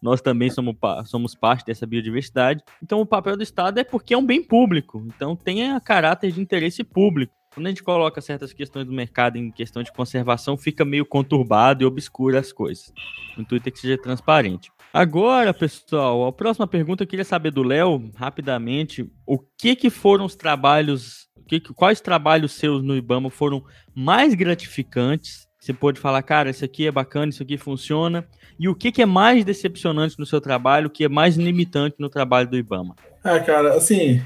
nós 0.00 0.20
também 0.20 0.50
somos, 0.50 0.76
somos 1.06 1.34
parte 1.34 1.66
dessa 1.66 1.86
biodiversidade. 1.86 2.62
Então, 2.82 3.00
o 3.00 3.06
papel 3.06 3.36
do 3.36 3.42
Estado 3.42 3.78
é 3.78 3.84
porque 3.84 4.14
é 4.14 4.18
um 4.18 4.24
bem 4.24 4.42
público. 4.42 5.04
Então, 5.14 5.36
tem 5.36 5.70
a 5.72 5.80
caráter 5.80 6.32
de 6.32 6.40
interesse 6.40 6.82
público. 6.84 7.32
Quando 7.54 7.66
a 7.66 7.68
gente 7.68 7.82
coloca 7.82 8.20
certas 8.22 8.52
questões 8.52 8.86
do 8.86 8.92
mercado 8.92 9.36
em 9.36 9.50
questão 9.50 9.82
de 9.82 9.92
conservação, 9.92 10.56
fica 10.56 10.86
meio 10.86 11.04
conturbado 11.04 11.82
e 11.82 11.86
obscura 11.86 12.38
as 12.40 12.50
coisas. 12.50 12.90
O 13.36 13.42
intuito 13.42 13.68
é 13.68 13.72
que 13.72 13.78
seja 13.78 13.98
transparente. 13.98 14.70
Agora, 14.92 15.52
pessoal, 15.52 16.26
a 16.26 16.32
próxima 16.32 16.66
pergunta 16.66 17.02
eu 17.02 17.06
queria 17.06 17.24
saber 17.24 17.50
do 17.50 17.62
Léo, 17.62 18.10
rapidamente, 18.14 19.10
o 19.26 19.38
que 19.38 19.76
que 19.76 19.90
foram 19.90 20.24
os 20.24 20.34
trabalhos, 20.34 21.28
que, 21.46 21.60
quais 21.60 22.00
trabalhos 22.00 22.52
seus 22.52 22.82
no 22.82 22.96
IBAMA 22.96 23.30
foram 23.30 23.62
mais 23.94 24.34
gratificantes? 24.34 25.46
Você 25.62 25.72
pode 25.72 26.00
falar, 26.00 26.20
cara, 26.24 26.50
isso 26.50 26.64
aqui 26.64 26.88
é 26.88 26.90
bacana, 26.90 27.30
isso 27.30 27.44
aqui 27.44 27.56
funciona. 27.56 28.26
E 28.58 28.68
o 28.68 28.74
que, 28.74 28.90
que 28.90 29.00
é 29.00 29.06
mais 29.06 29.44
decepcionante 29.44 30.18
no 30.18 30.26
seu 30.26 30.40
trabalho, 30.40 30.88
o 30.88 30.90
que 30.90 31.04
é 31.04 31.08
mais 31.08 31.36
limitante 31.36 31.94
no 32.00 32.08
trabalho 32.08 32.48
do 32.48 32.56
IBAMA? 32.56 32.96
Ah, 33.22 33.38
cara, 33.38 33.74
assim, 33.74 34.20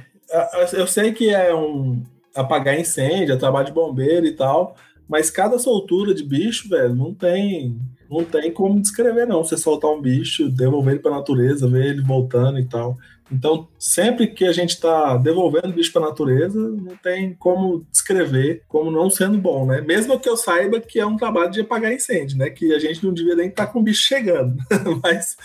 eu 0.73 0.87
sei 0.87 1.13
que 1.13 1.29
é 1.29 1.55
um, 1.55 2.03
apagar 2.35 2.81
incêndio, 2.81 3.35
é 3.35 3.37
trabalho 3.37 3.67
de 3.67 3.73
bombeiro 3.73 4.25
e 4.25 4.33
tal, 4.33 4.77
mas 5.07 5.29
cada 5.31 5.59
soltura 5.59 6.15
de 6.15 6.25
bicho, 6.25 6.71
velho, 6.71 6.95
não 6.95 7.13
tem 7.13 7.79
não 8.09 8.25
tem 8.25 8.51
como 8.51 8.81
descrever 8.81 9.27
não. 9.27 9.45
Você 9.45 9.59
soltar 9.59 9.91
um 9.91 10.01
bicho, 10.01 10.49
devolver 10.49 10.95
ele 10.95 11.03
para 11.03 11.11
natureza, 11.11 11.69
ver 11.69 11.87
ele 11.87 12.03
voltando 12.03 12.59
e 12.59 12.65
tal. 12.65 12.97
Então, 13.31 13.69
sempre 13.79 14.29
que 14.29 14.45
a 14.45 14.53
gente 14.53 14.71
está 14.71 15.17
devolvendo 15.17 15.73
bicho 15.73 15.93
para 15.93 16.03
a 16.03 16.09
natureza, 16.09 16.59
não 16.59 16.97
tem 16.97 17.35
como 17.35 17.85
descrever 17.91 18.63
como 18.69 18.91
não 18.91 19.11
sendo 19.11 19.37
bom, 19.37 19.67
né? 19.67 19.81
Mesmo 19.81 20.19
que 20.19 20.29
eu 20.29 20.37
saiba 20.37 20.81
que 20.81 21.01
é 21.01 21.07
um 21.07 21.17
trabalho 21.17 21.51
de 21.51 21.61
apagar 21.61 21.93
incêndio, 21.93 22.39
né? 22.39 22.51
Que 22.51 22.73
a 22.73 22.79
gente 22.79 23.05
não 23.05 23.13
devia 23.13 23.35
nem 23.35 23.49
estar 23.49 23.67
tá 23.67 23.73
com 23.73 23.81
o 23.81 23.83
bicho 23.83 24.03
chegando, 24.03 24.57
mas, 25.03 25.37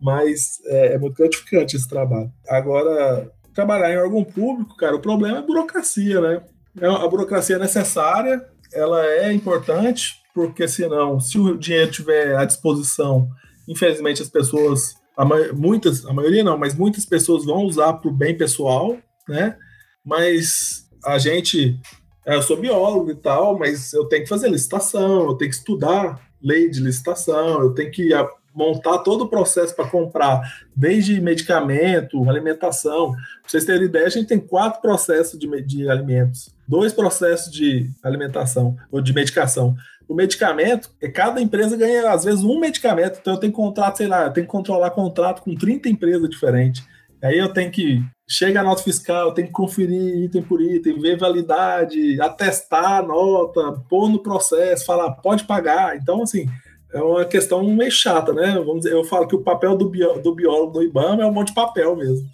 mas 0.00 0.60
é, 0.66 0.94
é 0.94 0.98
muito 0.98 1.16
gratificante 1.16 1.76
esse 1.76 1.88
trabalho. 1.88 2.32
Agora, 2.48 3.30
trabalhar 3.54 3.92
em 3.92 3.98
órgão 3.98 4.24
público, 4.24 4.76
cara, 4.76 4.96
o 4.96 5.00
problema 5.00 5.38
é 5.38 5.40
a 5.40 5.46
burocracia, 5.46 6.20
né? 6.20 6.42
É 6.80 6.86
a 6.86 7.08
burocracia 7.08 7.56
é 7.56 7.58
necessária, 7.58 8.44
ela 8.72 9.04
é 9.04 9.32
importante, 9.32 10.22
porque 10.34 10.68
senão, 10.68 11.18
se 11.18 11.38
o 11.38 11.56
dinheiro 11.56 11.90
estiver 11.90 12.36
à 12.36 12.44
disposição, 12.44 13.28
infelizmente 13.66 14.22
as 14.22 14.28
pessoas, 14.28 14.94
a 15.18 15.24
muitas, 15.52 16.06
a 16.06 16.12
maioria 16.12 16.44
não, 16.44 16.56
mas 16.56 16.76
muitas 16.76 17.04
pessoas 17.04 17.44
vão 17.44 17.64
usar 17.64 17.94
para 17.94 18.08
o 18.08 18.14
bem 18.14 18.38
pessoal, 18.38 18.96
né? 19.28 19.56
Mas 20.04 20.88
a 21.04 21.18
gente, 21.18 21.76
é, 22.24 22.36
eu 22.36 22.42
sou 22.42 22.56
biólogo 22.56 23.10
e 23.10 23.16
tal, 23.16 23.58
mas 23.58 23.92
eu 23.92 24.04
tenho 24.04 24.22
que 24.22 24.28
fazer 24.28 24.48
licitação, 24.48 25.26
eu 25.26 25.34
tenho 25.34 25.50
que 25.50 25.56
estudar 25.56 26.20
lei 26.40 26.70
de 26.70 26.78
licitação, 26.78 27.60
eu 27.60 27.74
tenho 27.74 27.90
que 27.90 28.14
montar 28.58 28.98
todo 28.98 29.22
o 29.22 29.28
processo 29.28 29.74
para 29.74 29.88
comprar, 29.88 30.42
desde 30.74 31.20
medicamento, 31.20 32.28
alimentação. 32.28 33.12
Para 33.12 33.20
vocês 33.46 33.64
terem 33.64 33.84
ideia, 33.84 34.06
a 34.06 34.10
gente 34.10 34.26
tem 34.26 34.40
quatro 34.40 34.80
processos 34.80 35.38
de, 35.38 35.62
de 35.62 35.88
alimentos, 35.88 36.52
dois 36.66 36.92
processos 36.92 37.52
de 37.52 37.88
alimentação 38.02 38.76
ou 38.90 39.00
de 39.00 39.14
medicação. 39.14 39.76
O 40.08 40.14
medicamento, 40.14 40.90
é 41.00 41.08
cada 41.08 41.40
empresa 41.40 41.76
ganha, 41.76 42.10
às 42.10 42.24
vezes, 42.24 42.42
um 42.42 42.58
medicamento, 42.58 43.18
então 43.20 43.34
eu 43.34 43.40
tenho 43.40 43.52
contrato, 43.52 43.98
sei 43.98 44.08
lá, 44.08 44.24
eu 44.24 44.32
tenho 44.32 44.46
que 44.46 44.50
controlar 44.50 44.90
contrato 44.90 45.42
com 45.42 45.54
30 45.54 45.88
empresas 45.88 46.28
diferentes. 46.28 46.84
Aí 47.22 47.38
eu 47.38 47.52
tenho 47.52 47.70
que 47.70 48.02
chega 48.28 48.60
a 48.60 48.64
nota 48.64 48.82
fiscal, 48.82 49.32
tem 49.32 49.46
que 49.46 49.52
conferir 49.52 50.24
item 50.24 50.42
por 50.42 50.60
item, 50.60 51.00
ver 51.00 51.16
validade, 51.16 52.20
atestar 52.20 52.98
a 52.98 53.02
nota, 53.02 53.80
pôr 53.88 54.08
no 54.08 54.18
processo, 54.18 54.84
falar 54.84 55.12
pode 55.12 55.44
pagar. 55.44 55.96
Então, 55.96 56.22
assim, 56.22 56.48
é 56.92 57.02
uma 57.02 57.24
questão 57.24 57.64
meio 57.64 57.90
chata, 57.90 58.32
né? 58.32 58.54
Vamos 58.54 58.82
dizer, 58.82 58.92
eu 58.92 59.04
falo 59.04 59.26
que 59.26 59.36
o 59.36 59.42
papel 59.42 59.76
do, 59.76 59.88
bio, 59.88 60.20
do 60.20 60.34
biólogo 60.34 60.72
do 60.72 60.82
IBAMA 60.82 61.22
é 61.22 61.26
um 61.26 61.32
monte 61.32 61.48
de 61.48 61.54
papel 61.54 61.96
mesmo. 61.96 62.28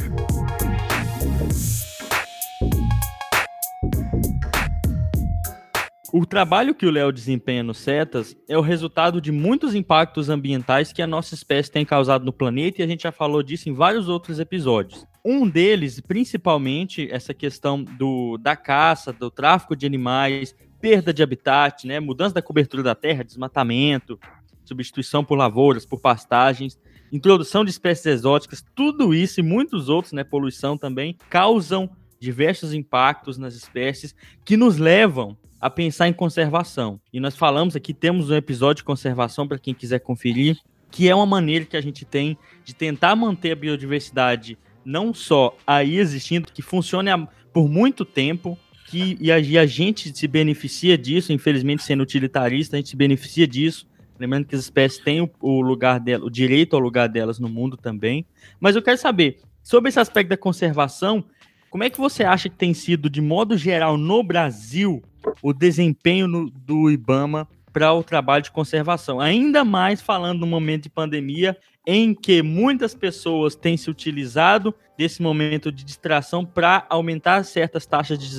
O 6.14 6.26
trabalho 6.26 6.76
que 6.76 6.86
o 6.86 6.92
Léo 6.92 7.10
desempenha 7.10 7.64
no 7.64 7.74
CETAS 7.74 8.36
é 8.50 8.58
o 8.58 8.62
resultado 8.62 9.22
de 9.22 9.32
muitos 9.32 9.74
impactos 9.74 10.28
ambientais 10.28 10.92
que 10.92 11.02
a 11.02 11.08
nossa 11.08 11.34
espécie 11.34 11.72
tem 11.72 11.86
causado 11.86 12.26
no 12.26 12.34
planeta 12.34 12.82
e 12.82 12.84
a 12.84 12.88
gente 12.88 13.04
já 13.04 13.14
falou 13.14 13.42
disso 13.42 13.70
em 13.70 13.74
vários 13.74 14.10
outros 14.10 14.38
episódios. 14.38 15.08
Um 15.24 15.48
deles, 15.48 16.02
principalmente, 16.02 17.08
essa 17.10 17.34
questão 17.34 17.82
do, 17.82 18.38
da 18.38 18.58
caça, 18.58 19.14
do 19.14 19.32
tráfico 19.32 19.74
de 19.74 19.86
animais, 19.86 20.54
perda 20.82 21.14
de 21.14 21.22
habitat, 21.22 21.86
né, 21.86 22.00
mudança 22.00 22.34
da 22.34 22.42
cobertura 22.42 22.82
da 22.82 22.96
terra, 22.96 23.24
desmatamento, 23.24 24.20
substituição 24.66 25.24
por 25.24 25.38
lavouras, 25.38 25.86
por 25.86 26.00
pastagens, 26.00 26.80
introdução 27.12 27.64
de 27.64 27.70
espécies 27.72 28.08
exóticas, 28.08 28.66
tudo 28.76 29.14
isso 29.14 29.40
e 29.40 29.44
muitos 29.44 29.88
outros, 29.88 30.14
né, 30.14 30.24
poluição 30.24 30.78
também, 30.78 31.16
causam 31.30 31.90
diversos 32.20 32.74
impactos 32.74 33.38
nas 33.38 33.54
espécies 33.54 34.16
que 34.44 34.58
nos 34.58 34.78
levam 34.78 35.38
a 35.60 35.70
pensar 35.70 36.08
em 36.08 36.14
conservação. 36.14 37.00
E 37.14 37.20
nós 37.20 37.36
falamos 37.36 37.76
aqui, 37.76 37.94
temos 37.94 38.30
um 38.30 38.36
episódio 38.36 38.78
de 38.78 38.84
conservação 38.84 39.48
para 39.48 39.60
quem 39.60 39.74
quiser 39.74 40.00
conferir, 40.00 40.58
que 40.90 41.08
é 41.08 41.16
uma 41.16 41.26
maneira 41.26 41.66
que 41.66 41.78
a 41.78 41.82
gente 41.82 42.04
tem 42.04 42.38
de 42.64 42.74
tentar 42.74 43.16
manter 43.16 43.52
a 43.52 43.56
biodiversidade 43.56 44.58
não 44.84 45.14
só 45.14 45.56
aí 45.66 45.98
existindo, 45.98 46.52
que 46.52 46.62
funcione 46.62 47.10
por 47.54 47.70
muito 47.70 48.04
tempo, 48.04 48.58
que 48.92 49.18
e 49.22 49.32
a, 49.32 49.40
e 49.40 49.58
a, 49.58 49.66
gente 49.66 50.16
se 50.16 50.28
beneficia 50.28 50.98
disso, 50.98 51.32
infelizmente 51.32 51.82
sendo 51.82 52.04
utilitarista, 52.04 52.76
a 52.76 52.80
gente 52.80 52.90
se 52.90 52.96
beneficia 52.98 53.48
disso. 53.48 53.88
Lembrando 54.20 54.46
que 54.46 54.54
as 54.54 54.62
espécies 54.62 55.02
têm 55.02 55.22
o, 55.22 55.32
o 55.40 55.62
lugar 55.62 55.98
dela, 55.98 56.26
o 56.26 56.30
direito 56.30 56.76
ao 56.76 56.82
lugar 56.82 57.08
delas 57.08 57.40
no 57.40 57.48
mundo 57.48 57.78
também. 57.78 58.26
Mas 58.60 58.76
eu 58.76 58.82
quero 58.82 58.98
saber 58.98 59.38
sobre 59.64 59.88
esse 59.88 60.00
aspecto 60.00 60.30
da 60.30 60.38
conservação, 60.38 61.24
como 61.70 61.86
é 61.86 61.90
que 61.90 61.98
você 61.98 62.26
acha 62.26 62.50
que 62.50 62.56
tem 62.58 62.74
sido, 62.74 63.10
de 63.10 63.22
modo 63.22 63.58
geral, 63.58 63.98
no 63.98 64.22
Brasil, 64.22 65.02
o 65.42 65.54
desempenho 65.54 66.28
no, 66.28 66.50
do 66.50 66.92
IBAMA 66.92 67.48
para 67.72 67.94
o 67.94 68.04
trabalho 68.04 68.44
de 68.44 68.52
conservação? 68.52 69.22
Ainda 69.22 69.64
mais 69.64 70.02
falando 70.02 70.42
no 70.42 70.48
momento 70.48 70.84
de 70.84 70.90
pandemia 70.90 71.58
em 71.88 72.14
que 72.14 72.44
muitas 72.44 72.94
pessoas 72.94 73.56
têm 73.56 73.78
se 73.78 73.90
utilizado 73.90 74.76
desse 75.02 75.20
momento 75.20 75.72
de 75.72 75.84
distração 75.84 76.46
para 76.46 76.86
aumentar 76.88 77.44
certas 77.44 77.88
taxas 77.88 78.20
de 78.20 78.30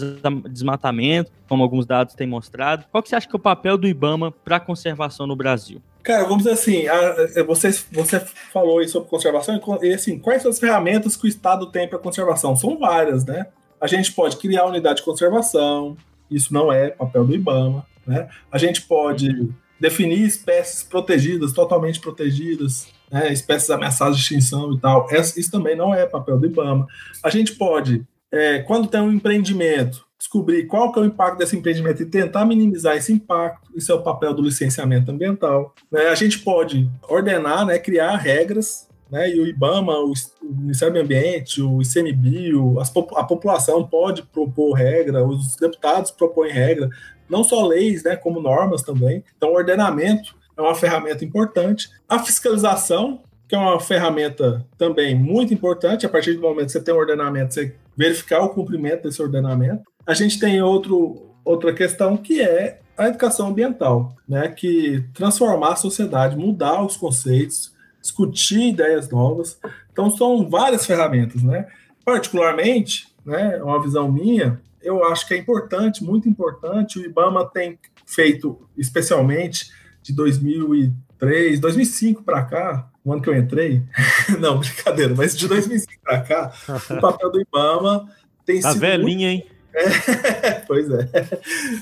desmatamento, 0.48 1.32
como 1.48 1.60
alguns 1.60 1.84
dados 1.84 2.14
têm 2.14 2.24
mostrado. 2.24 2.84
Qual 2.88 3.02
que 3.02 3.08
você 3.08 3.16
acha 3.16 3.26
que 3.26 3.34
é 3.34 3.36
o 3.36 3.40
papel 3.40 3.76
do 3.76 3.88
IBAMA 3.88 4.30
para 4.30 4.58
a 4.58 4.60
conservação 4.60 5.26
no 5.26 5.34
Brasil? 5.34 5.82
Cara, 6.04 6.22
vamos 6.22 6.44
dizer 6.44 6.52
assim, 6.52 6.86
a, 6.86 7.42
você, 7.44 7.72
você 7.90 8.20
falou 8.52 8.78
aí 8.78 8.86
sobre 8.86 9.08
conservação, 9.08 9.60
e 9.82 9.92
assim, 9.92 10.20
quais 10.20 10.40
são 10.40 10.52
as 10.52 10.60
ferramentas 10.60 11.16
que 11.16 11.26
o 11.26 11.28
Estado 11.28 11.66
tem 11.66 11.88
para 11.88 11.98
conservação? 11.98 12.54
São 12.54 12.78
várias, 12.78 13.24
né? 13.24 13.48
A 13.80 13.88
gente 13.88 14.12
pode 14.12 14.36
criar 14.36 14.64
unidade 14.64 14.98
de 14.98 15.02
conservação, 15.02 15.96
isso 16.30 16.54
não 16.54 16.72
é 16.72 16.90
papel 16.90 17.24
do 17.24 17.34
IBAMA, 17.34 17.84
né? 18.06 18.28
A 18.52 18.58
gente 18.58 18.82
pode 18.82 19.48
definir 19.80 20.24
espécies 20.24 20.84
protegidas, 20.84 21.52
totalmente 21.52 21.98
protegidas, 21.98 22.86
né, 23.12 23.30
espécies 23.30 23.68
ameaçadas 23.68 24.16
de 24.16 24.22
extinção 24.22 24.72
e 24.72 24.80
tal. 24.80 25.06
Isso 25.12 25.50
também 25.50 25.76
não 25.76 25.94
é 25.94 26.06
papel 26.06 26.38
do 26.38 26.46
IBAMA. 26.46 26.86
A 27.22 27.28
gente 27.28 27.52
pode, 27.52 28.04
é, 28.30 28.60
quando 28.60 28.88
tem 28.88 29.00
um 29.00 29.12
empreendimento, 29.12 30.06
descobrir 30.18 30.66
qual 30.66 30.92
que 30.92 30.98
é 30.98 31.02
o 31.02 31.04
impacto 31.04 31.38
desse 31.38 31.56
empreendimento 31.56 32.02
e 32.02 32.06
tentar 32.06 32.46
minimizar 32.46 32.96
esse 32.96 33.12
impacto. 33.12 33.70
Isso 33.76 33.92
é 33.92 33.94
o 33.94 34.02
papel 34.02 34.32
do 34.32 34.40
licenciamento 34.40 35.10
ambiental. 35.10 35.74
Né? 35.90 36.06
A 36.06 36.14
gente 36.14 36.38
pode 36.38 36.88
ordenar, 37.08 37.66
né, 37.66 37.78
criar 37.78 38.16
regras 38.16 38.88
né, 39.10 39.28
e 39.28 39.38
o 39.38 39.46
IBAMA, 39.46 39.98
o 39.98 40.14
Ministério 40.42 40.94
do 40.94 41.00
Ambiente, 41.00 41.60
o 41.60 41.82
ICMBio, 41.82 42.76
a 43.14 43.24
população 43.24 43.86
pode 43.86 44.22
propor 44.22 44.72
regra, 44.72 45.22
os 45.22 45.56
deputados 45.56 46.10
propõem 46.10 46.50
regra, 46.50 46.88
não 47.28 47.44
só 47.44 47.66
leis, 47.66 48.02
né, 48.04 48.16
como 48.16 48.40
normas 48.40 48.82
também. 48.82 49.22
Então, 49.36 49.50
o 49.50 49.56
ordenamento 49.56 50.34
é 50.56 50.60
uma 50.60 50.74
ferramenta 50.74 51.24
importante. 51.24 51.90
A 52.08 52.18
fiscalização, 52.18 53.22
que 53.48 53.54
é 53.54 53.58
uma 53.58 53.80
ferramenta 53.80 54.66
também 54.78 55.14
muito 55.14 55.52
importante, 55.52 56.06
a 56.06 56.08
partir 56.08 56.34
do 56.34 56.42
momento 56.42 56.66
que 56.66 56.72
você 56.72 56.80
tem 56.80 56.94
um 56.94 56.98
ordenamento, 56.98 57.54
você 57.54 57.74
verificar 57.96 58.42
o 58.42 58.50
cumprimento 58.50 59.02
desse 59.02 59.20
ordenamento. 59.22 59.82
A 60.06 60.14
gente 60.14 60.38
tem 60.38 60.62
outro, 60.62 61.30
outra 61.44 61.72
questão 61.72 62.16
que 62.16 62.40
é 62.40 62.80
a 62.96 63.08
educação 63.08 63.48
ambiental, 63.48 64.14
né, 64.28 64.48
que 64.48 65.04
transformar 65.14 65.72
a 65.72 65.76
sociedade, 65.76 66.36
mudar 66.36 66.84
os 66.84 66.96
conceitos, 66.96 67.72
discutir 68.00 68.68
ideias 68.68 69.08
novas. 69.08 69.58
Então 69.92 70.10
são 70.10 70.48
várias 70.48 70.84
ferramentas, 70.84 71.42
né? 71.42 71.66
Particularmente, 72.04 73.06
né, 73.24 73.62
uma 73.62 73.80
visão 73.80 74.10
minha, 74.10 74.60
eu 74.82 75.04
acho 75.04 75.26
que 75.26 75.34
é 75.34 75.36
importante, 75.36 76.02
muito 76.02 76.28
importante, 76.28 76.98
o 76.98 77.04
IBAMA 77.04 77.48
tem 77.48 77.78
feito 78.04 78.68
especialmente 78.76 79.70
de 80.02 80.12
2003, 80.12 81.60
2005 81.60 82.22
para 82.22 82.42
cá, 82.44 82.90
o 83.04 83.12
ano 83.12 83.22
que 83.22 83.28
eu 83.28 83.36
entrei, 83.36 83.82
não, 84.40 84.58
brincadeira, 84.58 85.14
mas 85.14 85.36
de 85.36 85.48
2005 85.48 85.92
para 86.02 86.20
cá, 86.20 86.52
o 86.90 87.00
papel 87.00 87.30
do 87.30 87.40
IBAMA 87.40 88.08
tem 88.44 88.60
tá 88.60 88.72
sido. 88.72 88.80
velhinha, 88.80 89.30
muito... 89.30 89.46
hein? 89.46 89.52
É, 89.74 90.60
pois 90.66 90.90
é. 90.90 91.08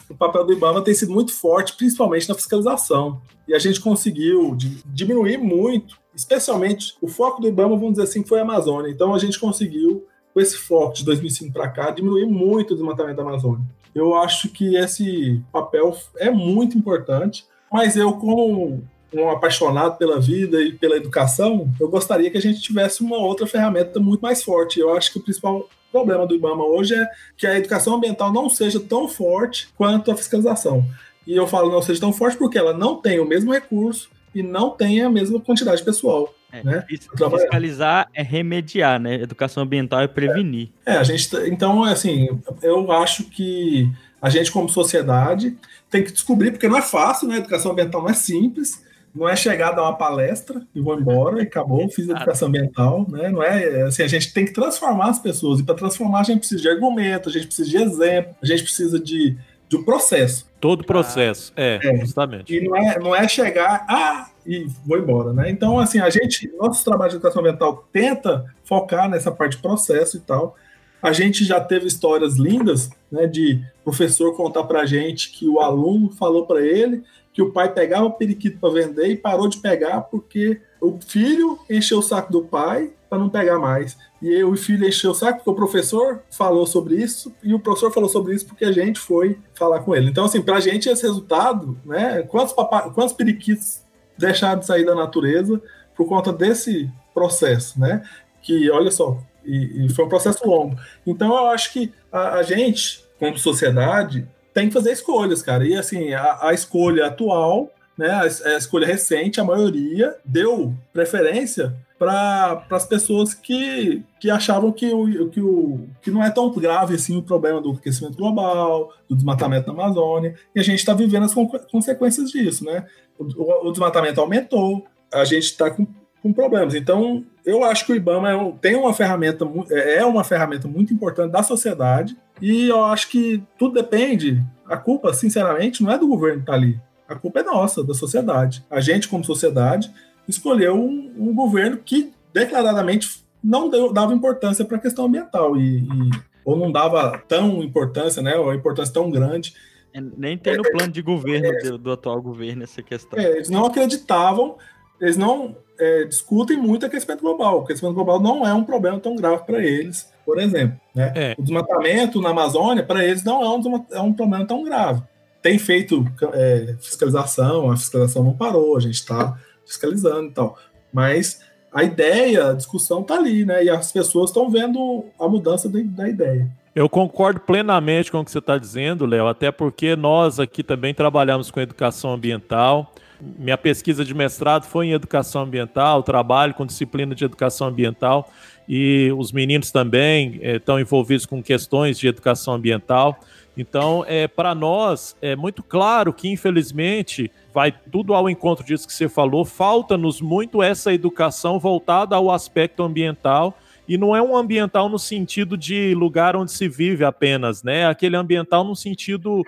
O 0.08 0.14
papel 0.14 0.44
do 0.46 0.52
IBAMA 0.52 0.82
tem 0.82 0.94
sido 0.94 1.12
muito 1.12 1.32
forte, 1.32 1.76
principalmente 1.76 2.28
na 2.28 2.34
fiscalização. 2.34 3.20
E 3.48 3.54
a 3.54 3.58
gente 3.58 3.80
conseguiu 3.80 4.56
diminuir 4.86 5.38
muito, 5.38 5.98
especialmente 6.14 6.96
o 7.00 7.08
foco 7.08 7.40
do 7.40 7.48
IBAMA, 7.48 7.76
vamos 7.76 7.92
dizer 7.92 8.04
assim, 8.04 8.24
foi 8.24 8.38
a 8.38 8.42
Amazônia. 8.42 8.90
Então 8.90 9.12
a 9.14 9.18
gente 9.18 9.38
conseguiu, 9.38 10.06
com 10.32 10.40
esse 10.40 10.56
foco 10.56 10.94
de 10.94 11.04
2005 11.04 11.52
para 11.52 11.68
cá, 11.68 11.90
diminuir 11.90 12.26
muito 12.26 12.72
o 12.72 12.74
desmatamento 12.74 13.16
da 13.16 13.22
Amazônia. 13.22 13.64
Eu 13.92 14.14
acho 14.14 14.48
que 14.50 14.76
esse 14.76 15.42
papel 15.52 15.96
é 16.16 16.30
muito 16.30 16.78
importante, 16.78 17.44
mas 17.70 17.96
eu, 17.96 18.12
como 18.14 18.82
um 19.12 19.30
apaixonado 19.30 19.96
pela 19.96 20.20
vida 20.20 20.60
e 20.62 20.72
pela 20.72 20.96
educação, 20.96 21.68
eu 21.80 21.88
gostaria 21.88 22.30
que 22.30 22.38
a 22.38 22.40
gente 22.40 22.60
tivesse 22.60 23.02
uma 23.02 23.18
outra 23.18 23.46
ferramenta 23.46 23.98
muito 23.98 24.20
mais 24.20 24.42
forte. 24.42 24.78
Eu 24.78 24.94
acho 24.94 25.12
que 25.12 25.18
o 25.18 25.22
principal 25.22 25.68
problema 25.90 26.26
do 26.26 26.34
IBAMA 26.34 26.64
hoje 26.64 26.94
é 26.94 27.06
que 27.36 27.46
a 27.46 27.58
educação 27.58 27.94
ambiental 27.94 28.32
não 28.32 28.48
seja 28.48 28.78
tão 28.78 29.08
forte 29.08 29.68
quanto 29.76 30.10
a 30.10 30.16
fiscalização. 30.16 30.84
E 31.26 31.34
eu 31.36 31.46
falo 31.46 31.70
não 31.70 31.82
seja 31.82 32.00
tão 32.00 32.12
forte 32.12 32.36
porque 32.36 32.58
ela 32.58 32.72
não 32.72 32.96
tem 32.96 33.18
o 33.18 33.24
mesmo 33.24 33.52
recurso 33.52 34.08
e 34.34 34.42
não 34.42 34.70
tem 34.70 35.02
a 35.02 35.10
mesma 35.10 35.40
quantidade 35.40 35.82
pessoal. 35.82 36.32
É, 36.52 36.64
né? 36.64 36.84
Fiscalizar 36.88 38.08
é 38.12 38.22
remediar, 38.22 39.00
né? 39.00 39.14
Educação 39.14 39.62
ambiental 39.62 40.00
é 40.00 40.08
prevenir. 40.08 40.70
É, 40.84 40.92
a 40.96 41.02
gente. 41.04 41.28
Então, 41.46 41.84
assim, 41.84 42.28
eu 42.62 42.90
acho 42.90 43.24
que 43.24 43.88
a 44.20 44.28
gente, 44.28 44.50
como 44.50 44.68
sociedade, 44.68 45.56
tem 45.90 46.04
que 46.04 46.12
descobrir, 46.12 46.52
porque 46.52 46.68
não 46.68 46.76
é 46.78 46.82
fácil, 46.82 47.28
né? 47.28 47.36
Educação 47.38 47.72
ambiental 47.72 48.02
não 48.02 48.10
é 48.10 48.14
simples 48.14 48.82
não 49.14 49.28
é 49.28 49.34
chegar 49.34 49.70
a 49.70 49.72
dar 49.72 49.82
uma 49.82 49.96
palestra 49.96 50.62
e 50.74 50.80
vou 50.80 50.98
embora 50.98 51.40
e 51.40 51.42
acabou, 51.42 51.88
fiz 51.88 52.08
educação 52.08 52.48
ambiental, 52.48 53.06
né? 53.08 53.28
Não 53.28 53.42
é 53.42 53.82
assim, 53.82 54.02
a 54.02 54.08
gente 54.08 54.32
tem 54.32 54.44
que 54.44 54.52
transformar 54.52 55.10
as 55.10 55.18
pessoas 55.18 55.60
e 55.60 55.64
para 55.64 55.74
transformar 55.74 56.20
a 56.20 56.24
gente 56.24 56.40
precisa 56.40 56.62
de 56.62 56.68
argumento, 56.68 57.28
a 57.28 57.32
gente 57.32 57.46
precisa 57.46 57.68
de 57.68 57.76
exemplo, 57.76 58.34
a 58.40 58.46
gente 58.46 58.62
precisa 58.62 59.00
de, 59.00 59.36
de 59.68 59.76
um 59.76 59.84
processo. 59.84 60.48
Todo 60.60 60.84
processo, 60.84 61.52
ah, 61.56 61.60
é, 61.62 61.80
é, 61.82 61.96
justamente. 61.98 62.54
E 62.54 62.68
não 62.68 62.76
é, 62.76 62.98
não 62.98 63.16
é 63.16 63.26
chegar, 63.26 63.84
ah, 63.88 64.30
e 64.46 64.66
vou 64.86 64.98
embora, 64.98 65.32
né? 65.32 65.50
Então, 65.50 65.78
assim, 65.78 65.98
a 65.98 66.08
gente, 66.08 66.50
nosso 66.56 66.84
trabalho 66.84 67.10
de 67.10 67.16
educação 67.16 67.40
ambiental 67.40 67.88
tenta 67.92 68.44
focar 68.64 69.08
nessa 69.08 69.32
parte 69.32 69.56
de 69.56 69.62
processo 69.62 70.16
e 70.16 70.20
tal. 70.20 70.56
A 71.02 71.12
gente 71.12 71.44
já 71.44 71.60
teve 71.60 71.86
histórias 71.86 72.36
lindas, 72.36 72.90
né, 73.10 73.26
de 73.26 73.62
professor 73.82 74.36
contar 74.36 74.64
para 74.64 74.86
gente 74.86 75.30
que 75.30 75.48
o 75.48 75.60
aluno 75.60 76.10
falou 76.12 76.46
para 76.46 76.60
ele 76.60 77.02
que 77.32 77.42
o 77.42 77.52
pai 77.52 77.72
pegava 77.72 78.10
periquito 78.10 78.58
para 78.58 78.74
vender 78.74 79.06
e 79.08 79.16
parou 79.16 79.48
de 79.48 79.58
pegar 79.58 80.02
porque 80.02 80.60
o 80.80 80.98
filho 81.00 81.58
encheu 81.68 81.98
o 81.98 82.02
saco 82.02 82.32
do 82.32 82.42
pai 82.42 82.92
para 83.08 83.18
não 83.18 83.28
pegar 83.28 83.58
mais. 83.58 83.96
E 84.20 84.32
eu, 84.32 84.50
o 84.50 84.56
filho 84.56 84.86
encheu 84.86 85.12
o 85.12 85.14
saco 85.14 85.38
porque 85.38 85.50
o 85.50 85.54
professor 85.54 86.22
falou 86.30 86.66
sobre 86.66 86.96
isso 86.96 87.32
e 87.42 87.54
o 87.54 87.60
professor 87.60 87.92
falou 87.92 88.08
sobre 88.08 88.34
isso 88.34 88.46
porque 88.46 88.64
a 88.64 88.72
gente 88.72 88.98
foi 88.98 89.38
falar 89.54 89.80
com 89.80 89.94
ele. 89.94 90.10
Então, 90.10 90.24
assim, 90.24 90.42
para 90.42 90.56
a 90.56 90.60
gente 90.60 90.88
esse 90.88 91.02
resultado, 91.02 91.78
né? 91.84 92.22
Quantos, 92.22 92.52
papá, 92.52 92.90
quantos 92.90 93.14
periquitos 93.14 93.82
deixaram 94.18 94.60
de 94.60 94.66
sair 94.66 94.84
da 94.84 94.94
natureza 94.94 95.60
por 95.96 96.06
conta 96.06 96.32
desse 96.32 96.90
processo, 97.14 97.78
né? 97.80 98.02
Que, 98.42 98.70
olha 98.70 98.90
só, 98.90 99.18
e, 99.50 99.86
e 99.86 99.88
foi 99.88 100.04
um 100.04 100.08
processo 100.08 100.46
longo. 100.46 100.76
Então, 101.06 101.28
eu 101.36 101.46
acho 101.48 101.72
que 101.72 101.92
a, 102.12 102.34
a 102.34 102.42
gente, 102.42 103.04
como 103.18 103.38
sociedade, 103.38 104.26
tem 104.52 104.68
que 104.68 104.74
fazer 104.74 104.92
escolhas, 104.92 105.42
cara. 105.42 105.66
E 105.66 105.76
assim, 105.76 106.12
a, 106.12 106.38
a 106.48 106.54
escolha 106.54 107.06
atual, 107.06 107.70
né, 107.96 108.10
a, 108.10 108.22
a, 108.22 108.56
escolha 108.56 108.86
recente, 108.86 109.40
a 109.40 109.44
maioria 109.44 110.16
deu 110.24 110.74
preferência 110.92 111.74
para 111.98 112.64
as 112.70 112.86
pessoas 112.86 113.34
que, 113.34 114.02
que 114.18 114.30
achavam 114.30 114.72
que, 114.72 114.90
o, 114.90 115.28
que, 115.28 115.40
o, 115.40 115.86
que 116.00 116.10
não 116.10 116.24
é 116.24 116.30
tão 116.30 116.50
grave 116.50 116.94
assim 116.94 117.14
o 117.14 117.22
problema 117.22 117.60
do 117.60 117.72
aquecimento 117.72 118.16
global, 118.16 118.90
do 119.06 119.14
desmatamento 119.14 119.66
da 119.66 119.72
Amazônia, 119.72 120.34
e 120.54 120.60
a 120.60 120.62
gente 120.62 120.78
está 120.78 120.94
vivendo 120.94 121.24
as 121.24 121.34
consequências 121.70 122.30
disso, 122.30 122.64
né? 122.64 122.86
O, 123.18 123.68
o 123.68 123.70
desmatamento 123.70 124.18
aumentou, 124.18 124.86
a 125.12 125.26
gente 125.26 125.44
está 125.44 125.70
com, 125.70 125.86
com 126.22 126.32
problemas. 126.32 126.74
Então, 126.74 127.24
eu 127.44 127.64
acho 127.64 127.86
que 127.86 127.92
o 127.92 127.96
IBAMA 127.96 128.30
é 128.30 128.36
um, 128.36 128.52
tem 128.52 128.76
uma 128.76 128.92
ferramenta, 128.92 129.48
é, 129.70 129.98
é 129.98 130.04
uma 130.04 130.24
ferramenta 130.24 130.68
muito 130.68 130.92
importante 130.92 131.32
da 131.32 131.42
sociedade, 131.42 132.16
e 132.40 132.68
eu 132.68 132.84
acho 132.84 133.08
que 133.08 133.42
tudo 133.58 133.74
depende. 133.74 134.42
A 134.66 134.76
culpa, 134.76 135.12
sinceramente, 135.12 135.82
não 135.82 135.90
é 135.90 135.98
do 135.98 136.08
governo 136.08 136.36
que 136.36 136.42
está 136.42 136.54
ali. 136.54 136.80
A 137.08 137.14
culpa 137.14 137.40
é 137.40 137.42
nossa, 137.42 137.82
da 137.82 137.94
sociedade. 137.94 138.64
A 138.70 138.80
gente, 138.80 139.08
como 139.08 139.24
sociedade, 139.24 139.92
escolheu 140.28 140.74
um, 140.74 141.12
um 141.18 141.34
governo 141.34 141.78
que 141.78 142.12
declaradamente 142.32 143.24
não 143.42 143.68
deu, 143.68 143.92
dava 143.92 144.14
importância 144.14 144.64
para 144.64 144.76
a 144.76 144.80
questão 144.80 145.06
ambiental 145.06 145.56
e, 145.56 145.80
e, 145.80 146.10
ou 146.44 146.56
não 146.56 146.70
dava 146.70 147.18
tão 147.26 147.62
importância, 147.62 148.22
né? 148.22 148.36
Ou 148.36 148.54
importância 148.54 148.94
tão 148.94 149.10
grande. 149.10 149.54
É, 149.92 150.00
nem 150.00 150.38
tem 150.38 150.56
no 150.56 150.62
plano 150.62 150.92
de 150.92 151.02
governo 151.02 151.46
é, 151.46 151.62
do, 151.62 151.78
do, 151.78 151.90
atual 151.90 152.22
governo 152.22 152.62
essa 152.62 152.82
questão. 152.82 153.18
É, 153.18 153.32
eles 153.32 153.50
não 153.50 153.64
acreditavam, 153.66 154.56
eles 155.00 155.16
não 155.16 155.56
é, 155.80 156.04
discutem 156.04 156.56
muito 156.56 156.86
aquecimento 156.86 157.22
global. 157.22 157.60
O 157.60 157.64
aquecimento 157.64 157.94
global 157.94 158.20
não 158.20 158.46
é 158.46 158.54
um 158.54 158.64
problema 158.64 159.00
tão 159.00 159.16
grave 159.16 159.44
para 159.44 159.64
eles 159.64 160.08
por 160.30 160.38
exemplo. 160.38 160.78
Né? 160.94 161.12
É. 161.16 161.34
O 161.36 161.42
desmatamento 161.42 162.20
na 162.20 162.30
Amazônia, 162.30 162.84
para 162.84 163.04
eles, 163.04 163.24
não 163.24 163.42
é 163.42 163.48
um, 163.48 163.86
é 163.90 164.00
um 164.00 164.12
problema 164.12 164.46
tão 164.46 164.62
grave. 164.62 165.02
Tem 165.42 165.58
feito 165.58 166.06
é, 166.32 166.76
fiscalização, 166.80 167.68
a 167.68 167.76
fiscalização 167.76 168.22
não 168.22 168.32
parou, 168.32 168.76
a 168.76 168.80
gente 168.80 168.94
está 168.94 169.36
fiscalizando 169.66 170.28
e 170.28 170.30
tal. 170.30 170.56
Mas 170.92 171.40
a 171.72 171.82
ideia, 171.82 172.50
a 172.50 172.52
discussão 172.52 173.00
está 173.00 173.16
ali, 173.16 173.44
né? 173.44 173.64
E 173.64 173.70
as 173.70 173.90
pessoas 173.90 174.30
estão 174.30 174.48
vendo 174.48 175.04
a 175.18 175.26
mudança 175.26 175.68
de, 175.68 175.82
da 175.82 176.08
ideia. 176.08 176.48
Eu 176.76 176.88
concordo 176.88 177.40
plenamente 177.40 178.12
com 178.12 178.20
o 178.20 178.24
que 178.24 178.30
você 178.30 178.38
está 178.38 178.56
dizendo, 178.56 179.06
Léo, 179.06 179.26
até 179.26 179.50
porque 179.50 179.96
nós 179.96 180.38
aqui 180.38 180.62
também 180.62 180.94
trabalhamos 180.94 181.50
com 181.50 181.60
educação 181.60 182.12
ambiental. 182.12 182.92
Minha 183.38 183.58
pesquisa 183.58 184.04
de 184.04 184.14
mestrado 184.14 184.64
foi 184.64 184.86
em 184.86 184.92
educação 184.92 185.42
ambiental, 185.42 186.02
trabalho 186.02 186.54
com 186.54 186.64
disciplina 186.64 187.14
de 187.14 187.24
educação 187.24 187.68
ambiental 187.68 188.30
e 188.68 189.12
os 189.18 189.32
meninos 189.32 189.70
também 189.70 190.38
eh, 190.42 190.56
estão 190.56 190.78
envolvidos 190.78 191.26
com 191.26 191.42
questões 191.42 191.98
de 191.98 192.06
educação 192.06 192.54
ambiental. 192.54 193.18
Então, 193.56 194.04
é, 194.06 194.28
para 194.28 194.54
nós, 194.54 195.16
é 195.20 195.34
muito 195.34 195.62
claro 195.62 196.12
que, 196.12 196.28
infelizmente, 196.28 197.30
vai 197.52 197.72
tudo 197.72 198.14
ao 198.14 198.30
encontro 198.30 198.64
disso 198.64 198.86
que 198.86 198.92
você 198.92 199.08
falou, 199.08 199.44
falta-nos 199.44 200.20
muito 200.20 200.62
essa 200.62 200.94
educação 200.94 201.58
voltada 201.58 202.16
ao 202.16 202.30
aspecto 202.30 202.82
ambiental. 202.82 203.58
E 203.88 203.98
não 203.98 204.14
é 204.14 204.22
um 204.22 204.36
ambiental 204.36 204.88
no 204.88 205.00
sentido 205.00 205.56
de 205.56 205.94
lugar 205.96 206.36
onde 206.36 206.52
se 206.52 206.68
vive 206.68 207.04
apenas, 207.04 207.64
né? 207.64 207.86
Aquele 207.86 208.16
ambiental 208.16 208.62
no 208.62 208.76
sentido 208.76 209.42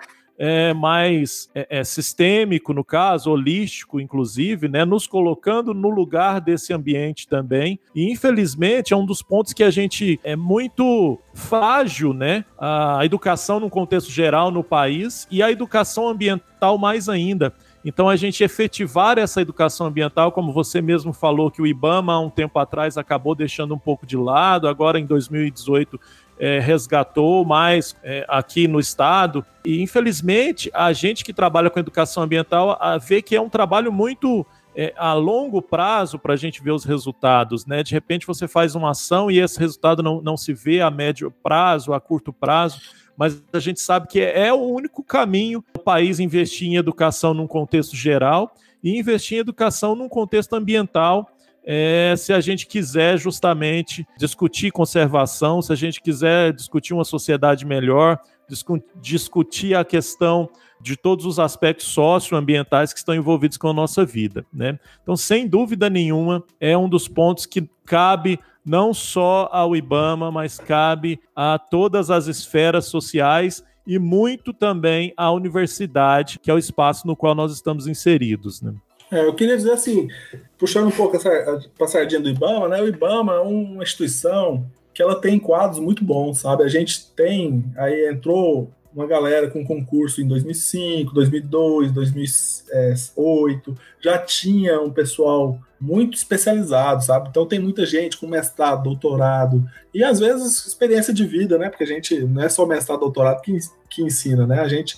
é, 0.44 0.74
mais 0.74 1.48
é, 1.54 1.78
é, 1.78 1.84
sistêmico, 1.84 2.74
no 2.74 2.82
caso, 2.82 3.30
holístico, 3.30 4.00
inclusive, 4.00 4.66
né, 4.66 4.84
nos 4.84 5.06
colocando 5.06 5.72
no 5.72 5.88
lugar 5.88 6.40
desse 6.40 6.72
ambiente 6.72 7.28
também. 7.28 7.78
E, 7.94 8.10
infelizmente, 8.10 8.92
é 8.92 8.96
um 8.96 9.06
dos 9.06 9.22
pontos 9.22 9.52
que 9.52 9.62
a 9.62 9.70
gente 9.70 10.18
é 10.24 10.34
muito 10.34 11.16
frágil, 11.32 12.12
né? 12.12 12.44
A 12.58 13.04
educação 13.04 13.60
no 13.60 13.70
contexto 13.70 14.10
geral 14.10 14.50
no 14.50 14.64
país 14.64 15.28
e 15.30 15.44
a 15.44 15.50
educação 15.50 16.08
ambiental 16.08 16.76
mais 16.76 17.08
ainda. 17.08 17.54
Então, 17.84 18.08
a 18.08 18.16
gente 18.16 18.42
efetivar 18.42 19.18
essa 19.18 19.40
educação 19.40 19.86
ambiental, 19.86 20.30
como 20.30 20.52
você 20.52 20.80
mesmo 20.80 21.12
falou, 21.12 21.50
que 21.50 21.62
o 21.62 21.66
IBAMA, 21.66 22.14
há 22.14 22.20
um 22.20 22.30
tempo 22.30 22.58
atrás, 22.58 22.96
acabou 22.96 23.34
deixando 23.34 23.74
um 23.74 23.78
pouco 23.78 24.06
de 24.06 24.16
lado, 24.16 24.68
agora 24.68 24.98
em 24.98 25.06
2018 25.06 26.00
é, 26.42 26.58
resgatou 26.58 27.44
mais 27.44 27.94
é, 28.02 28.26
aqui 28.28 28.66
no 28.66 28.80
estado. 28.80 29.46
E, 29.64 29.80
infelizmente, 29.80 30.68
a 30.74 30.92
gente 30.92 31.24
que 31.24 31.32
trabalha 31.32 31.70
com 31.70 31.78
educação 31.78 32.20
ambiental 32.20 32.76
a, 32.80 32.98
vê 32.98 33.22
que 33.22 33.36
é 33.36 33.40
um 33.40 33.48
trabalho 33.48 33.92
muito 33.92 34.44
é, 34.74 34.92
a 34.96 35.12
longo 35.12 35.62
prazo 35.62 36.18
para 36.18 36.34
a 36.34 36.36
gente 36.36 36.60
ver 36.60 36.72
os 36.72 36.82
resultados, 36.82 37.64
né? 37.64 37.84
De 37.84 37.92
repente 37.92 38.26
você 38.26 38.48
faz 38.48 38.74
uma 38.74 38.90
ação 38.90 39.30
e 39.30 39.38
esse 39.38 39.56
resultado 39.56 40.02
não, 40.02 40.20
não 40.20 40.36
se 40.36 40.52
vê 40.52 40.80
a 40.80 40.90
médio 40.90 41.30
prazo, 41.30 41.92
a 41.92 42.00
curto 42.00 42.32
prazo, 42.32 42.80
mas 43.16 43.40
a 43.52 43.60
gente 43.60 43.80
sabe 43.80 44.08
que 44.08 44.18
é, 44.18 44.52
o 44.52 44.62
único 44.62 45.04
caminho 45.04 45.64
o 45.76 45.78
país 45.78 46.18
investir 46.18 46.66
em 46.66 46.74
educação 46.74 47.32
num 47.32 47.46
contexto 47.46 47.94
geral 47.94 48.52
e 48.82 48.98
investir 48.98 49.36
em 49.36 49.40
educação 49.40 49.94
num 49.94 50.08
contexto 50.08 50.54
ambiental 50.54 51.30
é, 51.64 52.14
se 52.16 52.32
a 52.32 52.40
gente 52.40 52.66
quiser 52.66 53.18
justamente 53.18 54.06
discutir 54.18 54.70
conservação, 54.70 55.62
se 55.62 55.72
a 55.72 55.76
gente 55.76 56.00
quiser 56.00 56.52
discutir 56.52 56.92
uma 56.92 57.04
sociedade 57.04 57.64
melhor, 57.64 58.18
discu 58.48 58.82
discutir 59.00 59.74
a 59.74 59.84
questão 59.84 60.48
de 60.80 60.96
todos 60.96 61.24
os 61.24 61.38
aspectos 61.38 61.86
socioambientais 61.86 62.92
que 62.92 62.98
estão 62.98 63.14
envolvidos 63.14 63.56
com 63.56 63.68
a 63.68 63.72
nossa 63.72 64.04
vida. 64.04 64.44
Né? 64.52 64.78
Então, 65.02 65.16
sem 65.16 65.46
dúvida 65.46 65.88
nenhuma, 65.88 66.42
é 66.60 66.76
um 66.76 66.88
dos 66.88 67.06
pontos 67.06 67.46
que 67.46 67.68
cabe 67.84 68.38
não 68.64 68.92
só 68.92 69.48
ao 69.52 69.76
IBAMA, 69.76 70.30
mas 70.30 70.58
cabe 70.58 71.20
a 71.34 71.58
todas 71.58 72.10
as 72.10 72.26
esferas 72.26 72.86
sociais 72.86 73.62
e 73.86 73.98
muito 73.98 74.52
também 74.52 75.12
à 75.16 75.30
universidade, 75.30 76.38
que 76.38 76.50
é 76.50 76.54
o 76.54 76.58
espaço 76.58 77.06
no 77.06 77.16
qual 77.16 77.34
nós 77.34 77.52
estamos 77.52 77.86
inseridos. 77.86 78.60
Né? 78.60 78.74
É, 79.12 79.26
eu 79.26 79.34
queria 79.34 79.58
dizer 79.58 79.72
assim, 79.72 80.08
puxando 80.56 80.86
um 80.86 80.90
pouco 80.90 81.16
essa 81.16 81.60
passadinha 81.78 82.18
do 82.18 82.30
IBAMA, 82.30 82.66
né? 82.68 82.80
O 82.80 82.88
IBAMA 82.88 83.34
é 83.34 83.40
uma 83.40 83.82
instituição 83.82 84.66
que 84.94 85.02
ela 85.02 85.20
tem 85.20 85.38
quadros 85.38 85.78
muito 85.78 86.02
bons, 86.02 86.38
sabe? 86.38 86.64
A 86.64 86.68
gente 86.68 87.10
tem, 87.10 87.62
aí 87.76 88.08
entrou 88.08 88.70
uma 88.94 89.06
galera 89.06 89.50
com 89.50 89.64
concurso 89.64 90.22
em 90.22 90.26
2005, 90.26 91.12
2002, 91.12 91.92
2008, 91.92 93.74
já 94.00 94.16
tinha 94.18 94.80
um 94.80 94.90
pessoal 94.90 95.58
muito 95.78 96.16
especializado, 96.16 97.04
sabe? 97.04 97.28
Então 97.28 97.44
tem 97.44 97.58
muita 97.58 97.84
gente 97.84 98.16
com 98.16 98.26
mestrado, 98.26 98.84
doutorado 98.84 99.62
e 99.92 100.02
às 100.02 100.20
vezes 100.20 100.66
experiência 100.66 101.12
de 101.12 101.26
vida, 101.26 101.58
né? 101.58 101.68
Porque 101.68 101.84
a 101.84 101.86
gente 101.86 102.18
não 102.20 102.42
é 102.42 102.48
só 102.48 102.64
mestrado, 102.64 103.00
doutorado 103.00 103.42
que, 103.42 103.58
que 103.90 104.02
ensina, 104.02 104.46
né? 104.46 104.60
A 104.60 104.68
gente 104.68 104.96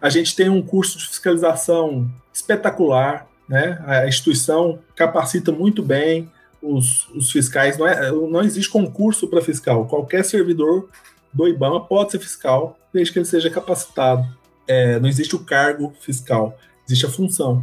a 0.00 0.08
gente 0.08 0.34
tem 0.34 0.48
um 0.48 0.60
curso 0.62 0.98
de 0.98 1.06
fiscalização 1.06 2.10
espetacular, 2.32 3.28
né? 3.52 3.78
A 3.86 4.08
instituição 4.08 4.78
capacita 4.96 5.52
muito 5.52 5.82
bem 5.82 6.32
os, 6.62 7.06
os 7.10 7.30
fiscais. 7.30 7.76
Não, 7.76 7.86
é, 7.86 8.10
não 8.10 8.40
existe 8.40 8.70
concurso 8.70 9.28
para 9.28 9.42
fiscal. 9.42 9.86
Qualquer 9.86 10.24
servidor 10.24 10.88
do 11.30 11.46
IBAMA 11.46 11.84
pode 11.84 12.12
ser 12.12 12.18
fiscal, 12.18 12.78
desde 12.90 13.12
que 13.12 13.18
ele 13.18 13.26
seja 13.26 13.50
capacitado. 13.50 14.26
É, 14.66 14.98
não 14.98 15.06
existe 15.06 15.36
o 15.36 15.40
cargo 15.44 15.92
fiscal, 16.00 16.56
existe 16.86 17.04
a 17.04 17.10
função. 17.10 17.62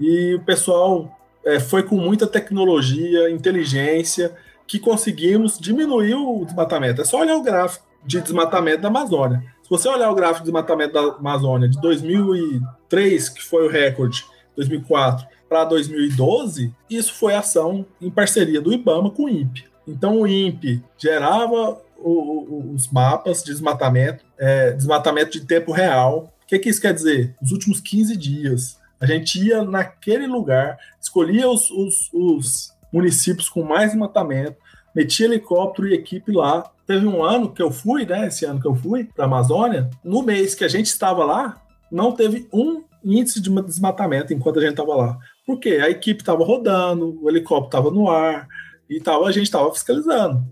E 0.00 0.36
o 0.36 0.40
pessoal 0.40 1.14
é, 1.44 1.60
foi 1.60 1.82
com 1.82 1.96
muita 1.96 2.26
tecnologia, 2.26 3.30
inteligência, 3.30 4.34
que 4.66 4.78
conseguimos 4.78 5.58
diminuir 5.58 6.14
o 6.14 6.46
desmatamento. 6.46 7.02
É 7.02 7.04
só 7.04 7.20
olhar 7.20 7.36
o 7.36 7.42
gráfico 7.42 7.84
de 8.06 8.22
desmatamento 8.22 8.80
da 8.80 8.88
Amazônia. 8.88 9.44
Se 9.62 9.68
você 9.68 9.86
olhar 9.86 10.10
o 10.10 10.14
gráfico 10.14 10.46
de 10.46 10.50
desmatamento 10.50 10.94
da 10.94 11.00
Amazônia 11.00 11.68
de 11.68 11.78
2003, 11.78 13.28
que 13.28 13.42
foi 13.42 13.66
o 13.66 13.70
recorde, 13.70 14.24
2004, 14.56 15.26
para 15.48 15.64
2012, 15.64 16.74
isso 16.90 17.14
foi 17.14 17.34
ação 17.34 17.86
em 18.00 18.10
parceria 18.10 18.60
do 18.60 18.72
IBAMA 18.72 19.10
com 19.10 19.24
o 19.24 19.28
INPE. 19.28 19.66
Então 19.86 20.20
o 20.20 20.26
INPE 20.26 20.82
gerava 20.98 21.80
o, 21.98 22.10
o, 22.10 22.72
os 22.74 22.90
mapas 22.90 23.42
de 23.42 23.52
desmatamento, 23.52 24.24
é, 24.38 24.72
desmatamento 24.72 25.32
de 25.32 25.46
tempo 25.46 25.72
real. 25.72 26.32
O 26.42 26.46
que, 26.46 26.58
que 26.58 26.68
isso 26.68 26.80
quer 26.80 26.92
dizer? 26.92 27.34
Os 27.40 27.52
últimos 27.52 27.80
15 27.80 28.16
dias. 28.16 28.78
A 29.00 29.06
gente 29.06 29.38
ia 29.38 29.62
naquele 29.62 30.26
lugar, 30.26 30.78
escolhia 31.00 31.48
os, 31.48 31.70
os, 31.70 32.10
os 32.12 32.72
municípios 32.92 33.48
com 33.48 33.62
mais 33.62 33.90
desmatamento, 33.90 34.56
metia 34.94 35.26
helicóptero 35.26 35.88
e 35.88 35.94
equipe 35.94 36.32
lá. 36.32 36.64
Teve 36.86 37.06
um 37.06 37.22
ano 37.22 37.52
que 37.52 37.62
eu 37.62 37.70
fui, 37.70 38.06
né? 38.06 38.26
Esse 38.26 38.44
ano 38.44 38.60
que 38.60 38.66
eu 38.66 38.74
fui 38.74 39.04
para 39.04 39.26
Amazônia. 39.26 39.90
No 40.02 40.22
mês 40.22 40.54
que 40.54 40.64
a 40.64 40.68
gente 40.68 40.86
estava 40.86 41.24
lá, 41.24 41.60
não 41.90 42.12
teve 42.12 42.48
um 42.52 42.82
índice 43.06 43.40
de 43.40 43.50
desmatamento 43.62 44.32
enquanto 44.32 44.58
a 44.58 44.62
gente 44.62 44.72
estava 44.72 44.94
lá. 44.94 45.18
Porque 45.46 45.70
a 45.70 45.88
equipe 45.88 46.22
estava 46.22 46.44
rodando, 46.44 47.18
o 47.22 47.30
helicóptero 47.30 47.66
estava 47.66 47.90
no 47.90 48.10
ar 48.10 48.48
e 48.88 49.00
tava, 49.00 49.26
a 49.26 49.32
gente 49.32 49.44
estava 49.44 49.72
fiscalizando. 49.72 50.44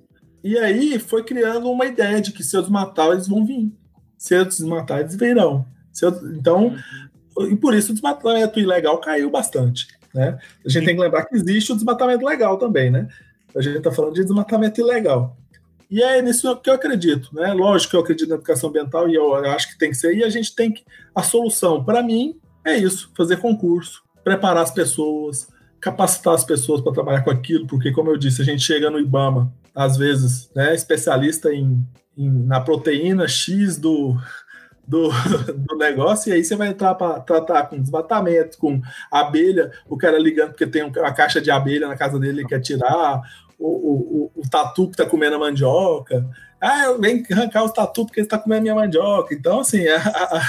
E 0.43 0.59
aí 0.59 0.99
foi 0.99 1.25
criando 1.25 1.71
uma 1.71 1.87
ideia 1.87 2.21
de 2.21 2.31
que 2.31 2.45
se 2.45 2.57
eu 2.57 2.63
desmatar, 2.63 3.09
eles 3.13 3.27
vão 3.27 3.45
vir. 3.45 3.73
Se 4.17 4.35
eu 4.35 4.45
desmatar, 4.45 5.01
eles 5.01 5.17
virão. 5.17 5.67
Eu, 6.01 6.11
então, 6.37 6.77
e 7.49 7.57
por 7.57 7.75
isso 7.75 7.91
o 7.91 7.95
desmatamento 7.95 8.61
ilegal 8.61 8.99
caiu 8.99 9.31
bastante. 9.31 9.89
Né? 10.15 10.39
A 10.65 10.69
gente 10.69 10.85
tem 10.85 10.95
que 10.95 11.03
lembrar 11.03 11.25
que 11.25 11.35
existe 11.35 11.73
o 11.73 11.75
desmatamento 11.75 12.25
legal 12.25 12.57
também, 12.57 12.91
né? 12.91 13.09
A 13.57 13.61
gente 13.61 13.79
está 13.79 13.91
falando 13.91 14.15
de 14.15 14.23
desmatamento 14.23 14.81
ilegal. 14.81 15.37
E 15.91 16.03
é 16.03 16.21
nisso 16.23 16.57
que 16.57 16.71
eu 16.71 16.75
acredito, 16.75 17.35
né? 17.35 17.53
Lógico 17.53 17.91
que 17.91 17.97
eu 17.97 18.01
acredito 18.01 18.29
na 18.29 18.35
educação 18.37 18.69
ambiental 18.69 19.09
e 19.09 19.15
eu 19.15 19.35
acho 19.35 19.69
que 19.69 19.79
tem 19.79 19.91
que 19.91 19.97
ser. 19.97 20.17
E 20.17 20.25
a 20.25 20.29
gente 20.29 20.55
tem 20.55 20.73
que. 20.73 20.85
A 21.15 21.23
solução, 21.23 21.85
para 21.85 22.03
mim, 22.03 22.39
é 22.65 22.77
isso: 22.77 23.11
fazer 23.17 23.37
concurso, 23.39 24.03
preparar 24.23 24.63
as 24.63 24.71
pessoas, 24.71 25.49
capacitar 25.81 26.35
as 26.35 26.45
pessoas 26.45 26.81
para 26.81 26.93
trabalhar 26.93 27.23
com 27.23 27.31
aquilo, 27.31 27.67
porque, 27.67 27.93
como 27.93 28.11
eu 28.11 28.17
disse, 28.17 28.41
a 28.43 28.45
gente 28.45 28.63
chega 28.63 28.91
no 28.91 28.99
IBAMA, 28.99 29.53
às 29.75 29.97
vezes, 29.97 30.51
né, 30.55 30.75
especialista 30.75 31.53
em, 31.53 31.87
em 32.17 32.31
na 32.31 32.61
proteína 32.61 33.29
X 33.29 33.77
do, 33.77 34.17
do, 34.87 35.11
do, 35.69 35.77
negócio, 35.77 36.31
e 36.31 36.33
aí 36.33 36.45
você 36.45 36.57
vai 36.57 36.69
entrar 36.69 36.95
para 36.95 37.21
tratar 37.21 37.65
com 37.65 37.81
desmatamento, 37.81 38.57
com 38.59 38.81
abelha, 39.11 39.71
o 39.89 39.97
cara 39.97 40.19
ligando 40.19 40.51
porque 40.51 40.67
tem 40.67 40.85
uma 40.85 41.13
caixa 41.13 41.41
de 41.41 41.51
abelha 41.51 41.89
na 41.89 41.97
casa 41.97 42.19
dele 42.19 42.43
e 42.43 42.47
quer 42.47 42.61
tirar, 42.61 43.23
o, 43.59 43.69
o, 43.69 44.31
o, 44.37 44.41
o 44.41 44.51
tatu 44.51 44.87
que 44.87 44.95
está 44.95 45.07
comendo 45.07 45.37
a 45.37 45.39
mandioca. 45.39 46.29
Ah, 46.67 46.85
eu 46.85 46.99
venho 46.99 47.23
arrancar 47.31 47.63
os 47.63 47.73
tatu 47.73 48.07
porque 48.07 48.21
ele 48.21 48.27
está 48.27 48.39
comendo 48.39 48.63
minha 48.63 48.75
mandioca. 48.75 49.35
Então, 49.35 49.61
assim, 49.61 49.87
a, 49.87 49.99
a, 49.99 50.43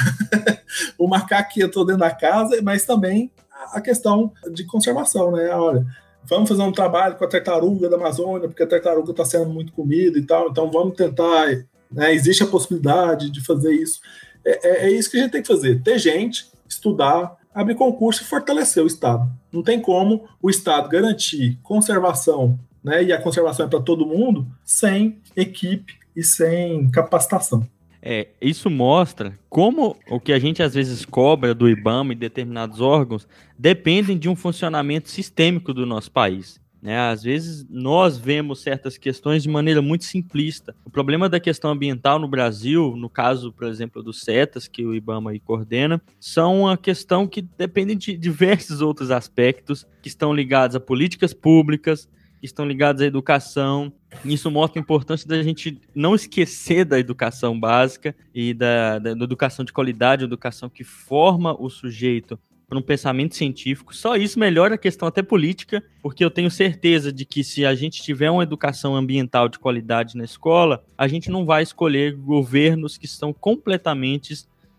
o 0.98 1.10
macaco 1.10 1.52
que 1.52 1.62
entrou 1.62 1.86
dentro 1.86 2.00
da 2.00 2.10
casa, 2.10 2.58
mas 2.64 2.86
também 2.86 3.30
a 3.74 3.82
questão 3.82 4.32
de 4.54 4.64
conservação, 4.64 5.34
né? 5.34 5.50
Olha, 5.54 5.86
vamos 6.24 6.48
fazer 6.48 6.62
um 6.62 6.72
trabalho 6.72 7.18
com 7.18 7.26
a 7.26 7.28
tartaruga 7.28 7.90
da 7.90 7.98
Amazônia, 7.98 8.48
porque 8.48 8.64
a 8.64 8.68
tartaruga 8.68 9.12
está 9.12 9.26
sendo 9.26 9.50
muito 9.50 9.74
comida 9.74 10.18
e 10.18 10.22
tal, 10.22 10.48
então 10.48 10.72
vamos 10.72 10.96
tentar, 10.96 11.48
né? 11.92 12.14
Existe 12.14 12.44
a 12.44 12.48
possibilidade 12.48 13.30
de 13.30 13.44
fazer 13.44 13.74
isso. 13.74 14.00
É, 14.46 14.70
é, 14.70 14.86
é 14.86 14.92
isso 14.92 15.12
que 15.12 15.18
a 15.18 15.22
gente 15.22 15.34
tem 15.34 15.42
que 15.42 15.50
fazer: 15.50 15.84
ter 15.84 16.00
gente, 16.00 16.50
estudar, 16.66 17.36
abrir 17.54 17.76
concurso 17.76 18.24
e 18.24 18.26
fortalecer 18.26 18.82
o 18.82 18.88
Estado. 18.88 19.30
Não 19.52 19.62
tem 19.62 19.82
como 19.82 20.30
o 20.42 20.50
Estado 20.50 20.88
garantir 20.88 21.60
conservação, 21.62 22.58
né? 22.82 23.04
E 23.04 23.12
a 23.12 23.22
conservação 23.22 23.66
é 23.66 23.70
para 23.70 23.82
todo 23.82 24.06
mundo 24.06 24.48
sem 24.64 25.20
equipe 25.36 26.05
e 26.16 26.24
sem 26.24 26.90
capacitação. 26.90 27.68
É, 28.02 28.28
isso 28.40 28.70
mostra 28.70 29.38
como 29.50 29.98
o 30.08 30.20
que 30.20 30.32
a 30.32 30.38
gente 30.38 30.62
às 30.62 30.76
vezes 30.76 31.04
cobra 31.06 31.56
do 31.56 31.68
IBAMA 31.68 32.14
e 32.14 32.16
determinados 32.16 32.80
órgãos 32.80 33.28
dependem 33.58 34.16
de 34.16 34.30
um 34.30 34.36
funcionamento 34.36 35.10
sistêmico 35.10 35.74
do 35.74 35.88
nosso 35.88 36.12
país. 36.12 36.62
Né? 36.86 37.00
Às 37.00 37.24
vezes 37.24 37.66
nós 37.68 38.16
vemos 38.16 38.62
certas 38.62 38.96
questões 38.96 39.42
de 39.42 39.50
maneira 39.50 39.82
muito 39.82 40.06
simplista. 40.06 40.76
O 40.86 40.90
problema 40.92 41.28
da 41.28 41.40
questão 41.40 41.72
ambiental 41.72 42.20
no 42.20 42.28
Brasil, 42.28 42.96
no 42.96 43.10
caso, 43.10 43.52
por 43.52 43.66
exemplo, 43.66 44.04
dos 44.04 44.22
CETAS, 44.22 44.68
que 44.68 44.86
o 44.86 44.94
IBAMA 44.94 45.32
coordena, 45.44 46.00
são 46.20 46.62
uma 46.62 46.78
questão 46.78 47.28
que 47.28 47.42
depende 47.42 47.96
de 47.96 48.16
diversos 48.16 48.82
outros 48.82 49.10
aspectos 49.10 49.84
que 50.04 50.08
estão 50.08 50.32
ligados 50.32 50.76
a 50.76 50.80
políticas 50.80 51.34
públicas, 51.34 52.08
que 52.46 52.52
estão 52.52 52.66
ligados 52.66 53.02
à 53.02 53.06
educação. 53.06 53.92
Isso 54.24 54.50
mostra 54.52 54.80
a 54.80 54.84
importância 54.84 55.28
da 55.28 55.42
gente 55.42 55.82
não 55.94 56.14
esquecer 56.14 56.86
da 56.86 57.00
educação 57.00 57.60
básica 57.60 58.16
e 58.34 58.54
da, 58.54 59.00
da, 59.00 59.14
da 59.14 59.24
educação 59.24 59.66
de 59.66 59.74
qualidade, 59.74 60.24
educação 60.24 60.70
que 60.70 60.84
forma 60.84 61.56
o 61.60 61.70
sujeito 61.70 62.40
para 62.68 62.78
um 62.78 62.82
pensamento 62.82 63.36
científico. 63.36 63.96
Só 63.96 64.16
isso 64.16 64.40
melhora 64.40 64.76
a 64.76 64.78
questão 64.78 65.08
até 65.08 65.22
política, 65.22 65.84
porque 66.02 66.24
eu 66.24 66.32
tenho 66.32 66.50
certeza 66.50 67.12
de 67.12 67.26
que 67.26 67.44
se 67.44 67.66
a 67.66 67.76
gente 67.76 68.02
tiver 68.02 68.30
uma 68.30 68.44
educação 68.44 68.96
ambiental 68.96 69.48
de 69.48 69.60
qualidade 69.60 70.18
na 70.18 70.24
escola, 70.24 70.84
a 70.98 71.08
gente 71.08 71.30
não 71.30 71.46
vai 71.46 71.64
escolher 71.64 72.16
governos 72.16 72.98
que 72.98 73.06
estão 73.06 73.32
completamente 73.34 74.34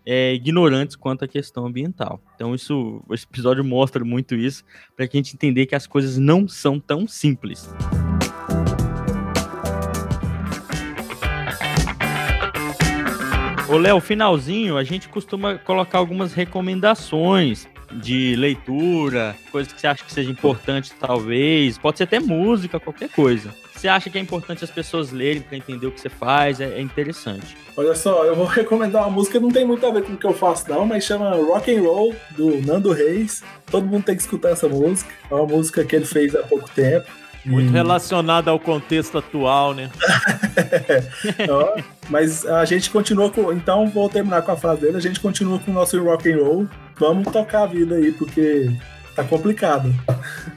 é, 0.06 0.32
ignorantes 0.34 0.94
quanto 0.94 1.24
à 1.24 1.28
questão 1.28 1.66
ambiental. 1.66 2.20
Então 2.36 2.54
isso, 2.54 3.02
esse 3.10 3.24
episódio 3.24 3.64
mostra 3.64 4.04
muito 4.04 4.36
isso, 4.36 4.64
para 4.94 5.04
a 5.04 5.08
gente 5.12 5.34
entender 5.34 5.66
que 5.66 5.74
as 5.74 5.86
coisas 5.86 6.16
não 6.16 6.46
são 6.46 6.78
tão 6.78 7.08
simples. 7.08 7.68
Ô 13.68 13.78
Léo, 13.78 14.00
finalzinho, 14.00 14.76
a 14.76 14.84
gente 14.84 15.08
costuma 15.08 15.58
colocar 15.58 15.98
algumas 15.98 16.32
recomendações 16.32 17.66
de 18.00 18.36
leitura, 18.36 19.36
coisas 19.50 19.72
que 19.72 19.80
você 19.80 19.88
acha 19.88 20.04
que 20.04 20.12
seja 20.12 20.30
importante, 20.30 20.92
talvez. 21.00 21.76
Pode 21.76 21.98
ser 21.98 22.04
até 22.04 22.20
música, 22.20 22.78
qualquer 22.78 23.08
coisa. 23.08 23.52
Você 23.76 23.88
acha 23.88 24.08
que 24.08 24.16
é 24.16 24.20
importante 24.20 24.64
as 24.64 24.70
pessoas 24.70 25.12
lerem 25.12 25.42
para 25.42 25.56
entender 25.56 25.86
o 25.86 25.92
que 25.92 26.00
você 26.00 26.08
faz? 26.08 26.60
É, 26.60 26.78
é, 26.78 26.80
interessante. 26.80 27.56
Olha 27.76 27.94
só, 27.94 28.24
eu 28.24 28.34
vou 28.34 28.46
recomendar 28.48 29.02
uma 29.02 29.10
música, 29.10 29.38
não 29.38 29.50
tem 29.50 29.66
muito 29.66 29.84
a 29.86 29.90
ver 29.90 30.02
com 30.02 30.14
o 30.14 30.16
que 30.16 30.26
eu 30.26 30.32
faço, 30.32 30.68
não, 30.70 30.86
mas 30.86 31.04
chama 31.04 31.30
Rock 31.36 31.74
and 31.74 31.82
Roll, 31.82 32.16
do 32.30 32.60
Nando 32.62 32.90
Reis. 32.90 33.42
Todo 33.70 33.86
mundo 33.86 34.04
tem 34.04 34.16
que 34.16 34.22
escutar 34.22 34.50
essa 34.50 34.66
música. 34.66 35.12
É 35.30 35.34
uma 35.34 35.46
música 35.46 35.84
que 35.84 35.94
ele 35.94 36.06
fez 36.06 36.34
há 36.34 36.42
pouco 36.42 36.70
tempo. 36.70 37.06
Muito 37.44 37.70
relacionada 37.70 38.50
ao 38.50 38.58
contexto 38.58 39.18
atual, 39.18 39.72
né? 39.72 39.88
mas 42.10 42.44
a 42.44 42.64
gente 42.64 42.90
continua 42.90 43.30
com. 43.30 43.52
Então, 43.52 43.88
vou 43.88 44.08
terminar 44.08 44.42
com 44.42 44.50
a 44.50 44.56
frase 44.56 44.80
dele. 44.80 44.96
A 44.96 45.00
gente 45.00 45.20
continua 45.20 45.60
com 45.60 45.70
o 45.70 45.74
nosso 45.74 46.02
rock 46.02 46.28
and 46.32 46.38
roll. 46.38 46.66
Vamos 46.98 47.32
tocar 47.32 47.62
a 47.62 47.66
vida 47.66 47.94
aí, 47.94 48.10
porque 48.10 48.68
tá 49.14 49.22
complicado. 49.22 49.94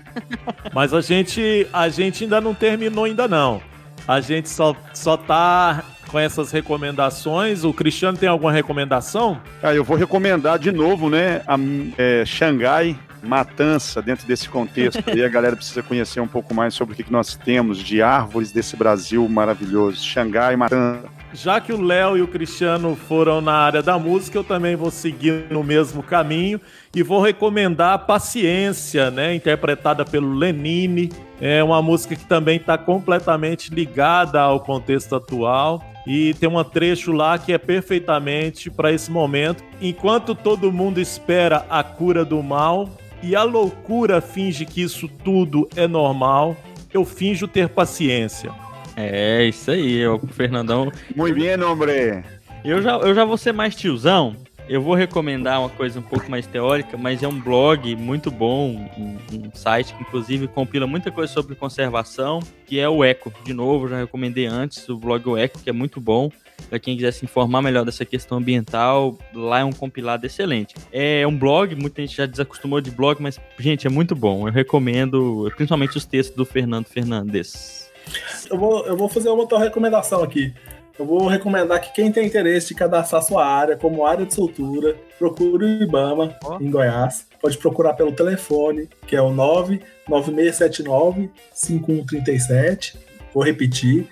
Mas 0.73 0.93
a 0.93 1.01
gente, 1.01 1.67
a 1.71 1.89
gente 1.89 2.23
ainda 2.23 2.39
não 2.41 2.53
terminou 2.53 3.05
ainda 3.05 3.27
não. 3.27 3.61
A 4.07 4.21
gente 4.21 4.49
só, 4.49 4.75
só 4.93 5.15
tá 5.17 5.83
com 6.09 6.17
essas 6.17 6.51
recomendações. 6.51 7.63
O 7.63 7.73
Cristiano 7.73 8.17
tem 8.17 8.27
alguma 8.27 8.51
recomendação? 8.51 9.39
Ah, 9.61 9.73
eu 9.73 9.83
vou 9.83 9.95
recomendar 9.95 10.57
de 10.57 10.71
novo, 10.71 11.09
né? 11.09 11.41
A, 11.47 11.55
é, 11.97 12.23
Xangai 12.25 12.97
matança 13.21 14.01
dentro 14.01 14.25
desse 14.25 14.49
contexto. 14.49 15.03
e 15.15 15.23
a 15.23 15.27
galera 15.27 15.55
precisa 15.55 15.83
conhecer 15.83 16.19
um 16.19 16.27
pouco 16.27 16.53
mais 16.53 16.73
sobre 16.73 16.93
o 16.93 16.97
que 16.97 17.11
nós 17.11 17.35
temos 17.35 17.77
de 17.77 18.01
árvores 18.01 18.51
desse 18.51 18.75
Brasil 18.75 19.27
maravilhoso. 19.27 20.03
Xangai, 20.03 20.55
matança. 20.55 21.18
Já 21.33 21.61
que 21.61 21.71
o 21.71 21.81
Léo 21.81 22.17
e 22.17 22.21
o 22.21 22.27
Cristiano 22.27 22.95
foram 22.95 23.41
na 23.41 23.53
área 23.53 23.81
da 23.81 23.97
música, 23.99 24.37
eu 24.37 24.43
também 24.43 24.75
vou 24.75 24.89
seguir 24.89 25.45
no 25.49 25.63
mesmo 25.63 26.01
caminho 26.01 26.59
e 26.95 27.03
vou 27.03 27.21
recomendar 27.21 28.05
Paciência, 28.05 29.11
né, 29.11 29.35
interpretada 29.35 30.03
pelo 30.03 30.33
Lenine. 30.33 31.11
É 31.39 31.63
uma 31.63 31.81
música 31.81 32.15
que 32.15 32.25
também 32.25 32.57
está 32.57 32.77
completamente 32.77 33.73
ligada 33.73 34.41
ao 34.41 34.59
contexto 34.59 35.15
atual 35.15 35.83
e 36.05 36.33
tem 36.33 36.49
um 36.49 36.63
trecho 36.63 37.11
lá 37.11 37.37
que 37.37 37.53
é 37.53 37.57
perfeitamente 37.57 38.69
para 38.69 38.91
esse 38.91 39.11
momento. 39.11 39.63
Enquanto 39.81 40.33
todo 40.33 40.71
mundo 40.71 40.99
espera 40.99 41.65
a 41.69 41.83
cura 41.83 42.25
do 42.25 42.41
mal 42.41 42.89
e 43.21 43.35
a 43.35 43.43
loucura 43.43 44.21
finge 44.21 44.65
que 44.65 44.81
isso 44.81 45.07
tudo 45.23 45.69
é 45.75 45.87
normal, 45.87 46.57
eu 46.93 47.05
finjo 47.05 47.47
ter 47.47 47.69
paciência. 47.69 48.51
É, 49.01 49.45
isso 49.45 49.71
aí, 49.71 50.05
o 50.05 50.19
Fernandão. 50.27 50.91
Muito 51.15 51.39
bem, 51.39 51.61
hombre. 51.63 52.21
Eu 52.65 52.81
já, 52.81 52.97
eu 52.97 53.15
já 53.15 53.23
vou 53.23 53.37
ser 53.37 53.53
mais 53.53 53.73
tiozão. 53.73 54.35
Eu 54.67 54.83
vou 54.83 54.93
recomendar 54.93 55.61
uma 55.61 55.69
coisa 55.69 55.99
um 55.99 56.03
pouco 56.03 56.29
mais 56.29 56.45
teórica, 56.45 56.95
mas 56.95 57.23
é 57.23 57.27
um 57.27 57.39
blog 57.39 57.95
muito 57.95 58.29
bom, 58.29 58.87
um, 58.95 59.17
um, 59.33 59.51
site 59.51 59.95
que 59.95 60.03
inclusive 60.03 60.47
compila 60.47 60.85
muita 60.85 61.09
coisa 61.09 61.33
sobre 61.33 61.55
conservação, 61.55 62.39
que 62.67 62.79
é 62.79 62.87
o 62.87 63.03
Eco. 63.03 63.33
De 63.43 63.51
novo, 63.51 63.87
já 63.87 63.97
recomendei 63.97 64.45
antes 64.45 64.87
o 64.87 64.95
blog 64.95 65.27
O 65.27 65.37
Eco, 65.37 65.59
que 65.59 65.71
é 65.71 65.73
muito 65.73 65.99
bom. 65.99 66.29
Para 66.69 66.77
quem 66.77 66.95
quiser 66.95 67.13
se 67.13 67.25
informar 67.25 67.63
melhor 67.63 67.83
dessa 67.83 68.05
questão 68.05 68.37
ambiental, 68.37 69.17
lá 69.33 69.61
é 69.61 69.63
um 69.63 69.71
compilado 69.71 70.25
excelente. 70.25 70.75
É 70.91 71.25
um 71.25 71.35
blog, 71.35 71.73
muita 71.73 72.01
gente 72.01 72.17
já 72.17 72.25
desacostumou 72.25 72.79
de 72.79 72.91
blog, 72.91 73.19
mas, 73.21 73.39
gente, 73.57 73.87
é 73.87 73.89
muito 73.89 74.13
bom. 74.13 74.47
Eu 74.47 74.53
recomendo, 74.53 75.51
principalmente 75.55 75.97
os 75.97 76.05
textos 76.05 76.35
do 76.35 76.45
Fernando 76.45 76.85
Fernandes. 76.85 77.78
Eu 78.49 78.57
vou, 78.57 78.85
eu 78.85 78.97
vou 78.97 79.09
fazer 79.09 79.29
uma 79.29 79.41
outra 79.41 79.59
recomendação 79.59 80.23
aqui. 80.23 80.53
Eu 80.97 81.05
vou 81.05 81.27
recomendar 81.27 81.79
que 81.79 81.93
quem 81.93 82.11
tem 82.11 82.27
interesse 82.27 82.69
de 82.69 82.75
cadastrar 82.75 83.21
sua 83.23 83.45
área 83.45 83.77
como 83.77 84.05
área 84.05 84.25
de 84.25 84.33
soltura, 84.33 84.97
procure 85.17 85.63
o 85.63 85.83
IBAMA 85.83 86.37
oh. 86.43 86.57
em 86.61 86.69
Goiás. 86.69 87.25
Pode 87.41 87.57
procurar 87.57 87.93
pelo 87.93 88.11
telefone, 88.11 88.89
que 89.07 89.15
é 89.15 89.21
o 89.21 89.31
99679 89.31 91.31
5137. 91.53 92.99
Vou 93.33 93.43
repetir, 93.43 94.09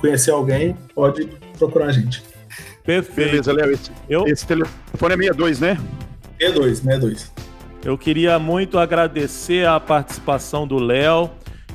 conhecer 0.00 0.30
alguém, 0.30 0.74
pode 0.94 1.26
procurar 1.58 1.86
a 1.86 1.92
gente. 1.92 2.22
Perfeito. 2.82 3.30
Beleza, 3.30 3.52
Léo. 3.52 3.70
Esse, 3.70 3.90
Eu... 4.08 4.26
esse 4.26 4.46
telefone 4.46 5.14
é 5.14 5.16
62, 5.16 5.60
né? 5.60 5.78
62, 6.40 6.78
62. 6.78 7.32
Eu 7.84 7.98
queria 7.98 8.38
muito 8.38 8.78
agradecer 8.78 9.66
a 9.66 9.78
participação 9.78 10.66
do 10.66 10.78
Léo, 10.78 11.30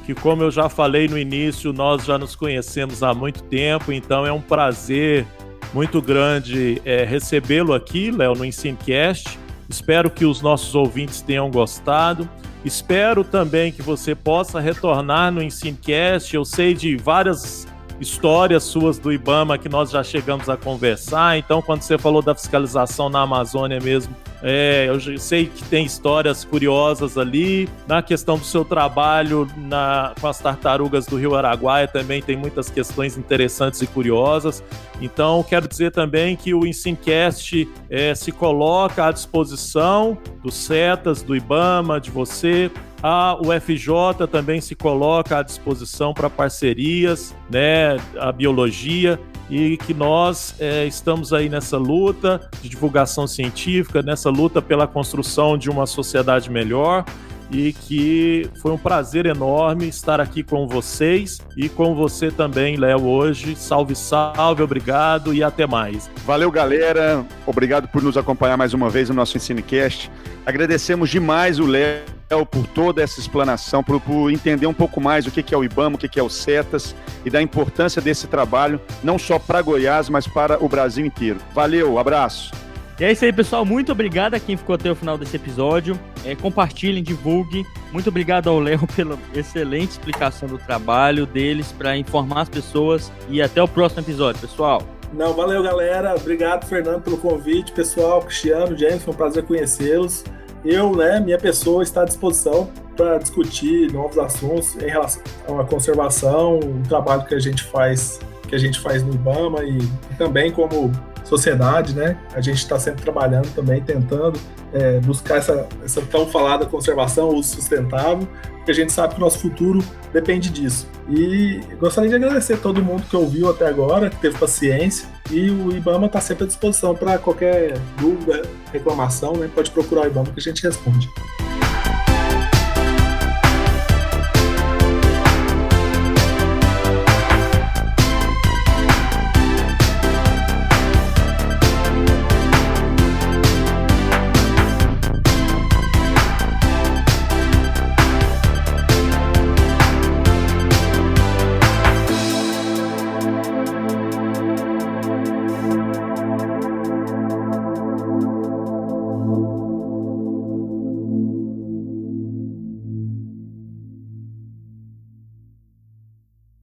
que 0.05 0.15
como 0.15 0.41
eu 0.41 0.49
já 0.49 0.69
falei 0.69 1.07
no 1.07 1.19
início, 1.19 1.71
nós 1.71 2.03
já 2.03 2.17
nos 2.17 2.35
conhecemos 2.35 3.03
há 3.03 3.13
muito 3.13 3.43
tempo, 3.43 3.91
então 3.91 4.25
é 4.25 4.31
um 4.31 4.41
prazer 4.41 5.25
muito 5.73 6.01
grande 6.01 6.81
é, 6.83 7.03
recebê-lo 7.03 7.73
aqui, 7.73 8.09
Léo, 8.09 8.33
no 8.33 8.45
Ensinecast. 8.45 9.37
Espero 9.69 10.09
que 10.09 10.25
os 10.25 10.41
nossos 10.41 10.73
ouvintes 10.75 11.21
tenham 11.21 11.51
gostado. 11.51 12.29
Espero 12.63 13.23
também 13.23 13.71
que 13.71 13.81
você 13.81 14.15
possa 14.15 14.59
retornar 14.59 15.31
no 15.31 15.41
Ensinecast. 15.41 16.35
Eu 16.35 16.45
sei 16.45 16.73
de 16.73 16.95
várias 16.97 17.67
histórias 17.99 18.63
suas 18.63 18.97
do 18.97 19.11
Ibama 19.11 19.57
que 19.57 19.69
nós 19.69 19.89
já 19.89 20.03
chegamos 20.03 20.49
a 20.49 20.57
conversar. 20.57 21.37
Então, 21.37 21.61
quando 21.61 21.81
você 21.81 21.97
falou 21.97 22.21
da 22.21 22.33
fiscalização 22.33 23.09
na 23.09 23.21
Amazônia 23.21 23.79
mesmo, 23.79 24.15
é, 24.41 24.87
eu 24.87 25.19
sei 25.19 25.47
que 25.47 25.63
tem 25.63 25.85
histórias 25.85 26.43
curiosas 26.43 27.17
ali. 27.17 27.67
Na 27.87 28.01
questão 28.01 28.37
do 28.37 28.45
seu 28.45 28.63
trabalho 28.63 29.47
na, 29.57 30.13
com 30.19 30.27
as 30.27 30.39
tartarugas 30.39 31.05
do 31.05 31.17
Rio 31.17 31.35
Araguaia 31.35 31.87
também 31.87 32.21
tem 32.21 32.37
muitas 32.37 32.69
questões 32.69 33.17
interessantes 33.17 33.81
e 33.81 33.87
curiosas. 33.87 34.63
Então, 35.01 35.43
quero 35.43 35.67
dizer 35.67 35.91
também 35.91 36.35
que 36.35 36.53
o 36.53 36.65
Ensincast 36.65 37.67
é, 37.89 38.13
se 38.15 38.31
coloca 38.31 39.05
à 39.05 39.11
disposição 39.11 40.17
dos 40.43 40.55
CETAS, 40.55 41.21
do 41.21 41.35
IBAMA, 41.35 41.99
de 41.99 42.11
você, 42.11 42.71
a 43.01 43.35
UFJ 43.35 44.27
também 44.31 44.59
se 44.59 44.75
coloca 44.75 45.37
à 45.37 45.43
disposição 45.43 46.13
para 46.13 46.29
parcerias, 46.29 47.35
né, 47.49 47.97
a 48.19 48.31
biologia 48.31 49.19
e 49.49 49.77
que 49.77 49.93
nós 49.93 50.55
é, 50.59 50.85
estamos 50.85 51.31
aí 51.31 51.49
nessa 51.49 51.77
luta 51.77 52.49
de 52.61 52.69
divulgação 52.69 53.25
científica, 53.25 54.01
nessa 54.01 54.29
luta 54.29 54.61
pela 54.61 54.87
construção 54.87 55.57
de 55.57 55.69
uma 55.69 55.85
sociedade 55.85 56.49
melhor 56.51 57.05
e 57.51 57.73
que 57.73 58.49
foi 58.61 58.71
um 58.71 58.77
prazer 58.77 59.25
enorme 59.25 59.87
estar 59.87 60.19
aqui 60.19 60.43
com 60.43 60.67
vocês 60.67 61.39
e 61.55 61.69
com 61.69 61.95
você 61.95 62.29
também, 62.29 62.75
Léo, 62.75 63.05
hoje. 63.05 63.55
Salve, 63.55 63.95
salve, 63.95 64.61
obrigado 64.61 65.33
e 65.33 65.43
até 65.43 65.65
mais. 65.65 66.09
Valeu, 66.25 66.51
galera. 66.51 67.25
Obrigado 67.45 67.87
por 67.87 68.01
nos 68.01 68.17
acompanhar 68.17 68.57
mais 68.57 68.73
uma 68.73 68.89
vez 68.89 69.09
no 69.09 69.15
nosso 69.15 69.37
Ensinecast. 69.37 70.11
Agradecemos 70.45 71.09
demais 71.09 71.59
o 71.59 71.65
Léo 71.65 72.03
por 72.51 72.67
toda 72.67 73.01
essa 73.01 73.19
explanação, 73.19 73.83
por, 73.83 74.01
por, 74.01 74.29
entender 74.31 74.67
um 74.67 74.73
pouco 74.73 74.99
mais 74.99 75.25
o 75.25 75.31
que 75.31 75.53
é 75.53 75.57
o 75.57 75.63
IBAMA, 75.63 75.95
o 75.95 75.97
que 75.97 76.19
é 76.19 76.23
o 76.23 76.29
CETAS 76.29 76.93
e 77.25 77.29
da 77.29 77.41
importância 77.41 78.01
desse 78.01 78.27
trabalho, 78.27 78.81
não 79.03 79.17
só 79.17 79.39
para 79.39 79.61
Goiás, 79.61 80.09
mas 80.09 80.27
para 80.27 80.61
o 80.63 80.67
Brasil 80.67 81.05
inteiro. 81.05 81.39
Valeu, 81.53 81.97
abraço. 81.97 82.51
E 82.99 83.03
é 83.03 83.11
isso 83.11 83.25
aí, 83.25 83.31
pessoal. 83.31 83.63
Muito 83.63 83.91
obrigado 83.91 84.33
a 84.33 84.39
quem 84.39 84.57
ficou 84.57 84.75
até 84.75 84.91
o 84.91 84.95
final 84.95 85.17
desse 85.17 85.35
episódio. 85.35 85.99
É, 86.25 86.35
compartilhem, 86.35 87.03
divulguem. 87.03 87.65
Muito 87.91 88.09
obrigado 88.09 88.49
ao 88.49 88.59
Léo 88.59 88.87
pela 88.95 89.17
excelente 89.35 89.91
explicação 89.91 90.47
do 90.49 90.57
trabalho 90.57 91.25
deles 91.25 91.71
para 91.71 91.95
informar 91.95 92.41
as 92.41 92.49
pessoas. 92.49 93.11
E 93.29 93.41
até 93.41 93.61
o 93.61 93.67
próximo 93.67 94.01
episódio, 94.01 94.41
pessoal. 94.41 94.81
Não, 95.13 95.33
valeu, 95.33 95.61
galera. 95.63 96.15
Obrigado, 96.15 96.65
Fernando, 96.65 97.01
pelo 97.01 97.17
convite. 97.17 97.71
Pessoal, 97.71 98.21
Cristiano, 98.21 98.75
James, 98.77 99.03
foi 99.03 99.13
um 99.13 99.17
prazer 99.17 99.43
conhecê-los 99.43 100.23
eu, 100.67 100.95
né, 100.95 101.19
minha 101.19 101.37
pessoa 101.37 101.83
está 101.83 102.01
à 102.01 102.05
disposição 102.05 102.69
para 102.95 103.17
discutir 103.19 103.91
novos 103.93 104.17
assuntos 104.17 104.75
em 104.75 104.89
relação 104.89 105.21
à 105.59 105.63
conservação, 105.63 106.59
o 106.59 106.83
trabalho 106.87 107.25
que 107.25 107.35
a 107.35 107.39
gente 107.39 107.63
faz, 107.63 108.19
que 108.47 108.55
a 108.55 108.57
gente 108.57 108.79
faz 108.79 109.03
no 109.03 109.13
IBAMA 109.13 109.63
e, 109.63 109.77
e 109.77 110.15
também 110.17 110.51
como 110.51 110.91
sociedade, 111.27 111.93
né? 111.93 112.17
A 112.33 112.41
gente 112.41 112.57
está 112.57 112.79
sempre 112.79 113.01
trabalhando 113.01 113.53
também, 113.53 113.81
tentando 113.81 114.39
é, 114.73 114.99
buscar 114.99 115.37
essa, 115.37 115.67
essa 115.83 116.01
tão 116.01 116.25
falada 116.27 116.65
conservação, 116.65 117.29
uso 117.29 117.55
sustentável, 117.55 118.27
porque 118.55 118.71
a 118.71 118.73
gente 118.73 118.91
sabe 118.91 119.15
que 119.15 119.19
o 119.19 119.23
nosso 119.23 119.39
futuro 119.39 119.83
depende 120.13 120.49
disso. 120.49 120.87
E 121.09 121.61
gostaria 121.79 122.09
de 122.09 122.15
agradecer 122.15 122.53
a 122.53 122.57
todo 122.57 122.83
mundo 122.83 123.03
que 123.09 123.15
ouviu 123.15 123.49
até 123.49 123.67
agora, 123.67 124.09
que 124.09 124.17
teve 124.17 124.37
paciência, 124.37 125.07
e 125.31 125.49
o 125.49 125.71
IBAMA 125.71 126.07
está 126.07 126.21
sempre 126.21 126.45
à 126.45 126.47
disposição 126.47 126.95
para 126.95 127.17
qualquer 127.17 127.77
dúvida, 127.99 128.43
reclamação, 128.71 129.33
né? 129.33 129.49
Pode 129.53 129.71
procurar 129.71 130.03
o 130.03 130.07
IBAMA 130.07 130.31
que 130.31 130.39
a 130.39 130.43
gente 130.43 130.63
responde. 130.63 131.09